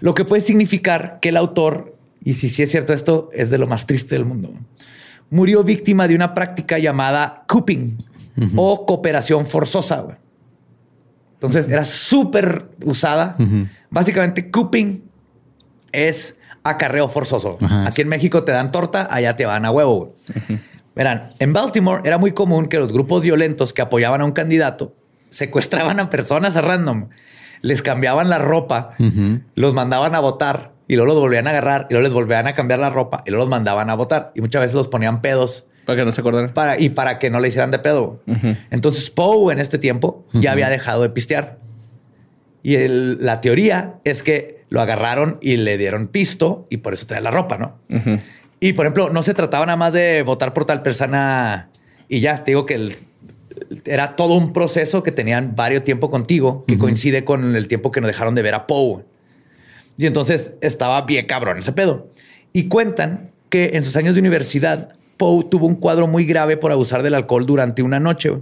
Lo 0.00 0.14
que 0.14 0.24
puede 0.24 0.40
significar 0.40 1.18
que 1.20 1.28
el 1.28 1.36
autor, 1.36 1.98
y 2.24 2.32
si 2.32 2.48
sí 2.48 2.62
es 2.62 2.70
cierto 2.70 2.94
esto, 2.94 3.28
es 3.34 3.50
de 3.50 3.58
lo 3.58 3.66
más 3.66 3.84
triste 3.84 4.14
del 4.14 4.24
mundo, 4.24 4.54
murió 5.28 5.64
víctima 5.64 6.08
de 6.08 6.14
una 6.14 6.32
práctica 6.32 6.78
llamada 6.78 7.44
cooping 7.46 7.98
o 8.56 8.86
cooperación 8.86 9.44
forzosa. 9.44 10.16
Entonces 11.34 11.68
era 11.68 11.84
súper 11.84 12.70
usada. 12.86 13.36
Básicamente, 13.90 14.50
cooping 14.50 15.02
es 15.92 16.36
acarreo 16.62 17.06
forzoso. 17.08 17.58
Ajá. 17.60 17.86
Aquí 17.86 18.00
en 18.00 18.08
México 18.08 18.44
te 18.44 18.52
dan 18.52 18.72
torta, 18.72 19.06
allá 19.10 19.36
te 19.36 19.44
van 19.44 19.66
a 19.66 19.70
huevo. 19.70 20.14
Verán, 20.96 21.30
en 21.38 21.52
Baltimore 21.52 22.00
era 22.04 22.18
muy 22.18 22.32
común 22.32 22.66
que 22.66 22.78
los 22.78 22.92
grupos 22.92 23.22
violentos 23.22 23.72
que 23.72 23.82
apoyaban 23.82 24.20
a 24.22 24.24
un 24.24 24.32
candidato 24.32 24.94
secuestraban 25.28 26.00
a 26.00 26.08
personas 26.10 26.56
a 26.56 26.62
random, 26.62 27.08
les 27.60 27.82
cambiaban 27.82 28.30
la 28.30 28.38
ropa, 28.38 28.94
los 29.54 29.74
mandaban 29.74 30.14
a 30.14 30.20
votar 30.20 30.72
y 30.88 30.94
luego 30.96 31.12
los 31.12 31.20
volvían 31.20 31.46
a 31.46 31.50
agarrar 31.50 31.86
y 31.90 31.94
luego 31.94 32.04
les 32.04 32.12
volvían 32.14 32.46
a 32.46 32.54
cambiar 32.54 32.78
la 32.78 32.90
ropa 32.90 33.22
y 33.26 33.30
luego 33.30 33.44
los 33.44 33.50
mandaban 33.50 33.90
a 33.90 33.94
votar 33.94 34.32
y 34.34 34.40
muchas 34.40 34.62
veces 34.62 34.74
los 34.74 34.88
ponían 34.88 35.20
pedos 35.20 35.66
Para 35.84 35.98
que 35.98 36.04
no 36.06 36.12
se 36.12 36.20
acordaran. 36.22 36.54
para, 36.54 36.78
y 36.80 36.88
para 36.90 37.18
que 37.18 37.28
no 37.28 37.40
le 37.40 37.48
hicieran 37.48 37.70
de 37.70 37.78
pedo. 37.78 38.22
Entonces 38.70 39.10
Poe 39.10 39.52
en 39.52 39.58
este 39.58 39.78
tiempo 39.78 40.24
ya 40.32 40.52
había 40.52 40.68
dejado 40.70 41.02
de 41.02 41.10
pistear. 41.10 41.58
Y 42.62 42.76
el- 42.76 43.18
la 43.24 43.40
teoría 43.40 43.96
es 44.04 44.22
que 44.22 44.64
lo 44.70 44.80
agarraron 44.80 45.38
y 45.42 45.56
le 45.58 45.76
dieron 45.78 46.08
pisto 46.08 46.66
y 46.70 46.78
por 46.78 46.94
eso 46.94 47.06
trae 47.06 47.20
la 47.20 47.30
ropa, 47.30 47.58
¿no? 47.58 47.76
Y 48.60 48.72
por 48.72 48.86
ejemplo, 48.86 49.10
no 49.10 49.22
se 49.22 49.34
trataba 49.34 49.66
nada 49.66 49.76
más 49.76 49.92
de 49.92 50.22
votar 50.22 50.52
por 50.54 50.64
tal 50.64 50.82
persona 50.82 51.68
y 52.08 52.20
ya, 52.20 52.42
te 52.44 52.52
digo 52.52 52.66
que 52.66 52.74
el- 52.74 52.96
era 53.84 54.16
todo 54.16 54.34
un 54.34 54.52
proceso 54.52 55.02
que 55.02 55.12
tenían 55.12 55.54
varios 55.56 55.82
tiempo 55.84 56.10
contigo, 56.10 56.64
que 56.68 56.76
coincide 56.78 57.24
con 57.24 57.56
el 57.56 57.68
tiempo 57.68 57.90
que 57.90 58.00
nos 58.00 58.08
dejaron 58.08 58.34
de 58.34 58.42
ver 58.42 58.54
a 58.54 58.66
Poe. 58.66 59.04
Y 59.96 60.06
entonces 60.06 60.52
estaba 60.60 61.02
bien 61.02 61.26
cabrón 61.26 61.58
ese 61.58 61.72
pedo. 61.72 62.10
Y 62.52 62.68
cuentan 62.68 63.30
que 63.48 63.70
en 63.74 63.82
sus 63.84 63.96
años 63.96 64.14
de 64.14 64.20
universidad, 64.20 64.94
Poe 65.16 65.44
tuvo 65.44 65.66
un 65.66 65.76
cuadro 65.76 66.06
muy 66.06 66.24
grave 66.26 66.56
por 66.58 66.70
abusar 66.70 67.02
del 67.02 67.14
alcohol 67.14 67.46
durante 67.46 67.82
una 67.82 67.98
noche. 67.98 68.32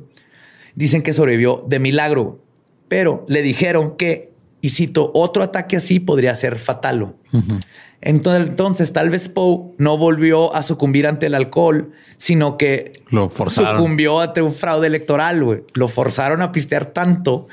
Dicen 0.75 1.03
que 1.03 1.13
sobrevivió 1.13 1.65
de 1.69 1.79
milagro, 1.79 2.41
pero 2.89 3.25
le 3.29 3.43
dijeron 3.43 3.97
que, 3.97 4.33
y 4.61 4.71
cito, 4.71 5.13
otro 5.15 5.43
ataque 5.45 5.77
así 5.77 6.01
podría 6.01 6.35
ser 6.35 6.59
fatal. 6.59 7.15
Entonces, 8.05 8.93
tal 8.93 9.11
vez 9.11 9.29
Poe 9.29 9.73
no 9.79 9.97
volvió 9.97 10.55
a 10.55 10.63
sucumbir 10.63 11.07
ante 11.07 11.27
el 11.27 11.35
alcohol, 11.35 11.93
sino 12.17 12.57
que 12.59 12.93
Lo 13.11 13.31
forzaron. 13.31 13.79
sucumbió 13.79 14.21
ante 14.21 14.43
un 14.43 14.53
fraude 14.53 14.87
electoral. 14.87 15.43
güey. 15.43 15.63
Lo 15.73 15.89
forzaron 15.89 16.43
a 16.43 16.53
pistear 16.53 16.87
tanto 16.87 17.49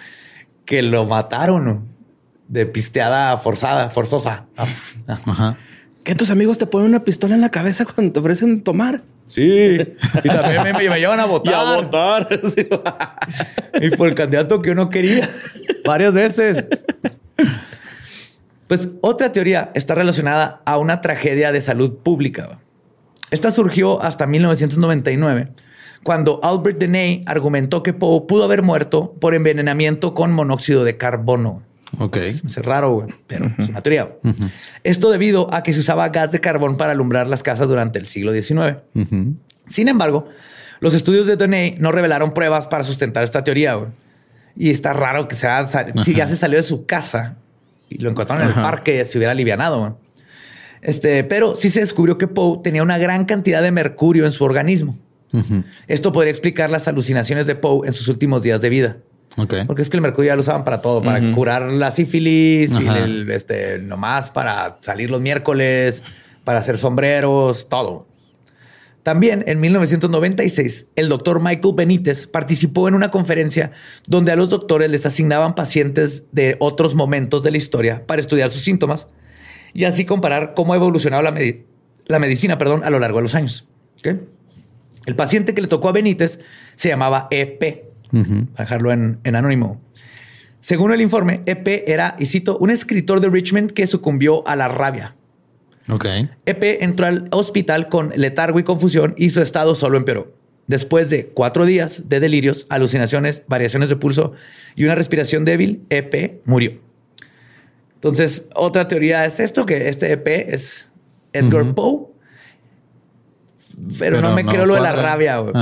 que 0.65 0.81
lo 0.81 1.05
mataron 1.05 1.87
de 2.47 2.65
pisteada 2.65 3.37
forzada, 3.37 3.89
forzosa. 3.89 4.45
Ajá. 5.07 5.57
¿Que 6.03 6.15
tus 6.15 6.31
amigos 6.31 6.57
te 6.57 6.65
ponen 6.65 6.87
una 6.89 7.03
pistola 7.03 7.35
en 7.35 7.41
la 7.41 7.49
cabeza 7.49 7.85
cuando 7.85 8.11
te 8.11 8.19
ofrecen 8.19 8.61
tomar? 8.63 9.03
Sí. 9.27 9.77
Y 10.23 10.27
también 10.27 10.63
me, 10.63 10.89
me 10.89 10.99
llevan 10.99 11.19
a 11.21 11.25
votar. 11.25 11.53
Y 11.53 11.55
a 11.55 11.75
votar. 11.81 12.29
Sí. 12.53 12.67
Y 13.81 13.89
por 13.95 14.09
el 14.09 14.15
candidato 14.15 14.61
que 14.61 14.71
uno 14.71 14.89
quería 14.89 15.29
varias 15.85 16.13
veces. 16.13 16.65
Pues 18.71 18.87
otra 19.01 19.33
teoría 19.33 19.69
está 19.75 19.95
relacionada 19.95 20.61
a 20.65 20.77
una 20.77 21.01
tragedia 21.01 21.51
de 21.51 21.59
salud 21.59 21.97
pública. 21.97 22.61
Esta 23.29 23.51
surgió 23.51 24.01
hasta 24.01 24.27
1999, 24.27 25.51
cuando 26.03 26.39
Albert 26.41 26.77
Deney 26.77 27.25
argumentó 27.27 27.83
que 27.83 27.91
Poe 27.91 28.21
pudo 28.29 28.45
haber 28.45 28.61
muerto 28.61 29.11
por 29.19 29.35
envenenamiento 29.35 30.13
con 30.13 30.31
monóxido 30.31 30.85
de 30.85 30.95
carbono. 30.95 31.63
Ok. 31.99 32.15
Hace 32.45 32.61
raro, 32.61 32.93
güey, 32.93 33.09
pero 33.27 33.53
es 33.57 33.67
una 33.67 33.81
teoría. 33.81 34.09
Esto 34.85 35.11
debido 35.11 35.53
a 35.53 35.63
que 35.63 35.73
se 35.73 35.81
usaba 35.81 36.07
gas 36.07 36.31
de 36.31 36.39
carbón 36.39 36.77
para 36.77 36.93
alumbrar 36.93 37.27
las 37.27 37.43
casas 37.43 37.67
durante 37.67 37.99
el 37.99 38.05
siglo 38.05 38.31
XIX. 38.31 38.77
Sin 39.67 39.89
embargo, 39.89 40.29
los 40.79 40.93
estudios 40.93 41.27
de 41.27 41.35
Deney 41.35 41.75
no 41.77 41.91
revelaron 41.91 42.33
pruebas 42.33 42.69
para 42.69 42.85
sustentar 42.85 43.25
esta 43.25 43.43
teoría. 43.43 43.77
Y 44.55 44.69
está 44.69 44.93
raro 44.93 45.27
que 45.27 45.35
sea, 45.35 45.67
si 46.05 46.13
ya 46.13 46.25
se 46.25 46.37
salió 46.37 46.55
de 46.55 46.63
su 46.63 46.85
casa 46.85 47.35
y 47.91 47.97
lo 47.97 48.09
encontraron 48.09 48.43
en 48.47 48.55
el 48.55 48.61
parque, 48.61 49.05
se 49.05 49.17
hubiera 49.17 49.31
alivianado. 49.31 49.99
Este, 50.81 51.23
pero 51.23 51.55
sí 51.55 51.69
se 51.69 51.81
descubrió 51.81 52.17
que 52.17 52.27
Poe 52.27 52.59
tenía 52.63 52.81
una 52.81 52.97
gran 52.97 53.25
cantidad 53.25 53.61
de 53.61 53.71
mercurio 53.71 54.25
en 54.25 54.31
su 54.31 54.43
organismo. 54.43 54.97
Esto 55.87 56.11
podría 56.11 56.31
explicar 56.31 56.69
las 56.69 56.87
alucinaciones 56.87 57.47
de 57.47 57.55
Poe 57.55 57.87
en 57.87 57.93
sus 57.93 58.07
últimos 58.07 58.41
días 58.41 58.59
de 58.61 58.69
vida. 58.69 58.97
Porque 59.65 59.81
es 59.81 59.89
que 59.89 59.97
el 59.97 60.01
mercurio 60.01 60.29
ya 60.31 60.35
lo 60.35 60.41
usaban 60.41 60.63
para 60.63 60.81
todo, 60.81 61.01
para 61.01 61.31
curar 61.31 61.71
la 61.71 61.91
sífilis 61.91 62.71
y 62.79 62.87
el, 62.87 63.29
este, 63.31 63.79
nomás 63.79 64.29
para 64.29 64.77
salir 64.81 65.09
los 65.09 65.21
miércoles, 65.21 66.03
para 66.43 66.59
hacer 66.59 66.77
sombreros, 66.77 67.69
todo. 67.69 68.07
También 69.03 69.43
en 69.47 69.59
1996, 69.59 70.87
el 70.95 71.09
doctor 71.09 71.39
Michael 71.41 71.73
Benítez 71.75 72.27
participó 72.27 72.87
en 72.87 72.93
una 72.93 73.09
conferencia 73.09 73.71
donde 74.07 74.31
a 74.31 74.35
los 74.35 74.49
doctores 74.51 74.91
les 74.91 75.05
asignaban 75.07 75.55
pacientes 75.55 76.25
de 76.31 76.55
otros 76.59 76.93
momentos 76.93 77.41
de 77.43 77.51
la 77.51 77.57
historia 77.57 78.05
para 78.05 78.21
estudiar 78.21 78.49
sus 78.51 78.61
síntomas 78.61 79.07
y 79.73 79.85
así 79.85 80.05
comparar 80.05 80.53
cómo 80.55 80.73
ha 80.73 80.75
evolucionado 80.75 81.23
la, 81.23 81.33
medi- 81.33 81.63
la 82.05 82.19
medicina 82.19 82.57
perdón, 82.59 82.83
a 82.83 82.89
lo 82.91 82.99
largo 82.99 83.17
de 83.17 83.23
los 83.23 83.33
años. 83.35 83.67
El 85.07 85.15
paciente 85.15 85.55
que 85.55 85.61
le 85.61 85.67
tocó 85.67 85.89
a 85.89 85.93
Benítez 85.93 86.39
se 86.75 86.89
llamaba 86.89 87.27
EP, 87.31 87.85
para 88.53 88.65
dejarlo 88.65 88.91
en, 88.91 89.19
en 89.23 89.35
anónimo. 89.35 89.81
Según 90.59 90.93
el 90.93 91.01
informe, 91.01 91.41
EP 91.47 91.85
era, 91.87 92.15
y 92.19 92.25
cito, 92.27 92.57
un 92.59 92.69
escritor 92.69 93.19
de 93.19 93.29
Richmond 93.29 93.71
que 93.71 93.87
sucumbió 93.87 94.47
a 94.47 94.55
la 94.55 94.67
rabia. 94.67 95.15
Ok. 95.89 96.05
EP 96.45 96.63
entró 96.83 97.05
al 97.07 97.27
hospital 97.31 97.89
con 97.89 98.11
letargo 98.15 98.59
y 98.59 98.63
confusión 98.63 99.13
y 99.17 99.29
su 99.31 99.41
estado 99.41 99.75
solo 99.75 99.97
empeoró. 99.97 100.33
Después 100.67 101.09
de 101.09 101.27
cuatro 101.27 101.65
días 101.65 102.07
de 102.07 102.19
delirios, 102.19 102.65
alucinaciones, 102.69 103.43
variaciones 103.47 103.89
de 103.89 103.95
pulso 103.97 104.33
y 104.75 104.85
una 104.85 104.95
respiración 104.95 105.43
débil, 105.43 105.83
EP 105.89 106.39
murió. 106.45 106.79
Entonces, 107.95 108.45
otra 108.55 108.87
teoría 108.87 109.25
es 109.25 109.39
esto, 109.39 109.65
que 109.65 109.89
este 109.89 110.11
EP 110.11 110.27
es 110.53 110.91
Edgar 111.33 111.73
Poe. 111.75 112.07
Pero, 113.97 114.17
Pero 114.17 114.21
no 114.21 114.35
me 114.35 114.43
no 114.43 114.51
creo 114.51 114.65
lo 114.65 114.75
de 114.75 114.81
la 114.81 114.91
rabia, 114.91 115.37
güey. 115.39 115.53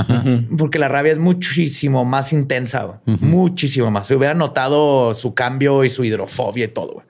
porque 0.56 0.78
la 0.78 0.88
rabia 0.88 1.12
es 1.12 1.18
muchísimo 1.18 2.04
más 2.04 2.32
intensa, 2.32 2.84
güey. 2.84 2.98
muchísimo 3.20 3.90
más. 3.90 4.06
Se 4.06 4.14
hubiera 4.16 4.34
notado 4.34 5.14
su 5.14 5.32
cambio 5.34 5.84
y 5.84 5.90
su 5.90 6.04
hidrofobia 6.04 6.64
y 6.66 6.68
todo. 6.68 6.94
güey. 6.94 7.06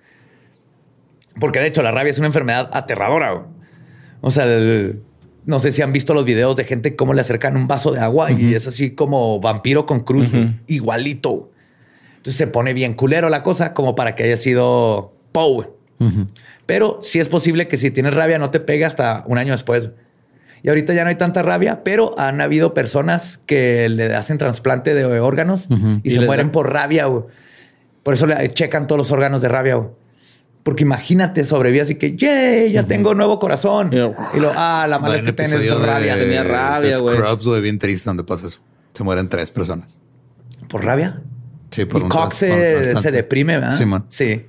Porque 1.39 1.61
de 1.61 1.67
hecho 1.67 1.83
la 1.83 1.91
rabia 1.91 2.11
es 2.11 2.19
una 2.19 2.27
enfermedad 2.29 2.69
aterradora. 2.73 3.33
güey. 3.33 3.45
O 4.21 4.31
sea, 4.31 4.45
el- 4.45 5.03
no 5.47 5.59
sé 5.59 5.73
si 5.73 5.81
han 5.83 5.93
visto 5.93 6.13
los 6.15 6.25
videos 6.25 6.57
de 6.57 6.65
gente 6.65 6.97
cómo 6.97 7.15
le 7.15 7.23
acercan 7.23 7.57
un 7.57 7.67
vaso 7.67 7.93
de 7.93 8.01
agua 8.01 8.31
y 8.31 8.55
es 8.55 8.67
así 8.69 8.91
como 8.95 9.41
vampiro 9.41 9.87
con 9.87 10.01
cruz, 10.01 10.29
igualito. 10.67 11.51
Entonces 12.19 12.37
se 12.37 12.47
pone 12.47 12.75
bien 12.75 12.93
culero 12.93 13.29
la 13.31 13.43
cosa 13.43 13.73
como 13.73 13.95
para 13.95 14.15
que 14.15 14.25
haya 14.25 14.37
sido 14.37 15.15
Poe. 15.33 15.69
Pero 16.67 16.99
sí 17.03 17.19
es 17.21 17.29
posible 17.29 17.69
que 17.69 17.77
si 17.79 17.91
tienes 17.91 18.15
rabia 18.15 18.39
no 18.39 18.51
te 18.51 18.61
pegue 18.61 18.85
hasta 18.85 19.25
un 19.27 19.39
año 19.39 19.53
después. 19.53 19.91
Y 20.63 20.69
ahorita 20.69 20.93
ya 20.93 21.05
no 21.05 21.09
hay 21.09 21.15
tanta 21.17 21.43
rabia, 21.43 21.83
pero 21.85 22.15
han 22.19 22.41
habido 22.43 22.75
personas 22.75 23.41
que 23.47 23.89
le 23.89 24.15
hacen 24.15 24.37
trasplante 24.37 24.95
de 24.95 25.05
órganos 25.21 25.69
y, 26.03 26.09
Y 26.09 26.11
se 26.11 26.21
mueren 26.21 26.49
da. 26.49 26.53
por 26.53 26.71
rabia. 26.71 27.07
güey. 27.07 27.25
Por 28.03 28.13
eso 28.15 28.27
le 28.27 28.47
checan 28.49 28.87
todos 28.87 28.99
los 28.99 29.11
órganos 29.11 29.41
de 29.41 29.49
rabia. 29.49 29.77
güey. 29.77 29.89
Porque 30.63 30.83
imagínate, 30.83 31.43
sobrevivías 31.45 31.89
y 31.91 31.95
que, 31.95 32.17
¡yay! 32.17 32.71
Ya 32.73 32.85
tengo 32.87 33.15
nuevo 33.15 33.39
corazón. 33.39 33.91
Y 33.93 33.97
Y 33.97 34.41
lo- 34.41 34.53
ah, 34.55 34.87
la 34.89 34.99
mala 34.99 35.17
es 35.17 35.23
que 35.23 35.33
tienes 35.33 35.55
episodio 35.55 35.79
de- 35.79 35.87
rabia. 35.87 36.17
Tenía 36.17 36.43
rabia, 36.45 36.99
güey. 36.99 37.17
Scrubs, 37.17 37.47
güey, 37.47 37.63
bien 37.63 37.79
triste 37.79 38.11
donde 38.11 38.25
pasa 38.25 38.47
eso. 38.47 38.59
Se 38.93 39.03
mueren 39.03 39.29
tres 39.29 39.51
personas. 39.51 39.99
¿Por 40.69 40.85
rabia? 40.85 41.23
Sí, 41.71 41.85
por 41.87 42.01
y 42.01 42.05
un 42.05 42.11
Cox 42.11 42.37
se, 42.37 42.97
se 42.97 43.11
deprime, 43.11 43.55
¿verdad? 43.59 43.79
Sí, 43.79 43.87
man. 43.87 44.05
Sí. 44.11 44.47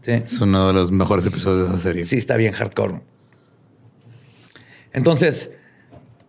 Sí. 0.00 0.12
Es 0.12 0.40
uno 0.40 0.68
de 0.68 0.72
los 0.72 0.90
mejores 0.90 1.26
episodios 1.26 1.68
de 1.68 1.74
esa 1.74 1.82
serie. 1.82 2.04
Sí, 2.04 2.16
está 2.16 2.36
bien 2.36 2.52
hardcore. 2.52 3.00
Entonces, 4.92 5.50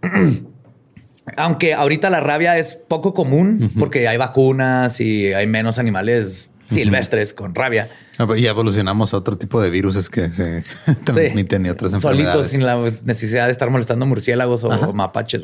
aunque 1.38 1.74
ahorita 1.74 2.10
la 2.10 2.20
rabia 2.20 2.58
es 2.58 2.76
poco 2.76 3.14
común 3.14 3.72
porque 3.80 4.08
hay 4.08 4.18
vacunas 4.18 5.00
y 5.02 5.34
hay 5.34 5.48
menos 5.48 5.80
animales 5.80 6.50
silvestres 6.68 7.34
con 7.34 7.56
rabia. 7.56 7.90
Ah, 8.18 8.26
pero 8.28 8.36
Ya 8.36 8.50
evolucionamos 8.50 9.14
a 9.14 9.18
otro 9.18 9.38
tipo 9.38 9.62
de 9.62 9.70
virus 9.70 10.10
que 10.10 10.30
se 10.30 10.64
transmiten 11.04 11.66
y 11.66 11.70
otras 11.70 11.94
enfermedades. 11.94 12.34
Solitos 12.34 12.52
sin 12.52 12.66
la 12.66 12.92
necesidad 13.04 13.46
de 13.46 13.52
estar 13.52 13.70
molestando 13.70 14.06
murciélagos 14.06 14.64
o 14.64 14.94
mapaches. 14.94 15.44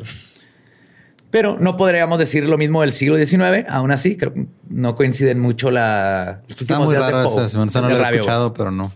Pero 1.30 1.58
no 1.58 1.76
podríamos 1.76 2.20
decir 2.20 2.48
lo 2.48 2.56
mismo 2.56 2.82
del 2.82 2.92
siglo 2.92 3.16
XIX. 3.16 3.66
Aún 3.68 3.90
así, 3.90 4.16
creo 4.16 4.32
que 4.32 4.46
no 4.68 4.94
coinciden 4.94 5.40
mucho 5.40 5.72
la. 5.72 6.42
Está 6.48 6.78
muy 6.78 6.94
raro 6.94 7.22
esa. 7.22 7.58
No 7.80 7.88
lo 7.88 7.96
he 7.96 8.02
escuchado, 8.02 8.54
pero 8.54 8.70
no. 8.70 8.92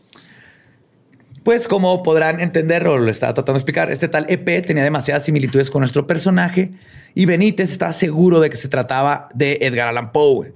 Pues 1.43 1.67
como 1.67 2.03
podrán 2.03 2.41
entender 2.41 2.87
o 2.87 2.99
lo 2.99 3.11
estaba 3.11 3.35
tratando 3.35 3.55
de 3.55 3.59
explicar, 3.61 3.91
este 3.91 4.07
tal 4.07 4.27
EP 4.29 4.65
tenía 4.65 4.85
demasiadas 4.85 5.25
similitudes 5.25 5.71
con 5.71 5.81
nuestro 5.81 6.07
personaje 6.07 6.73
y 7.15 7.27
Benítez 7.27 7.71
está 7.71 7.91
seguro 7.93 8.39
de 8.39 8.51
que 8.51 8.57
se 8.57 8.69
trataba 8.69 9.29
de 9.35 9.59
Edgar 9.63 9.89
Allan 9.89 10.13
Poe. 10.13 10.53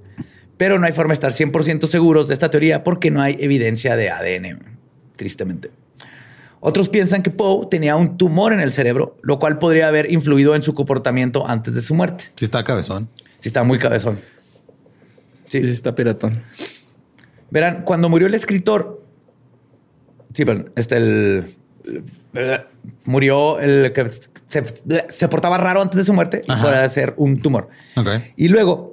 Pero 0.57 0.79
no 0.79 0.85
hay 0.85 0.93
forma 0.93 1.09
de 1.09 1.15
estar 1.15 1.33
100% 1.33 1.87
seguros 1.87 2.27
de 2.27 2.33
esta 2.33 2.49
teoría 2.49 2.83
porque 2.83 3.11
no 3.11 3.21
hay 3.21 3.37
evidencia 3.39 3.95
de 3.95 4.09
ADN, 4.09 4.59
tristemente. 5.15 5.71
Otros 6.59 6.87
piensan 6.87 7.23
que 7.23 7.29
Poe 7.29 7.67
tenía 7.69 7.95
un 7.95 8.17
tumor 8.17 8.53
en 8.53 8.61
el 8.61 8.71
cerebro, 8.71 9.17
lo 9.21 9.37
cual 9.37 9.59
podría 9.59 9.89
haber 9.89 10.11
influido 10.11 10.55
en 10.55 10.61
su 10.61 10.73
comportamiento 10.73 11.45
antes 11.47 11.75
de 11.75 11.81
su 11.81 11.93
muerte. 11.93 12.25
Sí 12.35 12.45
está 12.45 12.63
cabezón. 12.63 13.09
Sí, 13.39 13.49
está 13.49 13.63
muy 13.63 13.79
cabezón. 13.79 14.19
Sí, 15.49 15.59
sí, 15.59 15.69
está 15.69 15.93
piratón. 15.93 16.41
Verán, 17.51 17.83
cuando 17.83 18.07
murió 18.07 18.27
el 18.27 18.33
escritor, 18.33 19.03
sí, 20.33 20.45
perdón, 20.45 20.71
este 20.75 20.97
el, 20.97 21.55
murió 23.03 23.59
el 23.59 23.91
que 23.93 24.09
se, 24.47 24.63
se 25.09 25.27
portaba 25.27 25.57
raro 25.57 25.81
antes 25.81 25.97
de 25.97 26.05
su 26.05 26.13
muerte 26.13 26.43
y 26.47 26.51
Ajá. 26.51 26.61
podría 26.61 26.89
ser 26.89 27.13
un 27.17 27.41
tumor. 27.41 27.67
Y 28.35 28.47
luego, 28.47 28.92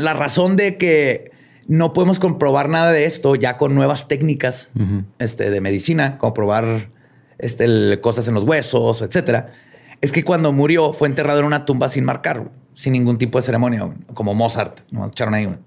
la 0.00 0.14
razón 0.14 0.56
de 0.56 0.76
que 0.76 1.30
no 1.66 1.92
podemos 1.92 2.18
comprobar 2.18 2.68
nada 2.68 2.90
de 2.90 3.04
esto 3.04 3.34
ya 3.36 3.56
con 3.56 3.74
nuevas 3.74 4.08
técnicas 4.08 4.70
este, 5.18 5.50
de 5.50 5.60
medicina, 5.60 6.18
como 6.18 6.34
probar 6.34 6.90
este, 7.38 7.64
el- 7.64 8.00
cosas 8.02 8.26
en 8.28 8.34
los 8.34 8.44
huesos, 8.44 9.02
etcétera, 9.02 9.52
es 10.00 10.12
que 10.12 10.24
cuando 10.24 10.52
murió 10.52 10.92
fue 10.92 11.08
enterrado 11.08 11.40
en 11.40 11.44
una 11.46 11.64
tumba 11.64 11.88
sin 11.88 12.04
marcar, 12.04 12.50
sin 12.74 12.92
ningún 12.94 13.18
tipo 13.18 13.38
de 13.38 13.42
ceremonia, 13.42 13.88
como 14.14 14.34
Mozart. 14.34 14.80
¿no? 14.90 15.06
Echaron 15.06 15.34
ahí. 15.34 15.44
güey. 15.44 15.58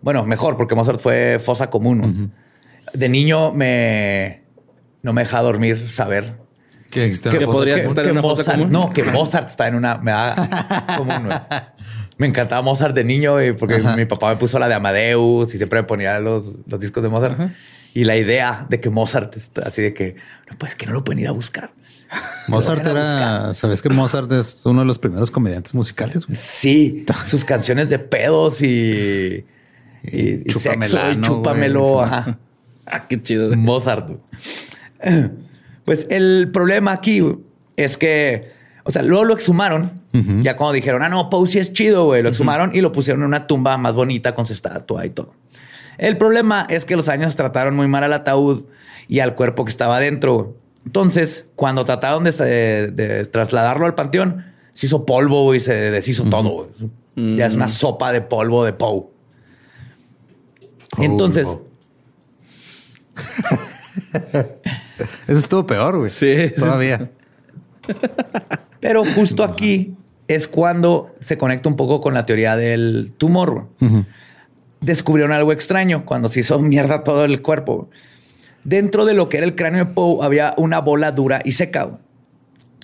Bueno, 0.00 0.24
mejor, 0.24 0.56
porque 0.56 0.74
Mozart 0.74 1.00
fue 1.00 1.38
fosa 1.44 1.68
común. 1.70 2.32
De 2.94 3.08
niño 3.08 3.52
me 3.52 4.44
no 5.02 5.12
me 5.12 5.22
deja 5.22 5.42
dormir 5.42 5.90
saber. 5.90 6.34
Que 6.90 7.10
fosa 7.14 7.44
podrías 7.44 7.80
estar 7.80 8.04
en 8.06 8.12
una 8.12 8.22
fosa 8.22 8.42
Mozart, 8.42 8.58
común. 8.58 8.72
no, 8.72 8.90
que 8.90 9.04
Mozart 9.04 9.48
está 9.48 9.68
en 9.68 9.74
una 9.74 9.98
me 9.98 10.10
da 10.12 10.94
común, 10.96 11.24
güey. 11.26 11.38
Me 12.18 12.26
encantaba 12.26 12.62
Mozart 12.62 12.94
de 12.94 13.04
niño 13.04 13.32
güey, 13.34 13.52
porque 13.56 13.78
mi 13.96 14.04
papá 14.04 14.30
me 14.30 14.36
puso 14.36 14.58
la 14.58 14.68
de 14.68 14.74
Amadeus 14.74 15.54
y 15.54 15.56
siempre 15.56 15.80
me 15.80 15.86
ponía 15.86 16.18
los, 16.18 16.58
los 16.66 16.80
discos 16.80 17.02
de 17.02 17.08
Mozart. 17.08 17.38
Y 17.94 18.04
la 18.04 18.16
idea 18.16 18.66
de 18.68 18.80
que 18.80 18.90
Mozart 18.90 19.36
está 19.36 19.62
así 19.62 19.82
de 19.82 19.94
que 19.94 20.16
no 20.50 20.58
pues 20.58 20.74
que 20.74 20.86
no 20.86 20.92
lo 20.92 21.04
pueden 21.04 21.20
ir 21.20 21.28
a 21.28 21.32
buscar. 21.32 21.70
Mozart 22.48 22.86
era. 22.86 23.54
¿Sabes 23.54 23.82
que 23.82 23.88
Mozart 23.90 24.30
es 24.32 24.64
uno 24.66 24.80
de 24.80 24.86
los 24.86 24.98
primeros 24.98 25.30
comediantes 25.30 25.74
musicales? 25.74 26.26
güey? 26.26 26.36
Sí, 26.36 27.04
sus 27.26 27.44
canciones 27.44 27.88
de 27.90 27.98
pedos 27.98 28.62
y, 28.62 29.44
y, 30.02 30.48
y 30.48 30.52
sexo 30.52 30.98
y 31.12 31.20
chúpamelo. 31.20 31.82
güey. 31.84 32.04
Ajá. 32.04 32.38
Ah, 32.86 33.06
qué 33.08 33.22
chido. 33.22 33.48
güey. 33.48 33.58
Mozart. 33.58 34.10
Pues 35.84 36.06
el 36.10 36.50
problema 36.52 36.92
aquí 36.92 37.24
es 37.76 37.96
que, 37.96 38.50
o 38.84 38.90
sea, 38.90 39.00
luego 39.02 39.24
lo 39.24 39.32
exhumaron. 39.34 40.02
Ya 40.42 40.56
cuando 40.56 40.72
dijeron, 40.72 41.02
ah, 41.02 41.08
no, 41.08 41.28
sí 41.46 41.58
es 41.58 41.72
chido, 41.72 42.06
güey. 42.06 42.22
Lo 42.22 42.28
exhumaron 42.28 42.74
y 42.74 42.80
lo 42.80 42.92
pusieron 42.92 43.22
en 43.22 43.28
una 43.28 43.46
tumba 43.46 43.76
más 43.76 43.94
bonita 43.94 44.34
con 44.34 44.46
su 44.46 44.52
estatua 44.52 45.06
y 45.06 45.10
todo. 45.10 45.34
El 45.98 46.16
problema 46.16 46.66
es 46.68 46.84
que 46.84 46.96
los 46.96 47.08
años 47.08 47.36
trataron 47.36 47.74
muy 47.76 47.88
mal 47.88 48.04
al 48.04 48.12
ataúd 48.12 48.66
y 49.08 49.20
al 49.20 49.34
cuerpo 49.34 49.64
que 49.64 49.70
estaba 49.70 49.96
adentro. 49.96 50.56
Entonces, 50.86 51.46
cuando 51.56 51.84
trataron 51.84 52.24
de, 52.24 52.32
de 52.92 53.26
trasladarlo 53.26 53.86
al 53.86 53.94
panteón, 53.94 54.44
se 54.72 54.86
hizo 54.86 55.04
polvo 55.04 55.54
y 55.54 55.60
se 55.60 55.74
deshizo 55.74 56.24
todo. 56.24 56.70
Ya 57.16 57.46
es 57.46 57.54
una 57.54 57.66
sopa 57.66 58.12
de 58.12 58.20
polvo 58.20 58.64
de 58.64 58.72
Poe. 58.72 59.06
Entonces. 60.98 61.48
Eso 65.26 65.38
estuvo 65.38 65.66
peor, 65.66 65.98
güey. 65.98 66.10
Sí, 66.10 66.48
sí. 66.48 66.54
Todavía. 66.54 67.10
Pero 68.78 69.04
justo 69.04 69.42
aquí 69.42 69.96
es 70.28 70.46
cuando 70.48 71.14
se 71.20 71.36
conecta 71.38 71.68
un 71.68 71.76
poco 71.76 72.00
con 72.00 72.14
la 72.14 72.26
teoría 72.26 72.56
del 72.56 73.12
tumor. 73.16 73.68
Descubrieron 74.80 75.32
algo 75.32 75.52
extraño 75.52 76.04
cuando 76.04 76.28
se 76.28 76.40
hizo 76.40 76.58
mierda 76.60 77.02
todo 77.02 77.24
el 77.24 77.42
cuerpo. 77.42 77.90
Dentro 78.64 79.04
de 79.06 79.14
lo 79.14 79.28
que 79.28 79.38
era 79.38 79.46
el 79.46 79.56
cráneo 79.56 79.84
de 79.86 79.90
Poe 79.92 80.24
había 80.24 80.54
una 80.56 80.80
bola 80.80 81.10
dura 81.12 81.40
y 81.44 81.52
seca. 81.52 81.98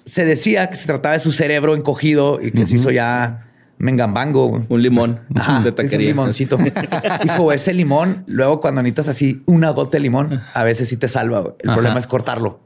Se 0.04 0.24
decía 0.24 0.68
que 0.70 0.76
se 0.76 0.86
trataba 0.86 1.12
de 1.14 1.20
su 1.20 1.30
cerebro 1.30 1.74
encogido 1.74 2.40
y 2.42 2.50
que 2.50 2.66
se 2.66 2.76
hizo 2.76 2.90
ya 2.90 3.46
mengambango. 3.78 4.64
Un 4.68 4.82
limón 4.82 5.20
Ajá, 5.34 5.60
de 5.60 5.68
es 5.68 5.70
un 5.70 5.74
taquería. 5.76 6.08
limoncito. 6.08 6.58
Hijo, 7.24 7.52
ese 7.52 7.74
limón, 7.74 8.24
luego 8.26 8.60
cuando 8.60 8.82
necesitas 8.82 9.08
así 9.08 9.42
una 9.46 9.70
gota 9.70 9.98
de 9.98 10.00
limón, 10.00 10.40
a 10.52 10.64
veces 10.64 10.88
sí 10.88 10.96
te 10.96 11.08
salva. 11.08 11.54
El 11.60 11.70
Ajá. 11.70 11.74
problema 11.76 11.98
es 11.98 12.06
cortarlo. 12.06 12.60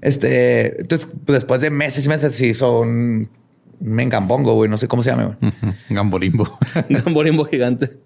Este, 0.00 0.80
entonces, 0.80 1.08
pues, 1.24 1.34
después 1.36 1.60
de 1.60 1.70
meses 1.70 2.04
y 2.04 2.08
meses 2.08 2.34
se 2.34 2.46
hizo 2.46 2.80
un 2.80 3.28
mengambongo, 3.80 4.54
güey, 4.54 4.70
no 4.70 4.76
sé 4.78 4.88
cómo 4.88 5.02
se 5.02 5.10
llama. 5.10 5.36
güey. 5.40 5.52
Gamborimbo. 5.90 6.48
Gamborimbo 6.88 7.44
gigante. 7.44 7.98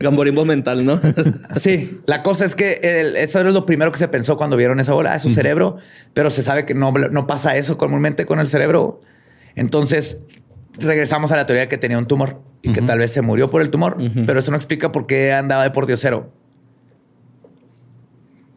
Gamborimbo 0.00 0.44
mental, 0.44 0.84
¿no? 0.84 1.00
Sí, 1.60 2.00
la 2.06 2.22
cosa 2.24 2.44
es 2.44 2.54
que 2.56 2.80
el- 2.82 3.14
eso 3.16 3.38
era 3.40 3.50
lo 3.50 3.64
primero 3.64 3.92
que 3.92 3.98
se 3.98 4.08
pensó 4.08 4.36
cuando 4.36 4.56
vieron 4.56 4.80
esa 4.80 4.92
bola, 4.92 5.14
es 5.14 5.22
su 5.22 5.30
cerebro, 5.30 5.76
pero 6.14 6.30
se 6.30 6.42
sabe 6.42 6.66
que 6.66 6.74
no, 6.74 6.90
no 6.92 7.26
pasa 7.26 7.56
eso 7.56 7.78
comúnmente 7.78 8.26
con 8.26 8.40
el 8.40 8.48
cerebro. 8.48 9.00
Entonces 9.54 10.18
regresamos 10.80 11.30
a 11.32 11.36
la 11.36 11.46
teoría 11.46 11.62
de 11.62 11.68
que 11.68 11.78
tenía 11.78 11.98
un 11.98 12.06
tumor 12.06 12.40
y 12.62 12.72
que 12.72 12.82
tal 12.82 12.98
vez 12.98 13.12
se 13.12 13.22
murió 13.22 13.50
por 13.50 13.62
el 13.62 13.70
tumor, 13.70 13.96
pero 14.26 14.40
eso 14.40 14.50
no 14.50 14.56
explica 14.56 14.90
por 14.92 15.06
qué 15.06 15.32
andaba 15.32 15.62
de 15.62 15.70
por 15.70 15.86
diosero. 15.86 16.32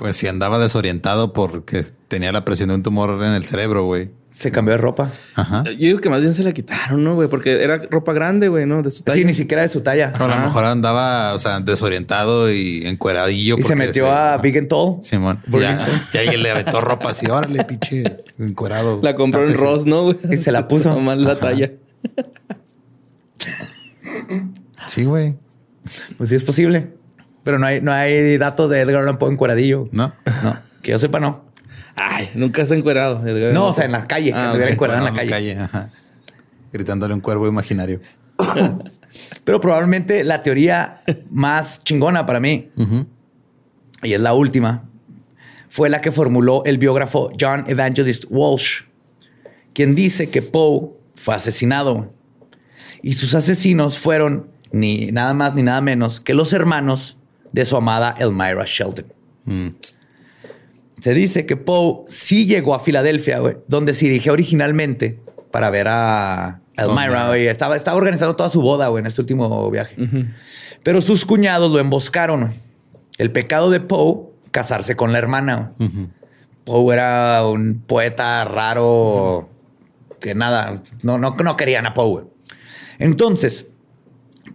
Pues 0.02 0.15
si 0.15 0.26
andaba 0.26 0.57
desorientado 0.57 1.32
porque 1.32 1.86
tenía 2.07 2.32
la 2.32 2.44
presión 2.44 2.69
de 2.69 2.76
un 2.76 2.82
tumor 2.82 3.23
en 3.23 3.34
el 3.34 3.45
cerebro, 3.45 3.84
güey. 3.84 4.10
Se 4.32 4.52
cambió 4.52 4.72
de 4.72 4.80
ropa. 4.80 5.11
Ajá. 5.36 5.61
Yo 5.64 5.78
digo 5.78 5.99
que 5.99 6.10
más 6.10 6.22
bien 6.22 6.34
se 6.34 6.44
la 6.44 6.53
quitaron, 6.53 7.03
¿no, 7.03 7.14
güey? 7.14 7.30
Porque 7.30 7.64
era 7.64 7.78
ropa 7.88 8.11
grande, 8.11 8.48
güey, 8.48 8.65
¿no? 8.65 8.82
De 8.82 8.90
su 8.90 9.03
talla. 9.03 9.15
Sí, 9.15 9.26
ni 9.26 9.36
siquiera 9.36 9.61
de 9.61 9.69
su 9.69 9.82
talla. 9.82 10.11
A 10.18 10.28
lo 10.28 10.38
mejor 10.38 10.65
andaba, 10.65 11.36
o 11.36 11.38
sea, 11.38 11.60
desorientado 11.60 12.52
y 12.52 12.88
encueradillo. 12.88 13.60
Y 13.60 13.61
se 13.61 13.76
metió 13.76 14.11
a 14.11 14.38
Big 14.38 14.57
and 14.57 14.69
Tall. 14.69 14.98
Simón. 15.03 15.40
Ya, 15.44 15.52
Burlington. 15.52 16.02
y 16.15 16.18
alguien 16.18 16.41
le 16.41 16.49
aventó 16.49 16.82
ropa 16.82 17.11
así. 17.11 17.28
Órale, 17.28 17.64
pinche 17.65 18.02
encuerado. 18.40 19.02
La 19.03 19.14
compró 19.14 19.48
en. 19.48 19.56
Ross, 19.56 19.86
¿no, 19.86 20.06
güey? 20.06 20.18
Y 20.32 20.38
se 20.38 20.52
la 20.52 20.68
puso. 20.68 20.90
Nomás 20.95 21.19
la 21.19 21.38
talla. 21.38 21.73
Sí, 24.88 25.03
güey. 25.03 25.36
Pues 26.18 26.30
sí 26.30 26.38
es 26.38 26.44
posible. 26.44 27.01
Pero 27.44 27.58
no 27.60 27.66
hay, 27.68 27.82
no 27.82 27.92
hay 27.92 28.38
datos 28.38 28.70
de 28.70 28.82
Edgar 28.82 29.02
Allan 29.04 29.18
Poe 29.18 29.30
en 29.30 29.36
cueradillo. 29.36 29.88
¿No? 29.92 30.14
No, 30.44 30.58
que 30.82 30.92
yo 30.92 31.00
sepa, 31.00 31.20
no. 31.20 31.44
Ay, 31.96 32.30
nunca 32.36 32.66
se 32.66 32.74
ha 32.74 32.78
encuerado. 32.78 33.26
Edgar. 33.28 33.54
No, 33.54 33.68
o 33.68 33.74
sea, 33.74 33.86
en 33.86 33.92
la 33.92 34.06
calle, 34.08 34.32
que 34.32 34.38
Ah, 34.38 34.46
anduviera 34.48 34.68
ok. 34.70 34.74
encuerado 34.74 35.00
en 35.00 35.06
la 35.06 35.12
Bueno, 35.12 35.30
calle. 35.30 35.58
ajá. 35.60 35.90
Gritándole 36.72 37.14
un 37.14 37.20
cuervo 37.22 37.48
imaginario. 37.48 38.00
Pero 39.44 39.60
probablemente 39.60 40.24
la 40.24 40.42
teoría 40.42 41.02
más 41.30 41.84
chingona 41.84 42.26
para 42.26 42.40
mí, 42.40 42.70
y 44.04 44.14
es 44.14 44.22
la 44.22 44.34
última, 44.34 44.86
fue 45.70 45.90
la 45.90 46.02
que 46.02 46.12
formuló 46.12 46.64
el 46.66 46.78
biógrafo 46.78 47.30
John 47.40 47.66
Evangelist 47.68 48.26
Walsh, 48.30 48.84
quien 49.74 49.96
dice 49.96 50.30
que 50.30 50.42
Poe 50.42 50.92
fue 51.16 51.36
asesinado. 51.36 52.14
Y 53.02 53.14
sus 53.14 53.36
asesinos 53.36 53.98
fueron 54.00 54.48
ni 54.72 55.12
nada 55.12 55.34
más 55.34 55.56
ni 55.56 55.64
nada 55.64 55.82
menos 55.82 56.20
que 56.22 56.34
los 56.34 56.54
hermanos 56.54 57.18
de 57.52 57.65
su 57.65 57.78
amada 57.78 58.15
Elmira 58.19 58.64
Shelton. 58.65 59.06
Mm. 59.45 59.68
Se 61.02 61.14
dice 61.14 61.45
que 61.45 61.57
Poe 61.57 62.03
sí 62.07 62.45
llegó 62.45 62.76
a 62.76 62.80
Filadelfia, 62.80 63.40
güey, 63.40 63.57
donde 63.68 63.94
se 63.94 64.06
dirigió 64.06 64.34
originalmente 64.34 65.19
para 65.52 65.69
ver 65.69 65.88
a 65.90 66.61
Elmira. 66.78 67.26
Oh, 67.26 67.28
güey. 67.30 67.48
Estaba, 67.48 67.76
estaba 67.76 67.98
organizando 67.98 68.36
toda 68.36 68.49
su 68.49 68.61
boda, 68.61 68.88
güey, 68.88 69.02
en 69.02 69.07
este 69.07 69.22
último 69.22 69.69
viaje. 69.72 69.95
Pero 70.84 71.02
sus 71.02 71.26
cuñados 71.26 71.72
lo 71.72 71.80
emboscaron. 71.80 72.53
El 73.18 73.32
pecado 73.32 73.69
de 73.69 73.80
Poe, 73.80 74.30
casarse 74.52 74.95
con 74.95 75.11
la 75.11 75.18
hermana. 75.18 75.73
Poe 76.64 76.94
era 76.94 77.45
un 77.48 77.84
poeta 77.86 78.45
raro 78.45 79.49
que 80.19 80.36
nada, 80.36 80.84
no, 81.02 81.18
no, 81.18 81.32
no 81.32 81.56
querían 81.57 81.88
a 81.88 81.94
Poe. 81.94 82.26
Entonces, 82.99 83.65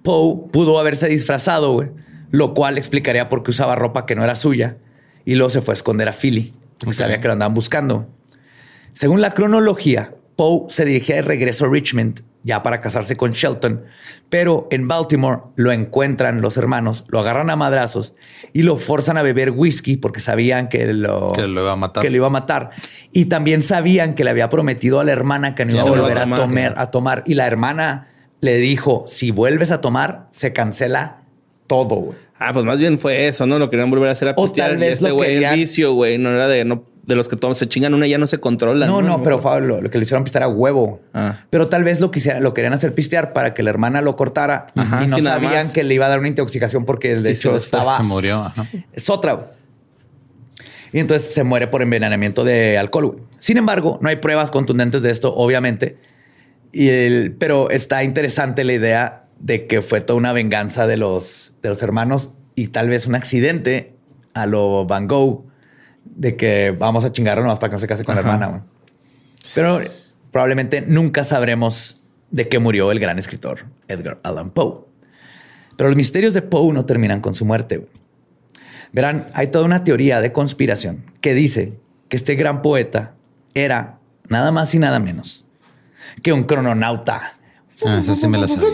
Poe 0.02 0.48
pudo 0.52 0.78
haberse 0.78 1.08
disfrazado, 1.08 1.72
güey, 1.72 1.90
lo 2.30 2.54
cual 2.54 2.78
explicaría 2.78 3.28
por 3.28 3.42
qué 3.42 3.50
usaba 3.50 3.74
ropa 3.74 4.06
que 4.06 4.14
no 4.14 4.24
era 4.24 4.36
suya 4.36 4.76
y 5.24 5.34
luego 5.34 5.50
se 5.50 5.60
fue 5.60 5.72
a 5.72 5.76
esconder 5.76 6.08
a 6.08 6.12
Philly, 6.12 6.54
porque 6.78 6.94
sabía 6.94 7.20
que 7.20 7.28
lo 7.28 7.32
andaban 7.32 7.54
buscando. 7.54 8.08
Según 8.92 9.20
la 9.20 9.30
cronología, 9.30 10.14
Poe 10.36 10.66
se 10.68 10.84
dirigía 10.84 11.16
de 11.16 11.22
regreso 11.22 11.64
a 11.66 11.68
Richmond 11.68 12.22
ya 12.46 12.62
para 12.62 12.80
casarse 12.80 13.16
con 13.16 13.32
Shelton, 13.32 13.84
pero 14.28 14.68
en 14.70 14.86
Baltimore 14.86 15.40
lo 15.56 15.72
encuentran 15.72 16.40
los 16.40 16.56
hermanos, 16.56 17.04
lo 17.08 17.18
agarran 17.18 17.50
a 17.50 17.56
madrazos 17.56 18.14
y 18.52 18.62
lo 18.62 18.76
forzan 18.76 19.18
a 19.18 19.22
beber 19.22 19.50
whisky 19.50 19.96
porque 19.96 20.20
sabían 20.20 20.68
que 20.68 20.92
lo, 20.92 21.32
Que 21.32 21.48
lo 21.48 21.62
iba 21.62 21.72
a 21.72 21.76
matar. 21.76 22.02
que 22.02 22.10
lo 22.10 22.16
iba 22.16 22.28
a 22.28 22.30
matar. 22.30 22.70
Y 23.10 23.24
también 23.24 23.62
sabían 23.62 24.14
que 24.14 24.22
le 24.22 24.30
había 24.30 24.48
prometido 24.48 25.00
a 25.00 25.04
la 25.04 25.10
hermana 25.10 25.56
que 25.56 25.64
no 25.64 25.72
iba 25.72 25.82
a 25.82 25.84
volver 25.86 26.18
a 26.18 26.36
tomar, 26.36 26.74
a 26.76 26.90
tomar. 26.92 27.24
Y 27.26 27.34
la 27.34 27.48
hermana 27.48 28.08
le 28.40 28.58
dijo, 28.58 29.04
si 29.08 29.32
vuelves 29.32 29.72
a 29.72 29.80
tomar, 29.80 30.28
se 30.30 30.52
cancela 30.52 31.22
todo, 31.66 31.96
güey. 31.96 32.18
Ah, 32.38 32.52
pues 32.52 32.64
más 32.66 32.78
bien 32.78 32.98
fue 32.98 33.28
eso, 33.28 33.46
¿no? 33.46 33.58
Lo 33.58 33.70
querían 33.70 33.88
volver 33.90 34.08
a 34.10 34.12
hacer 34.12 34.28
a 34.28 34.32
O 34.36 34.42
pistear. 34.44 34.68
tal 34.70 34.76
y 34.78 34.80
vez 34.80 34.92
este 34.94 35.08
lo 35.08 35.14
güey, 35.14 35.28
el 35.30 35.34
querían- 35.36 35.54
vicio, 35.54 35.94
güey. 35.94 36.18
No 36.18 36.30
era 36.30 36.46
de, 36.48 36.64
no, 36.66 36.84
de 37.04 37.16
los 37.16 37.28
que 37.28 37.36
todos 37.36 37.56
se 37.56 37.66
chingan 37.66 37.94
una 37.94 38.06
y 38.06 38.10
ya 38.10 38.18
no 38.18 38.26
se 38.26 38.38
controlan. 38.38 38.88
No, 38.88 39.00
no, 39.00 39.22
pero 39.22 39.38
fue 39.38 39.58
lo, 39.62 39.80
lo 39.80 39.90
que 39.90 39.96
le 39.96 40.02
hicieron 40.04 40.22
pistear 40.24 40.42
a 40.44 40.48
huevo. 40.48 41.00
Ah. 41.14 41.38
Pero 41.48 41.68
tal 41.68 41.82
vez 41.84 42.00
lo, 42.00 42.10
quisiera, 42.10 42.40
lo 42.40 42.52
querían 42.52 42.74
hacer 42.74 42.94
pistear 42.94 43.32
para 43.32 43.54
que 43.54 43.62
la 43.62 43.70
hermana 43.70 44.02
lo 44.02 44.16
cortara 44.16 44.66
Ajá, 44.74 45.04
y 45.04 45.08
no 45.08 45.18
sabían 45.20 45.52
más. 45.54 45.72
que 45.72 45.82
le 45.82 45.94
iba 45.94 46.04
a 46.06 46.08
dar 46.10 46.18
una 46.18 46.28
intoxicación 46.28 46.84
porque 46.84 47.16
de 47.16 47.30
Y 47.30 47.32
hecho 47.32 47.56
estaba... 47.56 47.96
Se 47.96 48.02
murió. 48.02 48.40
Ajá. 48.40 48.66
Es 48.92 49.08
otra. 49.08 49.32
güey. 49.32 49.46
Y 50.92 51.00
entonces 51.00 51.32
se 51.34 51.42
muere 51.42 51.66
por 51.68 51.82
envenenamiento 51.82 52.44
de 52.44 52.78
alcohol. 52.78 53.06
güey. 53.06 53.18
Sin 53.38 53.56
embargo, 53.56 53.98
no 54.02 54.08
hay 54.08 54.16
pruebas 54.16 54.50
contundentes 54.50 55.02
de 55.02 55.10
esto, 55.10 55.34
obviamente. 55.34 55.96
Y 56.72 56.88
el, 56.88 57.34
pero 57.38 57.70
está 57.70 58.04
interesante 58.04 58.62
la 58.64 58.72
idea 58.74 59.22
de 59.38 59.66
que 59.66 59.82
fue 59.82 60.00
toda 60.00 60.18
una 60.18 60.32
venganza 60.32 60.86
de 60.86 60.96
los, 60.96 61.52
de 61.62 61.68
los 61.68 61.82
hermanos 61.82 62.30
y 62.54 62.68
tal 62.68 62.88
vez 62.88 63.06
un 63.06 63.14
accidente 63.14 63.94
a 64.34 64.46
lo 64.46 64.86
Van 64.86 65.06
Gogh 65.06 65.44
de 66.04 66.36
que 66.36 66.74
vamos 66.76 67.04
a 67.04 67.12
chingarlo 67.12 67.42
nomás 67.42 67.58
para 67.58 67.70
que 67.70 67.74
no 67.74 67.80
se 67.80 67.86
case 67.86 68.04
con 68.04 68.14
la 68.14 68.20
hermana. 68.20 68.64
Pero 69.54 69.80
probablemente 70.30 70.80
nunca 70.80 71.24
sabremos 71.24 72.02
de 72.30 72.48
qué 72.48 72.58
murió 72.58 72.90
el 72.92 72.98
gran 72.98 73.18
escritor 73.18 73.66
Edgar 73.88 74.20
Allan 74.22 74.50
Poe. 74.50 74.84
Pero 75.76 75.90
los 75.90 75.96
misterios 75.96 76.34
de 76.34 76.42
Poe 76.42 76.72
no 76.72 76.86
terminan 76.86 77.20
con 77.20 77.34
su 77.34 77.44
muerte. 77.44 77.86
Verán, 78.92 79.28
hay 79.34 79.48
toda 79.48 79.64
una 79.64 79.84
teoría 79.84 80.20
de 80.20 80.32
conspiración 80.32 81.04
que 81.20 81.34
dice 81.34 81.78
que 82.08 82.16
este 82.16 82.34
gran 82.34 82.62
poeta 82.62 83.14
era 83.54 83.98
nada 84.28 84.52
más 84.52 84.74
y 84.74 84.78
nada 84.78 84.98
menos 84.98 85.44
que 86.22 86.32
un 86.32 86.44
crononauta. 86.44 87.35
Ah, 87.84 88.02
esa 88.06 88.28
me 88.28 88.38
la 88.38 88.48
sabía. 88.48 88.68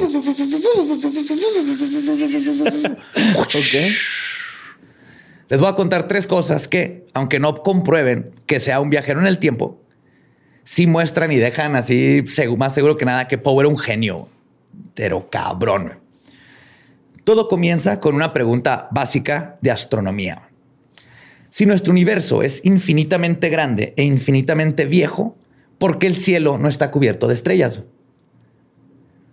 Ok. 3.36 3.74
Les 5.48 5.60
voy 5.60 5.68
a 5.68 5.74
contar 5.74 6.06
tres 6.06 6.26
cosas 6.26 6.68
que, 6.68 7.06
aunque 7.12 7.38
no 7.38 7.54
comprueben 7.54 8.30
que 8.46 8.60
sea 8.60 8.80
un 8.80 8.90
viajero 8.90 9.20
en 9.20 9.26
el 9.26 9.38
tiempo, 9.38 9.82
sí 10.64 10.86
muestran 10.86 11.32
y 11.32 11.36
dejan 11.36 11.76
así 11.76 12.24
más 12.56 12.74
seguro 12.74 12.96
que 12.96 13.04
nada 13.04 13.28
que 13.28 13.38
Poe 13.38 13.60
era 13.60 13.68
un 13.68 13.76
genio, 13.76 14.28
pero 14.94 15.28
cabrón. 15.28 15.98
Todo 17.24 17.48
comienza 17.48 18.00
con 18.00 18.14
una 18.14 18.32
pregunta 18.32 18.88
básica 18.90 19.58
de 19.60 19.70
astronomía. 19.70 20.48
Si 21.50 21.66
nuestro 21.66 21.92
universo 21.92 22.42
es 22.42 22.64
infinitamente 22.64 23.50
grande 23.50 23.92
e 23.96 24.04
infinitamente 24.04 24.86
viejo, 24.86 25.36
¿por 25.76 25.98
qué 25.98 26.06
el 26.06 26.16
cielo 26.16 26.56
no 26.56 26.68
está 26.68 26.90
cubierto 26.90 27.28
de 27.28 27.34
estrellas? 27.34 27.82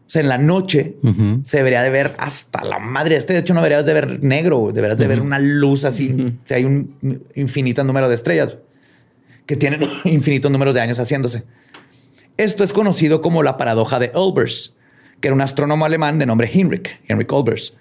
O 0.10 0.12
sea, 0.12 0.24
en 0.24 0.28
la 0.28 0.40
noche 0.40 0.96
se 1.44 1.58
debería 1.58 1.84
de 1.84 1.92
ver 1.92 2.16
hasta 2.18 2.64
la 2.64 2.80
madre 2.80 3.14
de 3.14 3.20
estrellas. 3.20 3.44
De 3.44 3.46
hecho, 3.46 3.54
no 3.54 3.62
deberías 3.62 3.86
de 3.86 3.94
ver 3.94 4.26
negro, 4.26 4.72
deberías 4.74 4.98
de 4.98 5.06
ver 5.06 5.22
una 5.22 5.38
luz 5.38 5.86
así. 5.86 6.12
O 6.12 6.48
sea, 6.48 6.58
hay 6.58 6.66
un 6.66 7.28
infinito 7.36 7.84
número 7.84 8.10
de 8.10 8.16
estrellas 8.16 8.58
que 9.46 9.56
tienen 9.56 9.82
infinitos 10.06 10.50
números 10.50 10.74
de 10.74 10.82
años 10.82 11.00
haciéndose. 11.00 11.44
Esto 12.38 12.64
es 12.64 12.74
conocido 12.74 13.22
como 13.22 13.44
la 13.44 13.56
paradoja 13.56 14.00
de 14.00 14.10
Olbers, 14.16 14.74
que 15.22 15.28
era 15.28 15.36
un 15.36 15.42
astrónomo 15.42 15.86
alemán 15.86 16.18
de 16.18 16.26
nombre 16.26 16.50
Heinrich, 16.52 17.00
Heinrich 17.08 17.32
Olbers. 17.32 17.76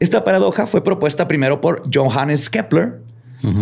Esta 0.00 0.24
paradoja 0.24 0.66
fue 0.66 0.82
propuesta 0.82 1.28
primero 1.28 1.60
por 1.60 1.84
Johannes 1.94 2.50
Kepler 2.50 3.00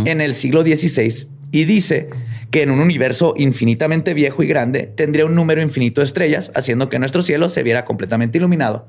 en 0.07 0.23
el 0.23 0.33
siglo 0.33 0.63
XVI 0.63 1.29
y 1.51 1.65
dice 1.65 2.11
que 2.51 2.63
en 2.63 2.71
un 2.71 2.81
universo 2.81 3.35
infinitamente 3.37 4.15
viejo 4.15 4.43
y 4.43 4.47
grande 4.47 4.93
tendría 4.95 5.27
un 5.27 5.35
número 5.35 5.63
infinito 5.63 6.01
de 6.01 6.07
estrellas, 6.07 6.51
haciendo 6.55 6.89
que 6.89 6.99
nuestro 6.99 7.23
cielo 7.23 7.49
se 7.49 7.63
viera 7.63 7.85
completamente 7.85 8.39
iluminado 8.39 8.87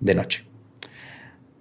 de 0.00 0.14
noche. 0.14 0.44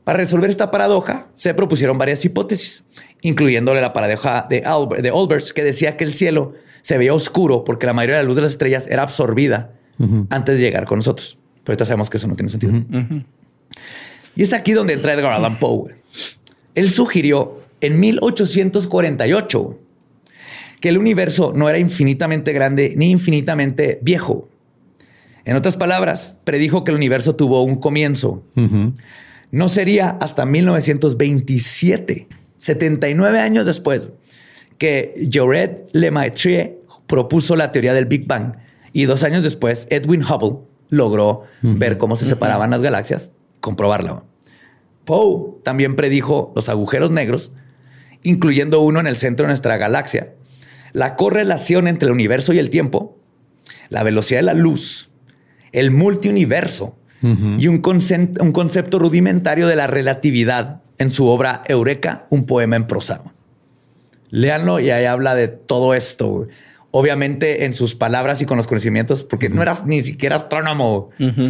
Para 0.03 0.17
resolver 0.17 0.49
esta 0.49 0.71
paradoja, 0.71 1.27
se 1.35 1.53
propusieron 1.53 1.97
varias 1.97 2.25
hipótesis, 2.25 2.83
incluyéndole 3.21 3.81
la 3.81 3.93
paradoja 3.93 4.47
de, 4.49 4.63
Albert, 4.65 5.03
de 5.03 5.11
Olbers, 5.11 5.53
que 5.53 5.63
decía 5.63 5.95
que 5.95 6.03
el 6.03 6.13
cielo 6.13 6.53
se 6.81 6.97
veía 6.97 7.13
oscuro 7.13 7.63
porque 7.63 7.85
la 7.85 7.93
mayoría 7.93 8.17
de 8.17 8.23
la 8.23 8.27
luz 8.27 8.35
de 8.35 8.41
las 8.41 8.51
estrellas 8.51 8.87
era 8.87 9.03
absorbida 9.03 9.73
antes 10.29 10.57
de 10.57 10.61
llegar 10.63 10.85
con 10.85 10.99
nosotros. 10.99 11.37
Pero 11.63 11.73
ahorita 11.73 11.85
sabemos 11.85 12.09
que 12.09 12.17
eso 12.17 12.27
no 12.27 12.35
tiene 12.35 12.49
sentido. 12.49 12.73
Y 14.35 14.41
es 14.41 14.53
aquí 14.53 14.71
donde 14.71 14.93
entra 14.93 15.13
Edgar 15.13 15.33
Allan 15.33 15.59
Poe. 15.59 15.95
Él 16.73 16.89
sugirió 16.89 17.61
en 17.81 17.99
1848 17.99 19.61
güey, 19.61 19.80
que 20.81 20.89
el 20.89 20.97
universo 20.97 21.53
no 21.55 21.69
era 21.69 21.79
infinitamente 21.79 22.51
grande 22.51 22.93
ni 22.97 23.11
infinitamente 23.11 23.99
viejo. 24.01 24.49
En 25.45 25.55
otras 25.55 25.77
palabras, 25.77 26.35
predijo 26.43 26.83
que 26.83 26.91
el 26.91 26.97
universo 26.97 27.35
tuvo 27.35 27.63
un 27.63 27.77
comienzo. 27.77 28.43
No 29.51 29.69
sería 29.69 30.09
hasta 30.09 30.45
1927, 30.45 32.27
79 32.57 33.39
años 33.39 33.65
después, 33.65 34.09
que 34.77 35.13
Jared 35.31 35.83
Lemaitre 35.93 36.79
propuso 37.05 37.55
la 37.55 37.71
teoría 37.71 37.93
del 37.93 38.05
Big 38.05 38.27
Bang 38.27 38.55
y 38.93 39.05
dos 39.05 39.23
años 39.23 39.43
después 39.43 39.87
Edwin 39.89 40.23
Hubble 40.23 40.65
logró 40.89 41.43
ver 41.61 41.97
cómo 41.97 42.15
se 42.15 42.25
separaban 42.25 42.71
las 42.71 42.81
galaxias, 42.81 43.31
comprobarla. 43.59 44.23
Poe 45.05 45.61
también 45.63 45.95
predijo 45.95 46.51
los 46.55 46.69
agujeros 46.69 47.11
negros, 47.11 47.51
incluyendo 48.23 48.81
uno 48.81 48.99
en 48.99 49.07
el 49.07 49.17
centro 49.17 49.45
de 49.45 49.49
nuestra 49.49 49.77
galaxia, 49.77 50.33
la 50.93 51.15
correlación 51.15 51.87
entre 51.87 52.07
el 52.07 52.13
universo 52.13 52.53
y 52.53 52.59
el 52.59 52.69
tiempo, 52.69 53.17
la 53.89 54.03
velocidad 54.03 54.39
de 54.39 54.45
la 54.45 54.53
luz, 54.53 55.09
el 55.71 55.91
multiuniverso 55.91 56.97
y 57.21 57.67
un, 57.67 57.83
un, 58.39 58.51
concepto 58.51 58.97
rudimentario 58.97 59.67
de 59.67 59.75
la 59.75 59.85
relatividad 59.85 60.81
en 60.97 61.11
su 61.11 61.27
obra 61.27 61.61
Eureka, 61.67 62.25
un 62.31 62.45
poema 62.45 62.75
en 62.75 62.87
prosa. 62.87 63.21
Léanlo 64.31 64.79
y 64.79 64.89
ahí 64.89 65.05
habla 65.05 65.35
de 65.35 65.47
todo 65.47 65.93
esto. 65.93 66.47
Obviamente 66.89 67.65
en 67.65 67.73
sus 67.73 67.95
palabras 67.95 68.41
y 68.41 68.45
con 68.45 68.57
los 68.57 68.65
conocimientos, 68.65 69.23
porque 69.23 69.49
no 69.49 69.61
eras 69.61 69.85
ni 69.85 70.01
siquiera 70.01 70.35
astrónomo, 70.35 71.09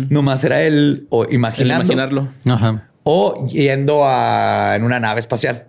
nomás 0.10 0.44
era 0.44 0.62
él 0.62 1.08
o 1.10 1.26
imaginarlo, 1.30 2.28
o 3.04 3.48
yendo 3.48 4.04
a, 4.06 4.76
en 4.76 4.84
una 4.84 5.00
nave 5.00 5.22
espacial. 5.22 5.68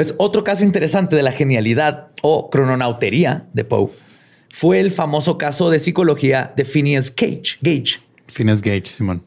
Pues 0.00 0.14
otro 0.16 0.44
caso 0.44 0.64
interesante 0.64 1.14
de 1.14 1.22
la 1.22 1.30
genialidad 1.30 2.08
o 2.22 2.48
crononautería 2.48 3.44
de 3.52 3.66
Poe 3.66 3.90
fue 4.48 4.80
el 4.80 4.92
famoso 4.92 5.36
caso 5.36 5.68
de 5.68 5.78
psicología 5.78 6.54
de 6.56 6.64
Phineas 6.64 7.14
Gage. 7.14 7.58
Gage. 7.60 8.00
Phineas 8.26 8.62
Gage, 8.62 8.86
Simón. 8.86 9.22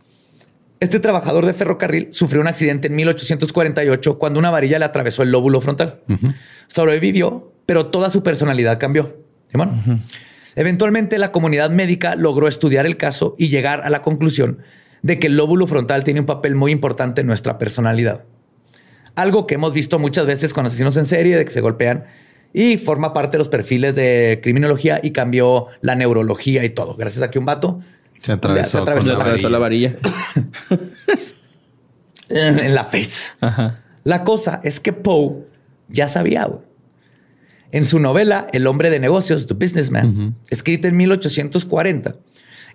Este 0.80 1.00
trabajador 1.00 1.46
de 1.46 1.54
ferrocarril 1.54 2.08
sufrió 2.10 2.42
un 2.42 2.48
accidente 2.48 2.88
en 2.88 2.96
1848 2.96 4.18
cuando 4.18 4.40
una 4.40 4.50
varilla 4.50 4.80
le 4.80 4.86
atravesó 4.86 5.22
el 5.22 5.30
lóbulo 5.30 5.62
frontal. 5.62 6.02
Sobrevivió, 6.66 7.54
pero 7.68 7.92
toda 7.92 8.10
su 8.10 8.24
personalidad 8.24 8.80
cambió. 8.80 9.16
Simón. 9.52 10.04
Eventualmente 10.56 11.20
la 11.20 11.32
comunidad 11.32 11.70
médica 11.70 12.16
logró 12.16 12.48
estudiar 12.48 12.88
el 12.88 12.98
caso 12.98 13.36
y 13.38 13.50
llegar 13.50 13.82
a 13.82 13.92
la 13.92 14.02
conclusión 14.02 14.64
de 15.04 15.20
que 15.20 15.28
el 15.28 15.38
lóbulo 15.38 15.68
frontal 15.68 16.04
tiene 16.04 16.22
un 16.22 16.26
papel 16.26 16.56
muy 16.56 16.72
importante 16.72 17.22
en 17.22 17.28
nuestra 17.28 17.60
personalidad. 17.60 18.24
Algo 19.16 19.46
que 19.46 19.56
hemos 19.56 19.74
visto 19.74 20.00
muchas 20.00 20.26
veces 20.26 20.54
con 20.54 20.66
asesinos 20.66 20.98
en 20.98 21.06
serie, 21.06 21.38
de 21.38 21.46
que 21.46 21.52
se 21.52 21.62
golpean 21.62 22.06
y 22.54 22.78
forma 22.78 23.14
parte 23.14 23.34
de 23.34 23.40
los 23.40 23.50
perfiles 23.50 23.96
de 23.96 24.40
criminología 24.42 25.00
y 25.02 25.12
cambió 25.12 25.68
la 25.82 25.96
neurología 25.96 26.64
y 26.64 26.70
todo. 26.70 26.96
Gracias 26.96 27.24
a 27.24 27.32
que 27.32 27.40
un 27.40 27.46
vato 27.46 27.80
se 28.18 28.32
atravesó, 28.32 29.50
la 29.50 29.58
varilla. 29.60 29.96
en 32.30 32.76
la 32.76 32.84
face. 32.86 33.32
La 34.04 34.24
cosa 34.24 34.62
es 34.64 34.80
que 34.80 34.94
Poe 34.94 35.46
ya 35.90 36.08
sabía. 36.08 36.48
En 37.72 37.86
su 37.86 38.00
novela 38.00 38.48
El 38.54 38.68
hombre 38.68 38.92
de 38.92 39.00
negocios, 39.00 39.48
The 39.48 39.56
Businessman, 39.56 40.36
escrita 40.52 40.88
en 40.88 40.96
1840, 40.96 42.16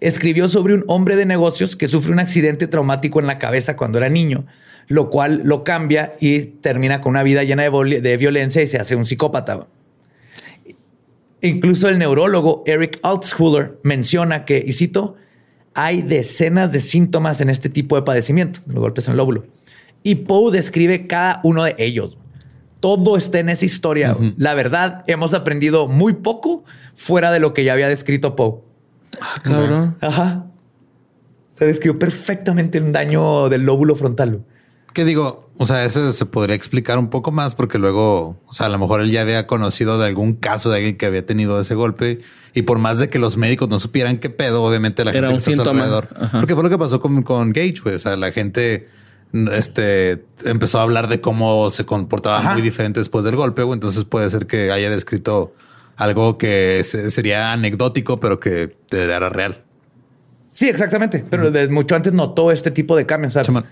escribió 0.01 0.49
sobre 0.49 0.75
un 0.75 0.85
hombre 0.89 1.15
de 1.15 1.25
negocios 1.25 1.77
que 1.77 1.87
sufre 1.87 2.13
un 2.13 2.19
accidente 2.19 2.67
traumático 2.67 3.21
en 3.21 3.27
la 3.27 3.39
cabeza 3.39 3.77
cuando 3.77 3.99
era 3.99 4.09
niño 4.09 4.45
lo 4.89 5.11
cual 5.11 5.43
lo 5.45 5.65
cambia 5.65 6.17
y 6.19 6.41
termina 6.41 7.01
con 7.01 7.11
una 7.11 7.23
vida 7.23 7.45
llena 7.45 7.63
de, 7.63 8.17
violencia 8.17 8.63
y 8.63 8.67
se 8.67 8.79
hace 8.79 8.97
un 8.97 9.05
psicópata. 9.05 9.67
Incluso 11.43 11.89
el 11.89 11.99
neurólogo 11.99 12.65
Eric 12.67 12.99
Altschuler 13.03 13.79
menciona 13.83 14.45
que, 14.45 14.65
y 14.67 14.73
cito, 14.73 15.15
hay 15.75 16.03
decenas 16.03 16.73
de 16.73 16.81
síntomas 16.81 17.41
en 17.41 17.51
este 17.51 17.69
tipo 17.69 17.95
de 17.97 18.03
padecimiento, 18.03 18.61
los 18.67 18.81
golpes 18.81 19.07
en 19.07 19.13
el 19.13 19.19
lóbulo. 19.19 19.47
Y 20.03 20.17
Poe 20.17 20.51
describe 20.51 21.07
cada 21.07 21.41
uno 21.45 21.65
de 21.65 21.75
ellos. 21.79 22.19
Todo 22.81 23.17
está 23.17 23.41
en 23.41 23.51
esa 23.51 23.67
historia. 23.67 24.17
La 24.37 24.55
verdad, 24.55 25.05
hemos 25.07 25.35
aprendido 25.35 25.87
muy 25.87 26.15
poco 26.15 26.65
fuera 26.95 27.31
de 27.31 27.41
lo 27.41 27.53
que 27.53 27.65
ya 27.65 27.75
había 27.75 27.89
descrito 27.89 28.35
Poe. 28.37 28.61
Ah, 29.21 29.41
cabrón. 29.43 29.97
Ajá. 30.01 30.47
Se 31.57 31.67
describió 31.67 31.99
perfectamente 31.99 32.81
un 32.81 32.93
daño 32.93 33.49
del 33.49 33.63
lóbulo 33.63 33.95
frontal. 33.97 34.45
¿Qué 34.99 35.05
digo? 35.05 35.49
O 35.59 35.65
sea, 35.65 35.85
eso 35.85 36.13
se 36.13 36.27
podría 36.27 36.57
explicar 36.57 36.99
un 36.99 37.09
poco 37.09 37.31
más 37.31 37.55
porque 37.55 37.79
luego, 37.79 38.43
o 38.45 38.53
sea, 38.53 38.67
a 38.67 38.69
lo 38.69 38.79
mejor 38.79 39.01
él 39.01 39.13
ya 39.13 39.21
había 39.21 39.47
conocido 39.47 39.97
de 39.97 40.07
algún 40.07 40.35
caso 40.35 40.71
de 40.71 40.79
alguien 40.79 40.97
que 40.97 41.07
había 41.07 41.25
tenido 41.25 41.61
ese 41.61 41.77
golpe 41.77 42.19
y 42.53 42.63
por 42.63 42.81
más 42.81 42.99
de 42.99 43.09
que 43.09 43.21
los 43.21 43.37
médicos 43.37 43.69
no 43.69 43.79
supieran 43.79 44.19
qué 44.19 44.29
pedo, 44.29 44.61
obviamente 44.61 45.05
la 45.05 45.13
gente 45.13 45.29
que 45.29 45.53
está 45.53 45.71
alrededor. 45.71 46.09
Porque 46.33 46.55
fue 46.55 46.65
lo 46.65 46.69
que 46.69 46.79
pasó 46.79 47.01
con, 47.01 47.23
con 47.23 47.53
Gage, 47.53 47.77
güey. 47.85 47.95
O 47.95 47.99
sea, 48.01 48.17
la 48.17 48.33
gente 48.33 48.89
este 49.53 50.25
empezó 50.45 50.81
a 50.81 50.83
hablar 50.83 51.07
de 51.07 51.21
cómo 51.21 51.71
se 51.71 51.87
comportaba 51.87 52.55
muy 52.55 52.61
diferente 52.61 52.99
después 52.99 53.25
del 53.25 53.37
golpe. 53.37 53.63
Güey. 53.63 53.75
Entonces 53.75 54.03
puede 54.03 54.29
ser 54.31 54.49
que 54.49 54.73
haya 54.73 54.91
descrito 54.91 55.55
algo 55.97 56.39
que 56.39 56.83
sería 56.83 57.53
anecdótico, 57.53 58.19
pero 58.19 58.41
que 58.41 58.77
era 58.91 59.29
real. 59.29 59.63
Sí, 60.51 60.69
exactamente. 60.69 61.25
Pero 61.31 61.53
de 61.53 61.69
mucho 61.69 61.95
antes 61.95 62.13
notó 62.13 62.51
este 62.51 62.73
tipo 62.73 62.97
de 62.97 63.07
cambios. 63.07 63.37
O 63.37 63.63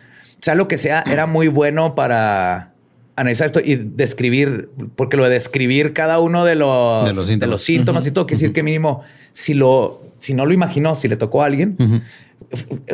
sea, 0.46 0.54
lo 0.54 0.68
que 0.68 0.78
sea, 0.78 1.04
era 1.06 1.26
muy 1.26 1.48
bueno 1.48 1.94
para 1.94 2.72
analizar 3.16 3.46
esto 3.46 3.60
y 3.62 3.76
describir, 3.76 4.70
porque 4.94 5.16
lo 5.16 5.24
de 5.24 5.30
describir 5.30 5.92
cada 5.92 6.20
uno 6.20 6.44
de 6.44 6.54
los, 6.54 7.06
de 7.06 7.46
los 7.46 7.62
síntomas, 7.62 8.06
y 8.06 8.10
todo, 8.10 8.26
quiere 8.26 8.40
decir 8.40 8.54
que 8.54 8.62
mínimo, 8.62 9.02
si 9.32 9.54
lo, 9.54 10.02
si 10.18 10.34
no 10.34 10.46
lo 10.46 10.52
imaginó, 10.52 10.94
si 10.94 11.08
le 11.08 11.16
tocó 11.16 11.42
a 11.42 11.46
alguien, 11.46 11.76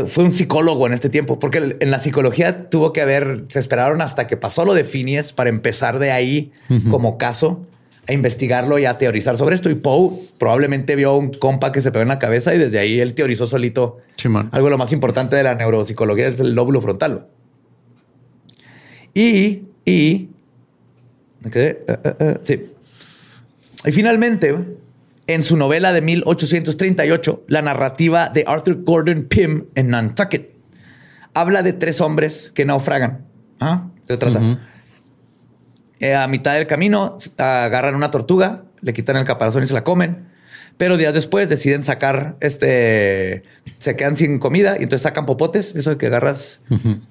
fue 0.06 0.24
un 0.24 0.32
psicólogo 0.32 0.86
en 0.86 0.94
este 0.94 1.10
tiempo, 1.10 1.38
porque 1.38 1.76
en 1.78 1.90
la 1.90 1.98
psicología 1.98 2.70
tuvo 2.70 2.92
que 2.92 3.00
haber, 3.00 3.44
se 3.48 3.58
esperaron 3.58 4.00
hasta 4.00 4.26
que 4.26 4.36
pasó 4.36 4.64
lo 4.64 4.74
de 4.74 4.84
Phineas 4.84 5.32
para 5.32 5.50
empezar 5.50 5.98
de 5.98 6.10
ahí 6.10 6.52
como 6.90 7.18
caso 7.18 7.66
a 8.08 8.12
investigarlo 8.12 8.78
y 8.78 8.84
a 8.84 8.98
teorizar 8.98 9.36
sobre 9.36 9.54
esto. 9.54 9.70
Y 9.70 9.74
Poe 9.74 10.10
probablemente 10.38 10.96
vio 10.96 11.16
un 11.16 11.30
compa 11.30 11.70
que 11.72 11.80
se 11.80 11.92
pegó 11.92 12.02
en 12.02 12.08
la 12.08 12.18
cabeza 12.18 12.54
y 12.54 12.58
desde 12.58 12.78
ahí 12.78 13.00
él 13.00 13.14
teorizó 13.14 13.46
solito. 13.46 13.98
Algo 14.52 14.66
de 14.66 14.70
lo 14.70 14.78
más 14.78 14.92
importante 14.92 15.36
de 15.36 15.42
la 15.42 15.54
neuropsicología 15.54 16.28
es 16.28 16.40
el 16.40 16.54
lóbulo 16.54 16.80
frontal. 16.80 17.26
Y, 19.14 19.62
y, 19.84 20.28
eh, 21.52 21.84
eh, 21.86 22.14
eh, 22.18 22.38
sí. 22.42 22.66
Y 23.84 23.92
finalmente, 23.92 24.56
en 25.26 25.42
su 25.42 25.56
novela 25.56 25.92
de 25.92 26.00
1838, 26.00 27.44
la 27.48 27.62
narrativa 27.62 28.28
de 28.28 28.44
Arthur 28.46 28.82
Gordon 28.84 29.24
Pym 29.24 29.66
en 29.74 29.88
Nantucket 29.88 30.52
habla 31.34 31.62
de 31.62 31.72
tres 31.72 32.00
hombres 32.00 32.50
que 32.54 32.64
naufragan. 32.64 33.24
¿Ah? 33.60 33.88
Se 34.06 34.16
trata. 34.16 34.40
Eh, 36.00 36.14
a 36.14 36.26
mitad 36.26 36.54
del 36.54 36.66
camino 36.66 37.16
agarran 37.38 37.94
una 37.94 38.10
tortuga, 38.10 38.64
le 38.80 38.92
quitan 38.92 39.16
el 39.16 39.24
caparazón 39.24 39.62
y 39.62 39.66
se 39.66 39.74
la 39.74 39.84
comen. 39.84 40.31
Pero 40.76 40.96
días 40.96 41.14
después 41.14 41.48
deciden 41.48 41.82
sacar 41.82 42.36
este, 42.40 43.42
se 43.78 43.96
quedan 43.96 44.16
sin 44.16 44.38
comida 44.38 44.76
y 44.78 44.84
entonces 44.84 45.02
sacan 45.02 45.26
popotes, 45.26 45.74
eso 45.76 45.90
de 45.90 45.96
que 45.96 46.06
agarras 46.06 46.60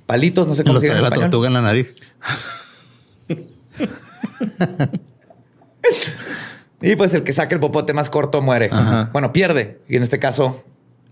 palitos, 0.06 0.48
no 0.48 0.56
sé 0.56 0.64
cómo 0.64 0.80
se 0.80 0.88
llama. 0.88 1.02
La 1.02 1.10
tortuga 1.10 1.48
en 1.48 1.54
la 1.54 1.62
nariz. 1.62 1.96
y 6.82 6.96
pues 6.96 7.14
el 7.14 7.24
que 7.24 7.34
saque 7.34 7.56
el 7.56 7.60
popote 7.62 7.94
más 7.94 8.10
corto 8.10 8.42
muere. 8.42 8.70
Bueno, 9.12 9.32
pierde. 9.34 9.80
Y 9.88 9.98
en 9.98 10.04
este 10.04 10.20
caso 10.20 10.64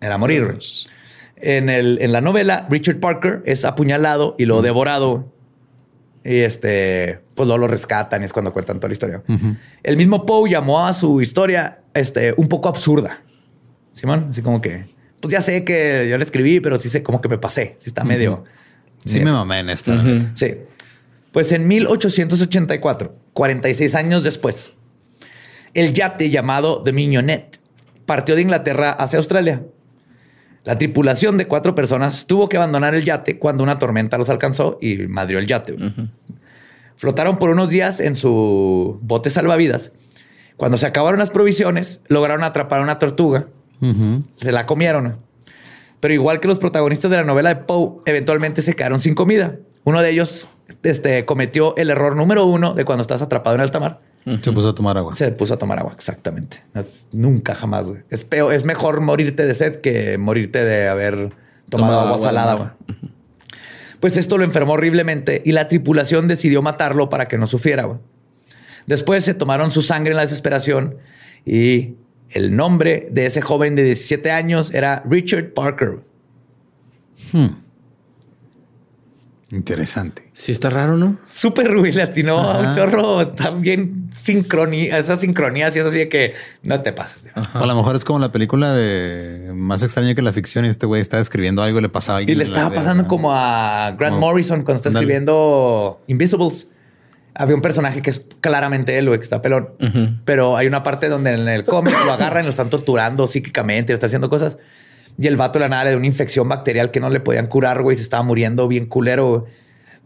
era 0.01 0.17
morir. 0.17 0.57
En, 1.37 1.69
el, 1.69 1.99
en 2.01 2.11
la 2.11 2.21
novela, 2.21 2.67
Richard 2.69 2.99
Parker 2.99 3.41
es 3.45 3.63
apuñalado 3.63 4.35
y 4.37 4.45
lo 4.45 4.61
devorado 4.61 5.31
y 6.23 6.39
este, 6.39 7.21
pues 7.35 7.47
luego 7.47 7.59
lo 7.59 7.67
rescatan 7.67 8.21
y 8.21 8.25
es 8.25 8.33
cuando 8.33 8.51
cuentan 8.51 8.77
toda 8.77 8.89
la 8.89 8.93
historia. 8.93 9.23
El 9.83 9.97
mismo 9.97 10.25
Poe 10.25 10.49
llamó 10.49 10.85
a 10.85 10.93
su 10.93 11.21
historia 11.21 11.78
este, 11.93 12.33
un 12.37 12.47
poco 12.47 12.69
absurda. 12.69 13.23
Simón, 13.91 14.27
así 14.29 14.41
como 14.41 14.61
que, 14.61 14.85
pues 15.19 15.31
ya 15.31 15.41
sé 15.41 15.63
que 15.63 16.07
yo 16.09 16.17
la 16.17 16.23
escribí, 16.23 16.59
pero 16.59 16.77
sí 16.77 16.89
sé 16.89 17.03
como 17.03 17.21
que 17.21 17.29
me 17.29 17.37
pasé. 17.37 17.75
Sí 17.79 17.89
está 17.89 18.03
medio. 18.03 18.45
Sí, 19.05 19.19
me 19.19 19.31
mamé 19.31 19.59
en 19.59 19.69
esta. 19.69 20.03
Sí. 20.35 20.57
Pues 21.31 21.51
en 21.51 21.67
1884, 21.67 23.15
46 23.33 23.95
años 23.95 24.23
después, 24.23 24.71
el 25.73 25.93
yate 25.93 26.29
llamado 26.29 26.81
The 26.81 26.91
Mignonette 26.91 27.59
partió 28.05 28.35
de 28.35 28.41
Inglaterra 28.41 28.91
hacia 28.91 29.17
Australia 29.17 29.63
la 30.69 30.77
tripulación 30.77 31.37
de 31.37 31.47
cuatro 31.47 31.73
personas 31.73 32.27
tuvo 32.27 32.49
que 32.49 32.57
abandonar 32.57 32.93
el 32.93 33.05
yate 33.05 33.39
cuando 33.39 33.63
una 33.63 33.79
tormenta 33.79 34.17
los 34.17 34.29
alcanzó 34.29 34.77
y 34.81 34.97
madrió 35.07 35.39
el 35.39 35.47
yate. 35.47 35.75
Flotaron 36.95 37.37
por 37.39 37.49
unos 37.49 37.69
días 37.69 37.99
en 37.99 38.15
su 38.15 38.99
bote 39.01 39.29
salvavidas. 39.29 39.93
Cuando 40.59 40.77
se 40.77 40.85
acabaron 40.85 41.17
las 41.19 41.31
provisiones, 41.31 42.01
lograron 42.07 42.43
atrapar 42.43 42.81
a 42.81 42.83
una 42.83 42.99
tortuga. 42.99 43.47
Se 44.37 44.51
la 44.51 44.67
comieron. 44.67 45.17
Pero 45.99 46.13
igual 46.13 46.39
que 46.39 46.47
los 46.47 46.59
protagonistas 46.59 47.09
de 47.09 47.17
la 47.17 47.23
novela 47.23 47.49
de 47.49 47.55
Poe, 47.55 48.01
eventualmente 48.05 48.61
se 48.61 48.75
quedaron 48.75 48.99
sin 48.99 49.15
comida. 49.15 49.55
Uno 49.83 50.01
de 50.01 50.11
ellos 50.11 50.49
este, 50.83 51.25
cometió 51.25 51.75
el 51.77 51.89
error 51.89 52.15
número 52.15 52.45
uno 52.45 52.75
de 52.75 52.85
cuando 52.85 53.01
estás 53.01 53.21
atrapado 53.23 53.55
en 53.55 53.61
alta 53.61 53.79
mar 53.79 54.01
se 54.41 54.51
puso 54.51 54.69
a 54.69 54.75
tomar 54.75 54.97
agua. 54.97 55.15
Se 55.15 55.31
puso 55.31 55.53
a 55.53 55.57
tomar 55.57 55.79
agua, 55.79 55.93
exactamente. 55.93 56.63
nunca, 57.11 57.55
jamás, 57.55 57.89
güey. 57.89 58.01
Es 58.09 58.23
peor, 58.23 58.53
es 58.53 58.65
mejor 58.65 59.01
morirte 59.01 59.45
de 59.45 59.55
sed 59.55 59.77
que 59.81 60.17
morirte 60.17 60.63
de 60.63 60.87
haber 60.87 61.31
tomado, 61.69 62.01
agua, 62.01 62.17
salada. 62.17 62.75
Pues 63.99 64.17
esto 64.17 64.37
lo 64.37 64.43
enfermó 64.43 64.73
horriblemente 64.73 65.41
y 65.45 65.51
la 65.51 65.67
tripulación 65.67 66.27
decidió 66.27 66.61
matarlo 66.61 67.09
para 67.09 67.27
que 67.27 67.37
no 67.37 67.47
sufriera. 67.47 67.83
Güey. 67.83 67.99
Después 68.89 69.23
se 69.23 69.35
tomaron 69.35 69.69
su 69.69 69.83
sangre 69.83 70.13
en 70.13 70.15
la 70.15 70.23
desesperación 70.23 70.97
y 71.45 71.93
el 72.31 72.55
nombre 72.55 73.07
de 73.11 73.27
ese 73.27 73.39
joven 73.39 73.75
de 73.75 73.83
17 73.83 74.31
años 74.31 74.73
era 74.73 75.03
Richard 75.07 75.53
Parker. 75.53 75.99
Hmm. 77.31 77.49
Interesante. 79.51 80.31
Sí, 80.33 80.51
está 80.51 80.71
raro, 80.71 80.97
¿no? 80.97 81.19
Súper 81.31 81.67
Rubí 81.71 81.91
latino 81.91 82.59
un 82.59 82.75
chorro 82.75 83.27
también 83.27 84.09
sincronía, 84.23 84.97
esas 84.97 85.21
sincronías 85.21 85.75
y 85.75 85.79
es 85.79 85.85
así 85.85 85.99
de 85.99 86.09
que 86.09 86.33
no 86.63 86.81
te 86.81 86.91
pases. 86.91 87.25
O 87.53 87.59
a 87.59 87.67
lo 87.67 87.75
mejor 87.75 87.95
es 87.95 88.03
como 88.03 88.17
la 88.17 88.31
película 88.31 88.73
de 88.73 89.51
más 89.53 89.83
extraña 89.83 90.15
que 90.15 90.23
la 90.23 90.33
ficción. 90.33 90.65
Y 90.65 90.69
este 90.69 90.87
güey 90.87 90.99
estaba 90.99 91.21
escribiendo 91.21 91.61
algo 91.61 91.77
y 91.77 91.83
le 91.83 91.89
pasaba 91.89 92.17
a 92.17 92.21
Y 92.21 92.23
alguien 92.23 92.39
le 92.39 92.43
estaba 92.45 92.71
pasando 92.73 93.07
como 93.07 93.33
a 93.35 93.91
Grant 93.99 94.15
Como- 94.15 94.27
Morrison 94.27 94.63
cuando 94.63 94.77
está 94.77 94.89
escribiendo 94.89 96.01
Invisibles. 96.07 96.67
Había 97.35 97.55
un 97.55 97.61
personaje 97.61 98.01
que 98.01 98.09
es 98.09 98.25
claramente 98.41 98.97
él, 98.97 99.07
güey, 99.07 99.19
que 99.19 99.23
está 99.23 99.41
pelón. 99.41 99.69
Pero 100.25 100.57
hay 100.57 100.67
una 100.67 100.83
parte 100.83 101.07
donde 101.09 101.33
en 101.33 101.47
el 101.47 101.63
cómic 101.63 101.93
lo 102.05 102.11
agarran 102.11 102.43
y 102.43 102.45
lo 102.45 102.49
están 102.49 102.69
torturando 102.69 103.27
psíquicamente, 103.27 103.93
lo 103.93 103.95
está 103.95 104.07
haciendo 104.07 104.29
cosas. 104.29 104.57
Y 105.17 105.27
el 105.27 105.37
vato 105.37 105.59
de 105.59 105.65
la 105.65 105.69
nada 105.69 105.83
le 105.85 105.89
dio 105.91 105.97
una 105.97 106.07
infección 106.07 106.47
bacterial 106.49 106.91
que 106.91 106.99
no 106.99 107.09
le 107.09 107.19
podían 107.19 107.47
curar, 107.47 107.81
güey. 107.81 107.95
Se 107.95 108.03
estaba 108.03 108.23
muriendo 108.23 108.67
bien 108.67 108.85
culero. 108.85 109.29
güey. 109.29 109.51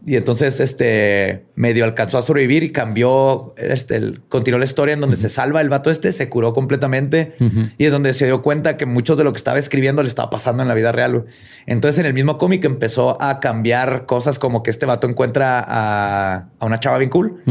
Y 0.06 0.16
entonces, 0.16 0.60
este, 0.60 1.46
medio 1.54 1.84
alcanzó 1.84 2.18
a 2.18 2.22
sobrevivir 2.22 2.62
y 2.62 2.72
cambió, 2.72 3.54
este, 3.56 3.96
el- 3.96 4.20
continuó 4.28 4.58
la 4.58 4.66
historia 4.66 4.92
en 4.92 5.00
donde 5.00 5.16
se 5.16 5.30
salva 5.30 5.62
el 5.62 5.70
vato 5.70 5.90
este, 5.90 6.12
se 6.12 6.28
curó 6.28 6.52
completamente. 6.52 7.34
Y 7.78 7.86
es 7.86 7.92
donde 7.92 8.12
se 8.12 8.26
dio 8.26 8.42
cuenta 8.42 8.76
que 8.76 8.84
muchos 8.84 9.16
de 9.16 9.24
lo 9.24 9.32
que 9.32 9.38
estaba 9.38 9.58
escribiendo 9.58 10.02
le 10.02 10.08
estaba 10.08 10.28
pasando 10.28 10.62
en 10.62 10.68
la 10.68 10.74
vida 10.74 10.92
real. 10.92 11.24
Entonces, 11.66 11.98
en 12.00 12.06
el 12.06 12.12
mismo 12.12 12.36
cómic 12.36 12.64
empezó 12.66 13.20
a 13.22 13.40
cambiar 13.40 14.04
cosas 14.04 14.38
como 14.38 14.62
que 14.62 14.70
este 14.70 14.84
vato 14.84 15.08
encuentra 15.08 15.64
a, 15.66 16.48
a 16.58 16.66
una 16.66 16.78
chava 16.80 16.98
bien 16.98 17.10
cool. 17.10 17.42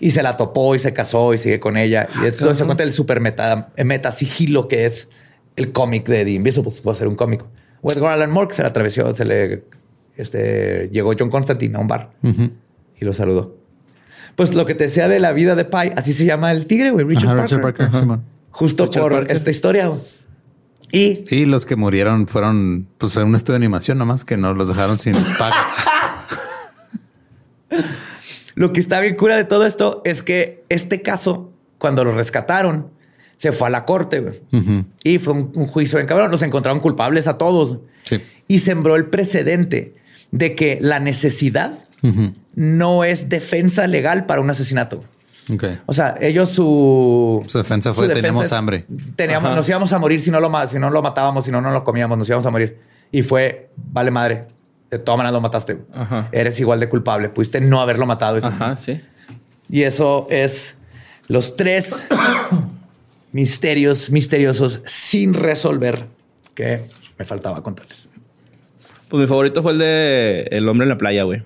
Y 0.00 0.10
se 0.10 0.22
la 0.22 0.36
topó 0.36 0.74
y 0.74 0.78
se 0.80 0.92
casó 0.92 1.34
y 1.34 1.38
sigue 1.38 1.60
con 1.60 1.76
ella. 1.76 2.08
Y 2.22 2.26
eso 2.26 2.52
se 2.52 2.64
cuenta 2.64 2.82
el 2.82 2.92
super 2.92 3.20
meta, 3.20 3.70
meta 3.84 4.10
sigilo 4.12 4.66
que 4.68 4.86
es 4.86 5.08
el 5.54 5.72
cómic 5.72 6.06
de 6.08 6.24
The 6.24 6.32
Invisibles. 6.32 6.82
Va 6.86 6.92
a 6.92 6.94
ser 6.96 7.06
un 7.08 7.14
cómic. 7.14 7.44
Edgar 7.82 8.12
Allan 8.12 8.30
Moore 8.32 8.48
que 8.48 8.54
se 8.54 8.62
le 8.62 8.68
atravesó, 8.68 9.14
se 9.14 9.24
le 9.24 9.62
este, 10.16 10.88
llegó 10.92 11.12
John 11.18 11.30
Constantine 11.30 11.76
a 11.76 11.80
un 11.80 11.88
bar 11.88 12.10
y 12.22 13.04
lo 13.04 13.12
saludó. 13.12 13.56
Pues 14.34 14.54
lo 14.54 14.66
que 14.66 14.74
te 14.74 14.84
decía 14.84 15.08
de 15.08 15.18
la 15.20 15.32
vida 15.32 15.54
de 15.54 15.64
Pi, 15.64 15.92
así 15.96 16.12
se 16.12 16.24
llama 16.26 16.52
el 16.52 16.66
tigre, 16.66 16.90
güey, 16.90 17.06
Richard, 17.06 17.28
Ajá, 17.30 17.36
Parker. 17.46 17.58
Richard 17.58 17.62
Parker, 17.90 18.00
Simón. 18.00 18.22
Justo 18.50 18.84
Richard 18.86 19.02
por 19.02 19.12
Parker. 19.12 19.36
esta 19.36 19.50
historia. 19.50 19.86
güey. 19.88 20.00
Y 20.92 21.24
Y 21.30 21.46
los 21.46 21.66
que 21.66 21.74
murieron 21.76 22.26
fueron 22.28 22.86
pues 22.98 23.16
en 23.16 23.24
un 23.28 23.34
estudio 23.34 23.54
de 23.58 23.64
animación 23.64 23.98
nomás 23.98 24.24
que 24.24 24.36
no 24.36 24.52
los 24.54 24.68
dejaron 24.68 24.98
sin 24.98 25.14
pago. 25.38 25.54
Lo 28.54 28.72
que 28.72 28.80
está 28.80 29.00
bien 29.00 29.16
cura 29.16 29.36
de 29.36 29.44
todo 29.44 29.66
esto 29.66 30.00
es 30.04 30.22
que 30.22 30.64
este 30.68 31.02
caso, 31.02 31.52
cuando 31.78 32.04
lo 32.04 32.12
rescataron, 32.12 32.88
se 33.36 33.52
fue 33.52 33.66
a 33.68 33.70
la 33.70 33.84
corte 33.84 34.20
güey. 34.20 34.40
y 35.04 35.18
fue 35.18 35.34
un, 35.34 35.52
un 35.56 35.66
juicio 35.66 35.98
en 35.98 36.06
cabrón. 36.06 36.30
Los 36.30 36.42
encontraron 36.42 36.80
culpables 36.80 37.26
a 37.26 37.36
todos 37.36 37.78
Sí. 38.04 38.20
y 38.48 38.60
sembró 38.60 38.94
el 38.96 39.06
precedente 39.06 39.94
de 40.30 40.54
que 40.54 40.78
la 40.80 41.00
necesidad 41.00 41.78
no 42.54 43.04
es 43.04 43.28
defensa 43.28 43.86
legal 43.86 44.26
para 44.26 44.40
un 44.40 44.48
asesinato. 44.50 45.02
Ok. 45.52 45.64
O 45.86 45.92
sea, 45.92 46.16
ellos 46.20 46.50
su 46.50 47.44
Su 47.46 47.58
defensa 47.58 47.94
fue, 47.94 48.08
"Teníamos 48.08 48.46
es, 48.46 48.52
hambre". 48.52 48.86
Teníamos, 49.14 49.54
nos 49.54 49.68
íbamos 49.68 49.92
a 49.92 49.98
morir 49.98 50.20
si 50.20 50.30
no 50.30 50.40
lo 50.40 50.50
si 50.68 50.78
no 50.78 50.90
lo 50.90 51.02
matábamos, 51.02 51.44
si 51.44 51.50
no 51.50 51.60
no 51.60 51.70
lo 51.70 51.84
comíamos, 51.84 52.18
nos 52.18 52.28
íbamos 52.28 52.46
a 52.46 52.50
morir. 52.50 52.78
Y 53.12 53.22
fue, 53.22 53.70
vale 53.76 54.10
madre, 54.10 54.46
de 54.90 54.98
todas 54.98 55.18
maneras 55.18 55.34
lo 55.34 55.40
mataste. 55.40 55.78
Ajá. 55.92 56.28
Eres 56.32 56.58
igual 56.60 56.80
de 56.80 56.88
culpable. 56.88 57.28
Pudiste 57.28 57.60
no 57.60 57.80
haberlo 57.80 58.06
matado. 58.06 58.38
Ajá, 58.44 58.76
sí. 58.76 59.00
Y 59.68 59.82
eso 59.82 60.26
es 60.30 60.76
los 61.28 61.56
tres 61.56 62.06
misterios 63.32 64.10
misteriosos 64.10 64.82
sin 64.84 65.34
resolver 65.34 66.06
que 66.54 66.88
me 67.18 67.24
faltaba 67.24 67.62
contarles. 67.62 68.05
Pues 69.08 69.20
mi 69.20 69.26
favorito 69.26 69.62
fue 69.62 69.72
el 69.72 69.78
de 69.78 70.48
El 70.50 70.68
hombre 70.68 70.84
en 70.84 70.88
la 70.90 70.98
playa, 70.98 71.24
güey. 71.24 71.42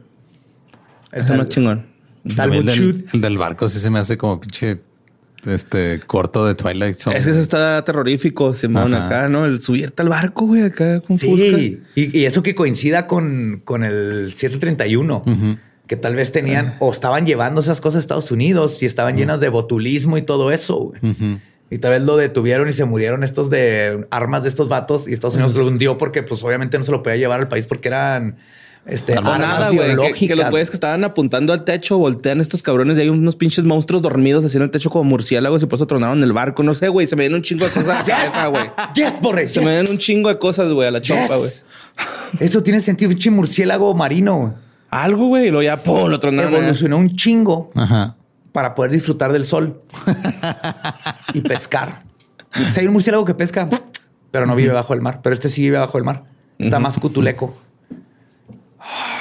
Está 1.13 1.37
más 1.37 1.49
chingón. 1.49 1.87
Mí 2.25 2.35
el, 2.39 2.67
del, 2.67 3.05
el 3.15 3.21
del 3.21 3.39
barco 3.39 3.69
sí 3.69 3.81
se 3.81 3.91
me 3.91 3.99
hace 3.99 4.17
como 4.19 4.41
pinche 4.41 4.81
este 5.47 6.01
corto 6.07 6.47
de 6.47 6.55
Twilight 6.55 6.99
Zone. 6.99 7.17
Es 7.17 7.25
que 7.25 7.31
ese 7.31 7.41
está 7.41 7.83
terrorífico, 7.85 8.53
Simón, 8.53 8.93
Ajá. 8.95 9.07
acá, 9.07 9.29
¿no? 9.29 9.47
El 9.47 9.61
subirte 9.61 10.03
al 10.03 10.11
barco, 10.11 10.47
güey, 10.47 10.63
acá 10.63 11.01
con 11.01 11.17
Sí, 11.17 11.81
y, 11.95 12.19
y 12.19 12.25
eso 12.27 12.43
que 12.43 12.55
coincida 12.55 13.07
con, 13.07 13.63
con 13.65 13.83
el 13.83 14.33
731, 14.35 15.25
que 15.87 15.97
tal 15.97 16.15
vez 16.15 16.31
tenían 16.31 16.77
o 16.79 16.93
estaban 16.93 17.25
llevando 17.27 17.63
esas 17.63 17.81
cosas 17.81 17.97
a 17.97 18.01
Estados 18.01 18.31
Unidos 18.31 18.83
y 18.83 18.87
estaban 18.87 19.17
llenas 19.17 19.41
de 19.41 19.49
botulismo 19.49 20.19
y 20.19 20.23
todo 20.23 20.53
eso. 20.53 20.77
güey. 21.01 21.01
Y 21.71 21.79
tal 21.79 21.93
vez 21.93 22.03
lo 22.03 22.17
detuvieron 22.17 22.69
y 22.69 22.73
se 22.73 22.85
murieron 22.85 23.23
estos 23.23 23.49
de 23.49 24.07
armas 24.11 24.43
de 24.43 24.49
estos 24.49 24.69
vatos 24.69 25.07
y 25.07 25.13
Estados 25.13 25.37
Unidos 25.37 25.55
lo 25.55 25.67
hundió 25.67 25.97
porque 25.99 26.23
pues 26.23 26.43
obviamente 26.43 26.77
no 26.79 26.85
se 26.85 26.91
lo 26.91 27.03
podía 27.03 27.17
llevar 27.17 27.41
al 27.41 27.49
país 27.49 27.67
porque 27.67 27.89
eran 27.89 28.39
este, 28.87 29.13
Armas 29.15 29.39
nada, 29.39 29.71
güey. 29.71 30.15
Que, 30.15 30.35
los 30.35 30.51
güeyes 30.51 30.71
que 30.71 30.77
estaban 30.77 31.05
apuntando 31.05 31.53
al 31.53 31.65
techo 31.65 31.99
voltean 31.99 32.41
estos 32.41 32.63
cabrones 32.63 32.97
y 32.97 33.03
hay 33.03 33.09
unos 33.09 33.37
pinches 33.37 33.65
monstruos 33.65 34.03
dormidos 34.03 34.45
así 34.45 34.57
en 34.57 34.65
el 34.65 34.71
techo 34.71 34.91
como 34.91 35.05
murciélagos 35.05 35.63
y 35.63 35.67
por 35.67 35.77
eso 35.77 35.87
tronaron 35.87 36.23
el 36.23 36.33
barco. 36.33 36.63
No 36.63 36.75
sé, 36.75 36.89
güey. 36.89 37.07
Se 37.07 37.15
me 37.15 37.23
vienen 37.23 37.37
un 37.37 37.43
chingo 37.43 37.67
de 37.67 37.73
cosas 37.73 37.89
a 37.89 37.99
la 38.01 38.05
cabeza, 38.05 38.47
güey. 38.47 38.71
Yes, 38.95 39.21
Borre, 39.21 39.49
Se 39.49 39.61
yes, 39.61 39.65
me 39.65 39.75
vienen 39.75 39.93
un 39.93 39.99
chingo 39.99 40.29
de 40.31 40.39
cosas, 40.39 40.73
güey, 40.73 40.89
a 40.89 40.91
la 40.91 41.03
chompa, 41.03 41.37
güey. 41.37 41.49
yes. 41.51 41.65
Eso 42.41 42.63
tiene 42.63 42.81
sentido, 42.81 43.11
pinche 43.11 43.31
murciélago 43.31 43.95
marino. 43.95 44.55
Algo, 44.89 45.27
güey. 45.27 45.49
Y 45.49 45.51
luego 45.51 45.63
ya, 45.63 45.77
pum, 45.77 46.09
lo 46.09 46.19
tronaron. 46.19 46.53
Evolucionó 46.55 46.97
un 46.97 47.15
chingo 47.15 47.71
Ajá. 47.75 48.17
Para 48.53 48.75
poder 48.75 48.91
disfrutar 48.91 49.33
del 49.33 49.45
sol 49.45 49.81
y 51.35 51.41
pescar. 51.41 52.03
Si 52.73 52.81
hay 52.81 52.87
un 52.87 52.93
murciélago 52.93 53.25
que 53.25 53.35
pesca, 53.35 53.69
pero 54.31 54.47
no 54.47 54.57
vive 54.57 54.73
bajo 54.73 54.95
el 54.95 55.01
mar, 55.01 55.21
pero 55.23 55.35
este 55.35 55.49
sí 55.49 55.63
vive 55.63 55.79
bajo 55.79 55.99
el 55.99 56.05
mar. 56.05 56.25
Está 56.59 56.79
más 56.79 56.99
cutuleco. 56.99 57.57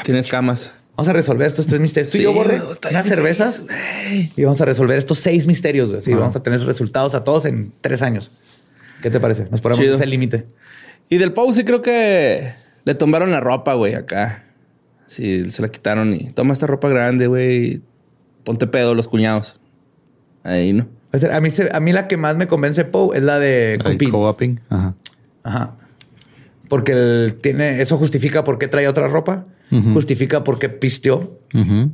Tienes 0.03 0.27
camas. 0.27 0.75
Vamos 0.95 1.07
a 1.09 1.13
resolver 1.13 1.47
estos 1.47 1.67
tres 1.67 1.79
misterios. 1.79 2.11
Tú 2.11 2.17
y 2.17 2.21
Sí, 2.21 2.23
yo, 2.25 2.33
Borre, 2.33 2.61
está 2.71 2.89
unas 2.89 3.05
cervezas 3.05 3.63
y 4.35 4.43
vamos 4.43 4.59
a 4.59 4.65
resolver 4.65 4.97
estos 4.97 5.19
seis 5.19 5.47
misterios. 5.47 5.89
güey. 5.89 6.01
Sí, 6.01 6.13
vamos 6.13 6.35
a 6.35 6.43
tener 6.43 6.59
resultados 6.61 7.15
a 7.15 7.23
todos 7.23 7.45
en 7.45 7.71
tres 7.79 8.01
años. 8.01 8.31
¿Qué 9.01 9.09
te 9.09 9.19
parece? 9.19 9.47
Nos 9.49 9.61
ponemos 9.61 9.85
ese 9.85 10.05
límite. 10.05 10.47
Y 11.07 11.17
del 11.17 11.31
Pau 11.31 11.53
sí 11.53 11.63
creo 11.63 11.81
que 11.81 12.51
le 12.83 12.95
tumbaron 12.95 13.31
la 13.31 13.39
ropa, 13.39 13.75
güey, 13.75 13.95
acá. 13.95 14.43
Sí, 15.07 15.49
se 15.49 15.61
la 15.61 15.69
quitaron 15.69 16.13
y 16.13 16.31
toma 16.33 16.53
esta 16.53 16.67
ropa 16.67 16.89
grande, 16.89 17.27
güey. 17.27 17.81
Ponte 18.43 18.67
pedo 18.67 18.95
los 18.95 19.07
cuñados. 19.07 19.59
Ahí, 20.43 20.73
¿no? 20.73 20.87
A 21.31 21.39
mí, 21.41 21.49
se- 21.49 21.69
a 21.73 21.79
mí 21.79 21.91
la 21.91 22.07
que 22.07 22.17
más 22.17 22.37
me 22.37 22.47
convence 22.47 22.85
Poe 22.85 23.17
es 23.17 23.23
la 23.23 23.39
de 23.39 23.79
co-oping. 23.83 24.59
Ajá. 24.69 24.93
Ajá. 25.43 25.75
Porque 26.67 26.91
él 26.91 27.37
tiene, 27.41 27.81
eso 27.81 27.97
justifica 27.97 28.43
por 28.43 28.59
qué 28.59 28.67
trae 28.67 28.87
otra 28.87 29.07
ropa, 29.07 29.45
justifica 29.93 30.43
por 30.43 30.59
qué 30.59 30.69
pisteó 30.69 31.39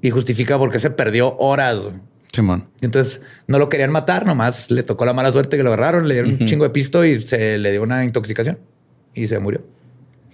y 0.02 0.10
justifica 0.10 0.58
por 0.58 0.70
qué 0.72 0.80
se 0.80 0.90
perdió 0.90 1.36
horas. 1.38 1.88
Simón. 2.34 2.66
Entonces 2.82 3.22
no 3.48 3.58
lo 3.60 3.70
querían 3.70 3.92
matar, 3.92 4.26
nomás 4.26 4.70
le 4.72 4.84
tocó 4.84 5.06
la 5.06 5.14
mala 5.14 5.32
suerte 5.32 5.56
que 5.56 5.64
lo 5.64 5.70
agarraron, 5.74 6.08
le 6.10 6.16
dieron 6.16 6.32
un 6.42 6.46
chingo 6.46 6.66
de 6.66 6.70
pisto 6.72 7.06
y 7.06 7.22
se 7.22 7.58
le 7.58 7.72
dio 7.72 7.82
una 7.84 8.04
intoxicación 8.04 8.58
y 9.14 9.28
se 9.28 9.40
murió. 9.40 9.62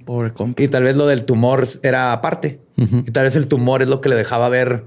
Pobre 0.05 0.33
compa. 0.33 0.63
Y 0.63 0.67
tal 0.67 0.83
vez 0.83 0.95
lo 0.95 1.05
del 1.05 1.25
tumor 1.25 1.67
era 1.83 2.11
aparte. 2.13 2.59
Y 2.75 3.11
tal 3.11 3.25
vez 3.25 3.35
el 3.35 3.45
tumor 3.47 3.83
es 3.83 3.89
lo 3.89 4.01
que 4.01 4.09
le 4.09 4.15
dejaba 4.15 4.49
ver 4.49 4.85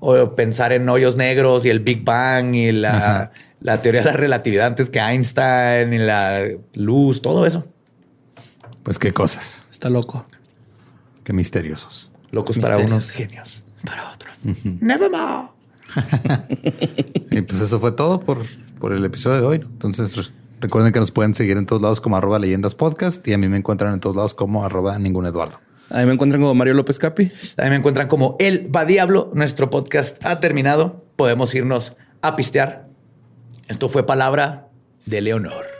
o 0.00 0.34
pensar 0.34 0.72
en 0.72 0.88
hoyos 0.88 1.16
negros 1.16 1.64
y 1.64 1.70
el 1.70 1.80
Big 1.80 2.04
Bang 2.04 2.54
y 2.54 2.72
la, 2.72 3.32
la 3.60 3.80
teoría 3.82 4.00
de 4.02 4.06
la 4.10 4.16
relatividad 4.16 4.66
antes 4.66 4.90
que 4.90 4.98
Einstein 4.98 5.92
y 5.92 5.98
la 5.98 6.42
luz, 6.74 7.22
todo 7.22 7.46
eso. 7.46 7.66
Pues 8.82 8.98
qué 8.98 9.12
cosas. 9.12 9.62
Está 9.70 9.90
loco. 9.90 10.24
Qué 11.22 11.32
misteriosos. 11.32 12.10
Locos 12.30 12.58
para 12.58 12.78
unos, 12.78 13.10
genios 13.10 13.62
para 13.84 14.10
otros. 14.12 14.36
Nevermore. 14.64 15.48
Y 17.30 17.42
pues 17.42 17.60
eso 17.60 17.78
fue 17.80 17.92
todo 17.92 18.20
por, 18.20 18.38
por 18.78 18.92
el 18.92 19.04
episodio 19.04 19.40
de 19.40 19.46
hoy. 19.46 19.56
Entonces 19.56 20.16
re- 20.16 20.24
recuerden 20.60 20.92
que 20.92 20.98
nos 21.00 21.10
pueden 21.12 21.34
seguir 21.34 21.56
en 21.56 21.66
todos 21.66 21.80
lados 21.82 22.00
como 22.00 22.16
arroba 22.16 22.38
leyendas 22.38 22.74
podcast 22.74 23.26
y 23.28 23.32
a 23.32 23.38
mí 23.38 23.48
me 23.48 23.56
encuentran 23.56 23.92
en 23.94 24.00
todos 24.00 24.16
lados 24.16 24.34
como 24.34 24.64
arroba 24.64 24.98
ningún 24.98 25.26
Eduardo. 25.26 25.60
Ahí 25.90 26.06
me 26.06 26.12
encuentran 26.12 26.40
como 26.40 26.54
Mario 26.54 26.74
López 26.74 26.98
Capi. 26.98 27.30
Ahí 27.56 27.70
me 27.70 27.76
encuentran 27.76 28.08
como 28.08 28.36
El 28.38 28.74
Va 28.74 28.84
Diablo. 28.84 29.30
Nuestro 29.34 29.70
podcast 29.70 30.24
ha 30.24 30.40
terminado. 30.40 31.04
Podemos 31.16 31.54
irnos 31.54 31.96
a 32.22 32.36
pistear. 32.36 32.88
Esto 33.68 33.88
fue 33.88 34.06
palabra 34.06 34.68
de 35.06 35.20
Leonor. 35.20 35.79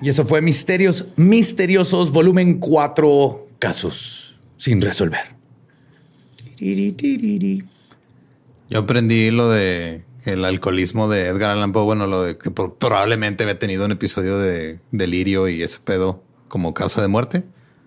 Y 0.00 0.08
eso 0.08 0.24
fue 0.24 0.42
Misterios 0.42 1.06
Misteriosos, 1.16 2.12
volumen 2.12 2.58
4, 2.58 3.48
casos 3.58 4.36
sin 4.56 4.80
resolver. 4.80 5.36
Yo 8.70 8.78
aprendí 8.78 9.30
lo 9.30 9.50
de 9.50 10.04
el 10.24 10.44
alcoholismo 10.44 11.08
de 11.08 11.26
Edgar 11.26 11.52
Allan 11.52 11.72
Poe, 11.72 11.84
bueno, 11.84 12.06
lo 12.06 12.22
de 12.22 12.36
que 12.36 12.50
probablemente 12.50 13.44
había 13.44 13.58
tenido 13.58 13.84
un 13.84 13.92
episodio 13.92 14.38
de 14.38 14.78
delirio 14.90 15.48
y 15.48 15.62
ese 15.62 15.78
pedo 15.82 16.22
como 16.48 16.74
causa 16.74 17.00
de 17.00 17.08
muerte. 17.08 17.44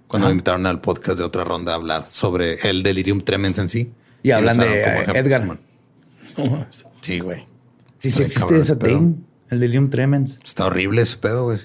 Cuando 0.07 0.27
me 0.27 0.31
invitaron 0.31 0.65
al 0.65 0.81
podcast 0.81 1.19
de 1.19 1.23
otra 1.23 1.45
ronda 1.45 1.71
a 1.71 1.75
hablar 1.75 2.05
sobre 2.05 2.55
el 2.69 2.83
delirium 2.83 3.21
tremens 3.21 3.59
en 3.59 3.69
sí. 3.69 3.91
Y, 4.23 4.31
hablan 4.31 4.57
de 4.57 4.81
Edgar. 4.83 5.57
Sí, 7.01 7.19
güey. 7.19 7.45
Sí, 7.99 8.11
sí 8.11 8.23
existe 8.23 8.57
ese 8.57 8.75
thing, 8.75 9.15
el 9.51 9.59
delirium 9.59 9.89
tremens. 9.89 10.39
Está 10.43 10.65
horrible 10.65 11.01
ese 11.03 11.17
pedo, 11.17 11.43
güey. 11.43 11.59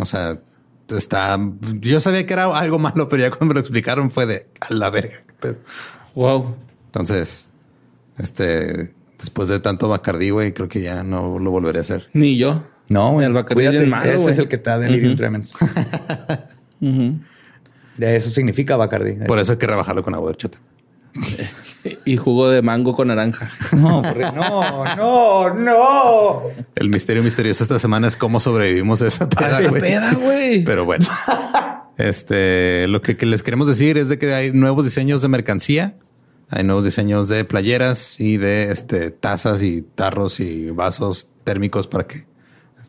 o 0.00 0.06
sea, 0.06 0.40
está. 0.88 1.38
Yo 1.80 2.00
sabía 2.00 2.26
que 2.26 2.32
era 2.34 2.56
algo 2.58 2.78
malo, 2.78 3.08
pero 3.08 3.22
ya 3.22 3.30
cuando 3.30 3.46
me 3.46 3.54
lo 3.54 3.60
explicaron 3.60 4.10
fue 4.10 4.26
de 4.26 4.48
a 4.60 4.74
la 4.74 4.90
verga. 4.90 5.22
Wow. 6.14 6.56
Entonces, 6.86 7.48
este, 8.18 8.92
después 9.18 9.48
de 9.48 9.60
tanto 9.60 9.88
Bacardí, 9.88 10.30
güey, 10.30 10.52
creo 10.52 10.68
que 10.68 10.82
ya 10.82 11.04
no 11.04 11.38
lo 11.38 11.50
volveré 11.50 11.78
a 11.78 11.82
hacer. 11.82 12.08
Ni 12.12 12.36
yo. 12.36 12.64
No, 12.88 13.22
el 13.22 13.32
Bacardí 13.32 13.64
es 13.66 13.88
malo, 13.88 14.10
Ese 14.10 14.32
es 14.32 14.38
el 14.38 14.48
que 14.48 14.58
te 14.58 14.68
da 14.68 14.78
delirium 14.78 15.16
tremens. 15.16 15.54
De 16.80 18.16
eso 18.16 18.30
significa 18.30 18.76
Bacardí. 18.76 19.14
Por 19.26 19.38
eso 19.38 19.52
hay 19.52 19.58
que 19.58 19.66
rebajarlo 19.66 20.02
con 20.02 20.14
agua 20.14 20.32
de 20.32 20.36
chata. 20.36 20.58
y 22.04 22.16
jugo 22.16 22.48
de 22.48 22.62
mango 22.62 22.94
con 22.94 23.08
naranja. 23.08 23.50
No, 23.72 24.02
no, 24.02 24.84
no, 24.96 25.54
no. 25.54 26.42
El 26.74 26.88
misterio 26.88 27.22
misterioso 27.22 27.62
esta 27.62 27.78
semana 27.78 28.08
es 28.08 28.16
cómo 28.16 28.40
sobrevivimos 28.40 29.02
a 29.02 29.08
esa 29.08 29.28
peda, 29.28 30.14
güey. 30.14 30.64
Pero 30.64 30.84
bueno, 30.84 31.06
este, 31.98 32.86
lo 32.88 33.02
que, 33.02 33.14
les 33.26 33.42
queremos 33.42 33.66
decir 33.66 33.98
es 33.98 34.08
de 34.08 34.18
que 34.18 34.32
hay 34.32 34.52
nuevos 34.52 34.84
diseños 34.84 35.22
de 35.22 35.28
mercancía. 35.28 35.96
Hay 36.50 36.64
nuevos 36.64 36.84
diseños 36.84 37.28
de 37.28 37.44
playeras 37.44 38.20
y 38.20 38.36
de 38.36 38.70
este, 38.70 39.10
tazas 39.10 39.62
y 39.62 39.80
tarros 39.80 40.38
y 40.38 40.70
vasos 40.70 41.30
térmicos 41.44 41.86
para 41.86 42.06
que 42.06 42.26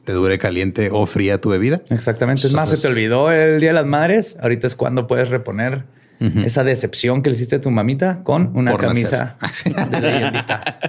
te 0.03 0.11
dure 0.11 0.37
caliente 0.37 0.89
o 0.91 1.05
fría 1.05 1.39
tu 1.39 1.49
bebida. 1.49 1.81
Exactamente. 1.89 2.47
Es 2.47 2.53
más, 2.53 2.69
se 2.69 2.77
te 2.77 2.87
olvidó 2.89 3.31
el 3.31 3.61
Día 3.61 3.69
de 3.69 3.75
las 3.75 3.85
Madres. 3.85 4.37
Ahorita 4.41 4.67
es 4.67 4.75
cuando 4.75 5.07
puedes 5.07 5.29
reponer 5.29 5.85
esa 6.19 6.63
decepción 6.63 7.21
que 7.21 7.29
le 7.29 7.35
hiciste 7.35 7.57
a 7.57 7.61
tu 7.61 7.69
mamita 7.69 8.23
con 8.23 8.55
una 8.55 8.77
camisa 8.77 9.37
de 9.91 10.01
leyendita. 10.01 10.79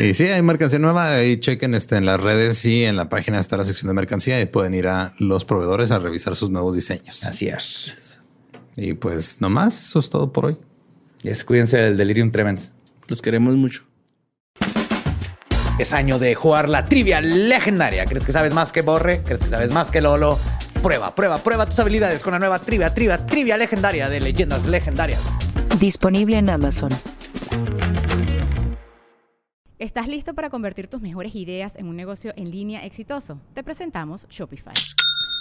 Y 0.00 0.14
sí, 0.14 0.24
hay 0.24 0.40
mercancía 0.42 0.78
nueva. 0.78 1.14
Ahí 1.14 1.38
chequen 1.38 1.74
este, 1.74 1.96
en 1.96 2.06
las 2.06 2.20
redes 2.20 2.64
y 2.64 2.84
en 2.84 2.96
la 2.96 3.08
página 3.08 3.38
está 3.38 3.56
la 3.56 3.64
sección 3.64 3.88
de 3.88 3.94
mercancía 3.94 4.40
y 4.40 4.46
pueden 4.46 4.74
ir 4.74 4.86
a 4.86 5.12
los 5.18 5.44
proveedores 5.44 5.90
a 5.90 5.98
revisar 5.98 6.34
sus 6.36 6.50
nuevos 6.50 6.74
diseños. 6.74 7.24
Así 7.24 7.48
es. 7.48 8.22
Y 8.76 8.94
pues 8.94 9.40
nomás, 9.40 9.80
eso 9.80 9.98
es 9.98 10.10
todo 10.10 10.32
por 10.32 10.46
hoy. 10.46 10.56
Y 11.22 11.32
cuídense 11.44 11.78
del 11.78 11.96
Delirium 11.96 12.30
Tremens. 12.30 12.72
Los 13.06 13.22
queremos 13.22 13.54
mucho. 13.56 13.84
Es 15.78 15.92
año 15.92 16.18
de 16.18 16.34
jugar 16.34 16.68
la 16.68 16.84
trivia 16.84 17.20
legendaria. 17.20 18.04
¿Crees 18.06 18.24
que 18.24 18.32
sabes 18.32 18.54
más 18.54 18.72
que 18.72 18.82
Borre? 18.82 19.22
¿Crees 19.24 19.40
que 19.40 19.48
sabes 19.48 19.70
más 19.70 19.90
que 19.90 20.00
Lolo? 20.00 20.38
Prueba, 20.84 21.14
prueba, 21.14 21.38
prueba 21.38 21.64
tus 21.64 21.78
habilidades 21.78 22.22
con 22.22 22.34
la 22.34 22.38
nueva 22.38 22.58
trivia, 22.58 22.92
trivia, 22.92 23.16
trivia 23.16 23.56
legendaria 23.56 24.10
de 24.10 24.20
leyendas 24.20 24.66
legendarias. 24.66 25.18
Disponible 25.80 26.36
en 26.36 26.50
Amazon. 26.50 26.90
¿Estás 29.78 30.08
listo 30.08 30.34
para 30.34 30.50
convertir 30.50 30.88
tus 30.88 31.00
mejores 31.00 31.34
ideas 31.36 31.74
en 31.76 31.88
un 31.88 31.96
negocio 31.96 32.34
en 32.36 32.50
línea 32.50 32.84
exitoso? 32.84 33.40
Te 33.54 33.62
presentamos 33.62 34.26
Shopify. 34.28 34.74